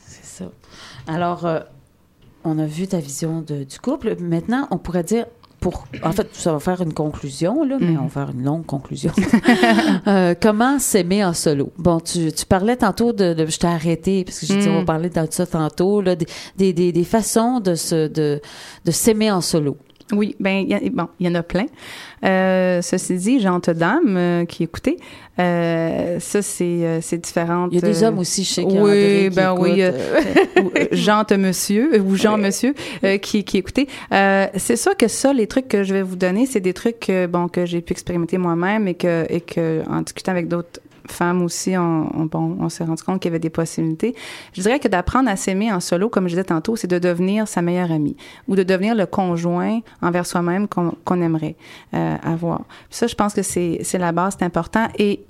C'est 0.00 0.01
ça. 0.32 0.46
Alors, 1.06 1.46
euh, 1.46 1.60
on 2.44 2.58
a 2.58 2.66
vu 2.66 2.86
ta 2.88 2.98
vision 2.98 3.40
de- 3.40 3.64
du 3.64 3.78
couple. 3.78 4.16
Maintenant, 4.20 4.66
on 4.70 4.78
pourrait 4.78 5.04
dire, 5.04 5.26
pour, 5.60 5.84
en 6.02 6.10
fait, 6.10 6.28
ça 6.32 6.52
va 6.52 6.58
faire 6.58 6.80
une 6.80 6.92
conclusion, 6.92 7.62
là, 7.64 7.76
mais 7.80 7.92
Mhm. 7.92 7.98
on 8.00 8.02
va 8.04 8.08
faire 8.08 8.30
une 8.34 8.42
longue 8.44 8.66
conclusion. 8.66 9.12
Euh, 10.08 10.34
comment 10.40 10.78
s'aimer 10.80 11.24
en 11.24 11.32
solo? 11.32 11.72
Bon, 11.78 12.00
tu, 12.00 12.32
tu 12.32 12.44
parlais 12.46 12.76
tantôt 12.76 13.12
de, 13.12 13.34
de- 13.34 13.46
je 13.46 13.58
t'ai 13.58 13.68
arrêté 13.68 14.24
parce 14.24 14.40
que 14.40 14.46
j'ai 14.46 14.56
dit 14.58 14.68
Mhm. 14.68 14.74
on 14.74 14.78
va 14.80 14.84
parler 14.84 15.08
de 15.10 15.26
ça 15.30 15.46
tantôt, 15.46 16.00
là, 16.00 16.16
des, 16.16 16.26
des, 16.56 16.72
des, 16.72 16.90
des 16.92 17.04
façons 17.04 17.60
de 17.60 17.76
se, 17.76 18.08
de, 18.08 18.40
de 18.84 18.90
s'aimer 18.90 19.30
en 19.30 19.40
solo. 19.40 19.76
Oui, 20.12 20.36
ben 20.40 20.58
il 20.64 20.68
y 20.68 20.74
a- 20.74 20.80
bon, 20.92 21.08
il 21.20 21.26
y 21.26 21.30
en 21.30 21.34
a 21.34 21.42
plein. 21.42 21.66
Euh, 22.24 22.80
ceci 22.82 23.16
dit, 23.16 23.40
Gente 23.40 23.70
Dame 23.70 24.16
euh, 24.16 24.44
qui 24.44 24.62
écoutait, 24.62 24.96
euh, 25.38 26.20
ça 26.20 26.42
c'est 26.42 26.64
euh, 26.64 26.98
c'est 27.00 27.18
différent. 27.18 27.68
Il 27.70 27.76
y 27.76 27.78
a 27.78 27.80
des 27.80 28.04
hommes 28.04 28.18
aussi, 28.18 28.44
je 28.44 28.50
sais 28.52 28.62
qu'il 28.64 28.74
y 28.74 28.78
a 28.78 28.82
Oui, 28.82 28.90
André 28.90 29.28
qui 29.30 29.36
ben 29.36 29.54
oui, 29.58 29.80
écoute, 29.80 30.00
euh, 30.00 30.60
ou, 30.62 30.70
euh, 30.78 30.86
Gente 30.92 31.32
Monsieur 31.32 32.00
ou 32.00 32.14
Jean 32.16 32.36
Monsieur 32.38 32.74
euh, 33.04 33.16
qui 33.18 33.42
qui 33.44 33.58
écoutait. 33.58 33.86
C'est 34.10 34.76
sûr 34.76 34.96
que 34.96 35.08
ça, 35.08 35.32
les 35.32 35.46
trucs 35.46 35.68
que 35.68 35.82
je 35.82 35.92
vais 35.94 36.02
vous 36.02 36.16
donner, 36.16 36.46
c'est 36.46 36.60
des 36.60 36.74
trucs 36.74 37.00
que, 37.00 37.26
bon 37.26 37.48
que 37.48 37.66
j'ai 37.66 37.80
pu 37.80 37.92
expérimenter 37.92 38.38
moi-même 38.38 38.86
et 38.88 38.94
que 38.94 39.24
et 39.28 39.40
que 39.40 39.82
en 39.90 40.02
discutant 40.02 40.32
avec 40.32 40.48
d'autres 40.48 40.80
femmes 41.06 41.42
aussi, 41.42 41.76
on, 41.76 42.10
on- 42.16 42.26
bon, 42.26 42.56
on 42.60 42.68
s'est 42.68 42.84
rendu 42.84 43.02
compte 43.02 43.20
qu'il 43.20 43.30
y 43.30 43.32
avait 43.32 43.38
des 43.38 43.50
possibilités. 43.50 44.14
Je 44.52 44.62
dirais 44.62 44.78
que 44.78 44.88
d'apprendre 44.88 45.28
à 45.30 45.36
s'aimer 45.36 45.72
en 45.72 45.80
solo, 45.80 46.08
comme 46.08 46.24
je 46.24 46.30
disais 46.30 46.44
tantôt, 46.44 46.76
c'est 46.76 46.88
de 46.88 46.98
devenir 46.98 47.48
sa 47.48 47.62
meilleure 47.62 47.90
amie 47.92 48.16
ou 48.48 48.56
de 48.56 48.62
devenir 48.62 48.94
le 48.94 49.06
conjoint 49.06 49.80
envers 50.00 50.26
soi-même 50.26 50.68
qu'on 50.68 50.94
qu'on 51.04 51.20
aimerait 51.20 51.56
euh, 51.94 52.16
avoir. 52.22 52.60
Puis 52.88 52.98
ça, 52.98 53.06
je 53.06 53.14
pense 53.14 53.34
que 53.34 53.42
c'est 53.42 53.78
c'est 53.82 53.98
la 53.98 54.12
base, 54.12 54.36
c'est 54.38 54.44
important. 54.44 54.88
Et 54.98 55.20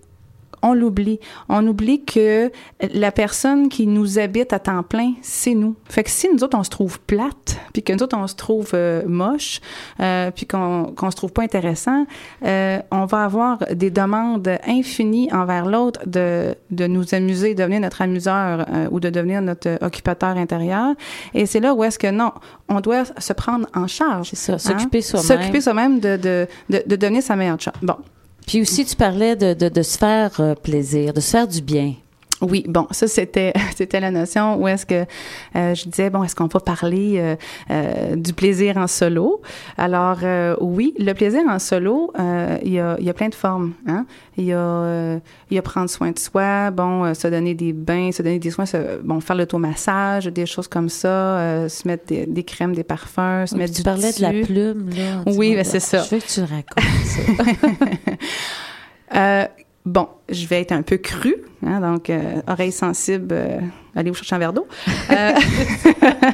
on 0.63 0.75
l'oublie. 0.75 1.19
On 1.49 1.67
oublie 1.67 2.05
que 2.05 2.51
la 2.95 3.13
personne 3.13 3.69
qui 3.69 3.87
nous 3.87 4.19
habite 4.19 4.53
à 4.53 4.59
temps 4.59 4.83
plein, 4.83 5.15
c'est 5.23 5.55
nous. 5.55 5.75
Fait 5.89 6.05
que 6.05 6.11
si 6.11 6.29
nous 6.33 6.43
autres, 6.45 6.57
on 6.57 6.65
se 6.65 6.71
trouve 6.71 7.01
plate, 7.01 7.59
puis 7.73 7.83
que 7.83 7.93
nous 7.93 8.03
autres, 8.03 8.17
on 8.17 8.27
se 8.27 8.37
trouve 8.37 8.71
euh, 8.75 9.03
moche, 9.07 9.61
euh, 10.01 10.31
puis 10.31 10.47
qu'on 10.47 10.93
qu'on 10.97 11.11
se 11.11 11.17
trouve 11.17 11.33
pas 11.33 11.43
intéressant, 11.43 12.07
euh, 12.45 12.79
on 12.91 13.05
va 13.07 13.25
avoir 13.25 13.59
des 13.73 13.91
demandes 13.91 14.49
infinies 14.67 15.29
envers 15.33 15.67
l'autre 15.67 16.01
de, 16.07 16.55
de 16.71 16.87
nous 16.87 17.15
amuser, 17.15 17.55
de 17.55 17.63
devenir 17.63 17.81
notre 17.81 18.03
amuseur 18.03 18.67
euh, 18.73 18.89
ou 18.91 19.01
de 19.01 19.11
devenir 19.11 19.43
notre 19.43 19.79
occupateur 19.85 20.37
intérieur. 20.37 20.95
Et 21.35 21.47
c'est 21.47 21.61
là 21.61 21.75
où 21.75 21.85
est-ce 21.85 21.99
que 21.99 22.11
non, 22.11 22.33
on 22.69 22.81
doit 22.81 23.05
se 23.19 23.33
prendre 23.33 23.67
en 23.75 23.87
charge. 23.87 24.31
C'est 24.31 24.37
ça, 24.37 24.55
hein? 24.55 24.59
s'occuper 24.59 25.03
soi-même. 25.03 25.27
S'occuper 25.27 25.61
soi-même 25.61 26.01
de, 26.01 26.17
de, 26.17 26.47
de, 26.71 26.83
de 26.87 26.97
devenir 26.97 27.23
sa 27.23 27.37
meilleure 27.37 27.61
charge. 27.61 27.79
Bon. 27.83 27.97
Puis 28.47 28.61
aussi, 28.61 28.85
tu 28.85 28.97
parlais 28.97 29.37
de, 29.37 29.55
de, 29.55 29.69
de 29.69 29.83
se 29.83 29.99
faire 29.99 30.41
euh, 30.41 30.55
plaisir, 30.55 31.13
de 31.13 31.21
se 31.21 31.31
faire 31.31 31.49
du 31.49 31.61
bien. 31.61 31.95
Oui, 32.43 32.65
bon, 32.69 32.87
ça 32.91 33.07
c'était 33.09 33.53
c'était 33.77 34.01
la 34.01 34.11
notion 34.11 34.57
où 34.61 34.69
est-ce 34.69 34.85
que 34.85 35.05
euh, 35.57 35.75
je 35.75 35.89
disais 35.89 36.11
bon, 36.11 36.23
est-ce 36.25 36.35
qu'on 36.37 36.49
va 36.49 36.61
parler 36.61 37.15
euh, 37.19 37.37
euh, 37.71 38.17
du 38.17 38.33
plaisir 38.35 38.77
en 38.77 38.87
solo? 38.87 39.41
Alors 39.79 40.19
euh, 40.23 40.55
oui, 40.61 40.93
le 40.99 41.13
plaisir 41.15 41.41
en 41.49 41.59
solo, 41.59 42.13
euh, 42.19 42.59
il 42.65 42.73
y 42.73 42.81
a 42.81 42.97
il 42.99 43.05
y 43.07 43.11
a 43.11 43.15
plein 43.15 43.29
de 43.29 43.35
formes. 43.35 43.73
Hein? 43.87 44.05
Il 44.37 44.45
y 44.45 44.53
a 44.53 44.59
euh, 44.59 45.19
il 45.51 45.55
y 45.55 45.59
a 45.59 45.63
prendre 45.63 45.89
soin 45.89 46.11
de 46.11 46.19
soi, 46.19 46.71
bon, 46.71 47.05
euh, 47.05 47.15
se 47.15 47.29
donner 47.29 47.55
des 47.55 47.73
bains, 47.73 48.11
se 48.13 48.23
donner 48.23 48.39
des 48.39 48.51
soins, 48.51 48.67
se- 48.67 49.01
bon, 49.03 49.21
faire 49.21 49.37
l'automassage, 49.37 50.27
des 50.27 50.47
choses 50.47 50.69
comme 50.69 50.89
ça, 50.89 51.09
euh, 51.09 51.69
se 51.69 51.87
mettre 51.87 52.07
des, 52.07 52.27
des 52.27 52.43
crèmes, 52.43 52.75
des 52.75 52.83
parfums, 52.85 53.47
se 53.47 53.55
Oui, 53.55 53.61
mettre 53.61 53.73
tu 53.75 53.79
du 53.79 53.85
parlais 53.85 54.13
de 54.13 54.23
la 54.23 54.31
plume, 54.31 54.89
là. 54.97 55.23
Oui, 55.27 55.55
ben, 55.55 55.65
c'est 55.65 55.81
ça. 55.81 56.03
Je 56.11 56.15
veux 56.17 56.21
que 56.21 56.27
tu 56.27 56.41
le 56.41 56.47
racontes, 56.47 57.05
ça. 57.05 58.13
Euh, 59.15 59.45
bon, 59.85 60.09
je 60.29 60.47
vais 60.47 60.61
être 60.61 60.73
un 60.73 60.83
peu 60.83 60.97
crue, 60.97 61.37
hein, 61.65 61.81
donc 61.81 62.11
euh, 62.11 62.41
oreille 62.47 62.73
sensible, 62.73 63.29
euh, 63.33 63.61
allez 63.95 64.11
vous 64.11 64.17
chercher 64.17 64.35
un 64.37 64.39
verre 64.39 64.53
d'eau. 64.53 64.67
Euh, 65.11 65.33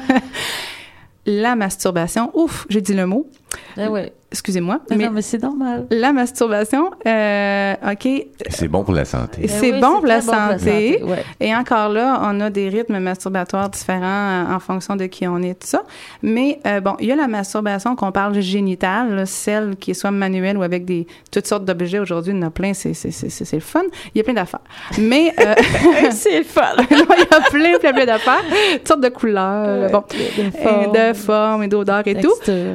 la 1.25 1.55
masturbation, 1.55 2.31
ouf, 2.33 2.65
j'ai 2.69 2.81
dit 2.81 2.93
le 2.93 3.05
mot. 3.05 3.29
Ah 3.77 3.89
ouais. 3.89 4.13
Excusez-moi, 4.31 4.79
Non, 4.91 4.95
mais 4.97 5.05
non, 5.05 5.11
mais 5.11 5.21
c'est 5.23 5.41
normal. 5.41 5.87
la 5.89 6.13
masturbation, 6.13 6.91
euh, 7.07 7.73
ok, 7.91 8.07
C'est 8.49 8.67
bon 8.67 8.83
pour 8.83 8.93
la 8.93 9.03
santé. 9.03 9.47
c'est 9.47 9.71
Ben 9.71 9.77
oui, 9.77 9.81
bon 9.81 9.93
pour 9.97 10.05
la 10.05 10.19
bon 10.19 10.31
santé. 10.31 11.01
ouais. 11.03 11.23
Et 11.39 11.55
encore 11.55 11.89
là, 11.89 12.21
on 12.25 12.39
a 12.39 12.51
des 12.51 12.69
rythmes 12.69 12.99
masturbatoires 12.99 13.69
différents 13.69 14.03
euh, 14.03 14.53
en 14.55 14.59
fonction 14.59 14.95
de 14.95 15.05
qui 15.07 15.27
on 15.27 15.41
est, 15.41 15.55
tout 15.55 15.65
ça. 15.67 15.81
Mais 16.21 16.59
euh, 16.67 16.79
bon, 16.79 16.95
il 16.99 17.07
y 17.07 17.11
a 17.11 17.15
la 17.15 17.27
masturbation 17.27 17.95
qu'on 17.95 18.11
parle 18.11 18.39
génitale, 18.39 19.15
là, 19.15 19.25
celle 19.25 19.75
qui 19.77 19.91
est 19.91 19.93
soit 19.95 20.11
manuelle 20.11 20.59
ou 20.59 20.61
avec 20.61 20.85
des 20.85 21.07
toutes 21.31 21.47
sortes 21.47 21.65
d'objets. 21.65 21.97
Aujourd'hui, 21.97 22.31
il 22.33 22.39
y 22.39 22.43
en 22.43 22.47
a 22.47 22.51
plein, 22.51 22.75
c'est 22.75 22.93
c'est 22.93 23.09
c'est 23.09 23.29
c'est 23.29 23.45
c'est 23.45 23.55
le 23.57 23.63
fun. 23.63 23.81
Il 24.13 24.19
y 24.19 24.21
a 24.21 24.23
plein 24.23 24.33
d'affaires. 24.35 24.59
Mais 24.99 25.33
euh, 25.39 25.55
c'est 26.11 26.37
le 26.37 26.43
fun. 26.45 26.75
il 26.91 26.97
y 26.99 27.01
a 27.01 27.41
plein 27.49 27.79
plein 27.79 27.93
plein 27.93 28.05
d'affaires, 28.05 28.43
toutes 28.77 28.87
sortes 28.87 29.01
de 29.01 29.09
couleurs, 29.09 29.89
bon, 29.89 30.03
et 30.13 30.87
de 31.11 31.13
formes 31.17 31.63
et 31.63 31.67
d'odeurs 31.67 32.03
et 32.05 32.13
tout. 32.21 32.33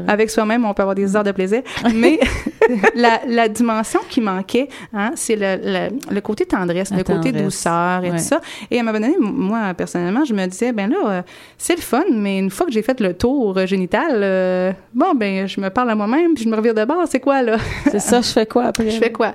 Avec 0.09 0.31
soi-même, 0.31 0.64
on 0.69 0.75
peut 0.75 0.83
avoir 0.83 0.95
des 0.95 1.17
heures 1.17 1.25
de 1.25 1.33
plaisir. 1.33 1.63
Mais 1.95 2.19
la, 2.95 3.21
la 3.27 3.49
dimension 3.49 4.01
qui 4.09 4.21
manquait, 4.21 4.69
hein, 4.93 5.13
c'est 5.15 5.37
le, 5.37 5.59
le, 5.63 6.15
le 6.15 6.21
côté 6.21 6.47
tendresse, 6.47 6.91
La 6.91 6.99
le 6.99 7.05
côté 7.05 7.33
douceur 7.33 8.05
et 8.05 8.11
ouais. 8.11 8.17
tout 8.17 8.23
ça. 8.23 8.41
Et 8.71 8.79
à 8.79 8.81
un 8.81 8.85
moment 8.85 8.99
donné, 8.99 9.17
moi, 9.21 9.75
personnellement, 9.75 10.25
je 10.25 10.35
me 10.35 10.47
disais, 10.47 10.73
ben 10.73 10.91
là, 10.91 10.97
euh, 11.07 11.23
c'est 11.59 11.77
le 11.77 11.83
fun, 11.83 12.05
mais 12.13 12.39
une 12.39 12.51
fois 12.51 12.67
que 12.67 12.73
j'ai 12.73 12.83
fait 12.83 13.01
le 13.01 13.15
tour 13.15 13.57
euh, 13.57 13.67
génital, 13.67 14.21
euh, 14.23 14.73
bon, 14.95 15.15
ben, 15.15 15.47
je 15.47 15.61
me 15.61 15.71
parle 15.71 15.91
à 15.91 15.95
moi-même, 15.95 16.35
puis 16.35 16.45
je 16.45 16.49
me 16.49 16.57
revire 16.57 16.75
de 16.75 16.85
bord, 16.85 17.05
c'est 17.09 17.21
quoi, 17.21 17.43
là? 17.43 17.57
C'est 17.91 18.01
ça, 18.01 18.21
je 18.21 18.29
fais 18.29 18.47
quoi 18.47 18.65
après? 18.67 18.91
Je 18.95 18.99
fais 18.99 19.13
quoi? 19.13 19.35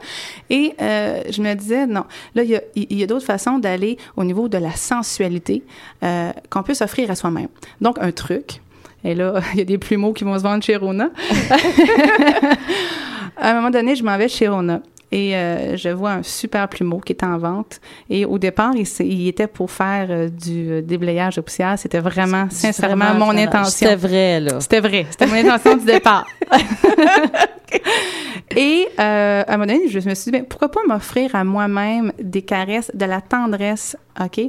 Et 0.49 0.73
je 0.79 1.41
me 1.41 1.53
disais, 1.53 1.85
non, 1.85 2.05
là, 2.35 2.43
il 2.43 2.49
y 2.49 2.55
a, 2.55 2.61
y 2.75 3.03
a 3.03 3.07
d'autres 3.07 3.25
façons 3.25 3.59
d'aller 3.59 3.97
au 4.15 4.23
niveau 4.23 4.47
de 4.47 4.57
la 4.57 4.71
sensualité 4.71 5.63
qu'on 6.01 6.63
peut 6.63 6.73
s'offrir 6.73 7.09
à 7.11 7.15
soi-même. 7.15 7.49
Donc, 7.81 7.97
un 7.99 8.11
truc. 8.11 8.61
Et 9.03 9.15
là, 9.15 9.39
il 9.53 9.59
y 9.59 9.61
a 9.61 9.65
des 9.65 9.77
plumeaux 9.77 10.13
qui 10.13 10.23
vont 10.23 10.37
se 10.37 10.43
vendre 10.43 10.63
chez 10.63 10.75
Rona. 10.75 11.09
à 13.37 13.51
un 13.51 13.53
moment 13.53 13.69
donné, 13.69 13.95
je 13.95 14.03
m'en 14.03 14.17
vais 14.17 14.27
chez 14.27 14.47
Rona. 14.47 14.81
Et 15.11 15.35
euh, 15.35 15.75
je 15.75 15.89
vois 15.89 16.11
un 16.11 16.23
super 16.23 16.67
plumeau 16.69 16.99
qui 16.99 17.13
est 17.13 17.23
en 17.23 17.37
vente. 17.37 17.81
Et 18.09 18.25
au 18.25 18.37
départ, 18.37 18.73
il, 18.75 19.27
était 19.27 19.47
pour 19.47 19.71
faire 19.71 20.07
euh, 20.09 20.29
du 20.29 20.71
euh, 20.71 20.81
déblayage 20.81 21.37
de 21.37 21.41
poussière. 21.41 21.79
C'était 21.79 21.99
vraiment, 21.99 22.47
sincèrement, 22.49 23.05
Vraiment, 23.05 23.27
mon 23.27 23.37
intention. 23.37 23.87
C'était 23.89 23.95
vrai, 23.95 24.39
là. 24.39 24.59
C'était 24.59 24.81
vrai. 24.81 25.07
C'était 25.09 25.25
mon 25.25 25.33
intention 25.33 25.77
du 25.77 25.85
départ. 25.85 26.27
Et 28.55 28.87
euh, 28.99 29.43
à 29.47 29.53
un 29.53 29.57
moment 29.57 29.71
donné, 29.71 29.87
je 29.89 29.97
me 29.97 30.15
suis 30.15 30.31
dit, 30.31 30.31
ben, 30.31 30.45
pourquoi 30.45 30.71
pas 30.71 30.81
m'offrir 30.87 31.35
à 31.35 31.43
moi-même 31.43 32.11
des 32.19 32.41
caresses, 32.41 32.91
de 32.93 33.05
la 33.05 33.21
tendresse, 33.21 33.95
OK? 34.19 34.41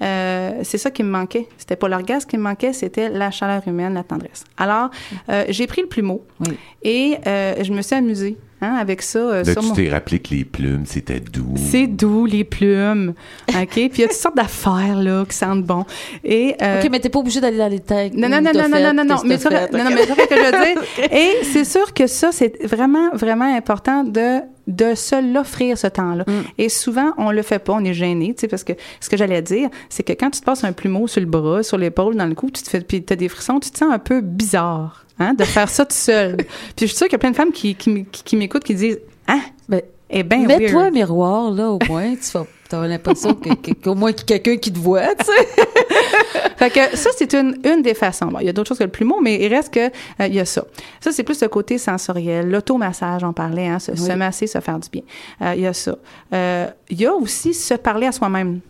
C'est 0.00 0.78
ça 0.78 0.90
qui 0.90 1.04
me 1.04 1.10
manquait. 1.10 1.48
C'était 1.56 1.76
pas 1.76 1.88
l'orgasme 1.88 2.28
qui 2.28 2.36
me 2.36 2.42
manquait, 2.42 2.72
c'était 2.72 3.08
la 3.08 3.30
chaleur 3.30 3.62
humaine, 3.66 3.94
la 3.94 4.02
tendresse. 4.02 4.44
Alors, 4.56 4.90
euh, 5.28 5.44
j'ai 5.48 5.68
pris 5.68 5.82
le 5.82 5.88
plumeau 5.88 6.26
Oui. 6.40 6.58
et 6.82 7.16
je 7.24 7.72
me 7.72 7.80
suis 7.80 7.94
amusée 7.94 8.36
hein, 8.64 8.76
avec 8.76 9.02
ça. 9.02 9.18
euh, 9.18 9.44
Là, 9.44 9.52
sur 9.52 9.62
tu 9.62 9.68
mon- 9.68 9.74
t'es 9.74 9.88
rappelé 9.90 10.18
que 10.18 10.34
les 10.34 10.44
plumes, 10.44 10.84
c'était 10.86 11.20
doux. 11.20 11.54
C'est 11.56 11.86
doux, 11.86 12.26
les 12.26 12.44
plumes. 12.44 13.14
OK? 13.48 13.68
Puis 13.74 13.90
il 13.94 14.00
y 14.00 14.04
a 14.04 14.08
toutes 14.08 14.16
sortes 14.16 14.36
d'affaires, 14.36 14.96
là, 15.00 15.24
qui 15.28 15.36
sentent 15.36 15.64
bon. 15.64 15.84
Et, 16.24 16.54
euh, 16.62 16.80
OK, 16.82 16.88
mais 16.90 17.00
t'es 17.00 17.08
pas 17.10 17.18
obligé 17.20 17.40
d'aller 17.40 17.58
dans 17.58 17.68
les 17.68 17.80
techniques. 17.80 18.20
non, 18.20 18.28
non, 18.28 18.40
non, 18.40 18.50
non, 18.54 18.68
non, 18.68 18.76
fait, 18.76 18.82
non, 18.82 18.94
non, 18.94 19.04
non, 19.04 19.22
mais 19.24 19.38
ça, 19.38 19.50
fait, 19.50 19.72
non, 19.72 19.84
mais 19.90 20.06
ça 20.06 20.14
que 20.14 20.34
je 20.34 20.44
veux 20.44 20.50
dire. 20.74 20.82
Et 21.12 21.44
c'est 21.44 21.64
sûr 21.64 21.92
que 21.94 22.06
ça, 22.06 22.30
c'est 22.32 22.64
vraiment, 22.66 23.10
vraiment 23.14 23.54
important 23.56 24.04
de, 24.04 24.40
de 24.66 24.94
se 24.94 25.32
l'offrir 25.34 25.76
ce 25.78 25.86
temps-là. 25.86 26.24
Mm. 26.26 26.32
Et 26.58 26.68
souvent, 26.68 27.12
on 27.18 27.30
le 27.30 27.42
fait 27.42 27.58
pas, 27.58 27.74
on 27.74 27.84
est 27.84 27.94
gêné, 27.94 28.34
tu 28.34 28.40
sais, 28.42 28.48
parce 28.48 28.64
que 28.64 28.72
ce 29.00 29.08
que 29.10 29.16
j'allais 29.16 29.42
dire, 29.42 29.68
c'est 29.88 30.02
que 30.02 30.12
quand 30.12 30.30
tu 30.30 30.40
te 30.40 30.44
passes 30.44 30.64
un 30.64 30.72
plumeau 30.72 31.06
sur 31.06 31.20
le 31.20 31.26
bras, 31.26 31.62
sur 31.62 31.76
l'épaule, 31.78 32.16
dans 32.16 32.26
le 32.26 32.34
cou, 32.34 32.50
tu 32.50 32.62
te 32.62 32.70
fais, 32.70 32.80
puis 32.80 33.02
t'as 33.02 33.16
des 33.16 33.28
frissons, 33.28 33.60
tu 33.60 33.70
te 33.70 33.78
sens 33.78 33.92
un 33.92 33.98
peu 33.98 34.20
bizarre, 34.20 35.03
hein, 35.18 35.34
de 35.34 35.44
faire 35.44 35.68
ça 35.68 35.84
tout 35.84 35.94
seul. 35.94 36.36
puis 36.36 36.46
je 36.80 36.86
suis 36.86 36.96
sûre 36.96 37.06
qu'il 37.06 37.14
y 37.14 37.16
a 37.16 37.18
plein 37.18 37.30
de 37.30 37.36
femmes 37.36 37.52
qui, 37.52 37.74
qui, 37.74 38.04
qui, 38.06 38.22
qui 38.22 38.36
m'écoutent 38.36 38.64
qui 38.64 38.74
disent, 38.74 38.98
ah, 39.26 39.40
Ben, 39.68 39.82
eh 40.10 40.22
ben, 40.22 40.46
Mets-toi 40.46 40.82
un 40.82 40.90
miroir, 40.90 41.50
là, 41.50 41.70
au 41.70 41.78
moins. 41.88 42.14
Tu 42.14 42.30
vas 42.32 42.44
avoir 42.72 42.88
l'impression 42.88 43.34
que- 43.34 43.72
qu'au 43.74 43.94
moins 43.94 44.12
quelqu'un 44.12 44.56
qui 44.56 44.72
te 44.72 44.78
voit, 44.78 45.14
tu 45.14 45.26
sais. 45.26 45.48
Fait 46.56 46.70
que 46.70 46.96
ça, 46.96 47.10
c'est 47.16 47.32
une, 47.34 47.58
une 47.64 47.82
des 47.82 47.94
façons. 47.94 48.26
Bon, 48.26 48.38
il 48.40 48.46
y 48.46 48.48
a 48.48 48.52
d'autres 48.52 48.68
choses 48.68 48.78
que 48.78 48.84
le 48.84 48.90
plumeau, 48.90 49.20
mais 49.20 49.44
il 49.44 49.48
reste 49.52 49.72
que 49.72 49.86
euh, 49.86 50.26
il 50.26 50.34
y 50.34 50.40
a 50.40 50.44
ça. 50.44 50.64
Ça, 51.00 51.12
c'est 51.12 51.22
plus 51.24 51.40
le 51.42 51.48
côté 51.48 51.78
sensoriel. 51.78 52.50
L'automassage, 52.50 53.22
on 53.24 53.32
parlait, 53.32 53.66
hein, 53.68 53.78
se, 53.78 54.12
masser, 54.12 54.46
se 54.46 54.60
faire 54.60 54.78
du 54.78 54.88
bien. 54.88 55.02
Euh, 55.42 55.52
il 55.56 55.62
y 55.62 55.66
a 55.66 55.72
ça. 55.72 55.96
Euh, 56.32 56.68
il 56.90 57.00
y 57.00 57.06
a 57.06 57.14
aussi 57.14 57.54
se 57.54 57.74
parler 57.74 58.06
à 58.06 58.12
soi-même. 58.12 58.60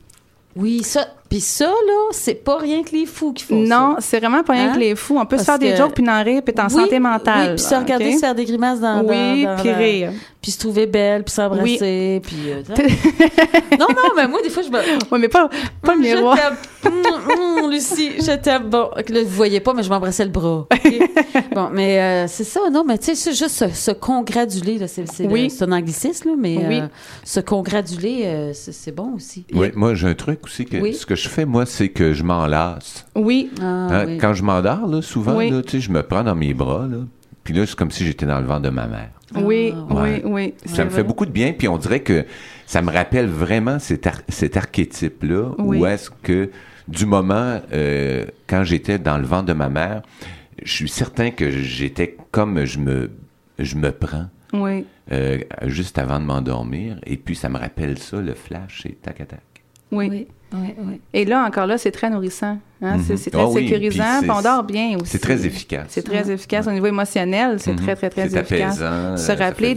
Oui, 0.57 0.83
ça. 0.83 1.09
Puis 1.35 1.41
ça, 1.41 1.65
là, 1.67 1.73
c'est 2.13 2.45
pas 2.45 2.59
rien 2.59 2.85
que 2.85 2.93
les 2.93 3.07
fous 3.07 3.33
qui 3.33 3.43
font 3.43 3.67
ça. 3.67 3.77
Non, 3.77 3.97
c'est 3.99 4.21
vraiment 4.21 4.45
pas 4.45 4.53
rien 4.53 4.71
Hein? 4.71 4.75
que 4.75 4.79
les 4.79 4.95
fous. 4.95 5.19
On 5.19 5.27
peut 5.27 5.37
se 5.37 5.43
faire 5.43 5.59
des 5.59 5.73
que- 5.73 5.77
jokes 5.77 5.93
puis 5.93 6.09
en 6.09 6.23
rire 6.23 6.43
puis 6.45 6.53
être 6.57 6.61
en 6.61 6.69
Oui, 6.69 6.83
santé 6.83 7.01
mentale. 7.01 7.49
Oui, 7.49 7.55
puis 7.57 7.65
se 7.65 7.75
regarder, 7.75 8.13
se 8.13 8.19
faire 8.21 8.37
des 8.37 8.45
grimaces 8.45 8.79
dans, 8.79 9.01
Oui, 9.03 9.43
dans- 9.45 9.57
puis 9.57 9.69
dans- 9.73 9.77
rire. 9.77 10.13
Puis 10.45 10.51
se 10.53 10.59
trouver 10.59 10.85
belle, 10.87 11.25
puis 11.25 11.33
s'embrasser, 11.33 12.21
puis... 12.23 12.37
euh, 12.51 12.61
non, 13.81 13.87
non, 13.89 14.11
mais 14.15 14.29
moi, 14.29 14.43
des 14.43 14.51
fois, 14.51 14.63
je 14.63 14.69
me... 14.69 14.79
Oui, 15.11 15.19
mais 15.19 15.29
pas, 15.29 15.49
pas 15.81 15.95
le 15.95 16.03
Je 16.05 16.15
miroir. 16.17 16.37
t'aime. 16.37 16.93
Hum, 16.93 17.63
hum, 17.65 17.71
Lucie, 17.71 18.11
je 18.21 18.37
t'aime. 18.37 18.65
Bon, 18.69 18.91
là, 18.95 19.23
vous 19.23 19.29
voyez 19.31 19.61
pas, 19.61 19.73
mais 19.73 19.83
je 19.83 19.89
m'embrassais 19.89 20.25
le 20.25 20.31
bras. 20.31 20.67
Bon, 21.55 21.71
mais 21.73 21.99
euh, 22.01 22.27
c'est 22.29 22.45
ça, 22.45 22.61
non, 22.71 22.85
mais 22.85 22.99
tu 22.99 23.07
sais, 23.07 23.15
c'est 23.15 23.33
juste 23.33 23.51
se, 23.57 23.69
se 23.71 23.91
congratuler, 23.93 24.77
là, 24.77 24.87
c'est, 24.89 25.07
c'est, 25.11 25.27
Oui. 25.27 25.45
le- 25.45 25.49
c'est 25.49 25.65
un 25.65 25.73
anglicisme, 25.73 26.31
là, 26.31 26.35
mais 26.39 26.57
Oui. 26.59 26.81
euh, 26.81 26.87
se 27.25 27.41
congratuler, 27.41 28.23
euh, 28.25 28.51
c'est, 28.53 28.73
c'est 28.73 28.93
bon 28.93 29.15
aussi. 29.15 29.47
Oui, 29.55 29.69
moi, 29.75 29.95
j'ai 29.95 30.09
un 30.09 30.15
truc 30.15 30.41
aussi. 30.45 30.65
que 30.67 30.77
Oui. 30.77 30.93
Ce 30.95 31.07
que 31.07 31.15
je 31.15 31.29
fais, 31.29 31.45
moi, 31.47 31.65
c'est 31.65 31.89
que 31.89 32.13
je 32.13 32.23
m'enlace. 32.23 33.07
Oui, 33.15 33.51
Ah, 33.63 33.65
Hein, 33.65 34.05
oui. 34.09 34.19
Quand 34.19 34.35
je 34.35 34.43
m'endors, 34.43 34.87
là, 34.89 35.01
souvent, 35.01 35.37
Oui. 35.37 35.49
là, 35.51 35.63
tu 35.63 35.71
sais, 35.73 35.81
je 35.81 35.91
me 35.91 36.03
prends 36.03 36.23
dans 36.25 36.35
mes 36.35 36.53
bras, 36.55 36.87
là, 36.91 36.99
puis 37.45 37.55
là, 37.55 37.67
c'est 37.67 37.77
comme 37.77 37.91
si 37.91 38.05
j'étais 38.05 38.27
dans 38.27 38.41
le 38.41 38.47
ventre 38.47 38.63
de 38.63 38.71
ma 38.71 38.87
mère. 38.87 39.11
oui, 39.37 39.73
Ah, 39.91 39.95
ouais. 39.95 40.23
oui, 40.25 40.33
oui. 40.33 40.55
Ça 40.67 40.85
me 40.85 40.91
fait 40.91 41.03
beaucoup 41.05 41.27
de 41.27 41.31
bien, 41.31 41.53
puis 41.53 41.69
on 41.69 41.79
dirait 41.79 42.01
que 42.01 42.25
ça 42.67 42.83
me 42.83 42.91
rappelle 42.91 43.27
vraiment 43.27 43.79
cet, 43.79 44.07
ar- 44.07 44.23
cet 44.29 44.57
archétype-là, 44.57 45.53
Oui. 45.59 45.79
où 45.79 45.87
est-ce 45.87 46.11
que, 46.11 46.51
du 46.89 47.07
moment, 47.07 47.61
euh, 47.73 48.25
quand 48.47 48.65
j'étais 48.65 48.99
dans 48.99 49.19
le 49.19 49.25
ventre 49.25 49.47
de 49.47 49.53
ma 49.53 49.69
mère, 49.69 50.03
je 50.63 50.73
suis 50.73 50.89
certain 50.89 51.31
que 51.31 51.51
j'étais 51.51 52.17
comme 52.31 52.65
je 52.65 52.79
me, 52.79 53.11
je 53.59 53.77
me 53.77 53.91
prends 53.93 54.27
Oui, 54.53 54.87
euh, 55.13 55.39
juste 55.65 55.99
avant 55.99 56.21
de 56.21 56.25
m'endormir, 56.25 56.99
et 57.07 57.17
puis 57.17 57.35
ça 57.37 57.49
me 57.49 57.59
rappelle 57.59 57.99
ça, 57.99 58.21
le 58.21 58.35
flash, 58.35 58.81
c'est 58.85 59.01
tac 59.03 59.21
à 59.21 59.27
tac. 59.27 59.41
oui. 59.93 60.09
Oui, 60.11 60.27
oui, 60.55 60.75
oui. 60.79 61.01
Et 61.13 61.25
là, 61.25 61.45
encore 61.47 61.67
là, 61.67 61.79
c'est 61.79 61.91
très 61.91 62.11
nourrissant. 62.11 62.59
Hein? 62.83 62.99
C'est, 63.07 63.13
Mhm. 63.15 63.19
c'est 63.19 63.31
très 63.31 63.41
Ah 63.43 63.49
oui, 63.49 63.69
sécurisant, 63.69 64.21
puis 64.21 64.31
on 64.31 64.43
dort 64.43 64.63
bien 64.65 64.97
aussi. 65.01 65.13
C'est 65.13 65.19
très 65.19 65.47
efficace. 65.47 65.87
C'est 65.89 66.03
très 66.03 66.31
efficace 66.31 66.67
au 66.67 66.71
niveau 66.71 66.87
émotionnel. 66.87 67.57
C'est 67.59 67.71
Mhm. 67.73 67.79
très, 67.79 67.97
très, 67.97 68.11
très 68.11 68.29
C'est 68.29 68.41
efficace. 68.41 68.81
apaisant, 68.83 69.17
Se 69.17 69.33
rappeler 69.33 69.75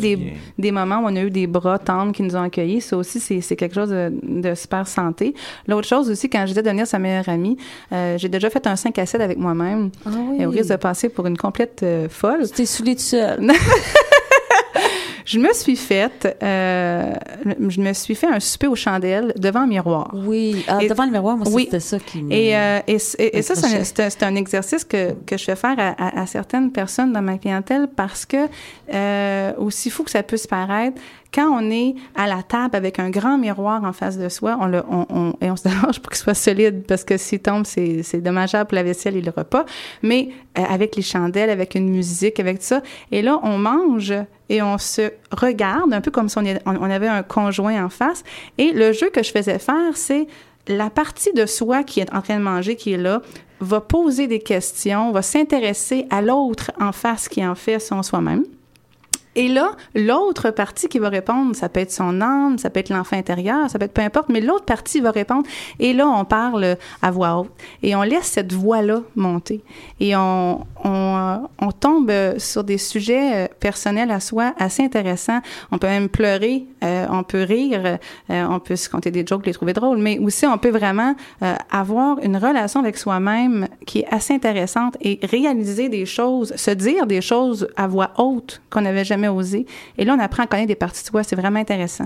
des, 0.58 0.72
moments 0.72 0.98
où 0.99 1.04
on 1.06 1.16
a 1.16 1.22
eu 1.22 1.30
des 1.30 1.48
bras 1.48 1.80
tendres 1.80 2.12
qui 2.12 2.24
nous 2.24 2.36
ont 2.36 2.41
accueillis, 2.41 2.82
ça 2.82 2.98
aussi, 2.98 3.20
c'est, 3.20 3.56
quelque 3.56 3.76
chose 3.76 3.90
de, 3.90 4.12
de 4.24 4.56
super 4.56 4.88
santé. 4.88 5.34
L'autre 5.68 5.88
chose 5.88 6.10
aussi, 6.10 6.30
quand 6.30 6.45
j'étais 6.48 6.62
devenir 6.64 6.86
sa 6.88 6.99
meilleure 6.99 7.30
amie, 7.30 7.58
euh, 7.94 8.18
j'ai 8.18 8.30
déjà 8.30 8.49
fait 8.49 8.66
un 8.68 8.76
5 8.76 8.98
à 8.99 9.06
7 9.06 9.22
avec 9.22 9.38
moi-même. 9.38 9.90
Ah 10.06 10.10
oui. 10.14 10.41
Et 10.41 10.45
au 10.45 10.49
risque 10.49 10.70
de 10.72 10.76
passer 10.76 11.08
pour 11.10 11.28
une 11.28 11.38
complète 11.38 11.82
euh, 11.84 12.10
folle, 12.10 12.44
Tu 12.48 12.52
t'es 12.56 12.66
saoulée 12.66 12.95
tout 12.95 13.02
seul. 13.02 13.40
je 15.30 15.40
me 15.40 15.52
suis 15.54 15.76
faite, 15.76 16.38
euh, 16.41 17.14
je 17.68 17.82
me 17.82 17.91
suis 17.91 18.16
fait 18.16 18.28
un 18.28 18.40
souper 18.40 18.68
aux 18.68 18.76
chandelles 18.76 19.34
devant 19.38 19.60
un 19.62 19.68
miroir. 19.68 20.10
Oui. 20.14 20.64
Ah, 20.70 20.80
Et- 20.82 20.88
devant 20.88 21.04
le 21.06 21.12
miroir, 21.12 21.36
moi, 21.36 21.45
oui. 21.52 21.64
c'était 21.66 21.82
ça 21.82 21.99
qui 21.99 22.24
me... 22.24 22.32
Et, 22.34 22.56
euh, 22.56 22.80
et, 22.88 22.98
c- 22.98 23.18
et- 23.20 23.38
et 23.38 23.41
ça, 23.41 23.54
c'est 23.56 24.24
un, 24.24 24.36
exercice 24.36 24.86
que, 24.86 25.12
que 25.26 25.36
je 25.38 25.44
fais 25.44 25.58
faire 25.58 25.76
à, 25.78 25.90
à- 26.02 26.22
à 26.22 26.26
certaines 26.28 26.72
personnes 26.72 27.12
dans 27.12 27.22
ma 27.22 27.38
clientèle 27.38 27.90
parce 27.94 28.26
que, 28.26 28.38
euh, 28.94 29.52
aussi 29.58 29.90
fou 29.90 30.04
que 30.04 30.12
ça 30.12 30.24
puisse 30.24 30.48
paraître, 30.48 31.02
quand 31.34 31.49
on 31.49 31.70
est 31.72 31.95
à 32.16 32.28
la 32.28 32.41
table 32.44 32.76
avec 32.76 32.99
un 32.99 33.10
grand 33.10 33.38
miroir 33.38 33.84
en 33.84 33.94
face 33.94 34.18
de 34.18 34.30
soi, 34.30 34.58
on 34.60 34.66
le, 34.68 34.82
on, 34.90 35.06
on- 35.10 35.34
et 35.41 35.52
on 35.52 35.56
se 35.56 35.64
dérange 35.68 35.99
pour 35.99 36.10
qu'il 36.12 36.18
soit 36.20 36.34
solide 36.34 36.84
parce 36.88 37.04
que 37.04 37.18
s'il 37.18 37.40
tombe, 37.40 37.66
c'est 37.66 38.02
c'est 38.04 38.22
dommageable 38.22 38.68
pour 38.70 38.76
la 38.76 38.84
vaisselle 38.84 39.16
et 39.16 39.22
le 39.22 39.32
repas. 39.36 39.66
Mais 40.02 40.30
euh, 40.58 40.64
avec 40.70 40.95
les 40.95 41.02
chandelles, 41.02 41.49
avec 41.49 41.76
une 41.76 41.90
musique, 41.90 42.40
avec 42.40 42.60
tout 42.60 42.66
ça, 42.66 42.82
et 43.12 43.22
là, 43.22 43.40
on 43.44 43.58
mange 43.58 44.14
et 44.49 44.62
on 44.62 44.78
se 44.78 45.12
regarde 45.32 45.94
un 45.94 46.02
peu 46.02 46.12
comme 46.12 46.30
si 46.30 46.38
on, 46.40 46.44
on 46.66 46.90
avait 46.90 47.08
un 47.10 47.24
conjoint 47.24 47.84
en 47.86 47.90
face. 47.90 48.24
Et 48.58 48.72
le 48.72 48.91
jeu 48.94 49.10
que 49.10 49.22
je 49.24 49.32
faisais 49.32 49.60
faire, 49.60 49.95
c'est 49.95 50.28
la 50.70 50.90
partie 50.90 51.34
de 51.34 51.45
soi 51.45 51.84
qui 51.84 51.99
est 51.99 52.14
en 52.14 52.22
train 52.22 52.38
de 52.38 52.44
manger, 52.44 52.76
qui 52.76 52.94
est 52.94 52.98
là, 52.98 53.22
va 53.60 53.82
poser 53.82 54.28
des 54.28 54.40
questions, 54.40 55.12
va 55.12 55.22
s'intéresser 55.22 56.06
à 56.10 56.22
l'autre 56.22 56.72
en 56.80 56.91
face 56.91 57.28
qui 57.28 57.45
en 57.45 57.56
fait 57.56 57.80
son 57.80 58.04
soi-même. 58.04 58.44
Et 59.38 59.47
là, 59.47 59.73
l'autre 59.93 60.49
partie 60.49 60.88
qui 60.89 60.97
va 60.97 61.09
répondre, 61.09 61.55
ça 61.55 61.69
peut 61.69 61.80
être 61.80 61.91
son 61.91 62.22
âme, 62.22 62.57
ça 62.57 62.72
peut 62.72 62.80
être 62.80 62.89
l'enfant 62.89 63.18
intérieur, 63.18 63.69
ça 63.69 63.77
peut 63.77 63.85
être 63.85 63.93
peu 63.93 64.01
importe, 64.01 64.30
mais 64.30 64.41
l'autre 64.41 64.65
partie 64.65 64.99
va 64.99 65.11
répondre. 65.11 65.43
Et 65.80 65.93
là, 65.93 66.07
on 66.07 66.26
parle 66.26 66.76
à 67.03 67.11
voix 67.11 67.38
haute. 67.38 67.51
Et 67.84 67.95
on 67.95 68.01
laisse 68.01 68.26
cette 68.26 68.51
voix-là 68.51 69.01
monter. 69.15 69.64
Et 69.99 70.15
on, 70.15 70.65
on, 70.84 71.18
euh, 71.18 71.35
on 71.59 71.72
tombe 71.72 72.11
sur 72.39 72.64
des 72.64 72.80
sujets 72.80 73.45
euh, 73.45 73.47
personnels 73.59 74.09
à 74.09 74.19
soi 74.19 74.55
assez 74.57 74.81
intéressants. 74.81 75.41
On 75.72 75.77
peut 75.77 75.85
même 75.85 76.09
pleurer, 76.09 76.65
on 76.82 77.24
peut 77.24 77.44
rire, 77.44 77.98
euh, 78.30 78.45
on 78.49 78.60
peut 78.60 78.76
se 78.76 78.90
compter 78.90 79.12
des 79.12 79.26
jokes, 79.26 79.45
les 79.45 79.54
trouver 79.54 79.74
drôles, 79.74 79.98
mais 79.98 80.20
aussi 80.20 80.45
on 80.45 80.58
peut 80.58 80.70
vraiment 80.70 81.16
euh, 81.44 81.56
avoir 81.72 82.20
une 82.20 82.38
relation 82.38 82.80
avec 82.80 82.98
soi-même 82.98 83.68
qui 83.86 83.99
est 83.99 84.08
assez 84.14 84.34
intéressante 84.34 84.95
et 85.02 85.20
réaliser 85.24 85.90
des 85.90 86.06
choses, 86.06 86.56
se 86.56 86.72
dire 86.72 87.08
des 87.08 87.22
choses 87.22 87.68
à 87.76 87.88
voix 87.88 88.12
haute 88.18 88.62
qu'on 88.70 88.82
n'avait 88.82 89.06
jamais 89.06 89.28
osé. 89.28 89.66
Et 89.98 90.06
là, 90.06 90.16
on 90.18 90.20
apprend 90.20 90.44
à 90.44 90.48
connaître 90.48 90.68
des 90.68 90.76
parties 90.76 91.04
de 91.04 91.08
soi. 91.08 91.24
C'est 91.24 91.36
vraiment 91.36 91.60
intéressant. 91.60 92.06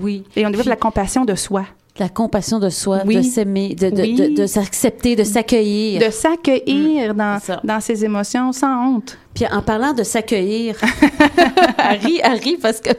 Oui. 0.00 0.24
Et 0.36 0.44
on 0.44 0.50
développe 0.50 0.64
Puis- 0.64 0.70
la 0.70 0.76
compassion 0.76 1.24
de 1.24 1.34
soi. 1.34 1.64
La 1.98 2.08
compassion 2.08 2.58
de 2.60 2.68
soi, 2.68 3.00
Oui. 3.06 3.16
de 3.16 3.22
s'aimer, 3.22 3.74
de, 3.74 3.90
de, 3.90 4.02
Oui. 4.02 4.14
de, 4.14 4.28
de 4.42 4.46
s'accepter, 4.46 5.16
de 5.16 5.24
s'accueillir. 5.24 6.00
De 6.00 6.10
s'accueillir 6.12 7.14
dans, 7.14 7.34
Mm. 7.36 7.40
c'est 7.40 7.46
ça. 7.52 7.60
dans 7.64 7.80
ses 7.80 8.04
émotions 8.04 8.52
sans 8.52 8.94
honte. 8.94 9.18
Puis 9.34 9.44
en 9.50 9.62
parlant 9.62 9.92
de 9.92 10.02
s'accueillir, 10.04 10.76
Harry, 11.78 12.20
Harry, 12.22 12.56
parce 12.60 12.80
que 12.80 12.90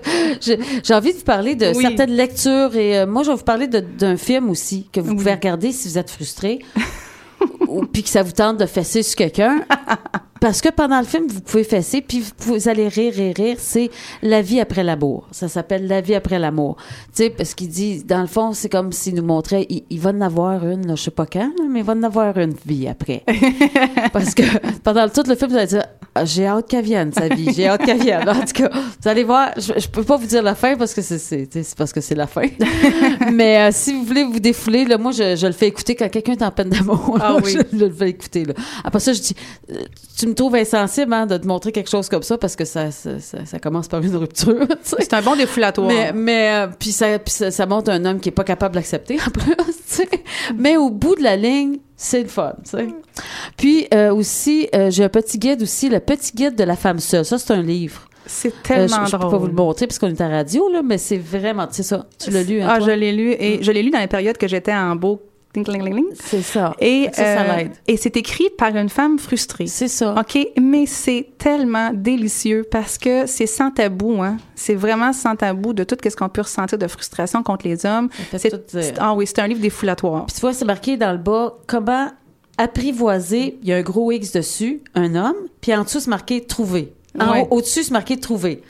j'ai 0.42 0.94
envie 0.94 1.14
de 1.14 1.18
vous 1.18 1.24
parler 1.24 1.56
de 1.56 1.68
Oui. 1.76 1.82
certaines 1.82 2.12
lectures 2.16 2.76
et 2.76 3.00
euh, 3.00 3.08
moi, 3.08 3.24
je 3.24 3.30
vais 3.32 3.38
vous 3.38 3.44
parler 3.44 3.68
d'un 3.68 4.18
film 4.18 4.50
aussi 4.50 4.88
que 4.92 5.00
vous 5.00 5.16
pouvez 5.16 5.34
regarder 5.34 5.72
si 5.72 5.88
vous 5.88 5.98
êtes 5.98 6.10
frustré 6.10 6.60
ou 7.68 7.86
puis 7.86 8.04
que 8.04 8.10
ça 8.10 8.24
vous 8.24 8.32
tente 8.32 8.58
de 8.58 8.66
fesser 8.66 9.04
sur 9.04 9.16
quelqu'un. 9.16 9.62
Parce 10.40 10.62
que 10.62 10.70
pendant 10.70 11.00
le 11.00 11.06
film, 11.06 11.28
vous 11.28 11.42
pouvez 11.42 11.66
fesser, 11.66 12.02
puis 12.02 12.22
vous, 12.22 12.54
vous 12.54 12.70
allez 12.70 12.88
rire 12.88 13.20
et 13.20 13.34
rire. 13.34 13.58
C'est 13.60 13.90
La 14.22 14.42
vie 14.42 14.62
après 14.62 14.84
l'amour. 14.84 15.28
Ça 15.32 15.50
s'appelle 15.50 15.86
La 15.88 16.00
vie 16.00 16.16
après 16.16 16.40
l'amour. 16.40 16.78
Tu 17.14 17.24
sais, 17.24 17.30
parce 17.30 17.54
qu'il 17.54 17.68
dit, 17.68 18.04
dans 18.06 18.22
le 18.22 18.28
fond, 18.28 18.54
c'est 18.54 18.70
comme 18.70 18.94
s'il 18.94 19.16
nous 19.16 19.24
montrait, 19.24 19.66
il, 19.70 19.84
il 19.90 20.00
va 20.00 20.12
en 20.12 20.22
avoir 20.22 20.66
une, 20.66 20.88
là, 20.88 20.96
je 20.96 21.04
sais 21.04 21.12
pas 21.12 21.26
quand, 21.26 21.52
mais 21.70 21.80
il 21.80 21.86
va 21.86 21.94
en 21.94 22.04
avoir 22.04 22.38
une 22.38 22.56
vie 22.66 22.88
après. 22.88 23.24
parce 24.14 24.34
que 24.34 24.44
pendant 24.80 25.10
tout 25.10 25.24
le 25.28 25.36
film, 25.36 25.52
vous 25.52 25.58
allez 25.58 25.68
dire, 25.68 25.84
J'ai 26.26 26.46
hâte 26.46 26.68
qu'elle 26.68 26.86
vienne, 26.86 27.12
sa 27.14 27.28
vie. 27.28 27.54
J'ai 27.54 27.68
hâte 27.68 27.86
qu'elle 27.86 28.02
vienne. 28.02 28.28
En 28.30 28.34
tout 28.42 28.54
cas, 28.54 28.70
vous 28.72 29.08
allez 29.08 29.24
voir, 29.24 29.52
je, 29.58 29.74
je 29.78 29.88
peux 29.88 30.04
pas 30.04 30.18
vous 30.18 30.26
dire 30.26 30.44
la 30.44 30.56
fin 30.56 30.76
parce 30.76 30.94
que 30.94 31.02
c'est, 31.02 31.48
parce 31.78 31.94
que 31.94 32.02
c'est 32.02 32.16
la 32.16 32.28
fin. 32.28 32.48
Mais 33.32 33.60
euh, 33.60 33.70
si 33.72 33.94
vous 33.94 34.04
voulez 34.04 34.24
vous 34.24 34.40
défouler, 34.40 34.86
là, 34.86 34.98
moi, 34.98 35.12
je, 35.12 35.36
je 35.36 35.48
le 35.48 35.54
fais 35.54 35.68
écouter 35.68 35.96
quand 35.96 36.10
quelqu'un 36.10 36.34
est 36.34 36.44
en 36.44 36.52
peine 36.52 36.70
d'amour. 36.70 37.18
Ah 37.22 37.36
oui. 37.44 37.52
Je, 37.52 37.78
je 37.78 37.86
le 37.86 37.92
fais 37.92 38.10
écouter. 38.10 38.46
Là. 38.46 38.54
Après 38.84 39.00
ça, 39.00 39.14
je 39.14 39.22
dis, 39.22 39.36
euh, 39.72 39.76
tu 40.18 40.28
me 40.28 40.34
trouves 40.34 40.56
insensible 40.56 41.14
hein, 41.14 41.26
de 41.26 41.38
te 41.38 41.48
montrer 41.48 41.72
quelque 41.72 41.90
chose 41.90 42.10
comme 42.10 42.24
ça 42.24 42.38
parce 42.38 42.56
que 42.56 42.66
ça, 42.66 42.92
ça, 42.92 43.20
ça, 43.20 43.46
ça 43.46 43.60
commence 43.60 43.88
par 43.88 44.02
une 44.02 44.16
rupture. 44.16 44.68
C'est 44.84 45.14
un 45.14 45.22
bon 45.22 45.36
défoulatoire. 45.36 45.88
Mais, 45.88 46.12
mais 46.14 46.50
euh, 46.52 46.68
puis 46.78 46.92
ça, 46.92 47.20
puis 47.20 47.34
ça, 47.34 47.52
ça 47.52 47.66
montre 47.66 47.92
un 47.92 48.04
homme 48.06 48.20
qui 48.20 48.30
est 48.30 48.34
pas 48.34 48.44
capable 48.44 48.76
d'accepter 48.76 49.18
en 49.26 49.30
plus. 49.32 49.56
Mais 50.58 50.78
au 50.78 50.90
bout 50.90 51.16
de 51.16 51.24
la 51.24 51.36
ligne, 51.36 51.78
c'est 52.02 52.22
le 52.24 52.30
fun. 52.30 52.54
tu 52.64 52.70
sais. 52.72 52.88
Puis 53.58 53.88
euh, 53.94 54.14
aussi, 54.14 54.70
euh, 54.74 54.90
j'ai 54.90 55.04
un 55.04 55.10
petit 55.10 55.38
guide 55.38 55.62
aussi, 55.62 55.90
le 55.90 56.00
petit 56.00 56.32
guide 56.34 56.56
de 56.56 56.64
la 56.64 56.76
femme 56.78 57.00
seule. 57.00 57.26
Ça, 57.26 57.38
c'est 57.38 57.52
un 57.54 57.62
livre. 57.62 58.08
c'est 58.26 58.50
Euh, 58.50 58.52
tellement 58.64 59.06
je, 59.06 59.12
je 59.12 59.12
peux 59.12 59.18
drôle. 59.18 59.32
pas 59.32 59.38
vous 59.38 59.48
le 59.48 59.54
montrer 59.54 59.86
parce 59.88 60.00
qu'on 60.00 60.08
est 60.08 60.22
à 60.22 60.30
radio 60.30 60.70
là, 60.72 60.82
mais 60.82 60.98
c'est 60.98 61.18
vraiment, 61.18 61.68
c'est 61.72 61.84
ça. 61.84 62.06
Tu 62.18 62.32
l'as 62.32 62.44
lu. 62.44 62.62
hein, 62.62 62.68
Ah, 62.70 62.78
toi? 62.78 62.88
je 62.88 62.92
l'ai 62.92 63.12
lu 63.12 63.32
et 63.38 63.62
je 63.62 63.72
l'ai 63.72 63.84
lu 63.84 63.90
dans 63.90 64.00
la 64.00 64.08
période 64.08 64.38
que 64.38 64.48
j'étais 64.48 64.74
en 64.74 64.96
beau. 64.96 65.22
C'est 66.22 66.42
ça. 66.42 66.76
Et, 66.80 67.10
ça, 67.12 67.24
ça 67.24 67.42
euh, 67.42 67.58
l'aide. 67.58 67.72
et 67.88 67.98
c'est 67.98 68.16
écrit 68.18 68.50
par 68.58 68.76
une 68.76 68.90
femme 68.90 69.18
frustrée. 69.18 69.68
C'est 69.68 69.88
ça. 69.88 70.14
OK, 70.20 70.38
mais 70.62 70.86
c'est 70.86 71.28
tellement 71.38 71.92
délicieux 71.94 72.66
parce 72.70 72.98
que 72.98 73.26
c'est 73.26 73.48
sans 73.48 73.72
tabou, 73.72 74.22
hein. 74.22 74.38
C'est 74.56 74.76
vraiment 74.76 75.14
sans 75.14 75.36
tabou 75.36 75.74
de 75.74 75.84
tout 75.84 75.98
ce 76.04 76.16
qu'on 76.16 76.30
peut 76.30 76.42
ressentir 76.42 76.78
de 76.78 76.88
frustration 76.88 77.42
contre 77.44 77.68
les 77.68 77.86
hommes. 77.86 78.10
C'est, 78.38 78.54
ah 79.00 79.14
oui, 79.14 79.26
c'est 79.26 79.40
un 79.40 79.48
livre 79.48 79.62
défoulatoire. 79.62 80.26
Puis 80.26 80.36
tu 80.36 80.42
vois, 80.42 80.54
c'est 80.54 80.66
marqué 80.66 80.98
dans 80.98 81.12
le 81.12 81.18
bas 81.18 81.58
comment 81.66 82.10
apprivoiser. 82.58 83.58
Il 83.64 83.70
y 83.70 83.74
a 83.74 83.78
un 83.78 83.82
gros 83.82 84.12
X 84.12 84.34
dessus, 84.34 84.82
un 84.94 85.16
homme. 85.16 85.36
Puis 85.62 85.74
en 85.74 85.84
dessous, 85.84 86.02
c'est 86.02 86.10
marqué 86.10 86.42
trouver. 86.42 86.94
Ouais. 87.18 87.48
Au-dessus, 87.50 87.84
c'est 87.84 87.92
marqué 87.92 88.20
trouver. 88.20 88.62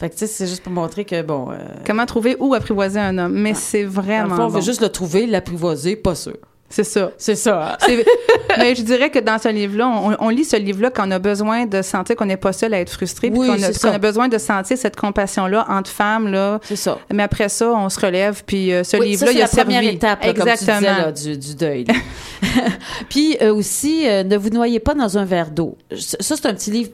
Fait 0.00 0.08
que 0.08 0.14
tu 0.14 0.20
sais, 0.20 0.26
c'est 0.26 0.46
juste 0.46 0.62
pour 0.62 0.72
montrer 0.72 1.04
que 1.04 1.20
bon. 1.22 1.50
euh, 1.52 1.56
Comment 1.86 2.06
trouver 2.06 2.34
ou 2.40 2.54
apprivoiser 2.54 2.98
un 2.98 3.18
homme. 3.18 3.34
Mais 3.34 3.52
c'est 3.54 3.84
dans 3.84 3.90
vraiment 3.90 4.24
le 4.30 4.34
fond, 4.34 4.42
on 4.44 4.48
veut 4.48 4.54
bon. 4.54 4.64
juste 4.64 4.80
le 4.80 4.88
trouver, 4.88 5.26
l'apprivoiser, 5.26 5.94
pas 5.94 6.14
sûr. 6.14 6.36
C'est 6.72 6.84
ça. 6.84 7.10
C'est 7.18 7.34
ça. 7.34 7.72
hein? 7.72 7.76
C'est- 7.84 8.06
mais 8.58 8.76
je 8.76 8.82
dirais 8.82 9.10
que 9.10 9.18
dans 9.18 9.38
ce 9.40 9.48
livre-là, 9.48 9.88
on, 9.88 10.16
on 10.20 10.28
lit 10.28 10.44
ce 10.44 10.54
livre-là 10.56 10.90
quand 10.90 11.06
on 11.06 11.10
a 11.10 11.18
besoin 11.18 11.66
de 11.66 11.82
sentir 11.82 12.14
qu'on 12.14 12.26
n'est 12.26 12.36
pas 12.36 12.52
seul 12.52 12.72
à 12.74 12.80
être 12.80 12.90
frustré, 12.92 13.28
puis 13.28 13.40
Oui, 13.40 13.48
qu'on 13.48 13.54
a, 13.54 13.58
c'est 13.58 13.72
ça. 13.72 13.88
qu'on 13.90 13.94
a 13.96 13.98
besoin 13.98 14.28
de 14.28 14.38
sentir 14.38 14.78
cette 14.78 14.94
compassion-là 14.94 15.66
entre 15.68 15.90
femmes 15.90 16.28
là. 16.28 16.60
C'est 16.62 16.76
ça. 16.76 16.98
Mais 17.12 17.24
après 17.24 17.48
ça, 17.48 17.72
on 17.72 17.88
se 17.88 17.98
relève, 17.98 18.44
puis 18.46 18.72
euh, 18.72 18.84
ce 18.84 18.96
Oui, 18.98 19.08
livre-là, 19.08 19.32
c'est 19.32 19.38
il 19.38 19.42
a 19.42 19.46
la 19.46 19.48
première 19.64 19.82
servi. 19.82 19.96
étape, 19.96 20.24
là, 20.24 20.32
comme 20.32 20.44
tu 20.46 20.50
disais, 20.58 20.72
Exactement. 20.72 20.98
là, 21.06 21.12
du, 21.12 21.36
du 21.38 21.54
deuil. 21.56 21.84
Puis 23.08 23.36
euh, 23.42 23.52
aussi, 23.54 24.08
euh, 24.08 24.22
ne 24.22 24.36
vous 24.36 24.50
noyez 24.50 24.80
pas 24.80 24.94
dans 24.94 25.18
un 25.18 25.24
verre 25.24 25.50
d'eau. 25.50 25.76
Ça, 25.94 26.36
c'est 26.36 26.46
un 26.46 26.54
petit 26.54 26.70
livre 26.70 26.90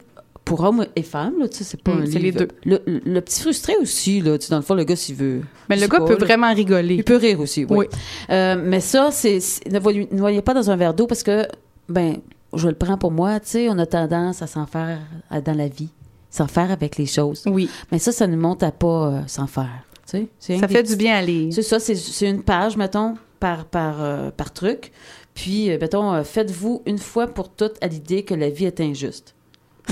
pour 0.47 0.60
hommes 0.62 0.86
et 0.97 1.02
femmes, 1.02 1.35
là, 1.40 1.48
tu 1.48 1.59
sais, 1.59 1.64
c'est 1.64 1.82
pas 1.82 1.93
Mm, 1.93 2.01
un 2.02 2.06
c'est 2.06 2.12
les 2.12 2.18
livre. 2.31 2.39
deux. 2.39 2.48
Le, 2.64 2.81
le- 2.86 3.01
le 3.05 3.20
petit 3.20 3.43
frustré 3.43 3.74
aussi, 3.82 4.20
là, 4.23 4.39
tu 4.39 4.47
sais, 4.47 4.51
dans 4.51 4.56
le 4.56 4.62
fond, 4.62 4.74
le 4.74 4.85
gars, 4.85 4.97
s'il 4.97 5.16
veut. 5.16 5.43
Mais 5.68 5.77
le 5.77 5.86
gars 5.89 5.98
pas, 5.98 6.06
peut 6.06 6.12
là. 6.18 6.24
vraiment 6.24 6.55
rigoler. 6.55 6.94
Il 6.94 7.05
peut 7.05 7.16
rire 7.16 7.40
aussi, 7.40 7.64
oui. 7.68 7.78
Oui. 7.78 7.86
Euh, 8.31 8.56
mais 8.64 8.81
ça, 8.81 9.10
c'est, 9.10 9.39
ne 9.70 9.78
vous 9.78 9.90
noyez 10.12 10.40
pas 10.43 10.55
dans 10.55 10.70
un 10.70 10.77
verre 10.77 10.94
d'eau 10.94 11.06
parce 11.06 11.23
que, 11.23 11.47
ben, 11.89 12.16
je 12.55 12.68
le 12.68 12.74
prends 12.74 12.97
pour 12.97 13.10
moi, 13.10 13.39
tu 13.40 13.48
sais, 13.51 13.68
on 13.68 13.78
a 13.78 13.85
tendance 13.86 14.40
à 14.40 14.47
s'en 14.47 14.66
faire 14.66 15.01
à- 15.31 15.40
dans 15.40 15.52
la 15.56 15.68
vie, 15.68 15.90
s'en 16.31 16.47
faire 16.47 16.70
avec 16.70 16.97
les 16.97 17.06
choses. 17.06 17.43
Oui. 17.47 17.68
Mais 17.93 17.98
ça, 17.98 18.12
ça 18.12 18.27
nous 18.28 18.39
monte 18.39 18.62
à 18.62 18.70
pas 18.70 19.09
euh, 19.09 19.20
s'en 19.27 19.48
faire, 19.48 19.85
tu 20.09 20.28
sais. 20.39 20.59
Ça 20.59 20.68
fait 20.68 20.85
du 20.85 20.94
bien 20.97 21.16
à 21.16 21.23
lire. 21.23 21.52
c'est 21.52 21.62
ça, 21.62 21.81
c'est, 21.81 22.28
une 22.28 22.43
page, 22.44 22.77
mettons, 22.77 23.14
par, 23.40 23.64
par, 23.64 23.97
euh, 24.01 24.31
par 24.31 24.52
truc. 24.52 24.93
Puis, 25.35 25.68
mettons, 25.81 26.23
faites-vous 26.24 26.82
une 26.86 26.98
fois 26.98 27.27
pour 27.27 27.51
toutes 27.51 27.77
à 27.82 27.89
l'idée 27.89 28.23
que 28.23 28.32
la 28.35 28.48
vie 28.48 28.64
est 28.64 28.81
injuste. 28.81 29.35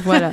Voilà. 0.03 0.33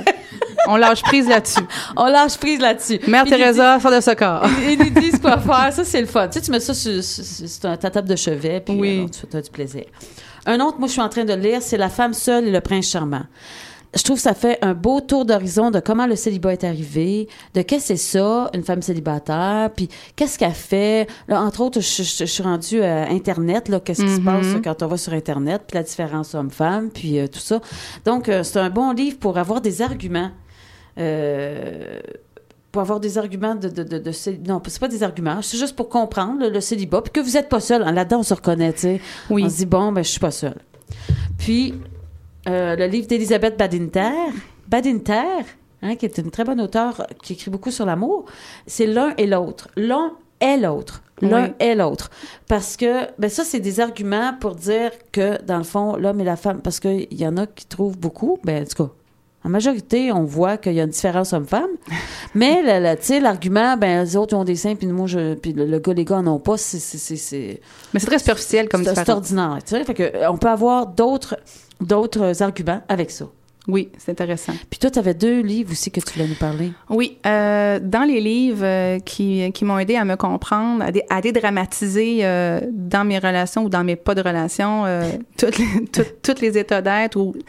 on 0.68 0.76
lâche 0.76 1.02
prise 1.02 1.28
là-dessus. 1.28 1.62
On 1.96 2.06
lâche 2.06 2.36
prise 2.38 2.60
là-dessus. 2.60 3.00
Mère 3.06 3.24
Teresa, 3.24 3.78
sort 3.80 3.90
de 3.92 4.00
ce 4.00 4.10
corps. 4.14 4.44
Ils 4.68 4.78
nous 4.78 4.90
disent 5.00 5.18
quoi 5.20 5.38
faire. 5.38 5.72
Ça, 5.72 5.84
c'est 5.84 6.00
le 6.00 6.06
fun. 6.06 6.26
Tu 6.28 6.34
sais, 6.34 6.40
tu 6.44 6.50
mets 6.50 6.60
ça 6.60 6.74
sur, 6.74 7.02
sur- 7.02 7.24
sur- 7.24 7.48
sur 7.48 7.78
ta 7.78 7.90
table 7.90 8.08
de 8.08 8.16
chevet, 8.16 8.60
puis 8.60 8.74
Oui. 8.78 9.04
euh, 9.06 9.26
tu 9.30 9.36
as 9.36 9.40
du 9.42 9.50
plaisir. 9.50 9.84
Un 10.46 10.58
autre, 10.60 10.78
moi, 10.78 10.88
je 10.88 10.92
suis 10.92 11.00
en 11.00 11.08
train 11.08 11.24
de 11.24 11.34
lire, 11.34 11.60
c'est 11.62 11.76
La 11.76 11.88
femme 11.88 12.12
seule 12.14 12.48
et 12.48 12.50
le 12.50 12.60
prince 12.60 12.90
charmant. 12.90 13.22
Je 13.94 14.02
trouve 14.02 14.16
que 14.16 14.22
ça 14.22 14.32
fait 14.34 14.58
un 14.62 14.72
beau 14.72 15.00
tour 15.02 15.26
d'horizon 15.26 15.70
de 15.70 15.78
comment 15.78 16.06
le 16.06 16.16
célibat 16.16 16.54
est 16.54 16.64
arrivé, 16.64 17.28
de 17.52 17.60
qu'est-ce 17.60 17.88
que 17.92 17.96
c'est 17.98 18.18
ça, 18.18 18.50
une 18.54 18.62
femme 18.62 18.80
célibataire, 18.80 19.70
puis 19.76 19.88
qu'est-ce 20.16 20.38
qu'elle 20.38 20.52
fait. 20.52 21.06
Là, 21.28 21.42
entre 21.42 21.60
autres, 21.60 21.80
je, 21.80 22.02
je- 22.02 22.16
je 22.20 22.24
suis 22.24 22.42
rendue 22.42 22.82
à 22.82 23.10
Internet, 23.10 23.68
là, 23.68 23.80
qu'est-ce 23.80 24.02
qui 24.02 24.08
se 24.14 24.20
Mhm. 24.20 24.24
passe 24.24 24.46
quand 24.64 24.82
on 24.82 24.86
va 24.86 24.96
sur 24.96 25.12
Internet, 25.12 25.62
puis 25.68 25.76
la 25.76 25.82
différence 25.82 26.34
homme-femme, 26.34 26.88
puis 26.90 27.18
euh, 27.18 27.26
tout 27.26 27.38
ça. 27.38 27.60
Donc, 28.06 28.28
euh, 28.30 28.42
c'est 28.42 28.58
un 28.60 28.70
bon 28.70 28.92
livre 28.92 29.18
pour 29.18 29.36
avoir 29.36 29.60
des 29.60 29.82
arguments. 29.82 30.30
Euh, 30.98 32.00
pour 32.70 32.80
avoir 32.80 33.00
des 33.00 33.18
arguments 33.18 33.54
de... 33.54 33.68
de, 33.68 33.82
de, 33.82 33.98
de 33.98 34.10
non, 34.48 34.60
c'est 34.66 34.80
pas 34.80 34.88
des 34.88 35.02
arguments, 35.02 35.42
c'est 35.42 35.58
juste 35.58 35.76
pour 35.76 35.90
comprendre 35.90 36.40
le, 36.40 36.48
le 36.48 36.60
célibat, 36.62 37.02
puis 37.02 37.12
que 37.12 37.20
vous 37.20 37.36
êtes 37.36 37.50
pas 37.50 37.60
seul. 37.60 37.82
Là-dedans, 37.82 38.20
on 38.20 38.22
se 38.22 38.32
reconnaît, 38.32 38.72
tu 38.72 38.80
sais. 38.80 39.00
Oui. 39.28 39.42
On 39.44 39.50
se 39.50 39.56
dit, 39.56 39.66
bon, 39.66 39.92
ben, 39.92 40.02
je 40.02 40.08
suis 40.08 40.20
pas 40.20 40.30
seule. 40.30 40.56
Puis, 41.38 41.74
euh, 42.48 42.76
le 42.76 42.86
livre 42.86 43.06
d'Elisabeth 43.06 43.56
Badinter, 43.58 44.10
Badinter, 44.68 45.44
hein, 45.82 45.96
qui 45.96 46.06
est 46.06 46.18
une 46.18 46.30
très 46.30 46.44
bonne 46.44 46.60
auteure 46.60 47.06
qui 47.22 47.34
écrit 47.34 47.50
beaucoup 47.50 47.70
sur 47.70 47.86
l'amour, 47.86 48.24
c'est 48.66 48.86
l'un 48.86 49.14
et 49.18 49.26
l'autre. 49.26 49.68
L'un 49.76 50.12
est 50.40 50.56
l'autre. 50.56 51.02
L'un 51.20 51.44
Oui. 51.44 51.52
est 51.60 51.74
l'autre. 51.76 52.10
Parce 52.48 52.76
que, 52.76 53.06
ben 53.18 53.30
ça, 53.30 53.44
c'est 53.44 53.60
des 53.60 53.78
arguments 53.78 54.34
pour 54.40 54.56
dire 54.56 54.90
que, 55.12 55.40
dans 55.44 55.58
le 55.58 55.62
fond, 55.62 55.94
l'homme 55.96 56.20
et 56.20 56.24
la 56.24 56.34
femme, 56.36 56.60
parce 56.62 56.80
qu'il 56.80 57.06
y 57.12 57.24
en 57.26 57.36
a 57.36 57.46
qui 57.46 57.64
trouvent 57.66 57.96
beaucoup, 57.96 58.38
ben, 58.42 58.62
en 58.62 58.66
tout 58.66 58.84
cas, 58.84 58.90
en 59.44 59.48
majorité, 59.48 60.10
on 60.12 60.24
voit 60.24 60.56
qu'il 60.56 60.72
y 60.72 60.80
a 60.80 60.84
une 60.84 60.90
différence 60.90 61.32
homme-femme. 61.32 61.70
Mais, 62.34 62.60
tu 62.96 63.02
sais, 63.06 63.20
l'argument, 63.20 63.76
ben, 63.76 64.02
les 64.02 64.16
autres, 64.16 64.34
ils 64.34 64.36
ont 64.36 64.44
des 64.44 64.56
seins, 64.56 64.74
puis 64.74 64.88
moi, 64.88 65.06
je, 65.06 65.34
puis 65.34 65.52
le, 65.52 65.64
le 65.66 65.78
gars, 65.78 65.92
les 65.92 66.04
gars 66.04 66.16
en 66.16 66.26
ont 66.26 66.38
pas, 66.40 66.56
c'est, 66.56 66.78
c'est, 66.80 66.98
c'est, 66.98 67.16
c'est, 67.16 67.60
Mais 67.94 68.00
c'est 68.00 68.06
très 68.06 68.18
superficiel 68.18 68.68
comme 68.68 68.82
c'est- 68.84 68.94
c'est 68.96 69.10
ordinaire, 69.10 69.58
tu 69.64 69.76
sais. 69.76 69.84
Fait 69.84 69.94
que, 69.94 70.28
on 70.28 70.38
peut 70.38 70.48
avoir 70.48 70.88
d'autres, 70.88 71.36
d'autres 71.82 72.42
arguments 72.42 72.82
avec 72.88 73.10
ça. 73.10 73.26
Oui, 73.68 73.90
c'est 73.96 74.10
intéressant. 74.10 74.54
Puis 74.70 74.80
toi, 74.80 74.90
tu 74.90 74.98
avais 74.98 75.14
deux 75.14 75.40
livres 75.40 75.70
aussi 75.70 75.92
que 75.92 76.00
tu 76.00 76.12
voulais 76.14 76.26
nous 76.26 76.34
parler. 76.34 76.72
Oui, 76.90 77.18
euh, 77.26 77.78
dans 77.80 78.02
les 78.02 78.20
livres 78.20 78.64
euh, 78.64 78.98
qui, 78.98 79.52
qui 79.52 79.64
m'ont 79.64 79.78
aidé 79.78 79.94
à 79.94 80.04
me 80.04 80.16
comprendre, 80.16 80.82
à, 80.82 80.90
dé- 80.90 81.04
à 81.08 81.20
dédramatiser 81.20 82.24
euh, 82.24 82.60
dans 82.72 83.04
mes 83.04 83.20
relations 83.20 83.62
ou 83.64 83.68
dans 83.68 83.84
mes 83.84 83.94
pas 83.94 84.16
de 84.16 84.20
relations, 84.20 84.84
euh, 84.86 85.08
toutes 85.38 85.58
les, 85.58 85.84
tout- 85.92 86.02
tous 86.24 86.40
les 86.40 86.58
états 86.58 86.82
d'être 86.82 87.14
ou, 87.16 87.34
tu 87.36 87.42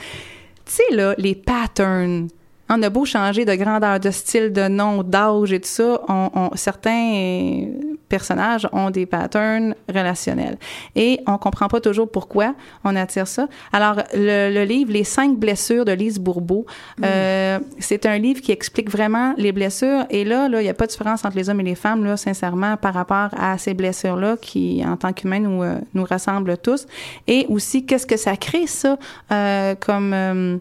sais, 0.66 0.84
là, 0.92 1.16
les 1.18 1.34
patterns. 1.34 2.28
On 2.76 2.82
a 2.82 2.90
beau 2.90 3.06
changer 3.06 3.46
de 3.46 3.54
grandeur, 3.54 4.00
de 4.00 4.10
style, 4.10 4.52
de 4.52 4.68
nom, 4.68 5.04
d'âge 5.04 5.54
et 5.54 5.60
tout 5.60 5.68
ça, 5.70 6.02
on, 6.10 6.30
on- 6.34 6.50
certains 6.56 7.14
euh, 7.14 7.66
personnages 8.10 8.68
ont 8.72 8.90
des 8.90 9.06
patterns 9.06 9.76
relationnels. 9.88 10.58
Et 10.96 11.20
on 11.28 11.38
comprend 11.38 11.68
pas 11.68 11.80
toujours 11.82 12.10
pourquoi 12.10 12.56
on 12.84 12.96
attire 12.96 13.28
ça. 13.28 13.48
Alors, 13.72 13.98
le, 14.14 14.52
le 14.54 14.64
livre 14.64 14.92
Les 14.92 15.04
cinq 15.04 15.38
blessures 15.38 15.86
de 15.86 15.92
Lise 15.92 16.18
Bourbeau, 16.20 16.66
euh, 17.04 17.60
c'est 17.80 18.06
un 18.08 18.18
livre 18.18 18.42
qui 18.42 18.52
explique 18.52 18.90
vraiment 18.90 19.34
les 19.38 19.52
blessures. 19.52 20.06
Et 20.10 20.24
là, 20.26 20.50
là, 20.50 20.60
il 20.62 20.64
n'y 20.64 20.70
a 20.70 20.74
pas 20.74 20.86
de 20.86 20.92
différence 20.92 21.24
entre 21.26 21.36
les 21.38 21.50
hommes 21.50 21.60
et 21.62 21.64
les 21.64 21.76
femmes, 21.76 22.04
là, 22.06 22.18
sincèrement, 22.18 22.76
par 22.78 22.94
rapport 22.96 23.30
à 23.38 23.58
ces 23.60 23.74
blessures-là 23.76 24.38
qui, 24.42 24.84
en 24.86 24.98
tant 24.98 25.14
qu'humains, 25.14 25.40
nous, 25.42 25.62
euh, 25.62 25.76
nous 25.94 26.06
rassemblent 26.06 26.58
tous. 26.58 26.88
Et 27.28 27.46
aussi, 27.50 27.86
qu'est-ce 27.86 28.08
que 28.08 28.18
ça 28.18 28.36
crée, 28.36 28.66
ça, 28.68 28.98
euh, 29.32 29.76
comme... 29.80 30.60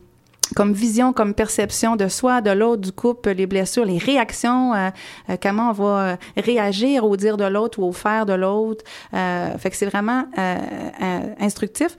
comme 0.54 0.72
vision, 0.72 1.12
comme 1.12 1.34
perception 1.34 1.96
de 1.96 2.08
soi, 2.08 2.40
de 2.40 2.50
l'autre, 2.50 2.82
du 2.82 2.92
couple, 2.92 3.30
les 3.30 3.46
blessures, 3.46 3.84
les 3.84 3.98
réactions, 3.98 4.74
euh, 4.74 4.90
euh, 5.30 5.36
comment 5.40 5.70
on 5.70 5.72
va 5.72 5.84
euh, 5.84 6.16
réagir 6.36 7.04
au 7.04 7.16
dire 7.16 7.36
de 7.36 7.44
l'autre 7.44 7.78
ou 7.78 7.84
au 7.84 7.92
faire 7.92 8.26
de 8.26 8.32
l'autre. 8.32 8.84
Euh, 9.14 9.56
fait 9.58 9.70
que 9.70 9.76
c'est 9.76 9.86
vraiment 9.86 10.24
euh, 10.38 10.58
euh, 11.02 11.20
instructif. 11.40 11.96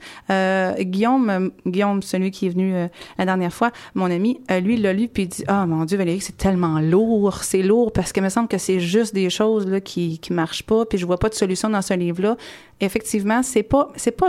Guillaume, 0.80 1.50
Guillaume, 1.66 2.02
celui 2.02 2.30
qui 2.30 2.46
est 2.46 2.50
venu 2.50 2.74
la 3.18 3.24
dernière 3.24 3.52
fois, 3.52 3.70
mon 3.94 4.10
ami, 4.10 4.40
lui, 4.62 4.74
il 4.74 4.82
l'a 4.82 4.92
lu 4.92 5.08
puis 5.08 5.24
il 5.24 5.28
dit 5.28 5.44
ah 5.46 5.66
mon 5.66 5.84
Dieu 5.84 5.98
Valérie, 5.98 6.20
c'est 6.20 6.36
tellement 6.36 6.80
lourd, 6.80 7.42
c'est 7.42 7.62
lourd 7.62 7.92
parce 7.92 8.12
que 8.12 8.20
me 8.20 8.28
semble 8.28 8.48
que 8.48 8.58
c'est 8.58 8.80
juste 8.80 9.14
des 9.14 9.30
choses 9.30 9.66
là 9.66 9.80
qui 9.80 10.18
qui 10.18 10.32
marchent 10.32 10.64
pas 10.64 10.84
puis 10.86 10.98
je 10.98 11.06
vois 11.06 11.18
pas 11.18 11.28
de 11.28 11.34
solution 11.34 11.68
dans 11.68 11.82
ce 11.82 11.94
livre-là. 11.94 12.36
Effectivement, 12.80 13.42
c'est 13.42 13.62
pas 13.62 13.90
c'est 13.96 14.16
pas 14.16 14.28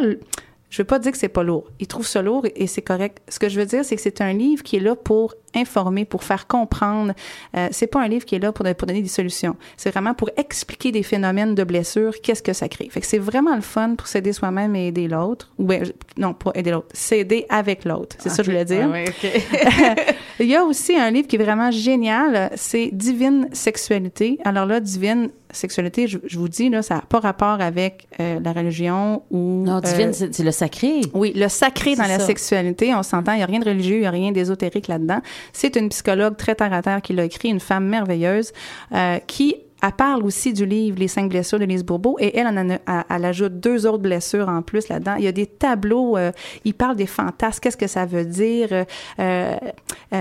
je 0.76 0.82
veux 0.82 0.88
pas 0.88 1.00
dire 1.00 1.14
que 1.14 1.18
c'est 1.18 1.30
pas 1.30 1.44
lourd. 1.44 1.72
Il 1.80 1.88
trouve 1.88 2.06
ça 2.06 2.22
lourd 2.22 2.46
et 2.54 2.68
c'est 2.68 2.82
correct. 2.82 3.22
Ce 3.30 3.40
que 3.40 3.48
je 3.48 3.58
veux 3.58 3.66
dire, 3.66 3.86
c'est 3.86 3.96
que 3.96 4.02
c'est 4.02 4.20
un 4.20 4.34
livre 4.34 4.62
qui 4.62 4.76
est 4.76 4.82
là 4.82 4.94
pour 4.98 5.34
informer, 5.56 6.06
pour 6.06 6.24
faire 6.24 6.48
comprendre. 6.48 7.14
Euh, 7.56 7.68
c'est 7.72 7.88
pas 7.88 8.02
un 8.02 8.08
livre 8.08 8.26
qui 8.26 8.36
est 8.36 8.40
là 8.40 8.52
pour, 8.52 8.66
pour 8.76 8.88
donner 8.88 9.02
des 9.02 9.08
solutions. 9.08 9.56
C'est 9.78 9.92
vraiment 9.92 10.14
pour 10.14 10.30
expliquer 10.38 10.92
des 10.92 11.04
phénomènes 11.04 11.56
de 11.56 11.64
blessure, 11.64 12.14
qu'est-ce 12.22 12.44
que 12.44 12.54
ça 12.54 12.68
crée. 12.68 12.90
Fait 12.90 13.02
que 13.02 13.08
c'est 13.08 13.20
vraiment 13.20 13.56
le 13.56 13.62
fun 13.62 13.96
pour 13.96 14.08
s'aider 14.08 14.34
soi-même 14.34 14.76
et 14.76 14.88
aider 14.88 15.08
l'autre. 15.08 15.52
Ou 15.58 15.66
ben, 15.66 15.92
non, 16.18 16.34
pas 16.34 16.52
aider 16.56 16.72
l'autre, 16.72 16.88
s'aider 16.94 17.46
avec 17.50 17.86
l'autre. 17.86 18.16
C'est 18.20 18.30
ça 18.30 18.38
que 18.38 18.44
je 18.44 18.52
voulais 18.52 18.66
dire. 18.66 18.90
Ah 18.90 18.94
oui, 18.94 19.06
OK. 19.08 20.16
Il 20.40 20.48
y 20.48 20.56
a 20.56 20.64
aussi 20.64 20.96
un 20.96 21.10
livre 21.12 21.28
qui 21.28 21.38
est 21.38 21.44
vraiment 21.44 21.72
génial, 21.72 22.52
c'est 22.56 22.90
Divine 22.92 23.48
Sexualité. 23.54 24.38
Alors 24.44 24.66
là, 24.66 24.80
Divine 24.80 25.30
Sexualité, 25.52 26.08
je, 26.08 26.18
je 26.26 26.38
vous 26.38 26.50
dis, 26.50 26.70
là, 26.70 26.82
ça 26.82 26.96
n'a 26.96 27.02
pas 27.02 27.20
rapport 27.20 27.62
avec 27.62 28.08
euh, 28.20 28.40
la 28.44 28.52
religion 28.52 29.24
ou... 29.32 29.64
non, 29.66 29.80
divine, 29.80 30.10
euh, 30.10 30.14
c'est 30.14 30.36
c'est 30.36 30.44
le 30.44 30.52
sacré. 30.52 31.02
oui, 31.14 31.32
le 31.34 31.48
sacré 31.48 31.96
dans 31.96 32.08
la 32.08 32.20
sexualité, 32.20 32.94
on 32.94 33.04
s'entend, 33.04 33.32
il 33.34 33.38
n'y 33.38 33.44
a 33.44 33.46
rien 33.46 33.60
de 33.60 33.70
religieux, 33.70 33.98
il 33.98 34.02
n'y 34.02 34.06
a 34.06 34.12
rien 34.12 34.32
d'ésotérique 34.32 34.88
là-dedans. 34.88 35.22
C'est 35.54 35.76
une 35.76 35.90
psychologue 35.90 36.38
très 36.38 36.56
terre 36.56 36.74
à 36.74 36.82
terre 36.82 37.02
qui 37.02 37.14
l'a 37.14 37.26
écrit, 37.26 37.50
une 37.50 37.60
femme 37.60 37.86
merveilleuse, 37.86 38.52
euh, 38.94 39.20
qui 39.20 39.58
elle 39.86 39.92
parle 39.92 40.24
aussi 40.24 40.52
du 40.52 40.66
livre 40.66 40.98
Les 40.98 41.08
cinq 41.08 41.30
blessures 41.30 41.60
de 41.60 41.66
Lise 41.66 41.84
Bourbeau 41.84 42.18
et 42.20 42.36
elle 42.38 42.48
en 42.48 42.70
a, 42.72 43.06
elle, 43.10 43.26
ajoute 43.26 43.60
deux 43.60 43.86
autres 43.86 44.00
blessures 44.00 44.50
en 44.50 44.64
plus 44.64 44.90
là-dedans. 44.90 45.16
Il 45.18 45.26
y 45.26 45.28
a 45.28 45.32
des 45.32 45.46
tableaux, 45.46 46.18
euh, 46.18 46.32
il 46.64 46.74
parle 46.74 46.96
des 46.96 47.06
fantasmes, 47.06 47.60
qu'est-ce 47.62 47.78
que 47.78 47.88
ça 47.88 48.06
veut 48.06 48.26
dire, 48.26 48.70
euh, 48.72 48.84
euh, 49.20 49.56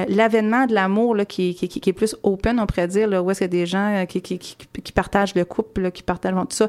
l'avènement 0.09 0.66
de 0.66 0.74
l'amour 0.74 1.16
qui, 1.27 1.57
est 1.61 1.93
plus 1.93 2.15
open, 2.23 2.61
on 2.61 2.66
pourrait 2.66 2.89
dire, 2.89 3.09
où 3.24 3.31
est-ce 3.31 3.39
qu'il 3.39 3.47
y 3.47 3.57
a 3.57 3.61
des 3.61 3.66
gens 3.66 4.05
qui, 4.07 4.93
partagent 4.95 5.35
le 5.35 5.47
couple, 5.47 5.91
qui 5.93 6.03
partagent 6.03 6.35
tout 6.35 6.47
ça. 6.51 6.69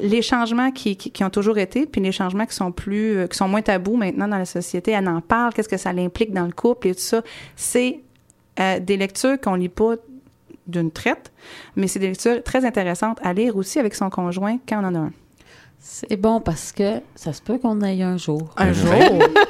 Les 0.00 0.22
changements 0.22 0.70
qui, 0.70 1.12
ont 1.22 1.30
toujours 1.30 1.58
été, 1.58 1.84
puis 1.84 2.00
les 2.00 2.12
changements 2.12 2.46
qui 2.46 2.54
sont 2.54 2.72
plus, 2.72 3.28
qui 3.28 3.36
sont 3.36 3.48
moins 3.48 3.62
tabous 3.62 3.96
maintenant 3.96 4.28
dans 4.28 4.38
la 4.38 4.46
société, 4.46 4.92
elle 4.92 5.08
en 5.08 5.20
parle, 5.20 5.52
qu'est-ce 5.52 5.68
que 5.68 5.76
ça 5.76 5.92
l'implique 5.92 6.32
dans 6.32 6.46
le 6.46 6.52
couple 6.52 6.88
et 6.88 6.94
tout 6.94 7.00
ça? 7.00 7.22
C'est 7.56 8.00
des 8.56 8.96
lectures 8.96 9.40
qu'on 9.40 9.54
lit 9.54 9.68
pas 9.68 9.96
d'une 10.70 10.90
traite, 10.90 11.32
mais 11.76 11.88
c'est 11.88 11.98
des 11.98 12.08
lectures 12.08 12.42
très 12.42 12.64
intéressantes 12.64 13.18
à 13.22 13.32
lire 13.32 13.56
aussi 13.56 13.78
avec 13.78 13.94
son 13.94 14.10
conjoint 14.10 14.58
quand 14.68 14.82
on 14.82 14.86
en 14.86 14.94
a 14.94 14.98
un. 14.98 15.12
C'est 15.82 16.16
bon 16.20 16.40
parce 16.40 16.72
que 16.72 17.00
ça 17.14 17.32
se 17.32 17.40
peut 17.40 17.56
qu'on 17.56 17.80
aille 17.80 18.02
un 18.02 18.18
jour. 18.18 18.50
Un 18.58 18.70
jour? 18.74 18.92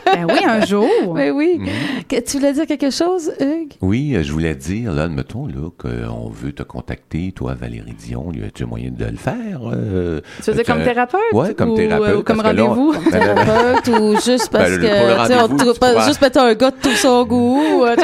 ben 0.06 0.26
oui, 0.28 0.38
un 0.46 0.64
jour. 0.64 0.88
Oui, 1.08 1.28
oui. 1.34 1.56
Mhm. 1.58 1.68
Que- 2.08 2.20
tu 2.20 2.36
voulais 2.38 2.52
dire 2.52 2.66
quelque 2.66 2.90
chose, 2.90 3.32
Hugues? 3.40 3.72
Oui, 3.80 4.14
euh, 4.14 4.22
je 4.22 4.30
voulais 4.32 4.54
dire, 4.54 4.92
là, 4.92 5.04
admettons, 5.04 5.46
là, 5.48 5.70
qu'on 5.76 6.28
veut 6.30 6.52
te 6.52 6.62
contacter, 6.62 7.32
toi, 7.34 7.54
Valérie 7.60 7.94
Dion, 7.98 8.30
y 8.32 8.44
a-tu 8.44 8.64
moyen 8.64 8.90
de 8.96 9.04
le 9.06 9.16
faire? 9.16 9.60
euh, 9.72 10.20
Tu 10.42 10.50
veux 10.52 10.56
dire 10.62 10.64
comme 10.72 10.84
thérapeute? 10.84 11.20
Ouais, 11.32 11.52
comme 11.52 11.70
ou, 11.70 11.76
thérapeute, 11.76 12.08
euh, 12.08 12.18
ou 12.18 12.22
comme 12.22 12.40
rendez-vous? 12.40 12.92
Ben, 12.92 13.00
ben, 13.10 13.34
ben, 13.34 13.44
Thérapeute 13.44 13.88
ou 14.00 14.14
juste 14.20 14.50
parce 14.52 14.70
Ben, 14.70 14.80
que, 14.80 15.44
on 15.44 15.56
trouve 15.58 15.72
tu 15.74 15.80
pas- 15.80 15.90
pourras- 15.92 16.06
juste 16.06 16.22
mettre 16.22 16.38
un 16.38 16.54
gars 16.54 16.70
de 16.70 16.76
tout 16.80 16.90
son 16.94 17.24
goût. 17.24 17.84
euh, 17.86 17.96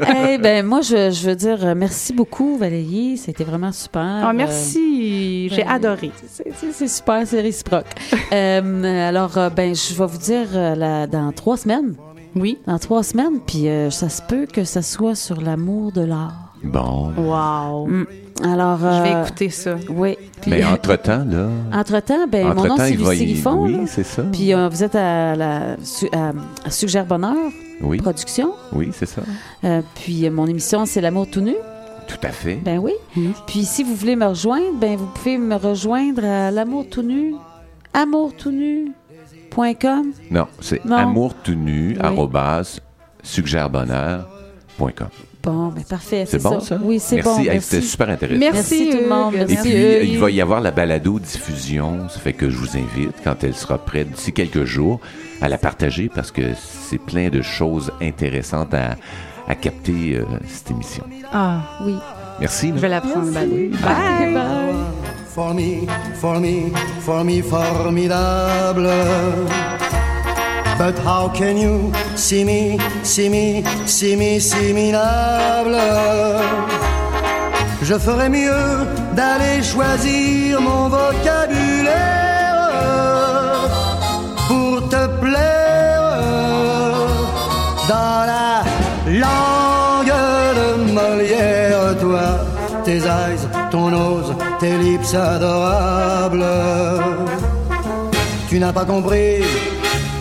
Eh 0.27 0.39
ben 0.39 0.65
moi, 0.65 0.81
je, 0.81 1.11
je 1.11 1.29
veux 1.29 1.35
dire 1.35 1.63
euh, 1.63 1.75
merci 1.75 2.11
beaucoup, 2.11 2.57
Valérie. 2.57 3.17
C'était 3.17 3.43
vraiment 3.43 3.71
super. 3.71 4.01
Ah, 4.23 4.33
merci, 4.33 5.47
j'ai 5.49 5.63
ben, 5.63 5.69
adoré. 5.69 6.09
C'est- 6.25 6.51
C'est 6.59 6.71
c'est 6.73 6.87
super, 6.87 7.21
c'est 7.25 7.41
réciproque. 7.41 7.85
Euh, 8.33 9.07
alors, 9.09 9.37
euh, 9.37 9.49
ben, 9.51 9.75
je 9.75 9.93
vais 9.93 10.05
vous 10.07 10.17
dire 10.17 10.47
euh, 10.55 10.73
la- 10.75 11.05
dans 11.07 11.31
trois 11.31 11.57
semaines. 11.57 11.95
Oui. 12.35 12.57
Dans 12.65 12.79
trois 12.79 13.03
semaines, 13.03 13.39
puis 13.45 13.69
euh, 13.69 13.91
ça 13.91 14.09
se 14.09 14.21
peut 14.23 14.45
que 14.51 14.63
ça 14.63 14.81
soit 14.81 15.15
sur 15.15 15.39
l'amour 15.39 15.91
de 15.91 16.01
l'art. 16.01 16.53
Bon. 16.63 17.13
Wow. 17.15 17.85
Mm. 17.87 18.05
Alors, 18.43 18.77
Je 18.79 19.03
vais 19.03 19.15
euh, 19.15 19.23
écouter 19.23 19.49
ça. 19.49 19.75
Oui. 19.89 20.17
Puis, 20.41 20.51
Mais 20.51 20.63
entre-temps, 20.65 21.23
là. 21.25 21.47
entre-temps, 21.73 22.27
ben, 22.27 22.53
mon 22.53 22.65
nom, 22.65 22.75
c'est 22.77 22.91
Lucie 22.91 23.23
y- 23.23 23.33
Griffon. 23.33 23.63
Oui, 23.63 23.77
c'est 23.87 24.03
ça. 24.03 24.23
Puis 24.23 24.53
euh, 24.53 24.67
vous 24.67 24.83
êtes 24.83 24.95
à 24.95 25.35
la 25.35 25.77
su- 25.83 26.09
à- 26.11 26.33
à 26.65 26.69
Suggère 26.69 27.05
Bonheur 27.05 27.33
oui, 27.81 27.97
Production. 27.97 28.51
oui, 28.73 28.89
c'est 28.93 29.05
ça. 29.05 29.21
Euh, 29.63 29.81
puis 29.95 30.25
euh, 30.27 30.31
mon 30.31 30.47
émission, 30.47 30.85
c'est 30.85 30.99
L'amour 31.01 31.27
tout 31.31 31.41
nu. 31.41 31.55
Tout 32.07 32.17
à 32.23 32.29
fait. 32.29 32.55
Ben 32.55 32.77
oui. 32.77 32.91
Puis 33.47 33.63
si 33.65 33.83
vous 33.83 33.95
voulez 33.95 34.15
me 34.15 34.25
rejoindre, 34.27 34.73
ben 34.79 34.95
vous 34.97 35.07
pouvez 35.07 35.37
me 35.37 35.55
rejoindre 35.55 36.23
à 36.23 36.51
l'amour 36.51 36.85
tout 36.91 37.01
nu, 37.01 37.33
amourtoutnu.com. 37.93 40.11
Non, 40.29 40.45
c'est 40.61 40.85
Non. 40.85 40.97
amour 40.97 41.33
tout 41.43 41.55
nu, 41.55 41.93
Oui. 41.93 41.97
arrobas, 41.99 42.79
suggèrebonheur.com. 43.23 45.07
Bon, 45.45 45.67
ben 45.67 45.83
parfait, 45.83 46.25
C'est 46.27 46.41
bon, 46.41 46.59
ça. 46.59 46.65
ça? 46.75 46.79
Oui, 46.81 46.99
c'est 46.99 47.17
merci. 47.17 47.29
bon. 47.29 47.39
Hey, 47.39 47.47
Merci. 47.49 47.69
C'était 47.69 47.81
super 47.85 48.09
intéressant. 48.09 48.39
Merci 48.39 48.89
tout 48.91 48.97
le 48.97 49.07
monde. 49.07 49.35
Et 49.35 49.45
Merci. 49.45 49.55
puis, 49.57 49.71
Hugues. 49.73 50.09
il 50.09 50.19
va 50.19 50.31
y 50.31 50.41
avoir 50.41 50.59
la 50.61 50.71
balado-diffusion. 50.71 52.09
Ça 52.09 52.19
fait 52.19 52.33
que 52.33 52.49
je 52.49 52.57
vous 52.57 52.75
invite, 52.77 53.11
quand 53.23 53.43
elle 53.43 53.55
sera 53.55 53.77
prête 53.77 54.11
d'ici 54.11 54.33
quelques 54.33 54.63
jours, 54.65 54.99
à 55.41 55.49
la 55.49 55.57
partager 55.57 56.09
parce 56.13 56.31
que 56.31 56.41
c'est 56.55 56.97
plein 56.97 57.29
de 57.29 57.41
choses 57.41 57.91
intéressantes 58.01 58.73
à, 58.73 58.95
à 59.47 59.55
capter 59.55 60.15
euh, 60.17 60.23
cette 60.47 60.71
émission. 60.71 61.03
Ah, 61.31 61.61
Oui. 61.85 61.95
Merci. 62.39 62.69
je 62.75 62.79
vais 62.79 62.89
la 62.89 63.01
prendre. 63.01 63.31
Bye. 63.31 63.69
Bye. 63.83 64.33
Bye. 64.33 64.75
For 65.33 65.53
me, 65.53 65.85
for 66.15 66.39
me, 66.39 66.71
for 67.01 67.23
me, 67.23 67.41
formidable. 67.41 68.89
But 70.77 70.99
how 70.99 71.29
can 71.29 71.57
you 71.57 71.91
see 72.15 72.43
me, 72.43 72.77
see 73.03 73.29
me, 73.29 73.63
see 73.85 74.15
me, 74.15 74.39
see 74.39 74.73
minable? 74.73 75.79
Je 77.81 77.97
ferais 77.97 78.29
mieux 78.29 78.85
d'aller 79.13 79.63
choisir 79.63 80.59
mon 80.59 80.89
vocabulaire 80.89 81.95
pour 84.47 84.89
te 84.89 85.07
plaire 85.21 86.11
dans 87.87 88.25
la 88.33 88.63
langue 89.07 90.13
de 90.59 90.91
Molière, 90.91 91.97
toi, 92.01 92.39
tes 92.83 92.97
eyes, 92.97 93.47
ton 93.71 93.91
nose, 93.91 94.33
tes 94.59 94.77
lips 94.77 95.13
adorables. 95.13 96.45
Tu 98.49 98.59
n'as 98.59 98.73
pas 98.73 98.85
compris, 98.85 99.43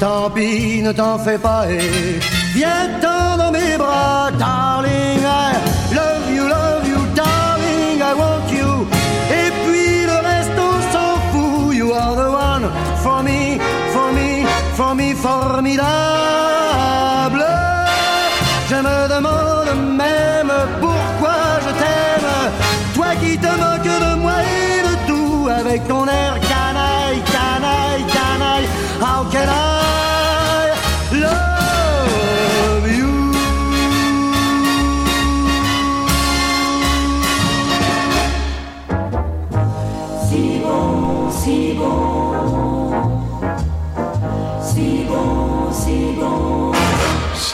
tant 0.00 0.30
pis, 0.30 0.82
ne 0.82 0.92
t'en 0.92 1.18
fais 1.18 1.38
pas 1.38 1.70
et 1.70 2.18
viens-t'en 2.54 3.36
dans 3.36 3.52
mes 3.52 3.76
bras, 3.76 4.30
darling. 4.38 5.20
I 5.22 5.94
love 5.94 6.30
you, 6.30 6.48
love 6.48 6.86
you, 6.86 6.98
darling, 7.14 8.00
I 8.00 8.14
want 8.14 8.48
you. 8.50 8.86
Et 9.30 9.50
puis 9.64 10.06
le 10.06 10.18
reste, 10.30 10.58
on 10.58 10.76
s'en 10.92 11.14
fout. 11.32 11.74
You 11.74 11.92
are 11.92 12.14
the 12.14 12.30
one 12.30 12.70
for 13.02 13.22
me, 13.22 13.58
for 13.92 14.12
me, 14.12 14.46
for 14.76 14.94
me, 14.94 15.14
formidable. 15.14 16.43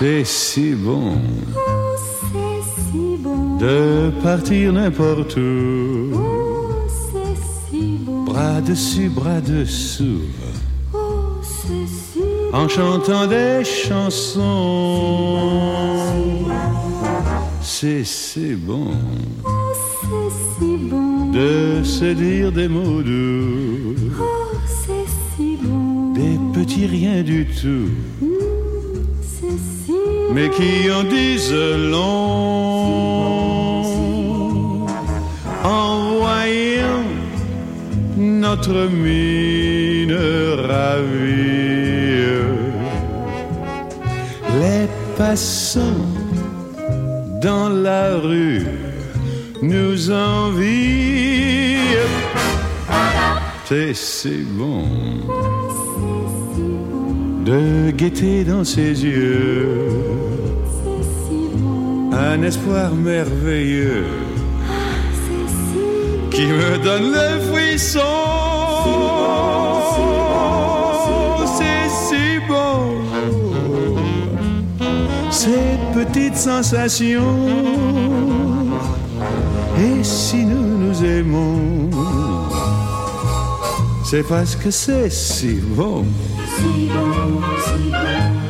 C'est 0.00 0.24
si 0.24 0.70
bon. 0.74 1.18
C'est 2.32 2.62
si 2.90 3.16
bon, 3.18 3.58
de 3.58 4.10
partir 4.22 4.72
n'importe 4.72 5.36
où. 5.36 6.12
oh, 6.14 6.70
c'est 6.88 7.36
si 7.70 7.98
bon, 8.06 8.24
Bras 8.24 8.62
dessus, 8.62 9.10
bras 9.10 9.42
dessous, 9.42 10.22
oh, 10.94 10.98
c'est 11.42 11.86
si 11.86 12.22
en 12.50 12.66
chantant 12.66 13.26
des 13.26 13.62
chansons. 13.62 14.40
c'est 17.60 18.02
si 18.04 18.54
bon. 18.54 18.92
Oh, 19.44 19.48
c'est 20.08 20.64
si 20.64 20.76
bon. 20.90 21.30
de 21.30 21.82
se 21.84 22.06
dire 22.14 22.50
des 22.52 22.68
mots 22.68 23.02
doux, 23.02 23.96
Oh, 24.18 24.24
c'est 24.66 25.06
si 25.36 25.58
bon. 25.62 26.14
des 26.14 26.38
petits 26.58 26.86
riens 26.86 27.22
du 27.22 27.46
tout, 27.46 27.90
mais 30.34 30.48
qui 30.50 30.90
en 30.90 31.04
disent 31.04 31.52
long 31.52 32.30
en 35.64 36.18
voyant 36.18 37.04
notre 38.16 38.88
mine 38.88 40.16
ravie. 40.68 41.60
Les 44.60 44.86
passants 45.16 46.04
dans 47.42 47.68
la 47.68 48.16
rue 48.16 48.66
nous 49.62 50.10
envient. 50.10 51.00
C'est 53.94 54.44
bon 54.58 54.82
de 57.50 57.90
guetter 57.90 58.44
dans 58.44 58.64
ses 58.64 59.04
yeux 59.04 59.88
un 62.12 62.42
espoir 62.42 62.94
merveilleux 62.94 64.06
qui 66.30 66.46
me 66.46 66.78
donne 66.84 67.08
le 67.18 67.28
frisson. 67.50 67.98
C'est 71.56 71.88
si 72.06 72.26
bon. 72.48 72.78
Ces 75.30 75.74
petites 75.98 76.36
sensations. 76.36 77.36
Et 79.84 80.04
si 80.04 80.44
nous 80.44 80.68
nous 80.84 81.04
aimons, 81.04 81.90
c'est 84.04 84.26
parce 84.28 84.54
que 84.54 84.70
c'est 84.70 85.10
si 85.10 85.54
bon. 85.78 86.04
Si 86.60 86.88
bon, 86.92 87.40
si 87.64 87.90
bon. 87.90 88.49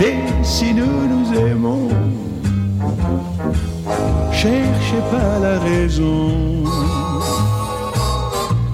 Et 0.00 0.14
si 0.42 0.72
nous 0.72 1.06
nous 1.08 1.34
aimons, 1.34 1.88
cherchez 4.32 5.02
pas 5.10 5.38
la 5.40 5.58
raison. 5.58 6.64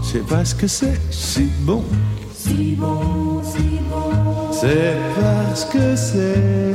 C'est 0.02 0.26
parce 0.26 0.52
que 0.54 0.66
c'est 0.66 1.00
si 1.10 1.44
bon. 1.60 1.82
si 2.34 2.74
bon, 2.74 3.42
si 3.42 3.80
bon. 3.90 4.52
C'est 4.52 4.96
parce 5.20 5.64
que 5.64 5.96
c'est 5.96 6.74